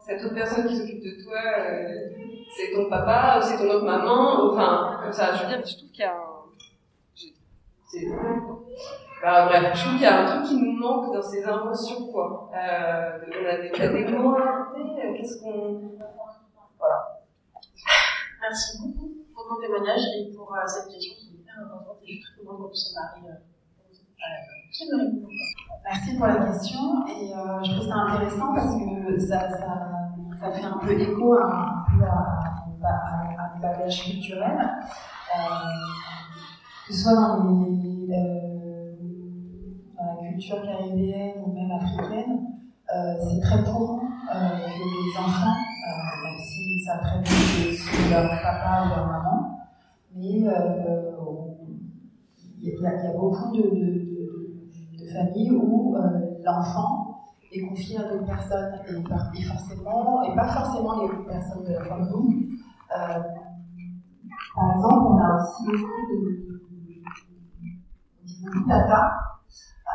cette 0.00 0.22
autre 0.24 0.34
personne 0.34 0.66
qui 0.66 0.76
s'occupe 0.76 1.02
de 1.02 1.22
toi, 1.22 1.40
euh, 1.58 2.10
c'est 2.54 2.72
ton 2.74 2.90
papa 2.90 3.38
ou 3.38 3.42
c'est 3.42 3.56
ton 3.56 3.70
autre 3.70 3.86
maman. 3.86 4.50
Enfin, 4.50 5.00
comme 5.02 5.12
ça, 5.12 5.34
je 5.34 5.42
veux 5.42 5.48
dire, 5.48 5.66
je 5.66 5.76
trouve 5.78 5.90
qu'il 5.90 6.04
y 6.04 6.08
a 6.08 6.14
un... 6.14 6.32
C'est 7.86 8.06
bah, 9.22 9.46
bref, 9.46 9.70
je 9.74 9.84
trouve 9.84 9.92
qu'il 9.92 10.02
y 10.02 10.06
a 10.06 10.22
un 10.22 10.26
truc 10.26 10.48
qui 10.48 10.56
nous 10.56 10.72
manque 10.72 11.14
dans 11.14 11.22
ces 11.22 11.44
inventions, 11.44 12.06
quoi. 12.08 12.50
Euh, 12.52 13.18
on 13.28 13.46
a 13.46 13.56
des, 13.58 13.70
inventés, 13.70 14.80
euh, 14.80 15.14
qu'est-ce 15.16 15.40
qu'on... 15.40 15.92
Voilà. 16.76 17.22
Merci 18.40 18.78
beaucoup 18.82 19.12
pour 19.32 19.46
ton 19.46 19.60
témoignage 19.60 20.00
et 20.18 20.34
pour 20.34 20.52
euh, 20.52 20.66
cette 20.66 20.92
question 20.92 21.14
qui 21.14 21.28
est 21.28 21.38
hyper 21.38 21.54
importante 21.64 21.91
et. 22.06 22.20
Qui 24.72 24.88
me 24.90 24.96
répond 24.96 25.28
Merci 25.84 26.16
pour 26.16 26.26
la 26.26 26.46
question 26.46 27.06
et 27.06 27.34
euh, 27.34 27.62
je 27.62 27.72
trouve 27.72 27.88
ça 27.88 27.94
intéressant 27.94 28.54
parce 28.54 28.74
que 28.76 29.18
ça, 29.18 29.48
fait 30.52 30.64
un 30.64 30.78
peu 30.78 30.98
écho 30.98 31.34
à, 31.34 31.84
un 31.88 32.02
à, 32.02 32.84
à, 32.84 33.60
bagage 33.60 34.04
culturel, 34.04 34.58
euh, 34.58 35.40
que 36.86 36.94
ce 36.94 37.02
soit 37.02 37.14
dans 37.14 37.44
euh, 37.44 38.94
la 39.98 40.28
culture 40.30 40.62
caribéenne 40.62 41.42
ou 41.44 41.52
même 41.52 41.72
africaine, 41.72 42.46
euh, 42.94 43.14
c'est 43.20 43.40
très 43.40 43.62
courant 43.64 44.00
euh, 44.34 44.48
que 44.48 44.82
les 44.82 45.18
enfants, 45.18 45.56
euh, 45.56 46.24
même 46.24 46.38
si 46.38 46.80
ça 46.84 46.98
prévient 46.98 47.24
de 47.24 48.10
leur 48.10 48.30
papa 48.42 48.84
ou 48.84 48.88
leur 48.96 49.06
maman, 49.06 49.58
mais 50.14 50.46
euh, 50.46 51.01
il 52.62 52.80
y, 52.80 52.86
a 52.86 53.12
beaucoup 53.12 53.56
de, 53.56 53.62
de 53.62 54.12
de 55.02 55.06
famille 55.08 55.50
où 55.50 55.96
euh, 55.96 56.00
l'enfant 56.44 57.24
est 57.50 57.60
confié 57.68 57.98
à 57.98 58.04
d'autres 58.04 58.26
personnes 58.26 58.72
et, 58.88 59.42
forcément, 59.42 60.22
et 60.22 60.34
pas 60.34 60.48
forcément 60.48 61.02
les 61.02 61.24
personnes 61.24 61.64
de, 61.64 61.88
comme 61.88 62.08
nous. 62.08 62.48
Euh, 62.96 63.22
par 64.54 64.74
exemple, 64.74 65.06
on 65.08 65.18
a 65.18 65.42
aussi 65.42 65.64
beaucoup 65.66 66.06
de, 66.10 66.20
de 68.42 68.68
tata 68.68 69.10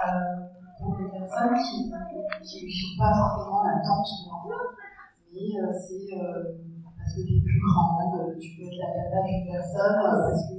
euh, 0.08 0.36
pour 0.80 0.98
des 0.98 1.10
personnes 1.10 1.56
qui 1.64 1.90
ne 1.90 1.92
sont 1.92 2.98
pas 2.98 3.14
forcément 3.14 3.64
la 3.64 3.80
tante 3.82 4.06
de 4.06 4.30
l'enfant, 4.30 4.66
mais 5.34 5.50
euh, 5.62 5.72
c'est 5.72 6.16
parce 6.98 7.16
que 7.16 7.22
tu 7.22 7.38
es 7.38 7.42
plus 7.42 7.62
grande, 7.62 8.38
tu 8.40 8.58
peux 8.58 8.68
être 8.68 8.78
la 8.78 8.90
tata 8.94 9.24
d'une 9.26 9.46
personne, 9.52 9.98
parce 10.02 10.44
que 10.50 10.56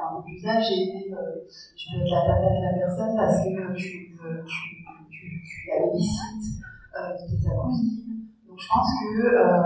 un 0.00 0.22
plus 0.22 0.46
âgé, 0.46 1.12
euh, 1.12 1.46
tu 1.76 1.96
être 1.96 2.10
la 2.10 2.20
tata 2.22 2.48
de 2.48 2.62
la 2.62 2.72
personne 2.78 3.16
parce 3.16 3.38
que 3.42 3.74
tu, 3.74 4.14
tu, 4.14 4.84
tu, 5.10 5.68
la 5.68 5.84
euh, 5.84 7.16
tu 7.16 7.34
es 7.34 7.38
sa 7.38 7.50
cousine. 7.54 8.28
Donc 8.48 8.58
je 8.58 8.68
pense 8.68 8.88
que 9.00 9.10
euh, 9.24 9.62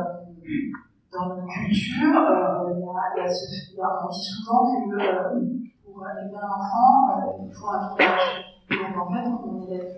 dans 1.13 1.27
notre 1.29 1.47
culture, 1.47 2.17
euh, 2.17 2.79
y 2.79 2.83
a, 2.83 3.17
y 3.17 3.81
a 3.81 4.05
on 4.05 4.09
dit 4.09 4.25
souvent 4.25 4.73
que 4.73 4.95
euh, 4.97 5.41
pour 5.85 6.07
élever 6.09 6.37
un 6.37 6.49
enfant, 6.49 6.93
euh, 7.11 7.45
il 7.45 7.53
faut 7.53 7.69
un 7.69 7.95
village. 7.95 8.29
Donc 8.71 8.97
en 8.97 9.13
fait, 9.13 9.29
on 9.29 9.63
élève 9.67 9.93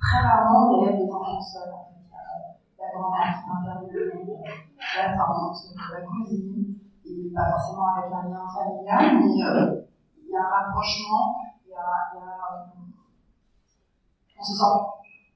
très 0.00 0.20
rarement 0.20 0.70
on 0.70 0.82
élève 0.84 0.98
des 0.98 1.10
enfants 1.10 1.40
seuls. 1.40 1.72
En 1.72 1.84
fait. 1.84 2.00
Il 2.76 2.82
la 2.82 2.92
grand-mère 2.92 3.32
qui 3.34 3.50
intervient, 3.50 4.36
la 4.96 5.16
tante, 5.16 5.56
la 5.92 6.00
cousine 6.02 6.80
pas 7.34 7.50
forcément 7.50 7.94
avec 7.94 8.12
un 8.12 8.28
lien 8.28 8.46
familial, 8.48 9.18
mais 9.18 9.42
euh, 9.42 9.82
il 10.18 10.30
y 10.30 10.36
a 10.36 10.40
un 10.40 10.48
rapprochement, 10.48 11.36
il 11.64 11.70
y 11.70 11.74
a, 11.74 11.78
euh, 12.16 12.70
on 14.38 14.42
se 14.42 14.54
sent 14.54 14.76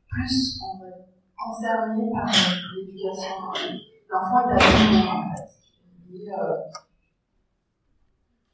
plus 0.09 0.61
concerné 1.37 2.11
par 2.13 2.29
euh, 2.29 2.77
l'éducation. 2.77 3.35
L'enfant 4.09 4.49
est 4.49 4.53
à 4.53 4.57
tout 4.57 5.09
en 5.09 5.35
fait. 5.35 5.51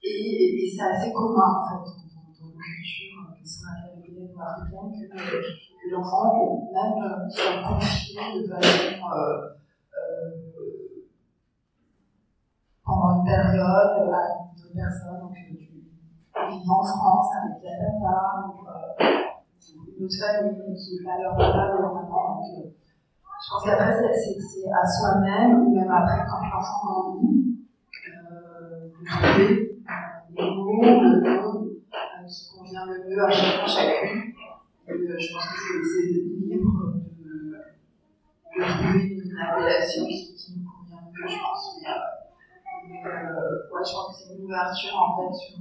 Et, 0.02 0.72
c'est 0.76 0.82
assez 0.82 1.12
commun 1.12 1.60
en 1.60 1.68
fait 1.68 1.84
dans, 1.84 2.46
nos 2.46 2.56
cultures, 2.56 3.34
que 3.38 3.46
ce 3.46 3.60
soit 3.60 3.74
caribéenne 3.82 4.30
ou 4.34 4.40
africaine, 4.40 4.92
que, 4.92 5.06
que 5.16 5.90
l'enfant 5.90 6.70
même 6.72 7.28
soit 7.28 7.62
confié 7.68 8.42
de 8.42 8.48
façon 8.48 9.59
pendant 13.20 13.42
une 13.42 13.52
période 13.52 14.12
à 14.12 14.38
d'autres 14.56 14.74
personnes, 14.74 15.20
donc 15.20 15.32
tu 15.34 15.52
vivent 15.52 16.70
en 16.70 16.82
France 16.82 17.28
avec 17.42 17.62
la 17.62 17.76
tata 17.76 18.46
ou 18.46 18.66
euh, 18.66 19.16
une 19.98 20.04
autre 20.04 20.18
famille 20.18 20.74
qui 20.74 20.96
n'est 20.96 21.04
pas 21.04 21.18
leur 21.20 21.36
papa 21.36 21.76
euh, 22.56 22.70
je 23.42 23.50
pense 23.50 23.64
qu'après, 23.64 24.12
c'est 24.12 24.68
à 24.70 24.86
soi-même, 24.86 25.66
ou 25.66 25.74
même 25.74 25.90
après, 25.90 26.26
quand 26.28 26.42
l'enfant 26.42 26.84
grandit, 26.84 27.56
euh, 28.30 28.88
de 28.88 29.06
trouver 29.06 29.80
les 30.36 30.50
mots, 30.54 30.82
le 30.82 31.20
nom 31.22 31.64
euh, 31.64 32.26
qui 32.28 32.50
convient 32.54 32.84
le 32.84 33.08
mieux 33.08 33.24
à 33.24 33.30
chacun, 33.30 33.66
chacune. 33.66 34.34
Euh, 34.90 35.16
je 35.18 35.32
pense 35.32 35.46
que 35.46 35.82
c'est 35.82 36.12
libre 36.46 36.92
de, 37.18 37.56
de 38.58 38.62
trouver 38.62 39.04
une 39.06 39.38
appellation 39.38 40.04
qui, 40.04 40.34
qui 40.34 40.58
nous 40.58 40.70
convient 40.70 41.00
mieux, 41.10 41.28
je 41.28 41.38
pense. 41.40 42.09
Euh, 43.06 43.72
ouais, 43.72 43.80
je 43.86 43.92
pense 43.94 44.08
que 44.08 44.22
c'est 44.28 44.34
une 44.36 44.44
ouverture 44.44 44.94
en 44.94 45.16
fait 45.16 45.34
sur, 45.34 45.56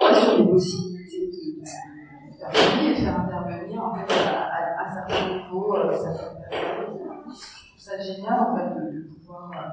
euh, 0.00 0.14
sur 0.14 0.38
les 0.38 0.46
possibilités 0.50 1.26
de, 1.26 1.60
de, 1.60 1.66
faire 1.66 2.88
de 2.88 2.94
faire 2.94 3.20
intervenir 3.20 3.84
en 3.84 3.94
fait 3.94 4.10
à, 4.14 4.80
à, 4.80 4.94
certains 4.94 5.28
niveaux 5.28 5.76
euh, 5.76 5.92
certaines 5.92 6.38
personnes. 6.48 7.02
Je 7.26 7.68
trouve 7.68 7.78
ça 7.78 7.98
génial 8.00 8.40
en 8.40 8.56
fait 8.56 8.70
de, 8.80 9.08
pouvoir 9.14 9.50
euh, 9.50 9.68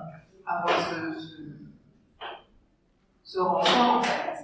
avoir 0.45 0.79
ce, 0.89 0.97
ce, 3.23 3.39
renfort 3.39 3.97
en 3.99 4.03
fait. 4.03 4.35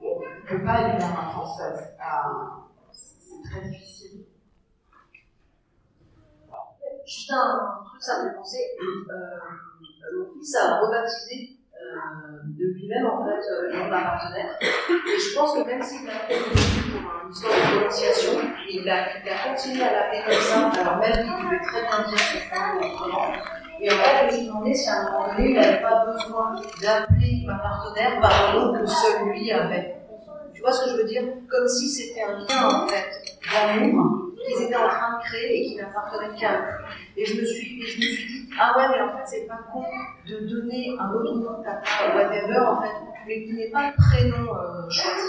On 0.00 0.18
ne 0.18 0.58
peut 0.58 0.64
pas 0.64 0.80
élever 0.88 1.04
un 1.04 1.28
enfant 1.28 1.46
seul, 1.46 1.76
c'est 2.90 3.42
très 3.48 3.68
difficile. 3.68 4.01
Juste 7.12 7.30
un 7.30 7.84
truc, 7.84 8.00
ça 8.00 8.22
me 8.22 8.30
fait 8.30 8.36
penser. 8.36 8.64
Euh, 8.80 10.18
mon 10.18 10.32
fils 10.32 10.56
a 10.56 10.80
rebaptisé 10.80 11.58
euh, 11.74 12.40
de 12.44 12.64
lui-même 12.72 13.04
en 13.04 13.26
fait 13.26 13.44
euh, 13.50 13.68
le 13.68 13.78
nom 13.78 13.90
d'un 13.90 14.00
partenaire. 14.00 14.56
Et 14.62 15.18
je 15.18 15.36
pense 15.36 15.52
que 15.52 15.66
même 15.66 15.82
s'il 15.82 16.08
a 16.08 16.12
fait 16.12 16.38
pour 16.40 16.52
une 16.56 17.30
histoire 17.30 17.52
de 17.52 17.76
prononciation, 17.76 18.32
il 18.66 18.88
a, 18.88 19.18
il 19.20 19.28
a 19.28 19.46
continué 19.46 19.82
à 19.82 19.92
l'appeler 19.92 20.22
comme 20.24 20.40
ça, 20.40 20.80
alors 20.80 20.96
même 20.96 21.12
qu'il 21.12 21.44
pouvait 21.44 21.60
très 21.60 21.82
bien 21.82 22.08
dire 22.08 22.18
son 22.18 22.38
frère 22.48 22.76
autrement. 22.80 23.32
Et 23.78 23.90
en 23.90 23.96
fait, 23.96 24.30
je 24.30 24.36
me 24.40 24.46
demandais 24.46 24.74
si 24.74 24.88
à 24.88 25.00
un 25.00 25.10
moment 25.10 25.34
donné, 25.34 25.50
il 25.50 25.54
n'avait 25.54 25.82
pas 25.82 26.06
besoin 26.06 26.54
d'appeler 26.80 27.44
un 27.46 27.58
partenaire 27.58 28.20
par 28.22 28.32
un 28.32 28.52
nom 28.54 28.72
que 28.72 28.86
celui 28.86 29.52
avait. 29.52 29.96
Tu 30.54 30.62
vois 30.62 30.72
ce 30.72 30.84
que 30.84 30.90
je 30.92 30.96
veux 30.96 31.04
dire? 31.04 31.24
Comme 31.50 31.68
si 31.68 31.88
c'était 31.88 32.22
un 32.22 32.38
lien 32.38 32.84
en 32.84 32.88
fait 32.88 33.36
d'amour 33.52 34.21
qu'ils 34.44 34.66
étaient 34.66 34.76
en 34.76 34.88
train 34.88 35.18
de 35.18 35.24
créer 35.24 35.60
et 35.60 35.66
qui 35.66 35.76
n'appartenaient 35.76 36.36
qu'à 36.38 36.60
eux. 36.60 36.84
Et 37.16 37.24
je 37.24 37.40
me 37.40 37.44
suis, 37.44 37.98
dit, 37.98 38.48
ah 38.58 38.76
ouais, 38.76 38.84
mais 38.88 39.00
en 39.00 39.16
fait, 39.16 39.24
c'est 39.26 39.46
pas 39.46 39.60
con 39.72 39.84
de 40.26 40.38
donner 40.48 40.96
un 40.98 41.10
autre 41.10 41.34
nom 41.34 41.58
de 41.58 41.64
papa, 41.64 41.82
whatever, 42.14 42.58
en 42.58 42.82
fait, 42.82 42.92
mais 43.26 43.44
qui 43.44 43.52
n'est 43.54 43.70
pas 43.70 43.88
le 43.88 43.94
prénom 43.96 44.54
euh, 44.54 44.90
choisi. 44.90 45.28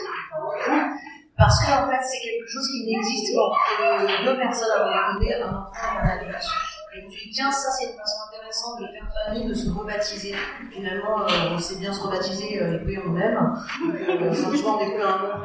Parce 1.37 1.65
que, 1.65 1.71
en 1.71 1.89
fait, 1.89 2.01
c'est 2.03 2.19
quelque 2.19 2.47
chose 2.47 2.67
qui 2.67 2.85
n'existe 2.85 3.35
pas. 3.35 3.51
Que 3.77 4.25
deux 4.25 4.37
personnes 4.37 4.71
à 4.71 4.83
un 4.83 5.13
moment 5.13 5.25
un 5.31 5.47
enfant 5.47 5.71
et 5.75 6.05
un 6.05 6.09
adulte. 6.09 6.72
Je 6.95 7.05
me 7.05 7.09
suis 7.09 7.29
dit, 7.29 7.35
tiens, 7.35 7.51
ça, 7.51 7.71
c'est 7.71 7.85
une 7.85 7.97
façon 7.97 8.19
intéressante 8.27 8.79
de 8.79 8.85
faire 8.85 9.09
famille, 9.25 9.47
de 9.47 9.53
se 9.53 9.71
rebaptiser. 9.71 10.35
Finalement, 10.71 11.21
euh, 11.21 11.55
on 11.55 11.59
sait 11.59 11.79
bien 11.79 11.91
se 11.91 12.03
rebaptiser 12.03 12.61
euh, 12.61 12.75
et 12.75 12.85
puis 12.85 12.97
on 12.99 13.15
aime. 13.17 13.53
Euh, 13.95 14.33
franchement, 14.43 14.77
on 14.79 14.85
découvre 14.85 15.07
un. 15.07 15.41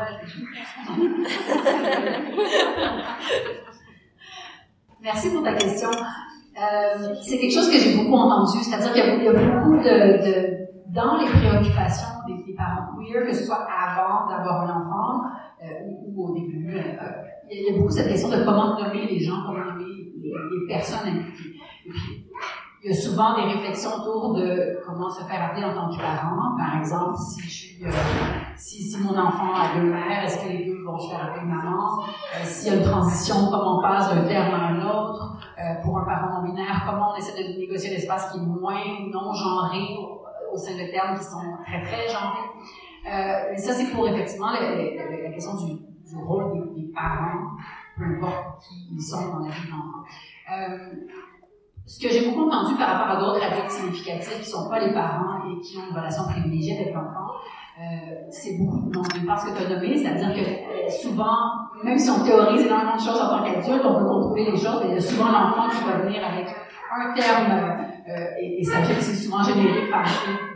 Merci 5.00 5.30
pour 5.30 5.42
ta 5.42 5.54
question. 5.54 5.88
Euh, 5.90 7.14
c'est 7.22 7.38
quelque 7.38 7.54
chose 7.54 7.70
que 7.70 7.78
j'ai 7.78 7.96
beaucoup 7.96 8.16
entendu, 8.16 8.58
c'est-à-dire 8.62 8.92
qu'il 8.92 9.24
y, 9.24 9.28
a 9.28 9.32
beaucoup 9.32 9.76
de, 9.76 10.26
de, 10.26 10.68
dans 10.88 11.16
les 11.16 11.26
préoccupations 11.26 12.08
des, 12.26 12.42
des 12.44 12.54
parents 12.54 12.96
queer, 12.98 13.24
que 13.24 13.32
ce 13.32 13.44
soit 13.44 13.64
avant 13.70 14.28
d'avoir 14.28 14.62
un 14.62 14.80
enfant 14.80 15.22
euh, 15.62 15.66
ou, 16.08 16.28
au 16.28 16.34
début. 16.34 16.76
Euh, 16.76 16.82
il 17.50 17.62
y, 17.62 17.74
a 17.74 17.78
beaucoup 17.78 17.90
cette 17.90 18.08
question 18.08 18.28
de 18.28 18.44
comment 18.44 18.78
nommer 18.78 19.06
les 19.06 19.20
gens, 19.20 19.36
comment 19.46 19.64
nommer 19.64 20.07
les, 20.22 20.66
personnes 20.66 21.08
impliquées. 21.08 21.58
Il 22.84 22.92
y 22.92 22.96
a 22.96 22.96
souvent 22.96 23.34
des 23.34 23.42
réflexions 23.42 23.90
autour 23.98 24.34
de 24.34 24.78
comment 24.86 25.10
se 25.10 25.24
faire 25.24 25.50
appeler 25.50 25.64
en 25.64 25.74
tant 25.74 25.90
que 25.90 26.00
parent. 26.00 26.56
Par 26.56 26.78
exemple, 26.78 27.16
si 27.18 27.76
euh, 27.84 28.98
mon 29.02 29.18
enfant 29.18 29.52
a 29.52 29.80
deux 29.80 29.90
mères, 29.90 30.22
est-ce 30.24 30.44
que 30.44 30.48
les 30.48 30.64
deux 30.64 30.84
vont 30.84 30.96
se 30.96 31.10
faire 31.10 31.24
appeler 31.24 31.44
maman? 31.44 32.02
Euh, 32.02 32.44
S'il 32.44 32.72
y 32.72 32.76
a 32.76 32.78
une 32.78 32.84
transition, 32.84 33.34
comment 33.50 33.78
on 33.78 33.82
passe 33.82 34.14
d'un 34.14 34.28
terme 34.28 34.54
à 34.54 34.66
un 34.68 34.80
autre? 34.88 35.38
Euh, 35.58 35.82
pour 35.82 35.98
un 35.98 36.04
parent 36.04 36.40
non 36.40 36.48
binaire, 36.48 36.84
comment 36.88 37.14
on 37.14 37.16
essaie 37.16 37.42
de 37.42 37.58
négocier 37.58 37.90
l'espace 37.90 38.30
qui 38.30 38.38
est 38.38 38.42
moins 38.42 38.84
non 39.12 39.32
genré 39.32 39.96
au, 40.52 40.56
sein 40.56 40.74
de 40.74 40.90
termes 40.92 41.18
qui 41.18 41.24
sont 41.24 41.56
très 41.66 41.82
très 41.82 42.08
genrés? 42.08 43.56
Ça, 43.56 43.72
c'est 43.72 43.90
pour 43.90 44.06
effectivement 44.06 44.52
la, 44.52 45.30
question 45.32 45.54
du, 45.54 46.16
rôle 46.16 46.74
des, 46.76 46.92
parents, 46.94 47.56
peu 47.98 48.04
importe 48.04 48.62
qui 48.62 48.88
ils 48.92 49.02
sont 49.02 49.28
dans 49.28 49.40
la 49.40 49.50
vie 49.50 49.66
de 49.66 49.70
l'enfant. 49.70 50.04
Euh, 50.52 50.78
ce 51.86 52.00
que 52.00 52.12
j'ai 52.12 52.28
beaucoup 52.28 52.48
entendu 52.48 52.76
par 52.76 52.88
rapport 52.90 53.16
à 53.16 53.20
d'autres 53.20 53.42
adultes 53.42 53.70
significatifs 53.70 54.34
qui 54.34 54.40
ne 54.40 54.44
sont 54.44 54.68
pas 54.68 54.78
les 54.78 54.92
parents 54.92 55.40
et 55.48 55.60
qui 55.60 55.78
ont 55.78 55.90
une 55.90 55.96
relation 55.96 56.24
privilégiée 56.24 56.78
avec 56.78 56.94
l'enfant, 56.94 57.32
euh, 57.80 58.26
c'est 58.30 58.58
beaucoup 58.58 58.90
de 58.90 58.98
ce 58.98 59.46
que 59.46 59.56
tu 59.56 59.64
as 59.64 59.68
nommé, 59.68 59.96
c'est-à-dire 59.96 60.34
que 60.34 60.40
euh, 60.40 60.90
souvent, 60.90 61.70
même 61.82 61.98
si 61.98 62.10
on 62.10 62.24
théorise 62.24 62.66
énormément 62.66 62.96
de 62.96 63.00
choses 63.00 63.20
en 63.20 63.38
tant 63.38 63.44
qu'adulte, 63.44 63.84
on 63.84 63.98
peut 63.98 64.04
contrôler 64.06 64.50
les 64.50 64.56
choses, 64.56 64.80
mais 64.82 64.90
il 64.90 64.94
y 64.94 64.98
a 64.98 65.00
souvent 65.00 65.30
l'enfant 65.30 65.68
qui 65.70 65.84
va 65.84 65.98
venir 65.98 66.22
avec 66.24 66.48
un 66.90 67.14
terme, 67.14 67.84
et, 68.40 68.60
et, 68.60 68.64
ça 68.64 68.78
c'est 68.82 69.14
souvent 69.14 69.42
généré 69.42 69.90
par, 69.90 70.02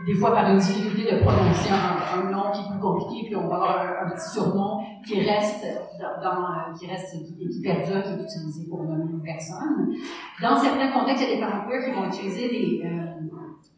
des 0.05 0.13
fois 0.15 0.31
par 0.31 0.49
une 0.51 0.57
difficulté 0.57 1.15
de 1.15 1.19
prononcer 1.21 1.69
un, 1.71 2.31
nom 2.31 2.51
qui 2.51 2.61
est 2.61 2.71
plus 2.71 2.79
compliqué, 2.79 3.27
puis 3.27 3.35
on 3.35 3.47
va 3.47 3.55
avoir 3.55 4.05
un, 4.05 4.09
petit 4.09 4.29
surnom 4.31 4.79
qui 5.05 5.21
reste 5.21 5.65
dans, 5.99 6.21
dans 6.21 6.73
qui 6.77 6.87
reste 6.87 7.15
et 7.15 7.47
qui 7.47 7.61
perdure, 7.61 8.03
qui 8.03 8.09
est 8.09 8.23
utilisé 8.23 8.67
pour 8.69 8.83
nommer 8.83 9.11
une 9.11 9.21
personne. 9.21 9.93
Dans 10.41 10.57
certains 10.57 10.91
contextes, 10.91 11.23
il 11.23 11.29
y 11.29 11.31
a 11.33 11.35
des 11.35 11.41
parents 11.41 11.65
qui 11.67 11.91
vont 11.91 12.07
utiliser 12.07 12.49
des, 12.49 12.81
euh, 12.85 13.13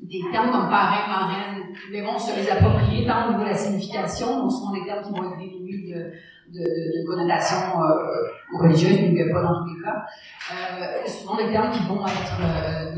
des 0.02 0.22
termes 0.32 0.52
comme 0.52 0.70
parrain, 0.70 1.08
marraine, 1.08 1.64
mais 1.92 2.02
vont 2.02 2.18
se 2.18 2.36
les 2.36 2.50
approprier 2.50 3.06
tant 3.06 3.28
au 3.28 3.32
niveau 3.32 3.44
de 3.44 3.50
la 3.50 3.56
signification, 3.56 4.40
donc 4.40 4.52
souvent 4.52 4.74
des 4.74 4.86
termes 4.86 5.04
qui 5.04 5.12
vont 5.12 5.32
être 5.32 5.38
dénués 5.38 5.94
de, 5.94 6.12
de, 6.54 6.60
de, 6.60 7.02
de 7.02 7.08
connotations 7.08 7.82
euh, 7.82 8.60
religieuses, 8.60 9.12
mais 9.12 9.30
pas 9.32 9.42
dans 9.42 9.64
tous 9.64 9.76
les 9.76 9.84
cas. 9.84 10.06
Euh, 10.52 11.08
souvent 11.08 11.38
des 11.38 11.52
termes 11.52 11.72
qui 11.72 11.84
vont 11.88 12.06
être 12.06 12.38
euh, 12.42 12.96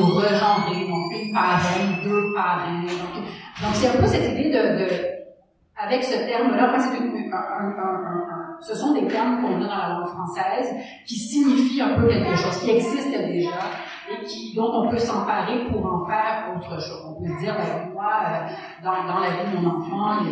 ou 0.00 0.06
regenrés, 0.14 0.86
donc 0.88 1.12
une 1.12 1.32
parraine, 1.32 1.96
deux 2.04 2.32
parrains. 2.34 2.82
Donc, 2.82 3.74
c'est 3.74 3.88
un 3.88 4.00
peu 4.00 4.06
cette 4.06 4.32
idée 4.32 4.50
de, 4.50 5.12
avec 5.76 6.04
ce 6.04 6.26
terme-là, 6.26 6.70
enfin, 6.74 6.80
c'est 6.80 6.98
un, 6.98 8.42
ce 8.60 8.76
sont 8.76 8.92
des 8.92 9.06
termes 9.06 9.40
qu'on 9.40 9.56
a 9.56 9.66
dans 9.66 9.76
la 9.76 9.88
langue 9.88 10.08
française 10.08 10.74
qui 11.06 11.16
signifient 11.16 11.82
un 11.82 11.94
peu 11.94 12.06
quelque 12.06 12.36
chose, 12.36 12.58
qui 12.58 12.70
existe 12.70 13.10
déjà 13.10 13.50
et 14.10 14.54
dont 14.56 14.70
on 14.72 14.88
peut 14.88 14.98
s'emparer 14.98 15.64
pour 15.70 15.84
en 15.86 16.06
faire 16.06 16.52
autre 16.54 16.80
chose. 16.80 17.02
On 17.06 17.22
peut 17.22 17.40
dire, 17.40 17.54
ben, 17.56 17.92
moi, 17.92 18.12
euh, 18.26 18.84
dans, 18.84 19.20
la 19.20 19.30
vie 19.30 19.56
de 19.56 19.60
mon 19.60 19.70
enfant, 19.70 20.24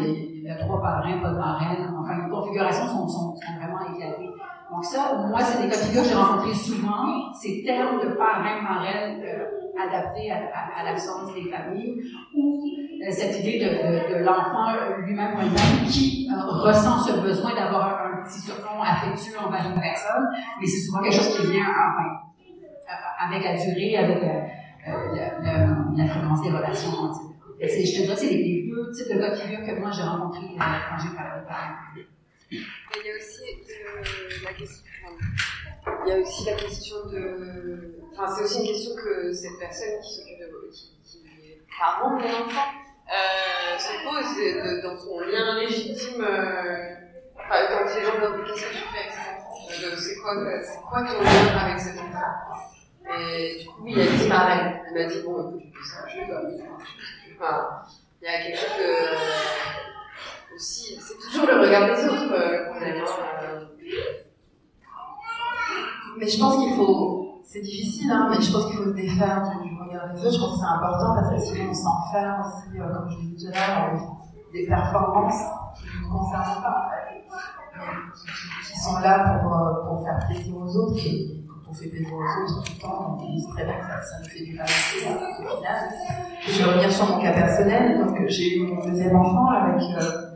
il 0.43 0.49
y 0.49 0.51
a 0.51 0.57
trois 0.57 0.81
parrains, 0.81 1.19
pas 1.19 1.31
de 1.31 1.39
marraine, 1.39 1.95
enfin, 1.99 2.25
les 2.25 2.31
configurations 2.31 2.89
sont, 2.89 3.35
vraiment 3.59 3.81
éclatées. 3.95 4.31
Donc 4.71 4.85
ça, 4.85 5.27
moi, 5.29 5.41
c'est 5.41 5.63
des 5.63 5.69
cas 5.69 5.77
que 5.77 6.09
j'ai 6.09 6.15
rencontrés 6.15 6.55
souvent, 6.55 7.33
ces 7.35 7.63
termes 7.65 8.01
de 8.01 8.15
parrain, 8.15 8.63
marraine 8.63 9.21
euh, 9.23 9.45
adaptés 9.79 10.31
à, 10.31 10.85
l'absence 10.85 11.35
des 11.35 11.51
familles, 11.51 12.01
ou 12.35 12.63
euh, 12.67 13.11
cette 13.11 13.41
idée 13.41 13.59
de, 13.59 14.25
l'enfant 14.25 14.73
lui-même 15.05 15.35
ou 15.35 15.41
elle-même 15.41 15.89
qui 15.89 16.29
euh, 16.31 16.41
ressent 16.47 17.01
ce 17.01 17.21
besoin 17.21 17.55
d'avoir 17.55 18.07
un, 18.07 18.23
petit 18.23 18.41
surnom 18.41 18.83
affectueux 18.83 19.39
envers 19.45 19.67
une 19.67 19.81
personne, 19.81 20.29
mais 20.61 20.67
c'est 20.67 20.87
souvent 20.87 21.03
quelque 21.03 21.17
chose 21.17 21.39
qui 21.39 21.53
vient, 21.53 21.65
enfin, 21.65 22.09
avec 23.29 23.45
la 23.45 23.55
durée, 23.55 23.97
avec 23.97 24.23
la 24.87 26.07
fréquence 26.07 26.43
des 26.43 26.51
relations. 26.51 27.30
Je 27.61 27.67
te 27.67 28.03
dirais 28.03 28.17
c'est 28.17 28.31
les, 28.31 28.63
deux 28.71 28.91
types 28.93 29.13
de 29.13 29.21
cas 29.21 29.37
figure 29.37 29.61
que 29.67 29.79
moi 29.79 29.91
j'ai 29.91 30.03
rencontrés 30.03 30.47
quand 30.57 30.99
j'ai 30.99 31.15
parlé 31.15 31.43
de. 31.97 32.07
Il 32.53 33.07
y 33.07 33.11
a 33.11 33.17
aussi 33.17 33.43
euh, 33.45 34.45
la 34.45 34.53
question. 34.55 34.85
Il 36.05 36.09
y 36.09 36.13
a 36.13 36.19
aussi 36.19 36.45
la 36.47 36.55
question 36.55 36.97
de. 37.13 37.99
Enfin, 38.13 38.35
c'est 38.35 38.45
aussi 38.45 38.61
une 38.61 38.67
question 38.67 38.97
que 38.97 39.33
cette 39.33 39.59
personne 39.59 40.01
qui 40.03 40.15
s'occupe 40.15 40.39
de. 40.39 40.71
qui, 41.05 41.19
est 41.51 41.61
parent 41.79 42.17
de 42.17 42.23
mon 42.23 42.29
enfant 42.29 42.71
euh, 43.09 43.79
se 43.79 43.93
pose 44.05 44.83
dans 44.83 44.99
son 44.99 45.21
lien 45.21 45.61
légitime. 45.61 46.25
Euh, 46.25 46.95
enfin, 47.37 47.67
quand 47.69 47.95
les 47.95 48.05
gens 48.05 48.15
demandent 48.17 48.47
qu'est-ce 48.47 48.65
que 48.65 48.73
tu 48.73 48.85
fais 48.89 49.01
avec 49.01 49.13
cet 49.13 49.37
enfant 49.37 49.97
C'est 49.99 50.17
quoi, 50.17 50.35
quoi 50.89 51.03
ton 51.03 51.21
lien 51.21 51.59
avec 51.59 51.79
cet 51.79 51.99
enfant? 51.99 52.51
Et 53.19 53.59
du 53.61 53.67
coup, 53.67 53.87
il 53.87 54.01
a 54.01 54.07
dit 54.07 54.29
pareil. 54.29 54.81
Il 54.89 54.95
m'a 54.95 55.05
dit 55.05 55.23
bon, 55.23 55.59
écoute, 55.59 55.63
tu 55.73 56.15
fais 56.15 56.21
je 56.21 56.27
dois. 56.27 56.43
Il 57.41 58.25
y 58.25 58.29
a 58.29 58.43
quelque 58.43 58.59
chose 58.59 58.69
aussi, 60.55 60.99
c'est 61.01 61.17
toujours 61.27 61.47
le 61.47 61.61
regard 61.61 61.87
des 61.87 62.05
autres 62.05 62.33
euh, 62.35 62.67
qu'on 62.67 62.81
aime. 62.85 63.03
Hein. 63.03 63.69
Mais 66.19 66.29
je 66.29 66.39
pense 66.39 66.57
qu'il 66.59 66.75
faut, 66.75 67.41
c'est 67.43 67.63
difficile, 67.63 68.11
hein, 68.11 68.29
mais 68.31 68.43
je 68.43 68.53
pense 68.53 68.67
qu'il 68.67 68.77
faut 68.77 68.85
se 68.85 68.91
défaire 68.91 69.51
du, 69.63 69.75
regard 69.75 70.13
des 70.13 70.21
autres. 70.21 70.35
Je 70.35 70.39
pense 70.39 70.53
que 70.53 70.59
c'est 70.59 70.67
important 70.67 71.15
parce 71.15 71.31
que 71.31 71.41
sinon 71.41 71.71
on 71.71 71.75
s'enferme 71.75 72.41
aussi, 72.41 72.79
euh, 72.79 72.93
comme 72.93 73.11
je 73.11 73.17
l'ai 73.17 73.27
dit 73.35 73.47
tout 73.47 73.53
à 73.55 73.89
l'heure, 73.89 74.17
des 74.53 74.67
performances 74.67 75.43
qui 75.77 75.87
ne 75.87 76.03
nous 76.03 76.19
concernent 76.19 76.63
pas, 76.63 76.75
en 76.77 76.91
fait, 76.91 77.25
qui, 78.71 78.79
sont 78.79 78.99
là 78.99 79.39
pour, 79.43 79.57
euh, 79.57 79.87
pour 79.87 80.05
faire 80.05 80.19
plaisir 80.27 80.57
aux 80.59 80.77
autres. 80.77 81.40
Aux 81.71 82.53
autres 82.53 82.65
tout 82.65 82.73
le 82.75 82.81
temps, 82.81 83.19
on 83.21 83.53
très 83.53 83.65
bien 83.65 83.75
que 83.75 83.87
ça, 83.87 84.01
fait 84.29 84.45
du 84.45 84.57
mal 84.57 84.67
au 84.67 85.57
final. 85.57 85.79
Je 86.47 86.59
vais 86.59 86.65
revenir 86.65 86.93
sur 86.93 87.07
mon 87.07 87.23
cas 87.23 87.33
personnel. 87.33 87.99
Donc, 87.99 88.19
j'ai 88.27 88.57
eu 88.57 88.67
mon 88.67 88.85
deuxième 88.85 89.15
enfant 89.17 89.47
avec 89.47 89.83
euh, 89.83 90.31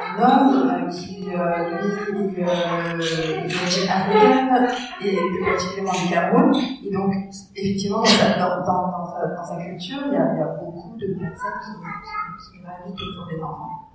un 0.00 0.22
homme 0.22 0.68
euh, 0.68 0.90
qui, 0.90 1.26
euh, 1.30 1.80
lui, 2.12 2.42
euh, 2.42 2.96
d'origine 2.96 3.88
africaine 3.88 4.68
et 5.02 5.16
particulièrement 5.44 5.92
du 5.92 6.08
Cameroun. 6.08 6.54
Et 6.84 6.92
donc, 6.92 7.14
effectivement, 7.54 8.02
dans, 8.02 9.44
sa, 9.44 9.56
culture, 9.56 10.02
il 10.06 10.12
y, 10.12 10.16
a, 10.16 10.46
beaucoup 10.60 10.96
de 10.96 11.18
personnes 11.18 11.60
qui, 11.64 12.52
qui, 12.52 13.02
autour 13.10 13.26
des 13.26 13.42
enfants. 13.42 13.90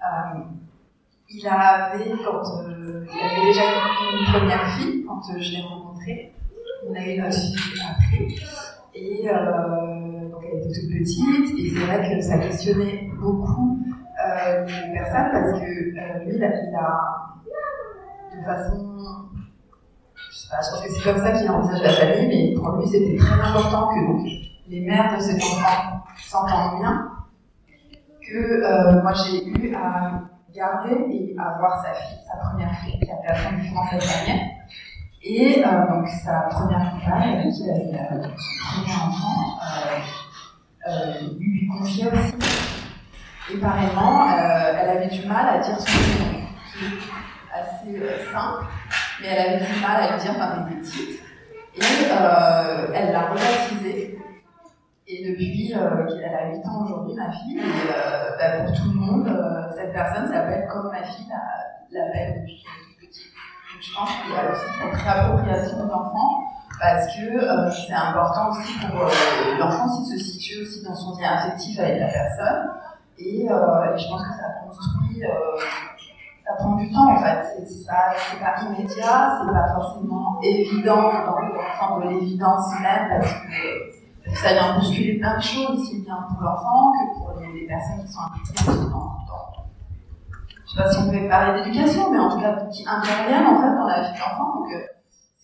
Euh, 0.00 0.40
il 1.34 1.48
avait, 1.48 2.10
quand 2.24 2.42
euh, 2.62 3.06
il 3.12 3.20
avait 3.20 3.46
déjà 3.46 3.62
une 3.62 4.32
première 4.32 4.68
fille, 4.76 5.04
quand 5.06 5.20
euh, 5.30 5.40
je 5.40 5.52
l'ai 5.52 5.62
rencontrée, 5.62 6.32
on 6.86 6.94
a 6.94 7.00
eu 7.00 7.18
une 7.18 7.32
fille 7.32 7.80
après. 7.80 8.28
Et 8.94 9.28
euh, 9.28 10.28
donc 10.30 10.42
elle 10.44 10.58
était 10.58 10.80
toute 10.80 10.90
petite, 10.90 11.58
et 11.58 11.70
c'est 11.70 11.86
vrai 11.86 12.16
que 12.16 12.20
ça 12.20 12.38
questionnait 12.38 13.10
beaucoup 13.18 13.78
les 14.66 14.92
personnes 14.92 15.30
parce 15.32 15.60
que 15.60 15.64
lui, 15.64 16.36
il 16.36 16.44
a, 16.44 16.50
de 18.36 18.44
façon. 18.44 18.96
Je 20.14 20.36
sais 20.36 20.48
pas, 20.48 20.60
je 20.62 20.70
pense 20.70 20.80
que 20.86 20.92
c'est 20.92 21.02
comme 21.02 21.22
ça 21.22 21.32
qu'il 21.32 21.50
envisage 21.50 21.82
la 21.82 21.90
famille, 21.90 22.28
mais 22.28 22.54
pour 22.54 22.76
lui, 22.76 22.86
c'était 22.86 23.16
très 23.16 23.34
important 23.34 23.88
que 23.88 24.06
donc, 24.06 24.26
les 24.68 24.80
mères 24.80 25.16
de 25.16 25.22
ses 25.22 25.36
enfants 25.36 26.04
s'entendent 26.18 26.80
bien, 26.80 27.10
que 28.20 29.02
moi 29.02 29.12
j'ai 29.12 29.46
eu 29.48 29.74
à 29.74 30.22
garder 30.54 30.94
et 31.10 31.34
avoir 31.38 31.82
sa 31.82 31.94
fille, 31.94 32.18
sa 32.26 32.36
première 32.36 32.74
fille, 32.80 32.98
qui 33.00 33.10
a 33.10 33.16
perdu 33.16 33.68
durant 33.68 33.86
cette 33.88 34.00
dernière. 34.00 34.46
Et 35.24 35.64
euh, 35.64 35.88
donc 35.88 36.08
sa 36.08 36.40
première 36.50 36.92
compagne, 36.92 37.50
qui 37.50 37.68
elle 37.68 37.94
a 37.96 38.08
son 38.10 38.20
premier 38.20 38.94
enfant, 38.94 39.58
euh, 39.62 40.90
euh, 40.90 41.14
lui, 41.38 41.68
confiait 41.68 42.08
aussi. 42.08 42.34
Et 43.52 43.56
pareillement, 43.58 44.28
elle 44.30 44.90
avait 44.90 45.08
du 45.08 45.26
mal 45.26 45.48
à 45.48 45.58
dire 45.58 45.78
son 45.78 45.84
prénom, 45.84 46.46
qui 46.72 46.84
est 46.84 48.02
assez 48.02 48.32
simple, 48.32 48.66
mais 49.20 49.28
elle 49.28 49.54
avait 49.54 49.66
du 49.66 49.80
mal 49.80 50.02
à 50.02 50.16
le 50.16 50.22
dire 50.22 50.36
par 50.36 50.64
des 50.64 50.76
petites. 50.76 51.22
Et 51.74 51.80
elle 52.94 53.12
l'a 53.12 53.28
rebaptisé. 53.30 54.21
Et 55.12 55.28
depuis 55.28 55.74
euh, 55.74 56.06
qu'elle 56.06 56.34
a 56.34 56.48
8 56.56 56.66
ans 56.66 56.84
aujourd'hui, 56.84 57.14
ma 57.14 57.30
fille, 57.32 57.58
et, 57.58 57.60
euh, 57.60 58.30
bah, 58.38 58.64
pour 58.64 58.74
tout 58.74 58.88
le 58.88 58.98
monde, 58.98 59.28
euh, 59.28 59.70
cette 59.76 59.92
personne 59.92 60.26
s'appelle 60.32 60.66
comme 60.72 60.90
ma 60.90 61.02
fille 61.02 61.26
l'appelle 61.90 62.40
depuis 62.40 62.62
qu'elle 62.62 63.04
est 63.04 63.06
petite. 63.06 63.28
Donc 63.28 63.82
je 63.82 63.94
pense 63.94 64.08
qu'il 64.08 64.32
y 64.32 64.38
a 64.38 64.50
aussi 64.50 64.64
cette 64.80 65.02
réappropriation 65.02 65.86
d'enfants 65.86 66.40
parce 66.80 67.06
que 67.08 67.28
c'est 67.86 67.92
important 67.92 68.50
aussi 68.52 68.72
pour 68.86 69.04
l'enfant 69.60 69.88
s'il 69.88 70.18
se 70.18 70.24
situe 70.24 70.62
aussi 70.62 70.82
dans 70.82 70.94
son 70.94 71.20
lien 71.20 71.28
affectif 71.32 71.78
avec 71.78 72.00
la 72.00 72.06
personne. 72.06 72.70
Et, 73.18 73.46
je 73.46 74.08
pense 74.08 74.22
que 74.22 74.34
ça 74.34 74.48
construit 74.64 75.22
ça 76.42 76.54
prend 76.54 76.76
du 76.76 76.90
temps 76.90 77.12
en 77.12 77.18
fait. 77.18 77.44
C'est 77.66 77.86
pas, 77.86 78.14
pas 78.40 78.62
immédiat, 78.62 79.38
c'est 79.38 79.52
pas 79.52 79.74
forcément 79.74 80.40
évident 80.42 81.12
dans 81.26 81.38
l'enfant 81.38 82.00
de 82.00 82.08
l'évidence 82.08 82.72
même 82.80 83.08
parce 83.10 83.32
que 83.32 83.91
ça 84.34 84.52
vient 84.52 84.78
bousculer 84.78 85.18
plein 85.18 85.36
de 85.36 85.42
choses, 85.42 85.80
aussi 85.80 86.00
bien 86.00 86.16
pour 86.28 86.42
l'enfant 86.42 86.92
que 86.92 87.18
pour 87.18 87.40
les, 87.40 87.66
personnes 87.66 88.04
qui 88.04 88.12
sont 88.12 88.20
impliquées 88.20 88.90
dans 88.90 89.12
je 90.72 90.78
sais 90.78 90.84
pas 90.84 90.90
si 90.90 90.98
on 91.00 91.10
peut 91.10 91.28
parler 91.28 91.60
d'éducation, 91.60 92.10
mais 92.10 92.18
en 92.18 92.30
tout 92.30 92.40
cas 92.40 92.64
qui 92.72 92.82
interviennent 92.88 93.46
en 93.46 93.60
fait 93.60 93.76
dans 93.76 93.86
la 93.86 94.00
vie 94.00 94.14
de 94.14 94.18
l'enfant. 94.18 94.60
Donc 94.60 94.72
euh, 94.72 94.86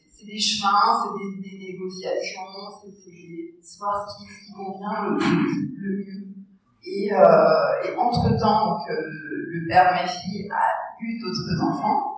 c'est 0.08 0.24
des 0.24 0.38
chemins, 0.38 0.96
c'est 1.02 1.42
des, 1.42 1.58
négociations, 1.58 2.40
c'est 2.80 3.78
voir 3.78 4.08
ce 4.08 4.16
qui, 4.16 4.32
ce 4.32 4.46
qui 4.46 4.52
convient 4.54 5.04
le, 5.04 5.98
mieux. 5.98 6.34
Et, 6.82 7.12
euh, 7.12 7.84
et 7.84 7.94
entre-temps, 7.94 8.78
euh, 8.88 8.94
le 8.96 9.68
père 9.68 9.92
Messi 9.92 10.48
a 10.50 10.64
eu 11.02 11.20
d'autres 11.20 11.62
enfants. 11.62 12.16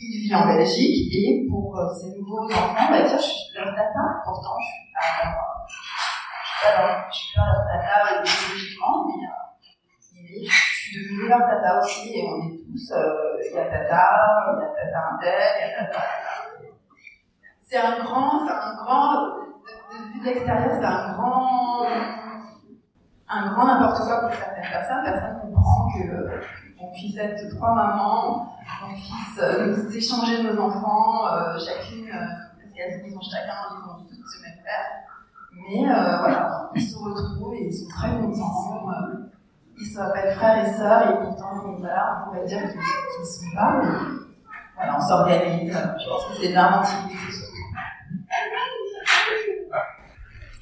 Il 0.00 0.22
vit 0.22 0.34
en 0.34 0.46
Belgique 0.46 1.12
et 1.12 1.46
pour 1.46 1.78
ses 1.94 2.18
nouveaux 2.18 2.44
enfants, 2.44 2.90
bah 2.90 3.02
tiens, 3.06 3.18
je 3.18 3.22
suis 3.22 3.54
leur 3.54 3.74
tata. 3.74 4.22
Pourtant, 4.24 4.56
je 4.60 4.64
suis 4.64 4.92
pas 4.94 5.57
leur, 6.64 7.08
je 7.10 7.16
suis 7.16 7.34
pas 7.36 7.46
leur, 7.46 7.66
tata 7.66 8.22
biologiquement, 8.22 9.06
mais, 9.06 10.44
je 10.44 10.50
suis 10.50 10.96
devenue 11.04 11.28
leur 11.28 11.40
tata 11.40 11.80
aussi 11.80 12.18
et 12.18 12.28
on 12.28 12.42
est 12.42 12.56
tous, 12.56 12.92
il 13.44 13.54
y 13.54 13.58
a 13.58 13.64
tata, 13.64 14.04
il 14.52 14.60
y 14.60 14.64
a 14.64 14.68
tata 14.68 15.08
Intel, 15.14 15.52
il 15.56 15.60
y 15.60 15.72
a 15.72 15.84
tata. 15.84 16.02
C'est 17.60 17.78
un 17.78 18.02
grand, 18.02 18.46
c'est 18.46 18.52
un 18.52 18.74
grand, 18.76 19.12
de, 19.12 19.28
de, 19.28 20.20
de 20.20 20.24
l'extérieur, 20.24 20.70
c'est 20.72 20.84
un 20.84 21.12
grand 21.12 21.86
un 23.28 23.52
grand 23.52 23.66
n'importe 23.66 23.98
quoi 24.06 24.20
pour 24.20 24.32
certaines 24.32 24.70
personnes. 24.70 25.04
Personne 25.04 25.40
comprend 25.42 25.88
que 25.92 26.78
qu'on 26.78 26.92
puisse 26.92 27.16
être 27.18 27.56
trois 27.56 27.74
mamans, 27.74 28.56
puisse 28.94 29.40
euh, 29.40 29.66
nous 29.76 29.96
échanger 29.96 30.42
nos 30.44 30.60
enfants, 30.60 31.26
euh, 31.26 31.58
chacune, 31.58 32.08
euh, 32.08 32.24
parce 32.58 32.72
qu'ils 32.72 33.16
ont 33.16 33.20
chacun, 33.20 33.54
ils 33.72 33.90
ont 33.90 33.98
toutes 33.98 34.10
ce 34.10 34.42
même 34.42 34.62
père. 34.62 35.17
Mais 35.52 35.84
euh, 35.84 36.18
voilà, 36.18 36.70
ils 36.74 36.82
se 36.82 36.96
retrouvent 36.96 37.54
et 37.54 37.66
ils 37.66 37.72
sont 37.72 37.88
très 37.88 38.10
contents. 38.10 38.90
Euh, 38.90 39.16
ils 39.80 39.86
s'appellent 39.86 40.34
frères 40.34 40.66
et 40.66 40.72
sœurs 40.72 41.10
et 41.10 41.24
pourtant, 41.24 41.76
voilà, 41.78 42.22
on 42.26 42.30
pourrait 42.30 42.46
dire 42.46 42.60
qu'ils 42.60 42.78
ne 42.78 43.24
sont 43.24 43.56
pas. 43.56 43.80
Mais 43.80 43.88
voilà, 44.76 44.96
on 44.98 45.00
s'organise. 45.00 45.72
Je 45.72 46.08
pense 46.08 46.24
que 46.26 46.40
c'est 46.40 46.48
de 46.48 46.54
l'inventivité 46.54 47.14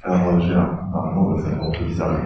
Alors, 0.04 0.40
j'ai 0.40 0.54
un, 0.54 0.78
pardon, 0.92 1.36
c'est 1.38 1.52
un 1.52 1.70
peu 1.70 1.84
bizarre. 1.84 2.16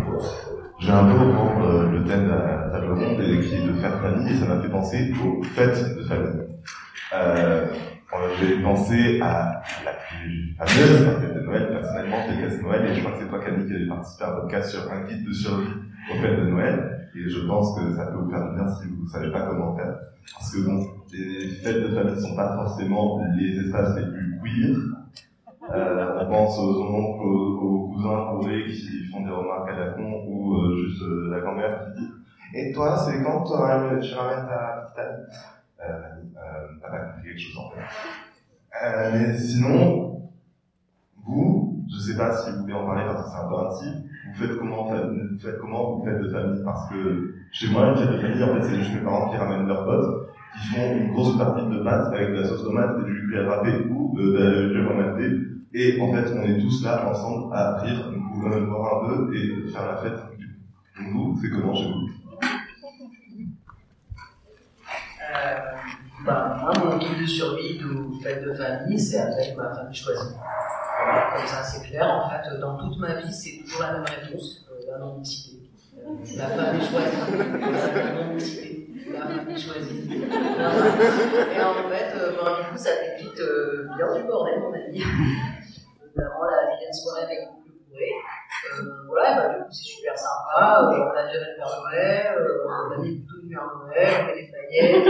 J'ai 0.78 0.92
un 0.92 1.04
peu 1.04 1.12
reprendre 1.12 1.66
euh, 1.66 1.90
le 1.90 2.04
thème 2.04 2.24
de 2.24 2.30
la 2.30 2.80
ronde 2.80 3.20
et 3.20 3.40
qui 3.40 3.54
est 3.54 3.66
de 3.66 3.72
faire 3.74 4.00
famille 4.00 4.32
et 4.32 4.36
ça 4.36 4.46
m'a 4.46 4.60
fait 4.60 4.68
penser 4.68 5.12
aux 5.22 5.42
fêtes 5.42 5.96
de 5.96 6.04
famille. 6.04 6.46
Euh, 7.12 7.66
j'ai 8.38 8.62
pensé 8.62 9.20
à 9.20 9.62
la 9.84 9.92
plus 9.92 10.54
fameuse 10.58 11.20
fête 11.20 11.34
de 11.34 11.40
Noël, 11.40 11.68
personnellement, 11.70 12.16
c'est 12.26 12.62
Noël, 12.62 12.86
et 12.86 12.94
je 12.94 13.00
crois 13.00 13.12
que 13.12 13.18
c'est 13.18 13.28
toi, 13.28 13.38
Camille, 13.38 13.66
qui 13.66 13.74
avait 13.74 13.86
participé 13.86 14.24
à 14.24 14.30
un 14.30 14.40
podcast 14.40 14.70
sur 14.70 14.92
un 14.92 15.04
guide 15.04 15.26
de 15.26 15.32
survie 15.32 15.68
aux 16.10 16.20
fêtes 16.20 16.40
de 16.40 16.50
Noël, 16.50 17.08
et 17.14 17.28
je 17.28 17.46
pense 17.46 17.78
que 17.78 17.94
ça 17.94 18.06
peut 18.06 18.18
vous 18.18 18.30
faire 18.30 18.48
du 18.50 18.56
bien 18.56 18.68
si 18.68 18.88
vous 18.88 19.04
ne 19.04 19.08
savez 19.08 19.30
pas 19.30 19.42
comment 19.42 19.76
faire. 19.76 19.96
Parce 20.34 20.54
que 20.54 20.60
bon, 20.60 20.86
les 21.12 21.48
fêtes 21.48 21.82
de 21.82 21.94
famille 21.94 22.14
ne 22.14 22.20
sont 22.20 22.36
pas 22.36 22.54
forcément 22.54 23.20
les 23.38 23.58
espaces 23.58 23.96
les 23.96 24.06
plus 24.10 24.40
queer, 24.42 24.76
euh, 25.72 26.18
on 26.20 26.26
pense 26.26 26.58
aux 26.58 26.82
oncles, 26.82 27.26
aux, 27.26 27.58
aux 27.60 27.88
cousins 27.92 28.32
bourrés 28.32 28.64
qui 28.66 29.04
font 29.12 29.24
des 29.24 29.30
remarques 29.30 29.68
à 29.68 29.78
la 29.78 29.90
con 29.92 30.24
ou 30.26 30.56
euh, 30.56 30.76
juste 30.76 31.02
euh, 31.02 31.30
la 31.30 31.40
grand-mère 31.40 31.84
qui 31.94 32.00
dit 32.00 32.10
Et 32.54 32.72
toi, 32.72 32.96
c'est 32.96 33.22
quand 33.22 33.44
tu 33.44 33.52
ramènes 33.52 34.00
ta 34.00 34.90
petite 34.96 35.36
euh, 35.82 35.92
euh, 36.36 36.80
pas 36.80 36.98
compris 36.98 37.28
quelque 37.28 37.40
chose 37.40 37.58
en 37.58 37.70
fait. 37.70 37.80
Euh, 38.84 39.10
mais 39.12 39.38
sinon, 39.38 40.30
vous, 41.24 41.84
je 41.90 41.98
sais 41.98 42.16
pas 42.16 42.36
si 42.36 42.50
vous 42.50 42.62
voulez 42.62 42.74
en 42.74 42.86
parler 42.86 43.04
parce 43.06 43.24
que 43.24 43.30
c'est 43.30 43.44
un 43.44 43.48
peu 43.48 43.56
intime, 43.56 44.04
vous 44.28 44.34
faites 44.34 44.58
comment, 44.58 44.84
vous 44.84 45.38
faites 45.38 45.58
comment 45.58 45.96
vous 45.96 46.04
faites 46.04 46.20
de 46.20 46.30
famille? 46.30 46.62
Parce 46.64 46.88
que 46.90 47.34
chez 47.52 47.70
moi, 47.70 47.88
une 47.88 47.96
fête 47.96 48.10
de 48.10 48.18
famille, 48.18 48.42
en 48.42 48.54
fait, 48.54 48.62
c'est 48.62 48.76
juste 48.76 48.94
mes 48.94 49.00
parents 49.00 49.30
qui 49.30 49.36
ramènent 49.36 49.66
leurs 49.66 49.84
potes, 49.84 50.28
qui 50.54 50.68
font 50.68 50.96
une 50.96 51.12
grosse 51.12 51.36
partie 51.38 51.66
de 51.66 51.82
pâtes 51.82 52.12
avec 52.12 52.30
de 52.30 52.34
la 52.40 52.48
sauce 52.48 52.64
tomate 52.64 52.96
et 53.00 53.04
du 53.04 53.38
à 53.38 53.48
râper 53.48 53.86
ou 53.88 54.16
de 54.16 54.32
la 54.32 54.68
jus 54.68 54.86
à 54.86 55.10
et 55.72 56.00
en 56.00 56.12
fait, 56.12 56.32
on 56.36 56.42
est 56.42 56.58
tous 56.58 56.82
là 56.82 57.08
ensemble 57.08 57.54
à 57.54 57.78
rire, 57.80 58.10
boire 58.40 59.04
un 59.04 59.08
peu 59.08 59.36
et 59.36 59.70
faire 59.70 59.86
la 59.86 59.96
fête. 59.98 60.18
Donc 60.98 61.12
vous, 61.12 61.38
c'est 61.40 61.50
comment 61.50 61.74
chez 61.74 61.84
vous 61.84 62.08
euh, 65.22 65.58
bah, 66.26 66.58
Moi, 66.60 66.72
mon 66.84 66.89
de 67.08 67.26
survie 67.26 67.82
ou 67.84 68.20
fête 68.20 68.44
de 68.44 68.52
famille, 68.52 68.98
c'est 68.98 69.18
avec 69.18 69.56
ma 69.56 69.74
famille 69.74 69.94
choisie. 69.94 70.34
Comme 71.36 71.46
ça, 71.46 71.62
c'est 71.62 71.86
clair. 71.88 72.06
En 72.06 72.28
fait, 72.28 72.58
dans 72.60 72.76
toute 72.76 72.98
ma 72.98 73.14
vie, 73.14 73.32
c'est 73.32 73.62
toujours 73.64 73.82
la 73.82 73.92
même 73.94 74.04
réponse, 74.04 74.66
euh, 74.70 74.92
la 74.92 74.98
non-mixité. 74.98 75.56
Euh, 75.96 76.14
la 76.36 76.48
famille 76.48 76.86
choisie, 76.86 77.16
la 79.12 79.18
la 79.18 79.26
famille 79.26 79.58
choisie. 79.58 80.10
Et 80.12 81.62
en 81.62 81.88
fait, 81.88 82.12
euh, 82.16 82.32
ben, 82.36 82.62
du 82.62 82.70
coup, 82.70 82.76
ça 82.76 82.90
t'évite 82.96 83.40
euh, 83.40 83.88
bien 83.96 84.14
du 84.14 84.22
bordel, 84.24 84.60
mon 84.60 84.72
ami 84.72 84.98
notamment 86.16 86.44
la 86.44 86.74
vilaine 86.74 86.92
soirée 86.92 87.24
avec 87.24 87.38
le 87.38 87.72
bourré. 87.88 88.10
Euh, 88.78 88.84
voilà, 89.08 89.36
bah, 89.36 89.48
du 89.54 89.64
coup, 89.64 89.70
c'est 89.70 89.84
super 89.84 90.09
sympa. 90.20 90.80
Euh, 90.82 91.08
on 91.08 91.16
a 91.16 91.22
déjà 91.26 91.40
le 91.40 91.56
Père 91.56 91.80
Noël, 91.80 92.36
euh, 92.38 92.66
on 92.68 92.92
a 92.92 92.96
mis 92.98 93.16
plutôt 93.16 93.40
du 93.42 93.48
Père 93.48 93.66
Noël, 93.66 94.08
on 94.20 94.26
met 94.26 94.34
des 94.34 94.50
paillettes, 94.50 95.06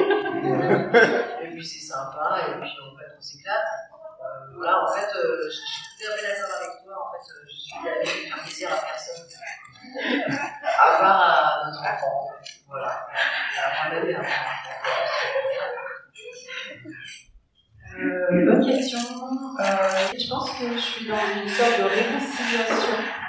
et, 1.42 1.48
puis 1.50 1.66
c'est 1.66 1.86
sympa, 1.86 2.38
et 2.48 2.60
puis 2.60 2.70
en 2.80 2.96
fait, 2.96 3.10
on 3.16 3.20
s'éclate. 3.20 3.68
Euh, 3.92 4.56
voilà, 4.56 4.84
en 4.84 4.92
fait, 4.92 5.08
je, 5.14 5.50
suis 5.50 5.82
tout 5.98 6.12
à 6.12 6.16
fait 6.16 6.28
d'accord 6.28 6.56
avec 6.60 6.84
toi. 6.84 6.94
En 6.94 7.10
fait, 7.12 7.24
je 7.48 7.56
suis 7.56 7.88
allée 7.88 8.06
faire 8.06 8.42
plaisir 8.42 8.68
à 8.70 8.76
personne, 8.76 9.24
à 10.64 10.98
part 10.98 11.20
à 11.22 11.66
notre 11.66 11.80
enfant. 11.80 12.30
Voilà, 12.68 13.06
à 13.58 13.94
ma 13.94 14.00
mère, 14.04 14.22
euh, 17.98 18.46
bonne 18.46 18.64
question. 18.64 18.98
Je 18.98 20.28
pense 20.28 20.50
que 20.52 20.72
je 20.74 20.78
suis 20.78 21.08
dans 21.08 21.16
une 21.16 21.48
sorte 21.48 21.78
de 21.80 21.84
réconciliation 21.84 23.19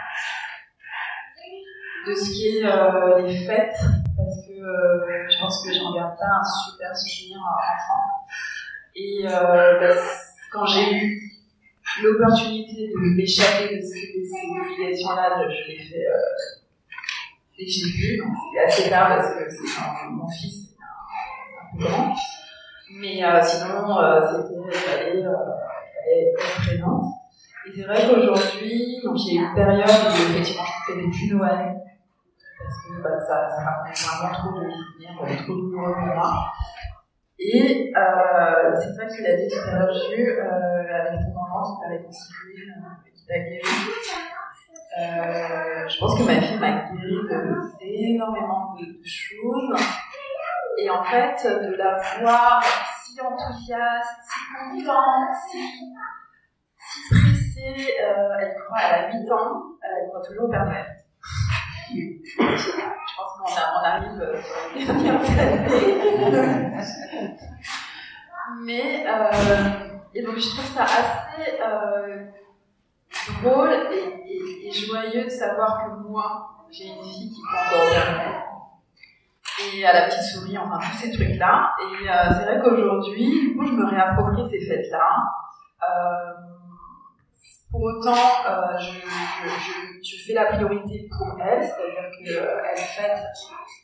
de 2.07 2.13
ce 2.13 2.31
qui 2.31 2.57
est 2.57 2.65
euh, 2.65 3.21
les 3.21 3.45
fêtes, 3.45 3.77
parce 4.17 4.47
que 4.47 4.53
euh, 4.53 5.29
je 5.29 5.39
pense 5.39 5.63
que 5.65 5.73
j'en 5.73 5.93
garde 5.93 6.17
pas 6.17 6.39
un 6.39 6.43
super 6.43 6.95
souvenir 6.95 7.37
enfant. 7.39 8.25
Et 8.95 9.25
euh, 9.25 9.79
bah, 9.79 10.01
quand 10.51 10.65
j'ai 10.65 10.93
eu 10.93 11.31
l'opportunité 12.03 12.87
de 12.87 13.15
m'échapper 13.15 13.77
de 13.77 13.81
ces, 13.81 14.23
obligations-là, 14.59 15.47
je, 15.49 15.71
l'ai 15.71 15.79
fait 15.79 16.05
dès 17.57 17.65
que 17.65 17.97
vu. 17.97 18.17
Donc 18.17 18.35
c'était 18.45 18.65
assez 18.65 18.89
tard 18.89 19.09
parce 19.09 19.33
que 19.33 19.49
c'est 19.49 20.09
mon 20.09 20.27
fils 20.29 20.71
est 20.71 20.77
un, 20.81 21.61
un 21.61 21.77
peu 21.77 21.83
grand. 21.83 22.15
Mais 22.93 23.23
euh, 23.23 23.41
sinon, 23.41 23.97
euh, 23.97 24.21
c'était, 24.21 24.59
il 24.65 24.73
fallait, 24.73 25.25
euh, 25.25 25.31
être 26.11 26.61
présente. 26.61 27.05
Et 27.65 27.71
c'est 27.75 27.83
vrai 27.83 28.07
qu'aujourd'hui, 28.07 28.99
il 29.03 29.33
y 29.33 29.37
a 29.37 29.41
une 29.41 29.55
période 29.55 29.87
où 29.87 30.31
effectivement 30.31 30.63
je 30.65 30.93
faisais 30.93 31.07
plus 31.07 31.35
Noël, 31.35 31.80
parce 32.71 32.85
que 32.87 33.01
bah, 33.01 33.19
ça, 33.19 33.49
ça 33.49 33.61
vraiment 34.17 34.33
trop 34.33 34.59
de 34.59 34.71
souvenirs, 34.71 35.43
trop 35.43 35.53
douloureux 35.53 35.93
pour 35.93 36.15
moi. 36.15 36.45
Et 37.37 37.91
euh, 37.97 38.75
c'est 38.79 38.95
vrai 38.95 39.07
que 39.07 39.15
tu 39.15 39.23
l'as 39.23 39.35
dit 39.35 39.49
tout 39.49 39.69
à 39.69 39.79
l'heure, 39.79 39.93
Jules, 39.93 40.39
euh, 40.39 41.07
avec 41.07 41.19
ton 41.19 41.41
enfant 41.41 41.75
qui 41.75 41.81
t'a 41.81 41.89
réconcilié, 41.89 42.63
euh, 42.69 43.09
qui 43.13 43.25
t'a 43.25 43.39
guéri. 43.39 43.61
Euh, 44.99 45.87
je 45.87 45.99
pense 45.99 46.17
que 46.17 46.23
ma 46.23 46.39
fille 46.39 46.59
m'a 46.59 46.71
guéri 46.71 47.15
d'énormément 47.79 48.75
de, 48.75 48.85
de 48.85 49.05
choses. 49.05 49.75
Et 50.77 50.89
en 50.89 51.03
fait, 51.03 51.43
de 51.43 51.75
la 51.75 51.99
voir 52.21 52.63
si 53.03 53.19
enthousiaste, 53.19 54.19
si 54.23 54.85
contente, 54.85 55.35
si, 55.49 55.59
si 56.77 57.09
pressée, 57.09 57.93
euh, 58.01 58.37
elle 58.39 58.55
croit, 58.55 58.79
a 58.79 59.11
8 59.11 59.31
ans, 59.31 59.63
elle 59.81 60.07
croit 60.09 60.21
toujours 60.21 60.45
au 60.45 60.49
Père 60.49 60.65
Noël. 60.65 61.00
Je 61.95 63.15
pense 63.17 63.31
qu'on 63.37 63.51
on 63.51 63.83
arrive 63.83 64.13
sur 64.15 64.27
les 64.75 64.85
dernières. 64.85 65.21
Mais, 68.63 69.05
et 70.13 70.21
donc 70.23 70.37
je 70.37 70.49
trouve 70.49 70.65
ça 70.65 70.83
assez 70.83 71.59
euh, 71.61 72.25
drôle 73.41 73.71
et, 73.91 74.71
joyeux 74.71 75.25
de 75.25 75.29
savoir 75.29 75.83
que 75.83 76.07
moi, 76.07 76.65
j'ai 76.71 76.87
une 76.87 77.03
fille 77.03 77.29
qui 77.29 77.41
peut 77.41 77.75
endormir 77.75 78.41
et 79.73 79.85
à 79.85 79.93
la 79.93 80.07
petite 80.07 80.23
souris, 80.23 80.57
enfin 80.57 80.79
tous 80.79 80.97
ces 80.97 81.11
trucs-là. 81.11 81.75
Et 81.81 82.09
euh, 82.09 82.13
c'est 82.29 82.45
vrai 82.45 82.61
qu'aujourd'hui, 82.63 83.29
du 83.29 83.55
coup, 83.55 83.65
je 83.67 83.73
me 83.73 83.85
réapproprie 83.85 84.49
ces 84.49 84.65
fêtes-là. 84.65 85.23
Euh, 85.83 86.33
pour 87.71 87.83
autant, 87.83 88.11
euh, 88.11 88.77
je, 88.77 90.25
fais 90.25 90.33
la 90.33 90.45
priorité 90.45 91.07
pour 91.09 91.39
elle, 91.41 91.63
c'est-à-dire 91.63 92.11
qu'elle 92.11 92.77
fête 92.77 93.23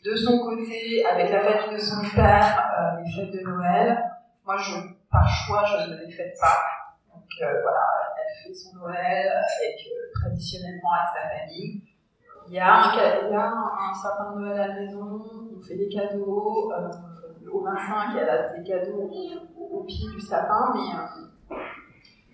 de 0.03 0.15
son 0.15 0.39
côté, 0.39 1.05
avec 1.05 1.31
la 1.31 1.39
famille 1.39 1.77
de 1.77 1.81
son 1.81 2.01
père, 2.14 2.69
euh, 2.80 3.01
les 3.01 3.11
fêtes 3.11 3.34
de 3.34 3.47
Noël. 3.47 3.97
Moi, 4.45 4.57
je, 4.57 4.73
par 5.09 5.27
choix, 5.27 5.64
je 5.65 5.91
ne 5.91 6.05
les 6.05 6.11
fête 6.11 6.35
pas. 6.39 6.59
Donc 7.14 7.23
euh, 7.41 7.61
voilà, 7.61 7.80
elle 8.18 8.43
fait 8.43 8.53
son 8.53 8.77
Noël 8.77 9.27
avec, 9.27 9.88
traditionnellement 10.14 10.91
avec 10.91 11.09
sa 11.15 11.39
famille. 11.39 11.81
il 12.47 12.53
y 12.53 12.59
a, 12.59 12.73
un, 12.73 13.91
il 13.91 13.95
sapin 13.95 14.35
de 14.35 14.39
Noël 14.41 14.59
à 14.59 14.68
la 14.68 14.73
maison, 14.76 15.23
on 15.57 15.61
fait 15.61 15.76
des 15.76 15.88
cadeaux. 15.88 16.72
Euh, 16.73 16.89
au 17.51 17.64
25, 17.64 18.09
il 18.11 18.18
y 18.18 18.19
a 18.19 18.53
des 18.53 18.64
cadeaux 18.64 19.09
au, 19.57 19.80
au, 19.80 19.84
pied 19.85 20.09
du 20.14 20.19
sapin. 20.19 20.73
Mais 20.73 20.93
euh, 20.93 21.27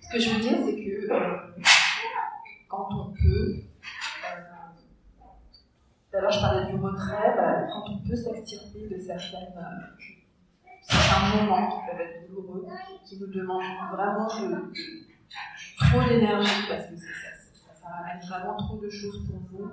ce 0.03 0.11
que 0.11 0.19
je 0.19 0.30
veux 0.30 0.39
dire, 0.41 0.57
c'est 0.65 0.75
que 0.75 1.11
euh, 1.11 1.38
quand 2.67 2.88
on 2.91 3.13
peut, 3.13 3.55
à 6.13 6.21
l'heure 6.21 6.31
je 6.31 6.39
parlais 6.39 6.71
du 6.71 6.75
retrait, 6.75 7.34
bah, 7.35 7.67
quand 7.71 7.84
on 7.89 7.97
peut 8.07 8.15
s'extirper 8.15 8.88
de 8.88 8.99
certaines, 8.99 9.53
certains 10.81 11.35
moments 11.38 11.69
qui 11.69 11.77
peuvent 11.89 12.01
être 12.01 12.27
douloureux, 12.27 12.67
qui 13.05 13.19
nous 13.19 13.27
demandent 13.27 13.63
vraiment 13.91 14.27
trop 14.27 16.03
d'énergie, 16.07 16.67
parce 16.67 16.88
que 16.88 16.95
c'est 16.95 17.13
ça 17.13 17.73
ça 17.81 17.88
ramène 17.89 18.21
vraiment 18.27 18.55
trop 18.55 18.77
de 18.77 18.89
choses 18.89 19.27
pour 19.27 19.39
vous. 19.51 19.71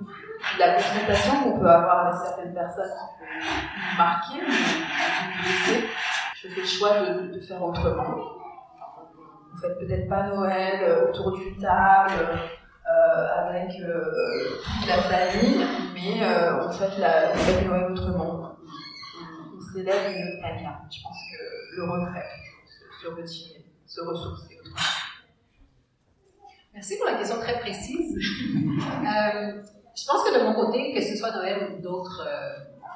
La 0.59 0.75
confrontation 0.75 1.43
qu'on 1.43 1.59
peut 1.59 1.69
avoir 1.69 2.07
avec 2.07 2.21
certaines 2.21 2.53
personnes 2.53 2.89
qui 2.89 3.19
peut 3.19 3.31
nous 3.31 3.97
marquer, 3.97 4.41
nous 4.41 4.47
blesser. 5.43 5.87
Je 6.35 6.47
fais 6.47 6.61
le 6.61 6.65
choix 6.65 6.99
de 7.21 7.39
faire 7.39 7.63
autrement. 7.63 8.40
Vous 9.51 9.59
faites 9.59 9.79
peut-être 9.79 10.07
pas 10.07 10.27
Noël 10.27 10.79
euh, 10.83 11.09
autour 11.09 11.37
d'une 11.37 11.57
table 11.57 12.39
euh, 12.89 13.27
avec 13.37 13.79
euh, 13.81 14.59
toute 14.63 14.87
la 14.87 15.01
famille, 15.03 15.65
mais 15.93 16.21
on 16.61 16.71
fait 16.71 17.65
Noël 17.65 17.91
autrement. 17.91 18.55
On, 19.19 19.57
on 19.57 19.73
célèbre 19.73 20.09
une 20.09 20.41
manière. 20.41 20.79
Je 20.89 21.01
pense 21.03 21.17
que 21.31 21.75
le 21.75 21.83
retrait, 21.83 22.25
se, 22.65 23.07
se 23.27 23.61
se 23.85 24.01
ressourcer 24.01 24.57
autrement. 24.59 24.77
Merci 26.73 26.97
pour 26.97 27.05
la 27.07 27.15
question 27.15 27.37
très 27.39 27.59
précise. 27.59 28.17
je 28.19 30.05
pense 30.07 30.23
que 30.23 30.39
de 30.39 30.43
mon 30.43 30.53
côté, 30.53 30.93
que 30.93 31.01
ce 31.01 31.17
soit 31.17 31.31
Noël 31.31 31.73
ou 31.73 31.81
d'autres 31.81 32.25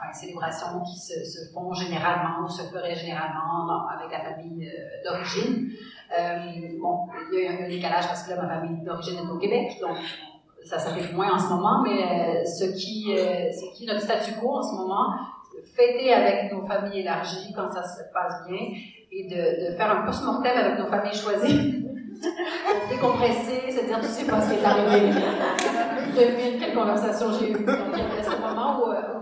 enfin, 0.05 0.13
célébrations 0.13 0.81
qui 0.81 0.99
se, 0.99 1.53
font 1.53 1.73
généralement 1.73 2.45
ou 2.45 2.49
se 2.49 2.63
feraient 2.63 2.95
généralement 2.95 3.87
avec 3.87 4.11
la 4.11 4.19
famille 4.19 4.67
euh, 4.67 5.09
d'origine, 5.09 5.69
euh, 6.17 6.79
bon, 6.81 7.07
il 7.31 7.39
y 7.39 7.47
a 7.47 7.51
un, 7.51 7.65
un 7.65 7.69
décalage 7.69 8.07
parce 8.07 8.23
que 8.23 8.31
là, 8.31 8.41
ma 8.41 8.49
famille 8.49 8.83
d'origine 8.83 9.17
est 9.17 9.31
au 9.31 9.37
Québec, 9.37 9.77
donc 9.81 9.97
ça 10.63 10.79
s'applique 10.79 11.13
moins 11.13 11.33
en 11.33 11.39
ce 11.39 11.49
moment, 11.49 11.83
mais 11.83 12.03
euh, 12.03 12.45
ce 12.45 12.65
qui, 12.65 13.15
ce 13.15 13.77
qui 13.77 13.85
notre 13.85 14.01
statu 14.01 14.33
quo 14.39 14.57
en 14.57 14.63
ce 14.63 14.75
moment, 14.75 15.13
fêter 15.75 16.13
avec 16.13 16.51
nos 16.51 16.65
familles 16.65 17.01
élargies 17.01 17.53
quand 17.55 17.71
ça 17.71 17.83
se 17.83 18.01
passe 18.13 18.47
bien 18.47 18.59
et 19.11 19.27
de, 19.29 19.71
de 19.71 19.77
faire 19.77 19.91
un 19.91 20.05
post-mortem 20.05 20.57
avec 20.57 20.79
nos 20.79 20.87
familles 20.87 21.15
choisies. 21.15 21.81
Décompresser, 22.89 23.71
se 23.71 23.85
dire, 23.85 23.99
tu 23.99 24.07
sais 24.07 24.25
pas 24.25 24.41
ce 24.41 24.53
qui 24.53 24.59
est 24.59 24.65
arrivé, 24.65 25.11
devine 26.15 26.59
quelle 26.59 26.73
conversation 26.73 27.27
j'ai 27.33 27.51
eue. 27.51 27.65
Donc, 27.65 27.77
il 27.93 28.17
y 28.17 28.19
a 28.19 28.23
ce 28.23 28.41
moment 28.41 28.79
où 28.79 29.14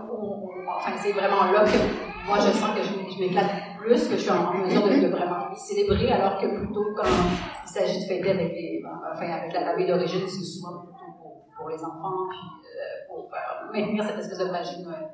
enfin, 0.76 0.92
c'est 0.98 1.12
vraiment 1.12 1.44
là 1.52 1.64
que 1.64 1.78
moi, 2.26 2.38
je 2.38 2.50
sens 2.52 2.74
que 2.74 2.82
je, 2.82 3.14
je 3.14 3.20
m'éclate 3.20 3.50
plus, 3.78 4.08
que 4.08 4.16
je 4.16 4.20
suis 4.20 4.30
en 4.30 4.54
mesure 4.54 4.82
de, 4.82 5.00
de 5.00 5.08
vraiment 5.08 5.54
célébrer, 5.54 6.10
alors 6.10 6.38
que 6.40 6.46
plutôt 6.46 6.94
quand 6.96 7.04
il 7.04 7.68
s'agit 7.68 8.00
de 8.00 8.04
fêter 8.06 8.30
avec 8.30 8.52
les, 8.52 8.82
enfin, 9.12 9.30
avec 9.30 9.52
la 9.52 9.64
famille 9.64 9.86
d'origine, 9.86 10.26
c'est 10.26 10.42
souvent 10.42 10.78
plutôt 10.78 11.12
pour, 11.20 11.46
pour, 11.56 11.68
les 11.68 11.82
enfants, 11.84 12.28
puis 12.30 12.38
euh, 12.64 13.06
pour 13.08 13.30
maintenir 13.72 14.04
cette 14.04 14.18
espèce 14.18 14.38
de 14.38 14.50
magie 14.50 14.78
de 14.78 14.84
Noël. 14.84 15.08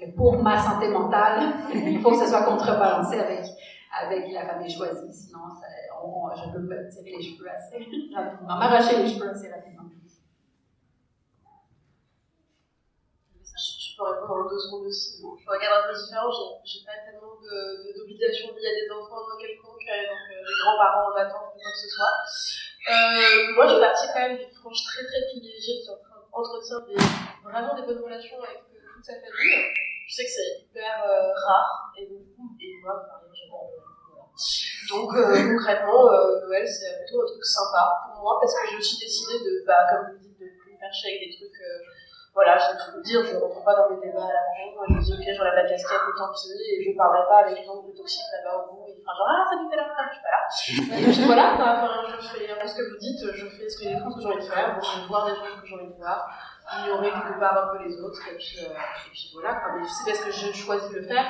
Mais 0.00 0.12
pour 0.12 0.42
ma 0.42 0.58
santé 0.58 0.88
mentale, 0.88 1.54
il 1.74 2.00
faut 2.00 2.10
que 2.10 2.18
ce 2.18 2.26
soit 2.26 2.42
contrebalancé 2.42 3.18
avec, 3.18 3.44
avec 4.02 4.32
la 4.32 4.46
famille 4.46 4.70
choisie, 4.70 5.12
sinon 5.12 5.48
ça, 5.48 5.66
on, 6.04 6.28
je 6.34 6.52
peux 6.52 6.58
me 6.58 6.90
tirer 6.90 7.16
les 7.16 7.22
cheveux 7.22 7.48
assez 7.48 7.78
rapidement, 8.14 8.56
m'arracher 8.58 9.02
les 9.02 9.08
cheveux 9.08 9.30
assez 9.30 9.48
rapidement. 9.48 9.84
Je 13.96 14.04
peux 14.04 14.12
répondre 14.12 14.44
en 14.44 14.50
deux 14.52 14.60
secondes 14.60 14.84
aussi. 14.84 15.24
Bon, 15.24 15.32
je 15.40 15.48
regarde 15.48 15.80
un 15.80 15.88
peu 15.88 15.96
différent, 15.96 16.28
j'ai 16.28 16.84
pas 16.84 17.00
tellement 17.00 17.32
d'obligations 17.40 18.52
liées 18.52 18.68
à 18.68 18.76
des 18.76 18.92
enfants 18.92 19.24
quelconques, 19.40 19.88
donc 19.88 20.20
euh, 20.20 20.36
les 20.36 20.56
grands-parents 20.60 21.08
en 21.08 21.16
attente 21.16 21.56
ou 21.56 21.56
quoi 21.56 21.72
que 21.72 21.80
ce 21.80 21.88
soit. 21.88 22.12
Euh, 22.92 23.56
moi, 23.56 23.64
je 23.64 23.80
partie 23.80 24.04
quand 24.12 24.20
même 24.20 24.36
d'une 24.36 24.52
frange 24.52 24.84
très 24.84 25.00
très 25.00 25.24
privilégiée 25.32 25.80
qui 25.80 25.88
entretient 26.28 26.84
des, 26.84 27.00
vraiment 27.40 27.72
des 27.72 27.88
bonnes 27.88 28.04
relations 28.04 28.36
avec 28.36 28.68
euh, 28.68 28.84
toute 28.84 29.04
sa 29.08 29.16
famille. 29.16 29.64
Je 30.04 30.12
sais 30.12 30.28
que 30.28 30.34
c'est 30.44 30.52
hyper 30.60 31.00
euh, 31.00 31.32
rare, 31.32 31.88
et, 31.96 32.04
et 32.04 32.72
moi, 32.84 33.00
j'adore 33.32 33.72
donc 34.92 35.08
euh, 35.16 35.56
concrètement, 35.56 36.12
euh, 36.12 36.44
Noël 36.44 36.68
c'est 36.68 37.00
plutôt 37.00 37.24
un 37.24 37.26
truc 37.32 37.42
sympa 37.42 37.88
pour 38.04 38.20
moi 38.20 38.36
parce 38.38 38.52
que 38.52 38.68
j'ai 38.68 38.76
aussi 38.76 39.00
décidé 39.00 39.40
de, 39.40 39.64
bah, 39.64 39.88
comme 39.88 40.12
vous 40.12 40.20
dites, 40.20 40.38
de 40.38 40.52
plus 40.60 40.76
faire 40.76 40.92
chier 40.92 41.16
avec 41.16 41.30
des 41.30 41.34
trucs. 41.34 41.56
Euh, 42.36 42.42
voilà, 42.44 42.58
je 42.58 42.72
vais 42.72 42.78
tout 42.84 42.90
vous 42.96 43.02
dire, 43.02 43.24
je 43.24 43.34
ne 43.34 43.40
rentre 43.40 43.64
pas 43.64 43.74
dans 43.74 43.90
mes 43.90 44.00
débats 44.00 44.24
à 44.24 44.32
la. 44.32 44.44
Moi, 44.76 44.84
je 44.88 44.94
me 44.94 45.00
dis, 45.00 45.12
ok, 45.12 45.24
j'enlève 45.36 45.54
la 45.54 45.68
casquette, 45.68 46.04
et 46.04 46.18
tant 46.18 46.32
pis, 46.32 46.52
et 46.52 46.84
je 46.84 46.90
ne 46.90 46.96
parlerai 46.96 47.26
pas 47.28 47.38
avec 47.40 47.58
les 47.58 47.64
gens 47.64 47.82
plus 47.82 47.94
toxiques 47.94 48.28
là-bas 48.32 48.56
au 48.60 48.74
bout. 48.76 48.84
Et 48.88 49.00
enfin, 49.00 49.16
genre, 49.16 49.28
ah, 49.32 49.44
salut, 49.48 49.68
t'es 49.70 49.76
là, 49.76 49.88
je 49.88 50.12
suis 50.12 50.22
pas 50.22 50.32
là. 50.36 51.12
puis 51.12 51.24
voilà, 51.24 51.54
enfin, 51.54 52.04
je 52.08 52.26
fais 52.28 52.68
ce 52.68 52.74
que 52.76 52.84
vous 52.92 52.98
dites, 53.00 53.20
je 53.32 53.46
fais 53.46 53.68
ce 53.68 53.78
que 53.80 53.88
les 53.88 53.98
choses 53.98 54.14
que 54.16 54.20
j'ai 54.20 54.28
envie 54.28 54.44
de 54.44 54.52
faire, 54.52 54.76
je 54.76 55.00
vais 55.00 55.06
voir 55.08 55.24
des 55.24 55.34
gens 55.34 55.60
que 55.60 55.66
j'ai 55.66 55.74
envie 55.76 55.88
de 55.88 55.96
voir, 55.96 56.28
ignorer 56.76 57.10
quelque 57.10 57.40
part 57.40 57.56
un 57.56 57.66
peu 57.72 57.84
les 57.84 58.00
autres, 58.00 58.20
et 58.28 58.36
puis, 58.36 58.58
euh, 58.60 58.76
voilà. 59.32 59.56
Mais 59.72 59.88
c'est 59.88 60.04
parce 60.04 60.24
que 60.24 60.30
je 60.30 60.52
choisis 60.52 60.90
de 60.90 60.96
le 61.00 61.08
faire 61.08 61.24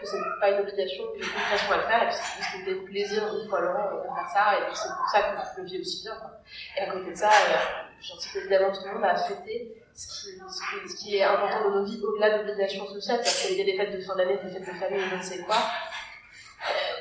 que 0.00 0.06
c'est 0.06 0.20
pas 0.40 0.50
une 0.50 0.60
obligation, 0.60 1.04
que 1.12 1.20
j'ai 1.20 1.32
une 1.32 1.48
façon 1.52 1.72
à 1.72 1.76
le 1.76 1.82
faire, 1.84 2.02
et 2.02 2.06
puis 2.08 2.16
c'est 2.16 2.42
juste 2.42 2.64
des 2.64 2.74
plaisir 2.84 3.22
une 3.28 3.48
fois 3.48 3.60
l'an 3.60 3.96
de 3.96 4.02
faire 4.02 4.28
ça, 4.28 4.56
et 4.56 4.64
puis 4.66 4.76
c'est 4.76 4.92
pour 4.92 5.08
ça 5.08 5.20
que 5.20 5.36
je 5.36 5.60
le 5.60 5.68
vis 5.68 5.80
aussi 5.80 6.02
bien. 6.02 6.16
Quoi. 6.16 6.32
Et 6.76 6.80
à 6.80 6.90
côté 6.92 7.10
de 7.10 7.16
ça, 7.16 7.28
euh, 7.28 7.56
j'incite 8.00 8.36
évidemment 8.36 8.72
tout 8.72 8.84
le 8.84 8.92
monde 8.92 9.04
à 9.04 9.16
fêter 9.16 9.85
ce 9.96 10.96
qui, 10.96 11.16
est 11.16 11.22
important 11.22 11.70
dans 11.70 11.80
nos 11.80 11.84
vies 11.84 12.00
au-delà 12.02 12.38
d'obligations 12.38 12.86
sociales, 12.86 13.20
parce 13.24 13.42
qu'il 13.42 13.56
y 13.56 13.62
a 13.62 13.64
des 13.64 13.76
fêtes 13.76 13.96
de 13.96 14.02
fin 14.02 14.14
d'année, 14.14 14.38
des 14.44 14.50
fêtes 14.50 14.66
de 14.66 14.78
famille, 14.78 15.00
je 15.10 15.16
ne 15.16 15.22
sais 15.22 15.38
quoi. 15.44 15.56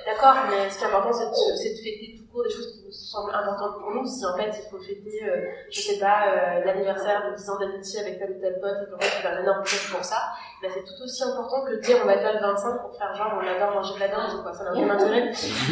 D'accord, 0.06 0.36
mais 0.52 0.70
ce 0.70 0.78
qui 0.78 0.84
est 0.84 0.88
important, 0.88 1.12
c'est 1.12 1.26
de, 1.26 1.32
de, 1.34 1.82
fêter 1.82 2.16
tout 2.16 2.32
court 2.32 2.44
des 2.44 2.52
choses 2.52 2.74
qui 2.74 2.86
nous 2.86 2.92
semblent 2.92 3.34
importantes 3.34 3.82
pour 3.82 3.90
nous. 3.90 4.06
Si 4.06 4.24
en 4.24 4.38
fait 4.38 4.54
il 4.54 4.70
faut 4.70 4.78
fêter, 4.78 5.18
euh, 5.26 5.50
je 5.72 5.82
sais 5.82 5.98
pas, 5.98 6.30
euh, 6.30 6.64
l'anniversaire 6.64 7.26
de 7.32 7.36
10 7.36 7.50
ans 7.50 7.58
d'amitié 7.58 8.02
avec 8.02 8.20
tel 8.20 8.38
ou 8.38 8.40
tel 8.40 8.60
pote 8.62 8.86
et 8.86 8.92
qu'en 8.92 9.00
fait 9.00 9.18
tu 9.18 9.24
vas 9.24 9.34
un 9.34 9.42
énorme 9.42 9.64
pour 9.64 10.04
ça, 10.06 10.30
bah, 10.62 10.68
c'est 10.72 10.84
tout 10.86 11.02
aussi 11.02 11.24
important 11.24 11.66
que 11.66 11.72
de 11.72 11.82
dire 11.82 11.98
on 12.04 12.06
va 12.06 12.20
faire 12.20 12.34
le 12.34 12.40
25 12.40 12.82
pour 12.82 12.96
faire 12.96 13.16
genre 13.16 13.34
on 13.34 13.48
adore 13.48 13.74
manger 13.74 13.96
de 13.96 14.00
la 14.00 14.08
dinde, 14.10 14.44
quoi, 14.44 14.54
ça 14.54 14.64
n'a 14.66 14.74
aucun 14.74 14.90
intérêt. 14.92 15.32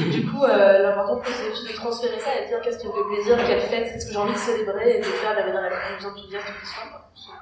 Du 0.10 0.26
coup, 0.26 0.44
euh, 0.44 0.80
l'important 0.82 1.22
c'est 1.30 1.52
aussi 1.52 1.72
de 1.72 1.78
transférer 1.78 2.20
ça 2.20 2.34
et 2.36 2.46
de 2.46 2.48
dire 2.48 2.62
qu'est-ce 2.62 2.80
qui 2.80 2.88
me 2.88 2.94
fait 2.94 3.06
plaisir, 3.14 3.38
quelle 3.38 3.62
fête, 3.62 3.94
qu'est-ce 3.94 4.08
que 4.08 4.14
j'ai 4.14 4.18
envie 4.18 4.34
de 4.34 4.38
célébrer 4.38 4.98
et 4.98 5.00
de 5.00 5.06
faire 5.06 5.34
de 5.34 5.38
la 5.38 5.46
manière 5.46 5.70
la 5.70 5.70
plus 5.70 6.06
enthousiaste 6.08 6.48
qui 6.60 6.66
soit. 6.66 7.38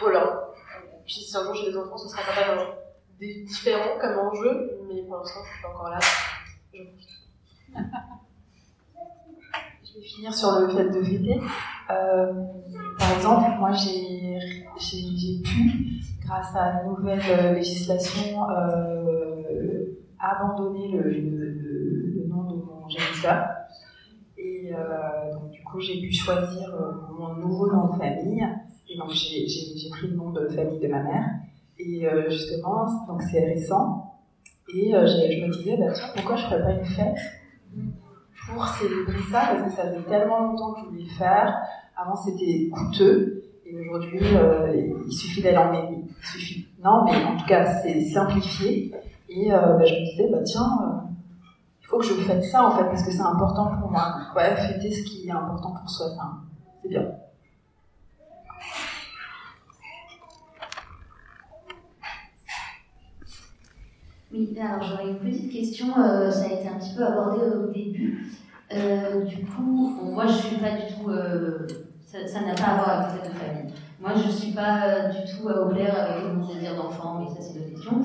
Voilà. 0.00 0.48
Puis 1.04 1.20
si 1.20 1.36
un 1.36 1.44
jour 1.44 1.54
j'ai 1.54 1.70
des 1.70 1.76
enfants, 1.76 1.98
ce 1.98 2.08
sera 2.08 2.22
pas 2.22 2.54
mal 2.56 2.83
différent 3.18 3.98
comme 4.00 4.18
enjeu, 4.18 4.78
mais 4.88 5.02
pour 5.02 5.16
l'instant, 5.18 5.40
je 5.44 5.58
suis 5.58 5.66
encore 5.66 5.90
là. 5.90 5.98
Je 9.84 10.00
vais 10.00 10.06
finir 10.06 10.34
sur 10.34 10.58
le 10.58 10.68
fait 10.68 10.90
de 10.90 11.02
fêter. 11.02 11.40
Euh, 11.90 12.32
par 12.98 13.16
exemple, 13.16 13.50
moi, 13.58 13.72
j'ai 13.72 15.40
pu, 15.42 16.00
grâce 16.24 16.54
à 16.56 16.82
une 16.82 16.90
nouvelle 16.90 17.54
législation, 17.54 18.50
euh, 18.50 19.84
abandonner 20.18 20.88
le, 20.88 22.26
nom 22.26 22.42
de 22.44 22.56
mon 22.56 22.88
géniteur. 22.88 23.46
Et 24.36 24.72
euh, 24.72 25.32
donc, 25.32 25.50
du 25.50 25.62
coup, 25.62 25.78
j'ai 25.80 26.00
pu 26.00 26.12
choisir 26.12 26.74
mon 27.16 27.34
nouveau 27.34 27.70
nom 27.70 27.92
de 27.92 27.98
famille. 27.98 28.44
Et 28.88 28.98
donc, 28.98 29.10
j'ai 29.10 29.90
pris 29.90 30.08
le 30.08 30.16
nom 30.16 30.30
de 30.30 30.48
famille 30.48 30.80
de 30.80 30.88
ma 30.88 31.02
mère. 31.02 31.30
Et 31.78 32.06
euh, 32.06 32.28
justement, 32.30 32.86
donc 33.06 33.22
c'est 33.22 33.44
récent. 33.44 34.14
Et 34.74 34.94
euh, 34.94 35.06
je 35.06 35.44
me 35.44 35.52
disais, 35.52 35.76
bah, 35.76 35.92
tiens, 35.92 36.06
pourquoi 36.14 36.36
je 36.36 36.44
ferais 36.44 36.62
pas 36.62 36.72
une 36.72 36.84
fête 36.84 37.18
pour 38.46 38.66
célébrer 38.66 39.18
ça? 39.30 39.40
Parce 39.50 39.62
que 39.62 39.70
ça 39.70 39.88
faisait 39.88 40.08
tellement 40.08 40.40
longtemps 40.40 40.74
que 40.74 40.80
je 40.80 40.84
voulais 40.86 41.10
faire. 41.18 41.56
Avant, 41.96 42.16
c'était 42.16 42.70
coûteux. 42.70 43.42
Et 43.66 43.78
aujourd'hui, 43.78 44.20
euh, 44.36 45.02
il 45.06 45.12
suffit 45.12 45.42
d'aller 45.42 45.56
en 45.56 45.72
mairie. 45.72 46.04
Suffit. 46.22 46.66
Non, 46.82 47.04
mais 47.04 47.24
en 47.24 47.36
tout 47.36 47.46
cas, 47.46 47.64
c'est 47.82 48.00
simplifié. 48.02 48.92
Et 49.28 49.50
bah, 49.50 49.84
je 49.84 49.94
me 49.94 50.10
disais, 50.10 50.28
bah 50.30 50.42
tiens, 50.44 51.04
il 51.80 51.86
faut 51.86 51.98
que 51.98 52.04
je 52.04 52.14
fête 52.14 52.44
ça 52.44 52.66
en 52.66 52.76
fait, 52.76 52.84
parce 52.84 53.02
que 53.02 53.10
c'est 53.10 53.20
important 53.20 53.66
pour 53.80 53.90
moi. 53.90 54.14
Ouais, 54.36 54.54
fêter 54.56 54.92
ce 54.92 55.02
qui 55.02 55.26
est 55.26 55.32
important 55.32 55.72
pour 55.72 55.90
soi, 55.90 56.06
c'est 56.82 56.88
bien. 56.88 57.10
Oui, 64.36 64.52
alors 64.60 64.82
j'aurais 64.82 65.10
une 65.10 65.18
petite 65.18 65.52
question, 65.52 65.86
euh, 65.96 66.28
ça 66.28 66.46
a 66.46 66.58
été 66.58 66.66
un 66.66 66.76
petit 66.76 66.92
peu 66.96 67.06
abordé 67.06 67.40
au 67.56 67.70
début. 67.70 68.34
Euh, 68.72 69.24
du 69.26 69.46
coup, 69.46 69.92
moi 70.02 70.26
je 70.26 70.32
suis 70.32 70.56
pas 70.56 70.72
du 70.72 70.92
tout, 70.92 71.08
euh, 71.08 71.68
ça 72.04 72.40
n'a 72.40 72.54
pas 72.54 72.64
à 72.64 72.74
voir 72.74 73.10
avec 73.10 73.22
de 73.22 73.38
famille. 73.38 73.72
Moi 74.00 74.10
je 74.16 74.28
suis 74.28 74.50
pas 74.50 75.10
du 75.10 75.18
tout 75.30 75.46
au 75.46 75.68
clair 75.68 75.94
avec 75.96 76.34
mon 76.34 76.52
désir 76.52 76.74
d'enfant, 76.74 77.20
mais 77.20 77.28
ça 77.28 77.42
c'est 77.42 77.60
une 77.60 77.74
question. 77.74 78.02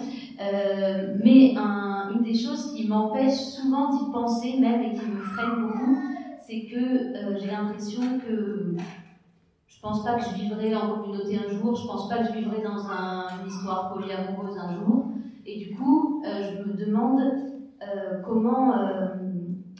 mais 1.23 1.55
un, 1.57 2.11
une 2.13 2.21
des 2.21 2.37
choses 2.37 2.75
qui 2.75 2.87
m'empêche 2.87 3.33
souvent 3.33 3.89
d'y 3.97 4.11
penser 4.11 4.59
même 4.59 4.83
et 4.83 4.93
qui 4.93 5.07
me 5.07 5.21
freine 5.21 5.61
beaucoup, 5.61 5.97
c'est 6.45 6.61
que 6.71 7.39
j'ai 7.39 7.47
l'impression 7.47 8.01
que 8.19 8.75
je 9.65 9.79
pense 9.81 10.03
pas 10.03 10.13
que 10.13 10.25
je 10.25 10.43
vivrai 10.43 10.75
en 10.75 10.89
communauté 10.89 11.39
un 11.39 11.57
jour, 11.57 11.73
je 11.73 11.87
pense 11.87 12.07
pas 12.07 12.19
que 12.19 12.27
je 12.27 12.37
vivrai 12.37 12.61
dans 12.61 12.85
un, 12.85 13.25
une 13.41 13.47
histoire 13.47 13.91
polyamoureuse 13.91 14.59
un 14.59 14.75
jour. 14.75 15.05
Et 15.51 15.57
du 15.57 15.75
coup, 15.75 16.08
je 16.23 16.63
me 16.63 16.73
demande 16.73 17.21
euh, 17.81 18.21
comment. 18.23 18.77
euh, 18.77 19.07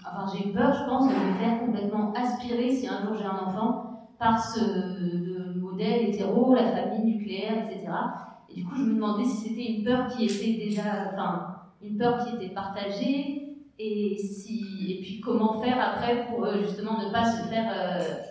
enfin, 0.06 0.26
j'ai 0.34 0.52
peur, 0.52 0.74
je 0.74 0.86
pense, 0.86 1.08
de 1.10 1.14
me 1.14 1.34
faire 1.34 1.60
complètement 1.60 2.14
aspirer 2.14 2.72
si 2.72 2.88
un 2.88 3.06
jour 3.06 3.16
j'ai 3.16 3.26
un 3.26 3.40
enfant 3.48 4.12
par 4.18 4.44
ce 4.44 5.58
modèle 5.58 6.10
hétéro, 6.10 6.54
la 6.54 6.72
famille 6.72 7.16
nucléaire, 7.18 7.66
etc. 7.66 7.88
Et 8.50 8.56
du 8.56 8.66
coup, 8.66 8.76
je 8.76 8.84
me 8.84 8.96
demandais 8.96 9.26
si 9.26 9.50
c'était 9.50 9.72
une 9.74 9.84
peur 9.84 10.08
qui 10.08 10.26
était 10.26 10.66
déjà. 10.66 11.12
Enfin, 11.14 11.56
une 11.82 11.98
peur 11.98 12.26
qui 12.26 12.36
était 12.36 12.54
partagée. 12.54 13.36
Et, 13.82 14.18
si, 14.18 14.92
et 14.92 15.02
puis 15.02 15.22
comment 15.22 15.62
faire 15.62 15.80
après 15.80 16.28
pour 16.28 16.44
euh, 16.44 16.60
justement 16.60 17.02
ne 17.02 17.14
pas 17.14 17.24
se 17.24 17.44
faire 17.48 17.72
euh, 17.74 18.22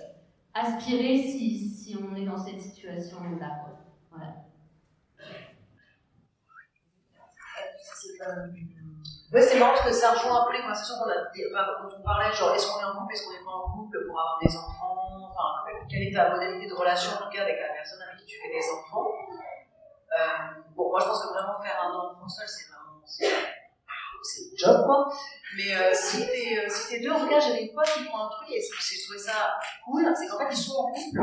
aspirer 0.52 1.16
si 1.22 1.96
on 1.96 2.14
est 2.14 2.26
dans 2.26 2.36
cette 2.36 2.60
situation-là. 2.60 3.48
quoi. 3.64 3.78
Voilà. 4.10 4.34
Euh, 8.20 8.46
Ouais, 9.30 9.42
c'est 9.42 9.58
marrant 9.58 9.72
parce 9.72 9.84
que 9.88 9.92
ça 9.92 10.12
rejoint 10.12 10.40
un 10.40 10.46
peu 10.46 10.54
les 10.54 10.62
conversations 10.62 10.94
qu'on 10.96 11.10
a, 11.10 11.82
dont 11.82 11.96
on 11.98 12.02
parlait, 12.02 12.32
genre 12.32 12.54
est-ce 12.54 12.66
qu'on 12.72 12.80
est 12.80 12.84
en 12.84 12.96
couple, 12.96 13.12
est-ce 13.12 13.26
qu'on 13.26 13.32
n'est 13.32 13.44
pas 13.44 13.50
en 13.50 13.76
couple 13.76 14.06
pour 14.06 14.18
avoir 14.18 14.38
des 14.40 14.56
enfants, 14.56 15.28
enfin, 15.28 15.68
quelle 15.86 16.08
est 16.08 16.14
ta 16.14 16.30
modalité 16.30 16.66
de 16.66 16.72
relation 16.72 17.12
en 17.12 17.18
tout 17.18 17.28
cas 17.30 17.42
avec 17.42 17.60
la 17.60 17.74
personne 17.74 18.00
avec 18.00 18.20
qui 18.20 18.24
tu 18.24 18.40
fais 18.40 18.48
des 18.48 18.64
enfants. 18.72 19.04
Euh, 19.04 20.62
bon, 20.74 20.88
moi 20.88 21.00
je 21.00 21.04
pense 21.04 21.26
que 21.26 21.28
vraiment 21.34 21.60
faire 21.60 21.76
un 21.78 21.92
enfant 21.92 22.26
seul, 22.26 22.48
c'est 22.48 22.72
vraiment, 22.72 23.02
c'est 23.04 24.40
le 24.50 24.56
job 24.56 24.86
quoi. 24.86 25.12
Mais 25.58 25.76
euh, 25.76 25.92
si 25.92 26.26
t'es 26.26 27.00
deux, 27.00 27.10
en 27.10 27.20
tout 27.20 27.28
cas 27.28 27.38
j'ai 27.38 27.66
des 27.66 27.72
potes 27.74 27.84
qui 27.84 28.04
font 28.04 28.16
un 28.16 28.30
truc 28.30 28.48
et 28.50 28.60
j'ai 28.62 29.02
trouvé 29.04 29.18
ça 29.18 29.58
cool, 29.84 30.10
c'est 30.16 30.26
qu'en 30.26 30.38
fait 30.38 30.48
ils 30.50 30.56
sont 30.56 30.72
en 30.72 30.90
couple, 30.90 31.20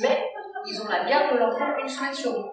mais 0.00 0.32
ils 0.64 0.80
ont 0.80 0.88
la 0.88 1.04
garde 1.04 1.34
de 1.34 1.38
l'enfant 1.38 1.76
une 1.76 1.88
semaine 1.88 2.14
sur 2.14 2.32
deux. 2.32 2.48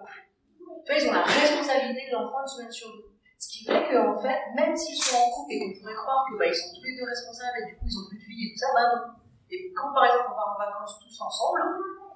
Ils 0.90 1.08
ont 1.08 1.12
la 1.14 1.22
responsabilité 1.22 2.10
de 2.10 2.12
l'enfant 2.12 2.42
une 2.42 2.48
semaine 2.48 2.70
sur 2.70 2.88
deux. 2.88 3.13
Ce 3.44 3.48
qui 3.52 3.64
fait 3.68 3.92
qu'en 3.92 4.16
fait, 4.16 4.40
même 4.56 4.74
s'ils 4.74 4.96
sont 4.96 5.20
en 5.20 5.28
couple 5.28 5.52
et 5.52 5.60
qu'on 5.60 5.76
pourrait 5.76 6.00
croire 6.00 6.24
que 6.24 6.38
bah, 6.40 6.48
sont 6.48 6.72
tous 6.72 6.80
les 6.80 6.96
deux 6.96 7.04
responsables 7.04 7.60
et 7.60 7.66
du 7.68 7.76
coup 7.76 7.84
ils 7.84 7.98
ont 8.00 8.08
plus 8.08 8.16
de 8.16 8.24
vie 8.24 8.48
et 8.48 8.48
tout 8.56 8.60
ça, 8.64 8.72
bah 8.72 8.88
non. 8.88 9.12
Et 9.52 9.68
quand 9.76 9.92
par 9.92 10.08
exemple 10.08 10.32
on 10.32 10.34
part 10.34 10.56
en 10.56 10.58
vacances 10.64 10.96
tous 10.96 11.12
ensemble, 11.20 11.60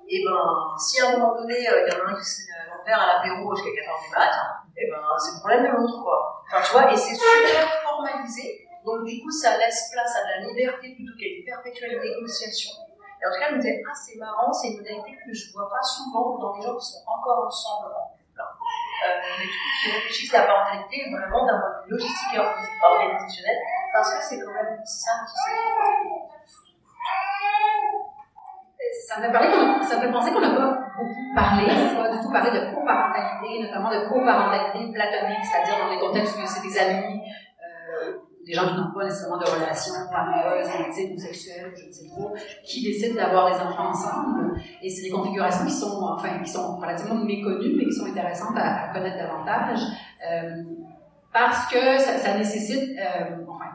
et 0.09 0.25
ben 0.25 0.41
si 0.81 0.97
à 1.05 1.13
un 1.13 1.21
moment 1.21 1.37
donné 1.37 1.69
euh, 1.69 1.85
il 1.85 1.93
y 1.93 1.93
en 1.93 2.01
a 2.01 2.09
un 2.09 2.17
qui 2.17 2.25
se 2.25 2.49
met 2.49 2.57
à 2.57 2.97
à 2.97 3.07
l'apéro 3.21 3.45
jusqu'à 3.53 3.77
4h 3.77 3.93
du 3.93 4.11
mat, 4.17 4.33
et 4.73 4.89
ben 4.89 5.05
c'est 5.21 5.37
le 5.37 5.41
problème 5.45 5.63
de 5.69 5.71
l'autre 5.77 6.01
quoi. 6.01 6.41
Enfin 6.49 6.65
tu 6.65 6.73
vois, 6.73 6.89
et 6.89 6.97
c'est 6.97 7.13
super 7.13 7.77
formalisé, 7.85 8.65
donc 8.89 9.05
du 9.05 9.21
coup 9.21 9.31
ça 9.31 9.61
laisse 9.61 9.93
place 9.93 10.17
à 10.17 10.33
la 10.33 10.49
liberté 10.49 10.97
plutôt 10.97 11.13
qu'à 11.13 11.29
une 11.29 11.45
perpétuelle 11.45 12.01
négociation. 12.01 12.73
Et 13.21 13.27
en 13.27 13.35
tout 13.35 13.41
cas, 13.41 13.47
elle 13.51 13.57
me 13.57 13.61
disait, 13.61 13.83
ah, 13.83 13.93
c'est 13.93 14.17
marrant, 14.17 14.53
c'est 14.53 14.69
une 14.69 14.77
modalité 14.77 15.11
que 15.27 15.35
je 15.35 15.53
vois 15.53 15.69
pas 15.69 15.83
souvent 15.83 16.39
dans 16.39 16.55
les 16.55 16.63
gens 16.63 16.77
qui 16.77 16.87
sont 16.87 17.03
encore 17.05 17.47
ensemble 17.47 17.91
mais 19.39 19.45
du 19.45 19.49
coup, 19.49 19.71
qui 19.83 19.91
réfléchissent 19.93 20.33
la 20.33 20.43
parentalité 20.43 20.97
vraiment 21.11 21.47
d'un 21.47 21.59
point 21.61 21.71
de 21.87 21.91
logistique 21.93 22.35
et 22.35 22.39
orga- 22.39 22.83
organisationnel, 22.83 23.57
parce 23.93 24.15
que 24.15 24.23
c'est 24.25 24.41
quand 24.41 24.53
même 24.53 24.79
ça 24.85 25.13
qui 25.27 25.35
Ça 29.09 29.19
me 29.21 29.33
fait, 29.33 29.85
ça 29.85 30.01
fait 30.01 30.13
penser 30.13 30.33
qu'on 30.33 30.41
n'a 30.41 30.51
pas 30.51 30.69
beaucoup 30.99 31.35
parlé, 31.35 31.65
pas 31.67 32.09
du 32.11 32.19
tout 32.21 32.31
parlé 32.31 32.51
de 32.51 32.75
coparentalité, 32.75 33.63
notamment 33.65 33.91
de 33.91 34.07
coparentalité 34.09 34.93
platonique, 34.93 35.45
c'est-à-dire 35.45 35.79
dans 35.79 35.91
des 35.91 35.99
contextes 35.99 36.37
où 36.37 36.47
c'est 36.47 36.61
des 36.63 36.79
amis, 36.79 37.23
euh, 37.65 38.13
des 38.49 38.55
gens 38.55 38.67
qui 38.67 38.77
n'ont 38.77 38.91
pas 38.93 39.05
nécessairement 39.05 39.37
de 39.37 39.45
relations 39.45 39.93
amoureuses, 40.11 40.69
intimes 40.69 41.13
ou 41.15 41.19
sexuelles, 41.19 41.71
je 41.77 41.87
ne 41.87 41.93
sais 41.93 42.09
trop, 42.09 42.35
qui 42.65 42.83
décident 42.83 43.15
d'avoir 43.15 43.53
des 43.53 43.61
enfants 43.61 43.91
ensemble. 43.91 44.59
Et 44.83 44.89
c'est 44.89 45.03
des 45.03 45.11
configurations 45.11 45.67
qui 45.67 45.73
sont, 45.73 46.01
enfin, 46.03 46.39
qui 46.43 46.51
sont 46.51 46.79
relativement 46.79 47.17
méconnues, 47.17 47.75
mais 47.77 47.85
qui 47.85 47.93
sont 47.93 48.07
intéressantes 48.07 48.57
à, 48.57 48.89
connaître 48.95 49.19
davantage, 49.19 49.81
euh, 50.27 50.65
parce 51.31 51.71
que 51.71 51.99
ça, 51.99 52.39
nécessite, 52.39 52.99
euh, 52.99 53.45
enfin, 53.47 53.67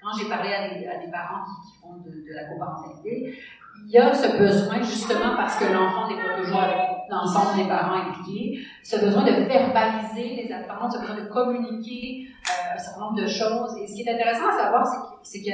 quand 0.00 0.16
j'ai 0.16 0.28
parlé 0.28 0.54
à 0.54 0.68
des, 0.68 1.10
parents 1.10 1.44
qui, 1.44 1.72
qui 1.72 1.78
font 1.80 1.96
de, 1.96 2.10
de 2.10 2.34
la 2.34 2.44
coparentalité, 2.44 3.36
il 3.84 3.90
y 3.90 3.98
a 3.98 4.14
ce 4.14 4.38
besoin, 4.38 4.80
justement 4.80 5.34
parce 5.36 5.56
que 5.56 5.64
l'enfant 5.64 6.08
n'est 6.08 6.22
pas 6.22 6.40
toujours 6.40 6.60
avec 6.60 6.93
l'ensemble 7.10 7.56
des 7.62 7.68
parents 7.68 7.94
impliqués, 7.94 8.58
ce 8.82 8.96
besoin 8.98 9.22
de 9.24 9.32
verbaliser 9.32 10.42
les 10.42 10.52
attentes, 10.52 10.92
ce 10.92 10.98
besoin 10.98 11.16
de 11.16 11.28
communiquer 11.28 12.26
euh, 12.50 12.74
un 12.74 12.78
certain 12.78 13.00
nombre 13.00 13.16
de 13.20 13.26
choses. 13.26 13.76
Et 13.80 13.86
ce 13.86 13.94
qui 13.94 14.02
est 14.02 14.12
intéressant 14.14 14.48
à 14.48 14.56
savoir, 14.64 14.86
c'est 15.22 15.40
que, 15.42 15.50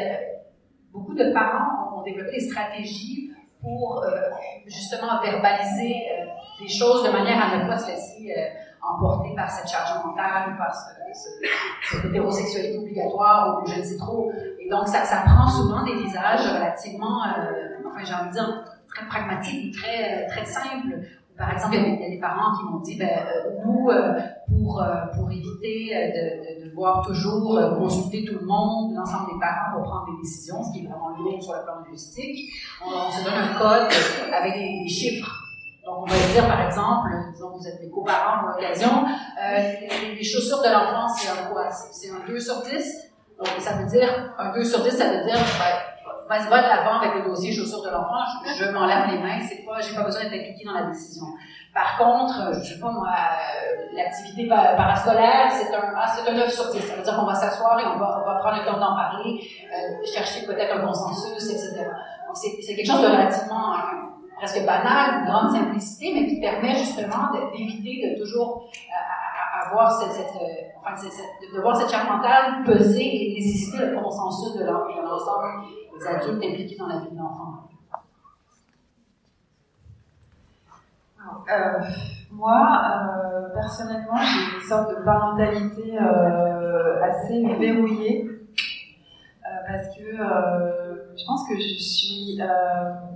beaucoup 0.92 1.14
de 1.14 1.32
parents 1.32 1.98
ont, 1.98 2.02
développé 2.02 2.32
des 2.32 2.40
stratégies 2.40 3.30
pour 3.60 4.02
euh, 4.02 4.08
justement 4.66 5.20
verbaliser 5.22 5.94
euh, 6.18 6.24
des 6.62 6.68
choses 6.68 7.04
de 7.04 7.10
manière 7.10 7.38
à 7.52 7.58
ne 7.58 7.68
pas 7.68 7.76
se 7.78 7.88
laisser 7.88 8.34
emporter 8.82 9.34
par 9.36 9.50
cette 9.50 9.68
charge 9.68 10.02
mentale, 10.04 10.56
par 10.56 10.74
ce, 10.74 10.88
ce- 11.12 11.96
cette 11.96 12.04
hétérosexualité 12.06 12.78
obligatoire 12.78 13.60
ou 13.62 13.66
je 13.66 13.78
ne 13.78 13.82
sais 13.82 13.98
trop. 13.98 14.32
Et 14.58 14.68
donc, 14.70 14.88
ça, 14.88 15.02
prend 15.26 15.46
souvent 15.48 15.84
des 15.84 15.94
visages 15.96 16.46
relativement, 16.50 17.20
enfin, 17.86 18.02
j'ai 18.04 18.14
envie 18.14 18.28
de 18.28 18.32
dire, 18.32 18.64
très 18.88 19.06
pragmatiques, 19.06 19.74
très, 19.76 20.26
très 20.28 20.46
simples. 20.46 20.96
Par 21.40 21.54
exemple, 21.54 21.76
il 21.76 21.98
y 21.98 22.04
a 22.04 22.10
des- 22.10 22.20
parents 22.20 22.54
qui 22.54 22.64
m'ont 22.64 22.80
dit, 22.80 22.96
ben, 22.98 23.08
euh, 23.08 23.64
nous, 23.64 23.88
euh, 23.88 24.12
pour, 24.46 24.82
euh, 24.82 25.06
pour 25.14 25.30
éviter 25.30 25.88
de, 25.88 26.64
de 26.64 26.68
devoir 26.68 27.00
toujours 27.06 27.58
consulter 27.78 28.26
tout 28.26 28.38
le 28.38 28.44
monde, 28.44 28.94
l'ensemble 28.94 29.32
des 29.32 29.40
parents 29.40 29.72
pour 29.72 29.84
prendre 29.84 30.04
des 30.12 30.20
décisions, 30.22 30.62
ce 30.62 30.70
qui 30.70 30.84
est 30.84 30.88
vraiment 30.88 31.16
lourd 31.16 31.42
sur 31.42 31.54
le 31.54 31.62
plan 31.64 31.76
logistique, 31.82 32.52
on, 32.84 33.10
se 33.10 33.24
donne 33.24 33.32
un 33.32 33.58
code 33.58 33.88
avec 34.34 34.52
des, 34.52 34.86
chiffres. 34.86 35.34
Donc, 35.82 36.02
on 36.02 36.04
va 36.04 36.14
dire, 36.30 36.46
par 36.46 36.60
exemple, 36.60 37.08
disons 37.32 37.56
vous 37.56 37.66
êtes 37.66 37.80
des 37.80 37.88
coparents 37.88 38.40
pour 38.40 38.50
l'occasion, 38.50 39.06
les, 39.40 40.22
chaussures 40.22 40.60
de 40.60 40.68
l'enfant, 40.68 41.08
c'est 41.08 41.30
un 41.30 41.46
quoi? 41.50 41.70
C'est 41.70 42.10
un 42.10 42.20
2 42.26 42.38
sur 42.38 42.60
10. 42.62 42.70
Donc, 43.38 43.48
ça 43.60 43.72
veut 43.76 43.86
dire, 43.86 44.34
un 44.36 44.52
2 44.52 44.62
sur 44.62 44.82
10, 44.82 44.90
ça 44.90 45.08
veut 45.08 45.24
dire, 45.24 45.38
ben, 45.58 45.89
vas-y, 46.30 46.48
va 46.48 46.62
de 46.62 46.68
l'avant 46.68 47.00
avec 47.00 47.12
le 47.16 47.28
dossier 47.28 47.52
chaussures 47.52 47.82
de 47.82 47.90
l'enfant, 47.90 48.22
je, 48.46 48.64
je 48.64 48.70
m'en 48.70 48.86
lave 48.86 49.10
les 49.10 49.18
mains, 49.18 49.40
c'est 49.46 49.64
pas, 49.66 49.80
j'ai 49.80 49.94
pas 49.94 50.04
besoin 50.04 50.22
d'être 50.22 50.40
impliqué 50.40 50.64
dans 50.64 50.72
la 50.72 50.84
décision. 50.84 51.26
Par 51.74 51.98
contre, 51.98 52.34
euh, 52.40 52.52
je 52.54 52.74
sais 52.74 52.80
pas 52.80 52.90
moi, 52.90 53.06
euh, 53.08 53.96
l'activité 53.96 54.48
pa- 54.48 54.74
parascolaire, 54.76 55.50
c'est 55.52 55.74
un, 55.74 55.92
ah, 55.96 56.06
c'est 56.08 56.28
un 56.28 56.34
9 56.34 56.50
sur 56.50 56.70
10. 56.72 56.80
Ça 56.80 56.96
veut 56.96 57.02
dire 57.02 57.16
qu'on 57.16 57.26
va 57.26 57.34
s'asseoir 57.34 57.78
et 57.78 57.84
on 57.86 57.98
va, 57.98 58.38
prendre 58.40 58.58
le 58.58 58.64
temps 58.64 58.78
d'en 58.80 58.96
parler, 58.96 59.40
euh, 59.72 60.06
chercher 60.06 60.46
peut-être 60.46 60.76
un 60.76 60.80
consensus, 60.86 61.44
etc. 61.50 61.84
Donc, 62.26 62.36
c'est, 62.36 62.74
quelque 62.74 62.86
chose 62.86 63.02
de 63.02 63.06
relativement, 63.06 63.74
presque 64.36 64.64
banal, 64.64 65.22
de 65.22 65.30
grande 65.30 65.50
simplicité, 65.54 66.12
mais 66.14 66.26
qui 66.26 66.40
permet 66.40 66.74
justement 66.74 67.30
d'éviter 67.52 68.14
de 68.16 68.20
toujours 68.20 68.68
avoir 69.66 69.90
cette, 69.92 70.10
euh, 70.36 71.54
de, 71.54 71.60
voir 71.60 71.76
cette 71.76 71.90
charge 71.90 72.08
mentale 72.08 72.64
peser 72.64 73.02
et 73.04 73.34
nécessiter 73.34 73.86
le 73.86 74.00
consensus 74.02 74.54
de 74.56 74.64
l'en- 74.64 74.86
de 74.86 75.02
l'ensemble 75.02 75.64
des 75.98 76.06
adultes 76.06 76.44
impliqués 76.44 76.76
dans 76.78 76.86
la 76.86 76.98
vie 77.00 77.10
de 77.10 77.16
l'enfant. 77.18 77.64
Euh, 81.50 81.80
moi, 82.30 82.82
euh, 82.84 83.54
personnellement, 83.54 84.16
j'ai 84.16 84.56
une 84.56 84.62
sorte 84.68 84.90
de 84.90 85.04
parentalité 85.04 85.98
assez 85.98 87.44
verrouillée 87.58 88.26
parce 89.42 89.88
que 89.96 90.02
je 91.16 91.26
pense 91.26 91.48
que 91.48 91.54
je 91.56 91.74
suis, 91.78 92.40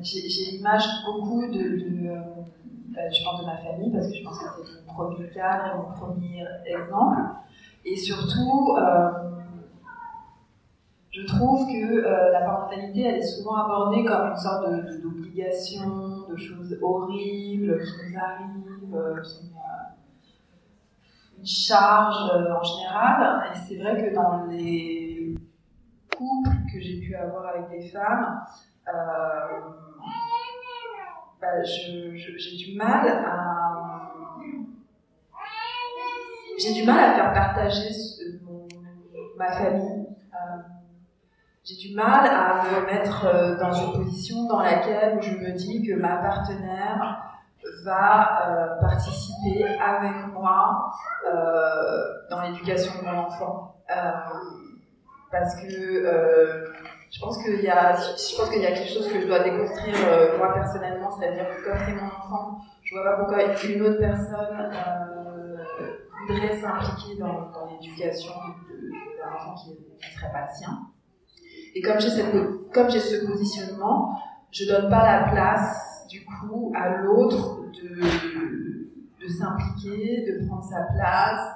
j'ai 0.02 0.52
l'image 0.52 0.84
beaucoup 1.06 1.46
de, 1.46 2.12
je 2.96 3.24
pense 3.24 3.40
de 3.40 3.46
ma 3.46 3.56
famille 3.58 3.92
parce 3.92 4.08
que 4.08 4.14
je 4.14 4.24
pense 4.24 4.38
que 4.38 4.44
c'est 4.64 4.86
mon 4.86 4.94
premier 4.94 5.28
cadre 5.30 5.64
et 5.74 5.76
mon 5.76 5.92
premier 5.92 6.44
exemple, 6.66 7.20
et 7.84 7.96
surtout. 7.96 8.76
euh, 8.78 9.10
je 11.16 11.24
trouve 11.26 11.64
que 11.68 12.04
euh, 12.04 12.32
la 12.32 12.40
parentalité, 12.40 13.02
elle 13.04 13.18
est 13.18 13.22
souvent 13.22 13.54
abordée 13.54 14.04
comme 14.04 14.30
une 14.30 14.36
sorte 14.36 14.68
de- 14.68 14.80
de- 14.96 15.00
d'obligation, 15.00 16.26
de, 16.28 16.36
choses 16.36 16.76
horribles 16.82 17.80
qui 17.84 17.92
nous 18.12 18.18
arrivent, 18.18 18.94
euh, 18.96 19.14
euh, 19.14 19.22
une 21.38 21.46
charge 21.46 22.30
euh, 22.34 22.52
en 22.52 22.62
général. 22.64 23.44
Et 23.52 23.56
c'est 23.56 23.76
vrai 23.76 23.94
que 24.10 24.12
dans 24.12 24.46
les 24.46 25.36
couples 26.16 26.56
que 26.72 26.80
j'ai 26.80 26.98
pu 27.00 27.14
avoir 27.14 27.46
avec 27.46 27.70
des 27.70 27.86
femmes, 27.88 28.40
euh, 28.88 29.60
bah, 31.44 31.62
j'ai 36.58 36.72
du 36.72 36.84
mal 36.86 36.98
à 37.10 37.14
faire 37.14 37.32
partager 37.32 37.88
mon- 38.42 38.68
ma 39.36 39.50
famille. 39.52 40.06
Euh, 40.32 40.58
j'ai 41.64 41.76
du 41.76 41.94
mal 41.94 42.26
à 42.26 42.62
me 42.64 42.86
mettre 42.86 43.24
euh, 43.26 43.56
dans 43.58 43.72
une 43.72 43.92
position 44.04 44.46
dans 44.46 44.60
laquelle 44.60 45.20
je 45.22 45.30
me 45.36 45.52
dis 45.52 45.82
que 45.86 45.94
ma 45.94 46.16
partenaire 46.16 47.22
va 47.84 48.48
euh, 48.50 48.80
participer 48.80 49.64
avec 49.78 50.26
moi 50.32 50.90
dans 52.30 52.40
l'éducation 52.42 52.92
de 53.00 53.06
mon 53.06 53.18
enfant. 53.24 53.76
Parce 55.30 55.56
que 55.56 55.66
Je 57.14 57.20
pense 57.20 57.38
qu'il 57.44 57.60
y 57.60 57.68
a, 57.68 57.94
je 57.94 58.36
pense 58.36 58.50
qu'il 58.50 58.60
y 58.60 58.66
a 58.66 58.72
quelque 58.72 58.92
chose 58.92 59.06
que 59.06 59.20
je 59.20 59.26
dois 59.28 59.38
déconstruire 59.38 59.94
euh, 60.08 60.36
moi 60.36 60.52
personnellement, 60.52 61.08
c'est-à-dire 61.12 61.46
que 61.48 61.64
comme 61.64 61.78
c'est 61.86 61.94
mon 61.94 62.06
enfant, 62.06 62.58
je 62.82 62.92
vois 62.92 63.04
pas 63.04 63.16
pourquoi 63.18 63.44
une 63.44 63.82
autre 63.82 64.00
personne 64.00 64.72
euh, 64.72 65.94
voudrait 66.26 66.56
s'impliquer 66.56 67.20
dans, 67.20 67.52
l'éducation 67.70 68.32
d'un 68.32 69.32
enfant 69.32 69.54
qui 69.54 69.70
ne 69.70 70.12
serait 70.12 70.32
pas 70.32 70.40
le 70.40 70.56
sien. 70.58 70.78
Et 71.76 71.82
comme 71.82 72.00
j'ai 72.00 72.10
cette, 72.10 72.34
comme 72.72 72.90
j'ai 72.90 72.98
ce 72.98 73.24
positionnement, 73.24 74.18
je 74.50 74.66
donne 74.66 74.90
pas 74.90 75.04
la 75.04 75.30
place 75.30 76.06
du 76.10 76.24
coup 76.24 76.72
à 76.76 76.96
l'autre 76.96 77.60
de, 77.80 79.24
de 79.24 79.28
s'impliquer, 79.28 80.24
de 80.26 80.48
prendre 80.48 80.64
sa 80.64 80.82
place. 80.92 81.48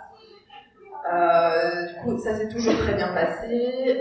Euh, 1.12 1.86
du 1.88 1.94
coup, 2.00 2.18
ça 2.18 2.36
s'est 2.36 2.48
toujours 2.48 2.76
très 2.78 2.94
bien 2.94 3.12
passé. 3.12 4.00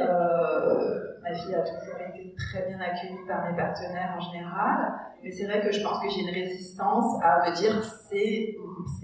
Ma 1.27 1.35
fille 1.35 1.55
a 1.55 1.61
toujours 1.61 1.99
été 2.09 2.35
très 2.35 2.67
bien 2.67 2.79
accueillie 2.79 3.25
par 3.27 3.49
mes 3.49 3.57
partenaires 3.57 4.15
en 4.17 4.21
général. 4.31 4.93
Mais 5.23 5.31
c'est 5.31 5.45
vrai 5.45 5.61
que 5.61 5.71
je 5.71 5.81
pense 5.81 6.01
que 6.01 6.09
j'ai 6.09 6.21
une 6.21 6.33
résistance 6.33 7.21
à 7.23 7.49
me 7.49 7.55
dire 7.55 7.83
c'est, 7.83 8.55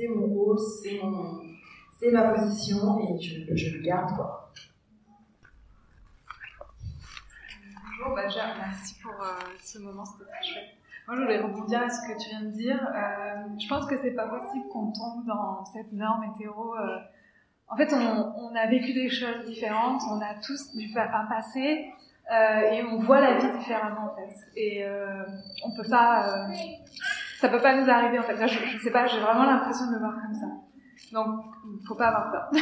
mon 0.10 0.28
rôle, 0.28 0.58
c'est 0.60 2.12
ma 2.12 2.30
position 2.30 3.00
et 3.00 3.22
je, 3.22 3.56
je 3.56 3.78
le 3.78 3.84
garde 3.84 4.16
quoi. 4.16 4.52
Bonjour, 7.98 8.16
déjà, 8.16 8.56
merci 8.58 9.00
pour 9.02 9.14
euh, 9.14 9.34
ce 9.64 9.80
moment, 9.80 10.04
c'était 10.06 10.30
très 10.30 10.44
chouette. 10.44 10.70
Moi, 11.08 11.18
je 11.18 11.22
voulais 11.22 11.42
rebondir 11.42 11.82
à 11.82 11.90
ce 11.90 12.02
que 12.08 12.18
tu 12.22 12.30
viens 12.30 12.42
de 12.42 12.52
dire. 12.52 12.76
Euh, 12.76 13.44
je 13.60 13.68
pense 13.68 13.86
que 13.86 13.98
c'est 14.02 14.12
pas 14.12 14.28
possible 14.28 14.68
qu'on 14.70 14.92
tombe 14.92 15.26
dans 15.26 15.64
cette 15.66 15.92
norme 15.92 16.24
hétéro. 16.24 16.76
Euh. 16.76 16.98
En 17.70 17.76
fait, 17.76 17.94
on, 17.94 18.34
on, 18.38 18.56
a 18.56 18.68
vécu 18.68 18.94
des 18.94 19.10
choses 19.10 19.46
différentes, 19.46 20.02
on 20.10 20.22
a 20.22 20.36
tous 20.42 20.76
du 20.76 20.92
un 20.98 21.26
passé 21.26 21.94
euh, 22.32 22.72
et 22.72 22.84
on 22.84 22.98
voit 22.98 23.20
la 23.20 23.38
vie 23.38 23.58
différemment 23.58 24.12
en 24.12 24.16
fait. 24.16 24.36
Et 24.56 24.86
euh, 24.86 25.24
on 25.66 25.76
peut 25.76 25.88
pas, 25.90 26.48
ça 27.40 27.50
peut 27.50 27.62
pas 27.62 27.76
nous 27.76 27.90
arriver 27.90 28.20
en 28.20 28.24
fait. 28.24 28.36
Là, 28.36 28.48
je, 28.48 28.60
je 28.60 28.78
sais 28.80 28.92
pas, 28.92 29.06
j'ai 29.08 29.20
vraiment 29.20 29.44
l'impression 29.46 29.88
de 29.88 29.94
le 29.94 30.00
voir 30.00 30.14
comme 30.22 30.34
ça. 30.34 30.48
Donc, 31.12 31.46
faut 31.88 31.96
pas 31.96 32.08
avoir 32.08 32.32
peur. 32.32 32.52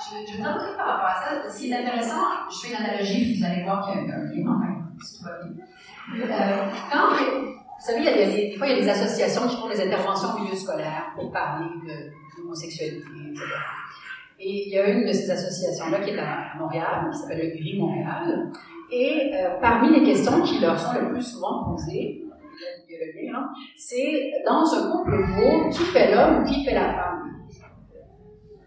Je, 0.00 0.32
je 0.32 0.38
vous 0.38 0.42
par 0.42 0.86
rapport 0.86 1.06
à 1.06 1.22
ça. 1.22 1.50
Ce 1.50 1.58
qui 1.58 1.70
est 1.70 1.76
intéressant, 1.76 2.22
je 2.50 2.66
fais 2.66 2.74
une 2.74 2.84
analogie, 2.84 3.38
vous 3.38 3.44
allez 3.44 3.62
voir 3.64 3.86
qu'il 3.86 4.08
y 4.08 4.10
a 4.10 4.14
un 4.14 4.24
lien, 4.24 4.46
enfin, 4.48 4.90
tout 4.98 5.24
va 5.24 5.30
bien. 5.42 5.64
Euh, 6.24 6.64
quand, 6.90 7.10
vous 7.10 7.86
savez, 7.86 7.98
il 7.98 8.04
y 8.04 8.08
a 8.08 8.14
des, 8.14 8.50
des, 8.50 8.56
fois, 8.56 8.66
il 8.66 8.78
y 8.78 8.80
a 8.80 8.82
des 8.82 8.88
associations 8.88 9.46
qui 9.46 9.56
font 9.56 9.68
des 9.68 9.80
interventions 9.80 10.30
au 10.34 10.42
milieu 10.42 10.56
scolaire 10.56 11.12
pour 11.14 11.30
parler 11.30 11.66
de 11.86 12.10
l'homosexualité, 12.38 13.04
etc. 13.30 13.44
Et 14.42 14.68
il 14.68 14.72
y 14.72 14.78
a 14.78 14.88
une 14.88 15.06
de 15.06 15.12
ces 15.12 15.30
associations-là 15.30 16.00
qui 16.00 16.10
est 16.10 16.18
à 16.18 16.58
Montréal, 16.58 17.10
qui 17.12 17.18
s'appelle 17.18 17.50
le 17.50 17.58
Gris 17.58 17.78
Montréal. 17.78 18.50
Et 18.90 19.32
euh, 19.34 19.60
parmi 19.60 19.90
les 19.90 20.02
questions 20.02 20.40
qui 20.42 20.58
leur 20.60 20.78
sont 20.78 20.98
le 20.98 21.12
plus 21.12 21.22
souvent 21.22 21.64
posées, 21.64 22.24
hein, 23.34 23.48
c'est 23.76 24.32
dans 24.46 24.64
un 24.74 24.90
couple 24.92 25.14
homo, 25.14 25.68
qui 25.70 25.82
fait 25.84 26.14
l'homme 26.14 26.42
ou 26.42 26.44
qui 26.44 26.64
fait 26.64 26.74
la 26.74 26.94
femme? 26.94 27.20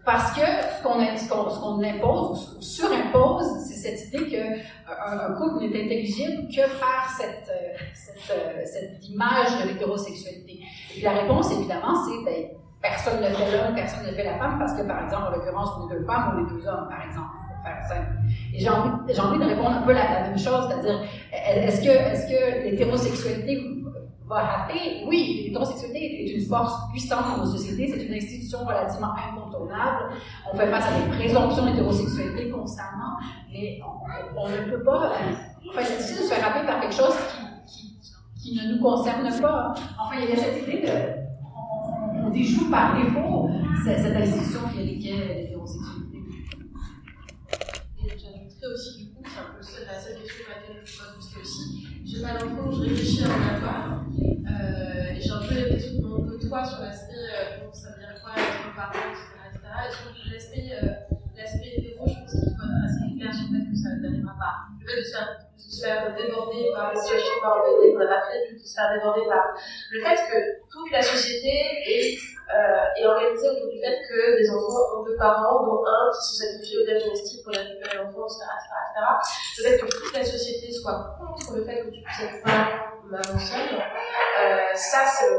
Parce 0.04 0.32
que 0.32 0.40
ce 0.40 0.82
qu'on 0.82 1.78
qu 1.78 1.86
impose 1.86 2.56
ou 2.58 2.62
surimpose, 2.62 3.64
c'est 3.66 3.74
cette 3.74 4.08
idée 4.08 4.28
qu'un 4.28 4.52
euh, 4.52 5.28
un 5.28 5.34
couple 5.34 5.64
n'est 5.64 5.84
intelligible 5.84 6.46
que 6.48 6.78
par 6.78 7.18
euh, 7.20 8.62
cette 8.64 9.08
image 9.08 9.62
de 9.62 9.68
l'hétérosexualité. 9.68 10.60
Et 10.96 11.00
la 11.00 11.12
réponse, 11.12 11.52
évidemment, 11.52 11.94
c'est 12.04 12.22
ben, 12.22 12.50
personne 12.84 13.20
ne 13.20 13.34
fait 13.34 13.50
l'homme, 13.50 13.74
personne 13.74 14.06
ne 14.06 14.12
fait 14.12 14.24
la 14.24 14.36
femme, 14.36 14.58
parce 14.58 14.74
que, 14.74 14.82
par 14.82 15.04
exemple, 15.04 15.28
en 15.28 15.30
l'occurrence, 15.30 15.70
on 15.80 15.88
est 15.88 15.94
deux 15.94 16.04
femmes 16.04 16.34
ou 16.34 16.44
les 16.44 16.52
deux 16.52 16.68
hommes, 16.68 16.86
par 16.88 17.02
exemple. 17.02 17.32
Pour 17.48 17.64
faire 17.64 17.82
simple. 17.88 18.12
Et 18.52 18.60
j'ai 18.60 18.68
envie, 18.68 18.90
envie, 19.18 19.38
de 19.38 19.44
répondre 19.44 19.70
un 19.70 19.82
peu 19.82 19.92
la, 19.92 20.20
même 20.20 20.38
chose, 20.38 20.68
c'est-à-dire, 20.68 21.00
est-ce 21.32 21.80
que, 21.80 21.88
est 21.88 22.28
que 22.28 22.64
l'hétérosexualité 22.64 23.62
va 24.26 24.36
rater. 24.36 25.04
Oui, 25.06 25.44
l'hétérosexualité 25.46 26.24
est 26.24 26.34
une 26.34 26.46
force 26.46 26.90
puissante 26.90 27.24
dans 27.36 27.44
nos 27.44 27.50
sociétés, 27.50 27.88
c'est 27.88 28.04
une 28.04 28.14
institution 28.14 28.58
relativement 28.66 29.14
incontournable. 29.14 30.12
On 30.52 30.56
fait 30.56 30.66
face 30.66 30.84
à 30.86 31.00
des 31.00 31.16
présomptions 31.16 31.64
d'hétérosexualité 31.64 32.50
constamment, 32.50 33.16
mais 33.50 33.80
on, 33.82 34.40
on, 34.40 34.48
ne 34.48 34.70
peut 34.70 34.82
pas. 34.82 35.12
Enfin, 35.70 35.80
c'est 35.84 35.96
difficile 35.96 36.18
de 36.18 36.22
se 36.22 36.34
faire 36.34 36.44
rappeler 36.44 36.66
par 36.66 36.80
quelque 36.80 36.94
chose 36.94 37.16
qui, 37.66 37.98
qui, 38.42 38.56
ne 38.56 38.74
nous 38.74 38.82
concerne 38.82 39.40
pas. 39.40 39.74
Enfin, 39.98 40.16
il 40.22 40.28
y 40.28 40.32
a 40.32 40.36
cette 40.36 40.62
idée 40.62 40.82
de. 40.82 41.23
Déjoue 42.34 42.70
par 42.70 43.00
défaut 43.00 43.48
cette, 43.84 44.16
institution 44.16 44.60
qui 44.72 44.80
est 44.80 44.84
l'hétérosexualité. 44.84 46.18
Et 47.98 48.08
j'ajouterais 48.08 48.72
aussi, 48.74 49.04
du 49.04 49.10
coup, 49.12 49.22
c'est 49.24 49.40
un 49.40 49.54
peu 49.54 49.86
la 49.86 50.00
seule 50.00 50.20
question 50.20 50.44
à 50.50 50.60
laquelle 50.60 50.82
je 50.84 50.98
peux 50.98 51.14
poser 51.14 51.40
aussi 51.40 51.84
j'ai 52.04 52.20
pas 52.20 52.34
d'enfant, 52.34 52.70
je 52.70 52.82
réfléchis 52.82 53.24
un 53.24 53.30
abattoir. 53.30 54.04
Euh, 54.20 55.14
et 55.14 55.20
j'ai 55.20 55.30
un 55.30 55.40
peu 55.40 55.54
l'impression 55.54 56.00
de 56.00 56.06
mon 56.06 56.22
peu 56.22 56.38
toi 56.38 56.64
sur 56.64 56.80
l'aspect, 56.80 57.14
euh, 57.14 57.72
ça 57.72 57.88
veut 57.90 57.98
dire 57.98 58.14
quoi, 58.22 58.32
être 58.36 58.74
parent, 58.76 58.92
etc. 59.10 59.24
etc. 59.50 59.64
Et 59.88 59.92
sur 59.92 60.06
l'aspect, 60.30 61.73
assez 62.82 63.06
clair 63.14 63.30
sur 63.30 63.46
le 63.52 63.62
fait 63.62 63.70
que 63.70 63.76
ça 63.76 63.88
n'arrivera 64.00 64.34
pas. 64.34 64.54
Le 64.80 64.86
fait 64.88 64.98
de 64.98 65.04
se 65.04 65.84
faire, 65.84 66.14
déborder 66.14 66.70
par 66.74 66.92
la 66.92 66.96
situation 66.98 67.34
pas 67.40 67.56
ordonnée 67.56 67.92
qu'on 67.92 68.00
n'a 68.00 68.18
pas 68.18 68.26
prévu, 68.26 68.58
de 68.58 68.58
se 68.58 68.74
faire 68.74 68.90
déborder 68.94 69.26
par 69.28 69.54
le 69.54 69.98
fait 70.00 70.18
que 70.26 70.38
toute 70.70 70.90
la 70.90 71.02
société 71.02 71.52
est 71.86 72.18
euh, 72.44 73.00
est 73.00 73.06
organisée 73.06 73.48
autour 73.48 73.70
du 73.70 73.80
fait 73.80 73.98
que 74.06 74.36
des 74.36 74.50
enfants 74.50 75.00
ont 75.00 75.02
deux 75.02 75.16
parents, 75.16 75.64
dont 75.64 75.82
un 75.86 76.12
qui 76.12 76.28
se 76.28 76.44
sacrifie 76.44 76.76
au 76.76 76.84
domestique 76.84 77.42
pour 77.42 77.54
récupérer 77.54 77.96
l'enfant, 77.96 78.26
etc., 78.28 78.44
etc., 78.44 79.00
Le 79.58 79.62
fait 79.64 79.78
que 79.78 79.86
toute 79.86 80.14
la 80.14 80.24
société 80.24 80.70
soit 80.70 81.16
contre 81.18 81.56
le 81.56 81.64
fait 81.64 81.80
que 81.80 81.90
tu 81.90 82.02
puisses 82.02 82.20
être 82.20 82.42
parent 82.44 82.94
maman 83.08 83.38
seule, 83.38 83.80
euh, 83.80 84.74
ça, 84.74 85.04
c'est 85.06 85.32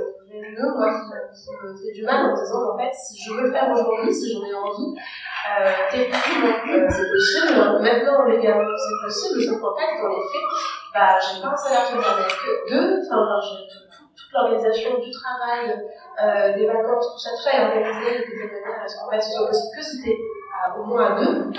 moi, 0.75 0.89
qui, 1.33 1.51
me 1.51 1.75
fait 1.75 1.91
du 1.93 2.03
mal 2.03 2.31
en 2.31 2.33
disant, 2.33 2.73
en 2.73 2.77
fait, 2.77 2.93
si 2.93 3.21
je 3.23 3.33
veux 3.33 3.43
le 3.43 3.51
faire 3.51 3.69
aujourd'hui, 3.71 4.13
si 4.13 4.33
j'en 4.33 4.45
ai 4.45 4.53
envie, 4.53 4.95
euh, 4.95 5.71
techniquement, 5.91 6.55
euh, 6.69 6.87
c'est 6.89 7.09
possible, 7.09 7.81
maintenant, 7.81 8.25
légalement, 8.25 8.75
c'est 8.77 9.05
possible, 9.05 9.41
sauf 9.43 9.61
qu'en 9.61 9.75
fait, 9.75 10.01
dans 10.01 10.09
les 10.09 10.15
faits, 10.15 10.47
bah, 10.93 11.17
j'ai 11.19 11.41
pas 11.41 11.49
un 11.49 11.57
salaire 11.57 11.87
qui 11.87 11.95
me 11.95 12.01
permet 12.01 12.23
que 12.23 12.69
deux, 12.69 13.01
enfin, 13.05 13.39
j'ai 13.41 13.67
tout 13.67 13.85
toute 14.15 14.31
l'organisation 14.31 14.97
du 14.99 15.11
travail, 15.11 15.75
euh, 16.23 16.57
des 16.57 16.65
vacances, 16.65 17.13
tout 17.13 17.19
ça, 17.19 17.31
tout 17.31 17.43
ça 17.43 17.65
organisé 17.67 18.19
de 18.19 18.23
telle 18.23 18.63
manière 18.63 18.83
à 18.83 18.87
ce 18.87 18.97
qu'en 18.97 19.09
fait 19.09 19.19
ce 19.19 19.31
soit 19.31 19.47
possible 19.47 19.75
que 19.75 19.83
c'était 19.83 20.17
au 20.79 20.83
moins 20.83 21.15
à 21.15 21.19
deux. 21.19 21.51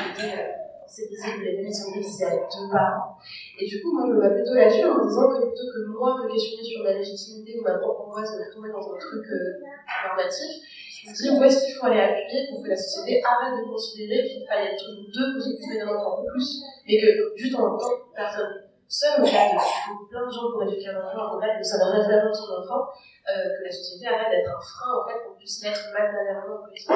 C'est 0.88 1.08
visible, 1.08 1.44
les 1.44 1.56
limites 1.56 1.74
sont 1.74 1.92
y 1.92 2.24
a 2.24 2.30
deux 2.30 2.70
parents. 2.70 3.18
Et 3.58 3.66
du 3.66 3.82
coup, 3.82 3.92
moi, 3.92 4.06
je 4.06 4.12
me 4.14 4.20
bats 4.20 4.30
plutôt 4.30 4.54
là-dessus 4.54 4.84
en 4.84 5.04
disant 5.04 5.28
que 5.28 5.46
plutôt 5.46 5.68
que 5.74 5.86
moi 5.90 6.16
me 6.22 6.30
questionner 6.30 6.64
sur 6.64 6.82
ma 6.84 6.92
légitimité 6.92 7.58
ou 7.58 7.62
ma 7.62 7.78
propre 7.78 8.06
angoisse 8.06 8.32
de 8.32 8.38
me 8.38 8.44
retrouver 8.46 8.70
dans 8.70 8.94
un 8.94 8.98
truc 8.98 9.26
euh, 9.26 9.60
normatif, 10.06 10.62
je 11.02 11.10
me 11.10 11.14
dis 11.14 11.30
où 11.30 11.42
est-ce 11.42 11.66
qu'il 11.66 11.74
faut 11.74 11.86
aller 11.86 12.00
appuyer 12.00 12.48
pour 12.50 12.62
que 12.62 12.70
la 12.70 12.76
société 12.76 13.22
arrête 13.22 13.58
de 13.58 13.68
considérer 13.68 14.22
qu'il 14.26 14.46
fallait 14.46 14.74
être 14.74 14.86
deux 15.12 15.34
positifs 15.34 15.66
mais 15.68 15.78
d'un 15.78 15.94
enfant 15.94 16.22
plus, 16.22 16.62
mais 16.86 17.00
que 17.00 17.06
juste 17.36 17.54
en 17.54 17.70
même 17.70 17.78
temps, 17.78 17.98
personne 18.14 18.66
seul 18.88 19.20
au 19.20 19.24
cas 19.24 19.58
faut 19.58 20.06
plein 20.06 20.26
de 20.26 20.30
gens 20.30 20.50
pour 20.52 20.62
éduquer 20.62 20.88
un 20.88 21.02
enfant, 21.02 21.36
en 21.36 21.40
fait, 21.40 21.62
ça 21.62 21.78
devrait 21.78 22.02
vraiment 22.06 22.32
son 22.32 22.62
enfant, 22.62 22.88
euh, 23.28 23.58
que 23.58 23.64
la 23.64 23.72
société 23.72 24.06
arrête 24.06 24.30
d'être 24.30 24.50
un 24.50 24.60
frein, 24.60 25.02
en 25.02 25.08
fait, 25.08 25.18
qu'on 25.24 25.34
puisse 25.34 25.62
mettre 25.62 25.80
en 25.90 26.62
politique. 26.62 26.90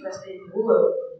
N'est 0.00 0.10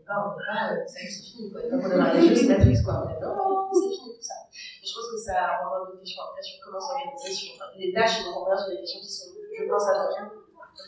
pas, 0.09 0.25
on 0.25 0.33
euh, 0.73 0.87
ça 0.89 0.99
c'est 1.05 1.21
fini, 1.21 1.53
quoi. 1.53 1.61
Quand 1.69 1.77
on 1.77 1.91
a 1.93 1.97
marié, 1.97 2.35
c'est 2.35 2.49
Netflix, 2.49 2.81
quoi. 2.83 3.05
On 3.05 3.13
est 3.13 3.21
non, 3.21 3.69
c'est 3.69 3.93
fini, 3.93 4.17
tout 4.17 4.25
ça. 4.25 4.49
Et 4.49 4.85
je 4.89 4.93
pense 4.97 5.09
que 5.13 5.19
ça 5.21 5.61
renvoie 5.61 5.85
d'autres 5.85 6.01
questions 6.01 6.25
après 6.25 6.41
sur 6.41 6.57
comment 6.65 6.81
s'organiser, 6.81 7.29
sur 7.29 7.53
les 7.77 7.93
tâches, 7.93 8.25
et 8.25 8.33
on 8.33 8.41
revient 8.41 8.57
sur 8.57 8.73
des 8.73 8.81
questions 8.81 9.01
qui 9.05 9.13
sont, 9.13 9.31
je 9.37 9.65
pense, 9.69 9.85
à 9.85 9.93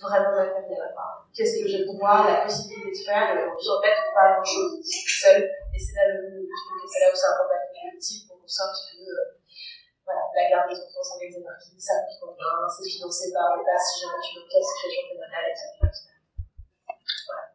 vraiment 0.00 0.32
matérielles. 0.32 0.96
Enfin, 0.96 1.28
Qu'est-ce 1.36 1.62
que 1.62 1.68
j'ai 1.68 1.84
le 1.84 1.86
la 2.26 2.42
possibilité 2.42 2.90
de 2.90 3.04
faire, 3.04 3.36
et 3.36 3.44
aujourd'hui, 3.44 3.68
en 3.68 3.80
fait, 3.84 3.98
pas 4.16 4.40
grand 4.40 4.44
chose, 4.44 4.80
seul, 4.82 5.38
et 5.44 5.78
c'est 5.78 5.94
là 5.94 6.16
le, 6.16 6.40
le, 6.40 6.48
c'est 6.88 7.00
là 7.04 7.12
où 7.12 7.14
c'est 7.14 7.28
un 7.28 7.36
peu 7.38 7.46
collectif 7.46 8.26
pour 8.26 8.40
sorte 8.50 8.74
que 8.90 8.98
euh, 8.98 9.38
voilà, 10.04 10.26
la 10.34 10.50
garde 10.50 10.70
des 10.70 10.80
enfants 10.80 11.06
par 11.46 11.58
qui, 11.62 11.78
ça 11.78 12.02
coûte 12.02 12.18
combien, 12.18 12.66
c'est 12.66 12.88
financé 12.88 13.30
par 13.32 13.56
l'État 13.56 13.78
si 13.78 14.02
jamais 14.02 14.18
tu 14.18 14.40
veux 14.40 14.46
situation 14.64 15.02
pénale, 15.14 15.46
etc. 15.54 15.86
Voilà. 17.26 17.49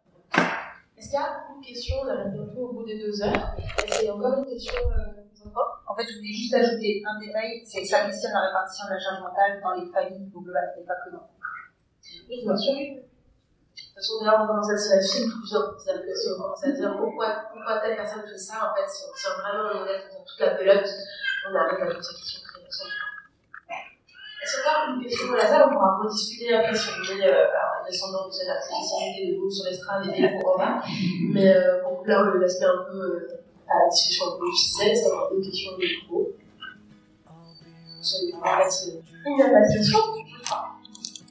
Est-ce 1.06 1.11
qu'il 1.11 1.19
y 1.19 1.23
a 1.23 1.45
une 1.53 1.61
question 1.61 1.98
On 2.02 2.07
arrive 2.10 2.34
bientôt 2.34 2.61
au 2.65 2.73
bout 2.73 2.84
des 2.84 2.98
deux 2.98 3.22
heures. 3.22 3.53
Est-ce 3.61 3.99
qu'il 3.99 4.07
y 4.07 4.10
a 4.10 4.15
encore 4.15 4.40
une 4.40 4.49
question 4.49 4.73
euh, 4.73 5.22
En 5.86 5.95
fait, 5.95 6.02
je 6.02 6.18
voulais 6.18 6.34
juste 6.34 6.56
ajouter 6.56 7.03
un 7.06 7.19
détail 7.19 7.61
c'est 7.64 7.84
que 7.84 7.88
ça 7.88 8.10
questionne 8.10 8.34
la 8.34 8.49
répartition 8.49 8.88
de 8.90 8.94
la 8.94 8.99
charge 8.99 9.22
mentale 9.22 9.61
dans 9.61 9.73
les 9.77 9.86
familles 9.86 10.32
au 10.34 10.41
global, 10.41 10.73
et 10.73 10.82
pas 10.82 10.98
que 11.06 11.11
dans 11.14 11.30
Oui, 12.27 12.41
bien 12.41 12.57
sûr. 12.57 12.73
De 12.73 13.06
toute 13.06 13.94
façon, 13.94 14.14
d'ailleurs, 14.18 14.41
on 14.41 14.48
commence 14.48 14.72
à 14.72 14.77
se 14.80 14.95
lâcher 14.95 15.30
plusieurs 15.30 15.77
si 15.77 16.27
on 16.34 16.41
commence 16.41 16.64
à 16.65 16.72
dire 16.72 16.98
pourquoi, 16.98 17.53
pourquoi 17.53 17.82
telle 17.82 17.98
personne 17.98 18.26
fait 18.26 18.41
ça, 18.41 18.65
en 18.65 18.73
fait, 18.73 18.90
si 18.90 19.06
on 19.06 19.14
tient 19.14 19.38
vraiment 19.45 19.69
le 19.69 19.80
modèle 19.86 20.10
dans 20.10 20.26
toute 20.26 20.40
la 20.40 20.57
pelote, 20.57 20.90
on 20.90 21.53
arrive 21.53 21.84
à 21.86 21.94
toute 21.94 22.03
cette 22.03 22.18
question. 22.18 22.44
Est-ce 24.45 24.61
qu'on 24.61 24.69
a 24.69 24.93
une 24.93 25.01
question 25.01 25.27
dans 25.30 25.38
la 25.38 25.47
salle 25.47 25.65
On 25.67 25.73
pourra 25.73 25.97
rediscuter 25.97 26.53
après 26.53 26.76
si 26.76 26.89
vous 26.91 27.13
voulez, 27.13 27.26
euh, 27.26 27.47
en 27.49 27.84
descendant 27.84 28.27
de 28.27 28.31
spécialité 28.31 29.34
de 29.34 29.39
vous 29.39 29.49
sur 29.49 29.65
l'estrade 29.65 30.05
et 30.05 30.22
des 30.22 30.30
pour 30.38 30.51
Romain. 30.51 30.80
Mais 31.34 31.49
euh, 31.49 31.81
bon, 31.81 32.03
là, 32.05 32.22
on 32.22 32.26
le 32.26 32.39
l'aspect 32.41 32.65
un 32.65 32.85
peu 32.85 32.95
euh, 32.95 33.41
à 33.67 33.73
la 33.85 33.89
discussion 33.89 34.38
de 34.38 34.45
ça 34.53 34.84
va 34.85 34.93
être 34.93 35.34
une 35.34 35.41
question 35.41 35.72
de 35.72 35.81
fait, 38.69 39.01
il 39.26 39.35
n'y 39.35 39.41
a 39.41 39.49
pas 39.49 39.61
de 39.61 39.77
question. 39.77 39.99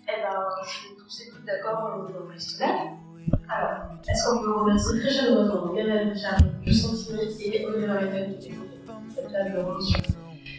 Eh 0.08 0.20
ben, 0.20 0.46
je 0.64 0.68
suis 0.68 0.96
tous 0.96 1.20
et 1.20 1.30
toutes 1.30 1.44
d'accord, 1.44 2.00
on 2.10 2.28
reste 2.32 2.58
là. 2.58 2.66
Alors, 3.48 3.78
est-ce 4.08 4.28
qu'on 4.28 4.42
peut 4.42 4.52
remercier 4.58 5.00
très 5.00 5.10
chaleureusement 5.10 5.72
Gabriel 5.72 6.10
Richard, 6.12 6.38
Justin 6.64 6.96
Timmy 6.96 7.56
et 7.56 7.64
Oliver 7.64 7.94
Effen 8.02 8.38
qui 8.40 8.50
ont 8.50 9.14
cette 9.14 9.30
table 9.30 9.60
ronde 9.60 9.80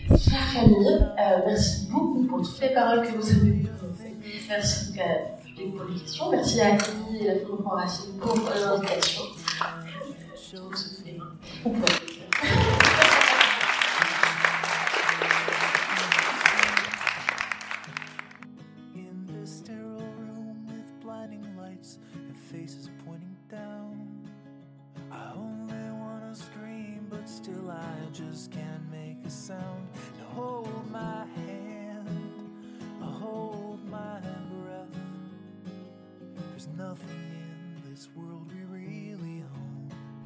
sur 0.08 0.18
Faire 0.18 0.48
Famille. 0.54 0.88
Euh, 0.88 1.40
merci 1.46 1.88
beaucoup 1.90 2.24
pour 2.26 2.42
toutes 2.42 2.62
les 2.62 2.74
paroles 2.74 3.08
que 3.08 3.18
vous 3.18 3.30
avez 3.30 3.64
prononcées. 3.78 4.16
Merci 4.48 5.00
à 5.00 5.36
pour 5.56 5.86
les 5.86 6.00
questions. 6.00 6.32
Merci 6.32 6.62
à 6.62 6.76
Camille 6.76 7.22
et 7.22 7.28
la 7.28 7.36
Fondation 7.36 7.70
Racine 7.70 8.18
pour 8.20 8.36
l'invitation. 8.36 9.24
Je 10.52 10.58
vous 10.58 10.76
souhaite 10.76 11.18
bon 11.64 11.74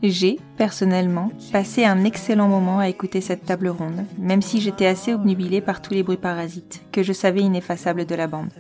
J'ai, 0.02 0.40
personnellement, 0.56 1.30
passé 1.52 1.84
un 1.84 2.06
excellent 2.06 2.48
moment 2.48 2.80
à 2.80 2.88
écouter 2.88 3.20
cette 3.20 3.46
table 3.46 3.68
ronde, 3.68 4.06
même 4.18 4.42
si 4.42 4.62
j'étais 4.62 4.86
assez 4.86 5.14
obnubilée 5.14 5.60
par 5.60 5.82
tous 5.82 5.94
les 5.94 6.04
bruits 6.04 6.16
parasites, 6.16 6.82
que 6.94 7.04
je 7.04 7.12
savais 7.12 7.42
ineffaçables 7.42 8.06
de 8.06 8.16
la 8.16 8.28
bande. 8.28 8.52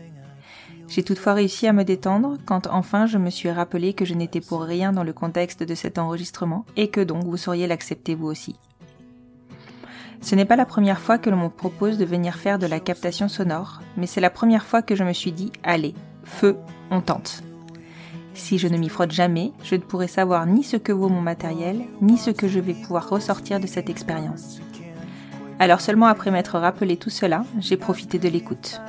J'ai 0.89 1.03
toutefois 1.03 1.35
réussi 1.35 1.65
à 1.67 1.73
me 1.73 1.83
détendre 1.83 2.37
quand 2.45 2.67
enfin 2.67 3.05
je 3.05 3.17
me 3.17 3.29
suis 3.29 3.51
rappelé 3.51 3.93
que 3.93 4.05
je 4.05 4.15
n'étais 4.15 4.41
pour 4.41 4.63
rien 4.63 4.91
dans 4.91 5.03
le 5.03 5.13
contexte 5.13 5.63
de 5.63 5.75
cet 5.75 5.97
enregistrement 5.97 6.65
et 6.75 6.89
que 6.89 7.01
donc 7.01 7.23
vous 7.23 7.37
sauriez 7.37 7.67
l'accepter 7.67 8.15
vous 8.15 8.27
aussi. 8.27 8.55
Ce 10.19 10.35
n'est 10.35 10.45
pas 10.45 10.57
la 10.57 10.65
première 10.65 10.99
fois 10.99 11.19
que 11.19 11.29
l'on 11.29 11.37
me 11.37 11.49
propose 11.49 11.97
de 11.97 12.05
venir 12.05 12.35
faire 12.35 12.59
de 12.59 12.67
la 12.67 12.81
captation 12.81 13.29
sonore, 13.29 13.81
mais 13.95 14.07
c'est 14.07 14.19
la 14.19 14.29
première 14.29 14.65
fois 14.65 14.81
que 14.81 14.95
je 14.95 15.05
me 15.05 15.13
suis 15.13 15.31
dit, 15.31 15.53
allez, 15.63 15.93
feu, 16.25 16.57
on 16.91 16.99
tente. 16.99 17.43
Si 18.39 18.57
je 18.57 18.67
ne 18.67 18.77
m'y 18.77 18.89
frotte 18.89 19.11
jamais, 19.11 19.51
je 19.63 19.75
ne 19.75 19.81
pourrai 19.81 20.07
savoir 20.07 20.47
ni 20.47 20.63
ce 20.63 20.77
que 20.77 20.93
vaut 20.93 21.09
mon 21.09 21.21
matériel, 21.21 21.81
ni 22.01 22.17
ce 22.17 22.31
que 22.31 22.47
je 22.47 22.59
vais 22.59 22.73
pouvoir 22.73 23.07
ressortir 23.09 23.59
de 23.59 23.67
cette 23.67 23.89
expérience. 23.89 24.59
Alors 25.59 25.81
seulement 25.81 26.07
après 26.07 26.31
m'être 26.31 26.57
rappelé 26.57 26.95
tout 26.95 27.11
cela, 27.11 27.43
j'ai 27.59 27.77
profité 27.77 28.17
de 28.17 28.29
l'écoute. 28.29 28.81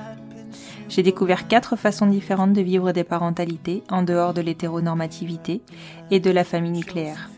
J'ai 0.88 1.02
découvert 1.02 1.48
quatre 1.48 1.76
façons 1.76 2.06
différentes 2.06 2.52
de 2.52 2.60
vivre 2.62 2.92
des 2.92 3.04
parentalités 3.04 3.82
en 3.90 4.02
dehors 4.02 4.34
de 4.34 4.40
l'hétéronormativité 4.40 5.62
et 6.10 6.20
de 6.20 6.30
la 6.30 6.44
famille 6.44 6.70
nucléaire. 6.70 7.28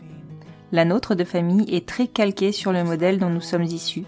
La 0.71 0.85
nôtre 0.85 1.15
de 1.15 1.23
famille 1.23 1.65
est 1.75 1.87
très 1.87 2.07
calquée 2.07 2.51
sur 2.51 2.71
le 2.71 2.83
modèle 2.83 3.17
dont 3.17 3.29
nous 3.31 3.41
sommes 3.41 3.63
issus. 3.63 4.05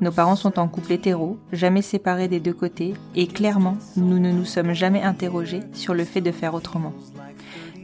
Nos 0.00 0.12
parents 0.12 0.36
sont 0.36 0.58
en 0.58 0.68
couple 0.68 0.92
hétéro, 0.92 1.38
jamais 1.52 1.80
séparés 1.80 2.28
des 2.28 2.40
deux 2.40 2.52
côtés, 2.52 2.94
et 3.14 3.28
clairement, 3.28 3.78
nous 3.96 4.18
ne 4.18 4.30
nous 4.30 4.44
sommes 4.44 4.74
jamais 4.74 5.02
interrogés 5.02 5.62
sur 5.72 5.94
le 5.94 6.04
fait 6.04 6.20
de 6.20 6.32
faire 6.32 6.52
autrement. 6.52 6.92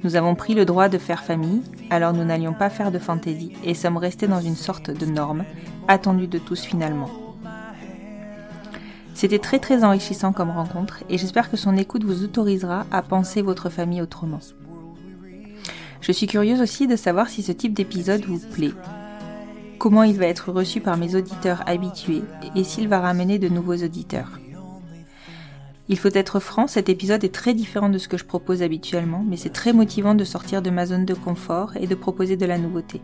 Nous 0.04 0.16
avons 0.16 0.34
pris 0.34 0.54
le 0.54 0.64
droit 0.64 0.88
de 0.88 0.98
faire 0.98 1.22
famille, 1.22 1.62
alors 1.88 2.12
nous 2.12 2.24
n'allions 2.24 2.54
pas 2.54 2.70
faire 2.70 2.90
de 2.90 2.98
fantaisie 2.98 3.52
et 3.64 3.74
sommes 3.74 3.96
restés 3.96 4.26
dans 4.26 4.40
une 4.40 4.56
sorte 4.56 4.90
de 4.90 5.06
norme, 5.06 5.44
attendue 5.86 6.26
de 6.26 6.38
tous 6.38 6.62
finalement. 6.62 7.10
C'était 9.14 9.38
très 9.38 9.60
très 9.60 9.84
enrichissant 9.84 10.32
comme 10.32 10.50
rencontre 10.50 11.04
et 11.08 11.18
j'espère 11.18 11.50
que 11.50 11.56
son 11.56 11.76
écoute 11.76 12.02
vous 12.02 12.24
autorisera 12.24 12.86
à 12.90 13.02
penser 13.02 13.42
votre 13.42 13.70
famille 13.70 14.02
autrement. 14.02 14.40
Je 16.00 16.10
suis 16.10 16.26
curieuse 16.26 16.60
aussi 16.60 16.88
de 16.88 16.96
savoir 16.96 17.28
si 17.28 17.44
ce 17.44 17.52
type 17.52 17.74
d'épisode 17.74 18.24
vous 18.24 18.40
plaît, 18.40 18.72
comment 19.78 20.02
il 20.02 20.18
va 20.18 20.26
être 20.26 20.50
reçu 20.50 20.80
par 20.80 20.96
mes 20.96 21.14
auditeurs 21.14 21.62
habitués 21.66 22.22
et 22.56 22.64
s'il 22.64 22.88
va 22.88 22.98
ramener 22.98 23.38
de 23.38 23.48
nouveaux 23.48 23.76
auditeurs. 23.76 24.41
Il 25.88 25.98
faut 25.98 26.14
être 26.14 26.38
franc, 26.38 26.68
cet 26.68 26.88
épisode 26.88 27.24
est 27.24 27.34
très 27.34 27.54
différent 27.54 27.88
de 27.88 27.98
ce 27.98 28.08
que 28.08 28.16
je 28.16 28.24
propose 28.24 28.62
habituellement, 28.62 29.24
mais 29.28 29.36
c'est 29.36 29.50
très 29.50 29.72
motivant 29.72 30.14
de 30.14 30.24
sortir 30.24 30.62
de 30.62 30.70
ma 30.70 30.86
zone 30.86 31.04
de 31.04 31.14
confort 31.14 31.72
et 31.76 31.86
de 31.86 31.94
proposer 31.94 32.36
de 32.36 32.46
la 32.46 32.58
nouveauté. 32.58 33.00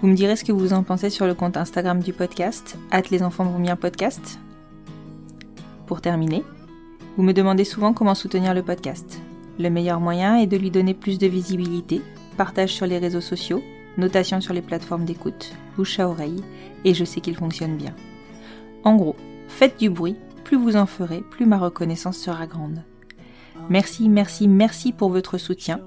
Vous 0.00 0.08
me 0.08 0.14
direz 0.14 0.36
ce 0.36 0.44
que 0.44 0.52
vous 0.52 0.72
en 0.72 0.82
pensez 0.82 1.10
sur 1.10 1.26
le 1.26 1.34
compte 1.34 1.56
Instagram 1.56 2.00
du 2.00 2.12
podcast, 2.12 2.78
hâte 2.90 3.10
les 3.10 3.22
enfants 3.22 3.44
vont 3.44 3.58
bien 3.58 3.76
podcast. 3.76 4.38
Pour 5.86 6.00
terminer, 6.00 6.42
vous 7.16 7.22
me 7.22 7.32
demandez 7.32 7.64
souvent 7.64 7.92
comment 7.92 8.14
soutenir 8.14 8.54
le 8.54 8.62
podcast. 8.62 9.20
Le 9.58 9.68
meilleur 9.68 10.00
moyen 10.00 10.36
est 10.36 10.46
de 10.46 10.56
lui 10.56 10.70
donner 10.70 10.94
plus 10.94 11.18
de 11.18 11.26
visibilité, 11.26 12.00
partage 12.36 12.70
sur 12.70 12.86
les 12.86 12.98
réseaux 12.98 13.20
sociaux, 13.20 13.62
notation 13.98 14.40
sur 14.40 14.54
les 14.54 14.62
plateformes 14.62 15.04
d'écoute, 15.04 15.52
bouche 15.76 16.00
à 16.00 16.08
oreille, 16.08 16.42
et 16.84 16.94
je 16.94 17.04
sais 17.04 17.20
qu'il 17.20 17.36
fonctionne 17.36 17.76
bien. 17.76 17.94
En 18.82 18.96
gros, 18.96 19.16
faites 19.48 19.78
du 19.78 19.90
bruit 19.90 20.16
plus 20.44 20.56
vous 20.56 20.76
en 20.76 20.86
ferez, 20.86 21.22
plus 21.30 21.46
ma 21.46 21.58
reconnaissance 21.58 22.18
sera 22.18 22.46
grande. 22.46 22.82
Merci, 23.70 24.08
merci, 24.08 24.46
merci 24.46 24.92
pour 24.92 25.10
votre 25.10 25.38
soutien. 25.38 25.80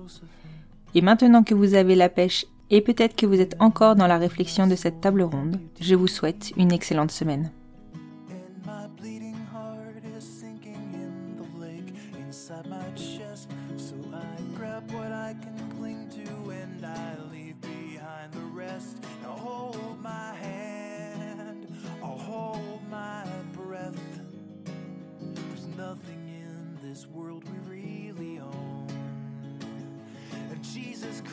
Et 0.96 1.02
maintenant 1.02 1.44
que 1.44 1.54
vous 1.54 1.76
avez 1.76 1.96
la 1.96 2.10
pêche 2.10 2.46
et 2.70 2.82
peut-être 2.82 3.16
que 3.16 3.26
vous 3.26 3.40
êtes 3.40 3.56
encore 3.60 3.96
dans 3.96 4.08
la 4.08 4.18
réflexion 4.18 4.68
de 4.68 4.76
cette 4.76 5.00
table 5.00 5.22
ronde, 5.22 5.60
je 5.80 5.96
vous 5.96 6.08
souhaite 6.08 6.52
une 6.58 6.74
excellente 6.74 7.12
semaine. 7.12 7.52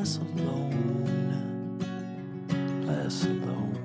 less 0.00 0.16
alone, 0.16 1.78
less 2.86 3.24
alone. 3.24 3.76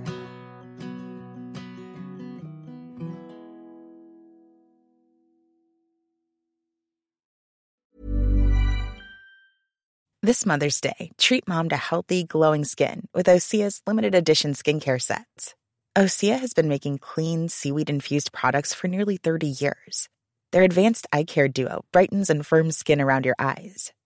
This 10.21 10.45
Mother's 10.45 10.81
Day, 10.81 11.11
treat 11.19 11.47
mom 11.47 11.69
to 11.69 11.75
healthy, 11.75 12.23
glowing 12.23 12.65
skin 12.65 13.07
with 13.13 13.27
Osea's 13.27 13.81
limited 13.85 14.15
edition 14.15 14.53
skincare 14.53 15.01
sets. 15.01 15.53
Osea 15.95 16.39
has 16.39 16.53
been 16.53 16.67
making 16.67 16.97
clean, 16.97 17.47
seaweed 17.47 17.89
infused 17.89 18.33
products 18.33 18.73
for 18.73 18.87
nearly 18.87 19.17
30 19.17 19.47
years. 19.47 20.09
Their 20.51 20.63
advanced 20.63 21.07
eye 21.13 21.25
care 21.25 21.47
duo 21.47 21.85
brightens 21.91 22.29
and 22.29 22.45
firms 22.45 22.75
skin 22.77 22.99
around 23.01 23.25
your 23.25 23.35
eyes, 23.37 23.93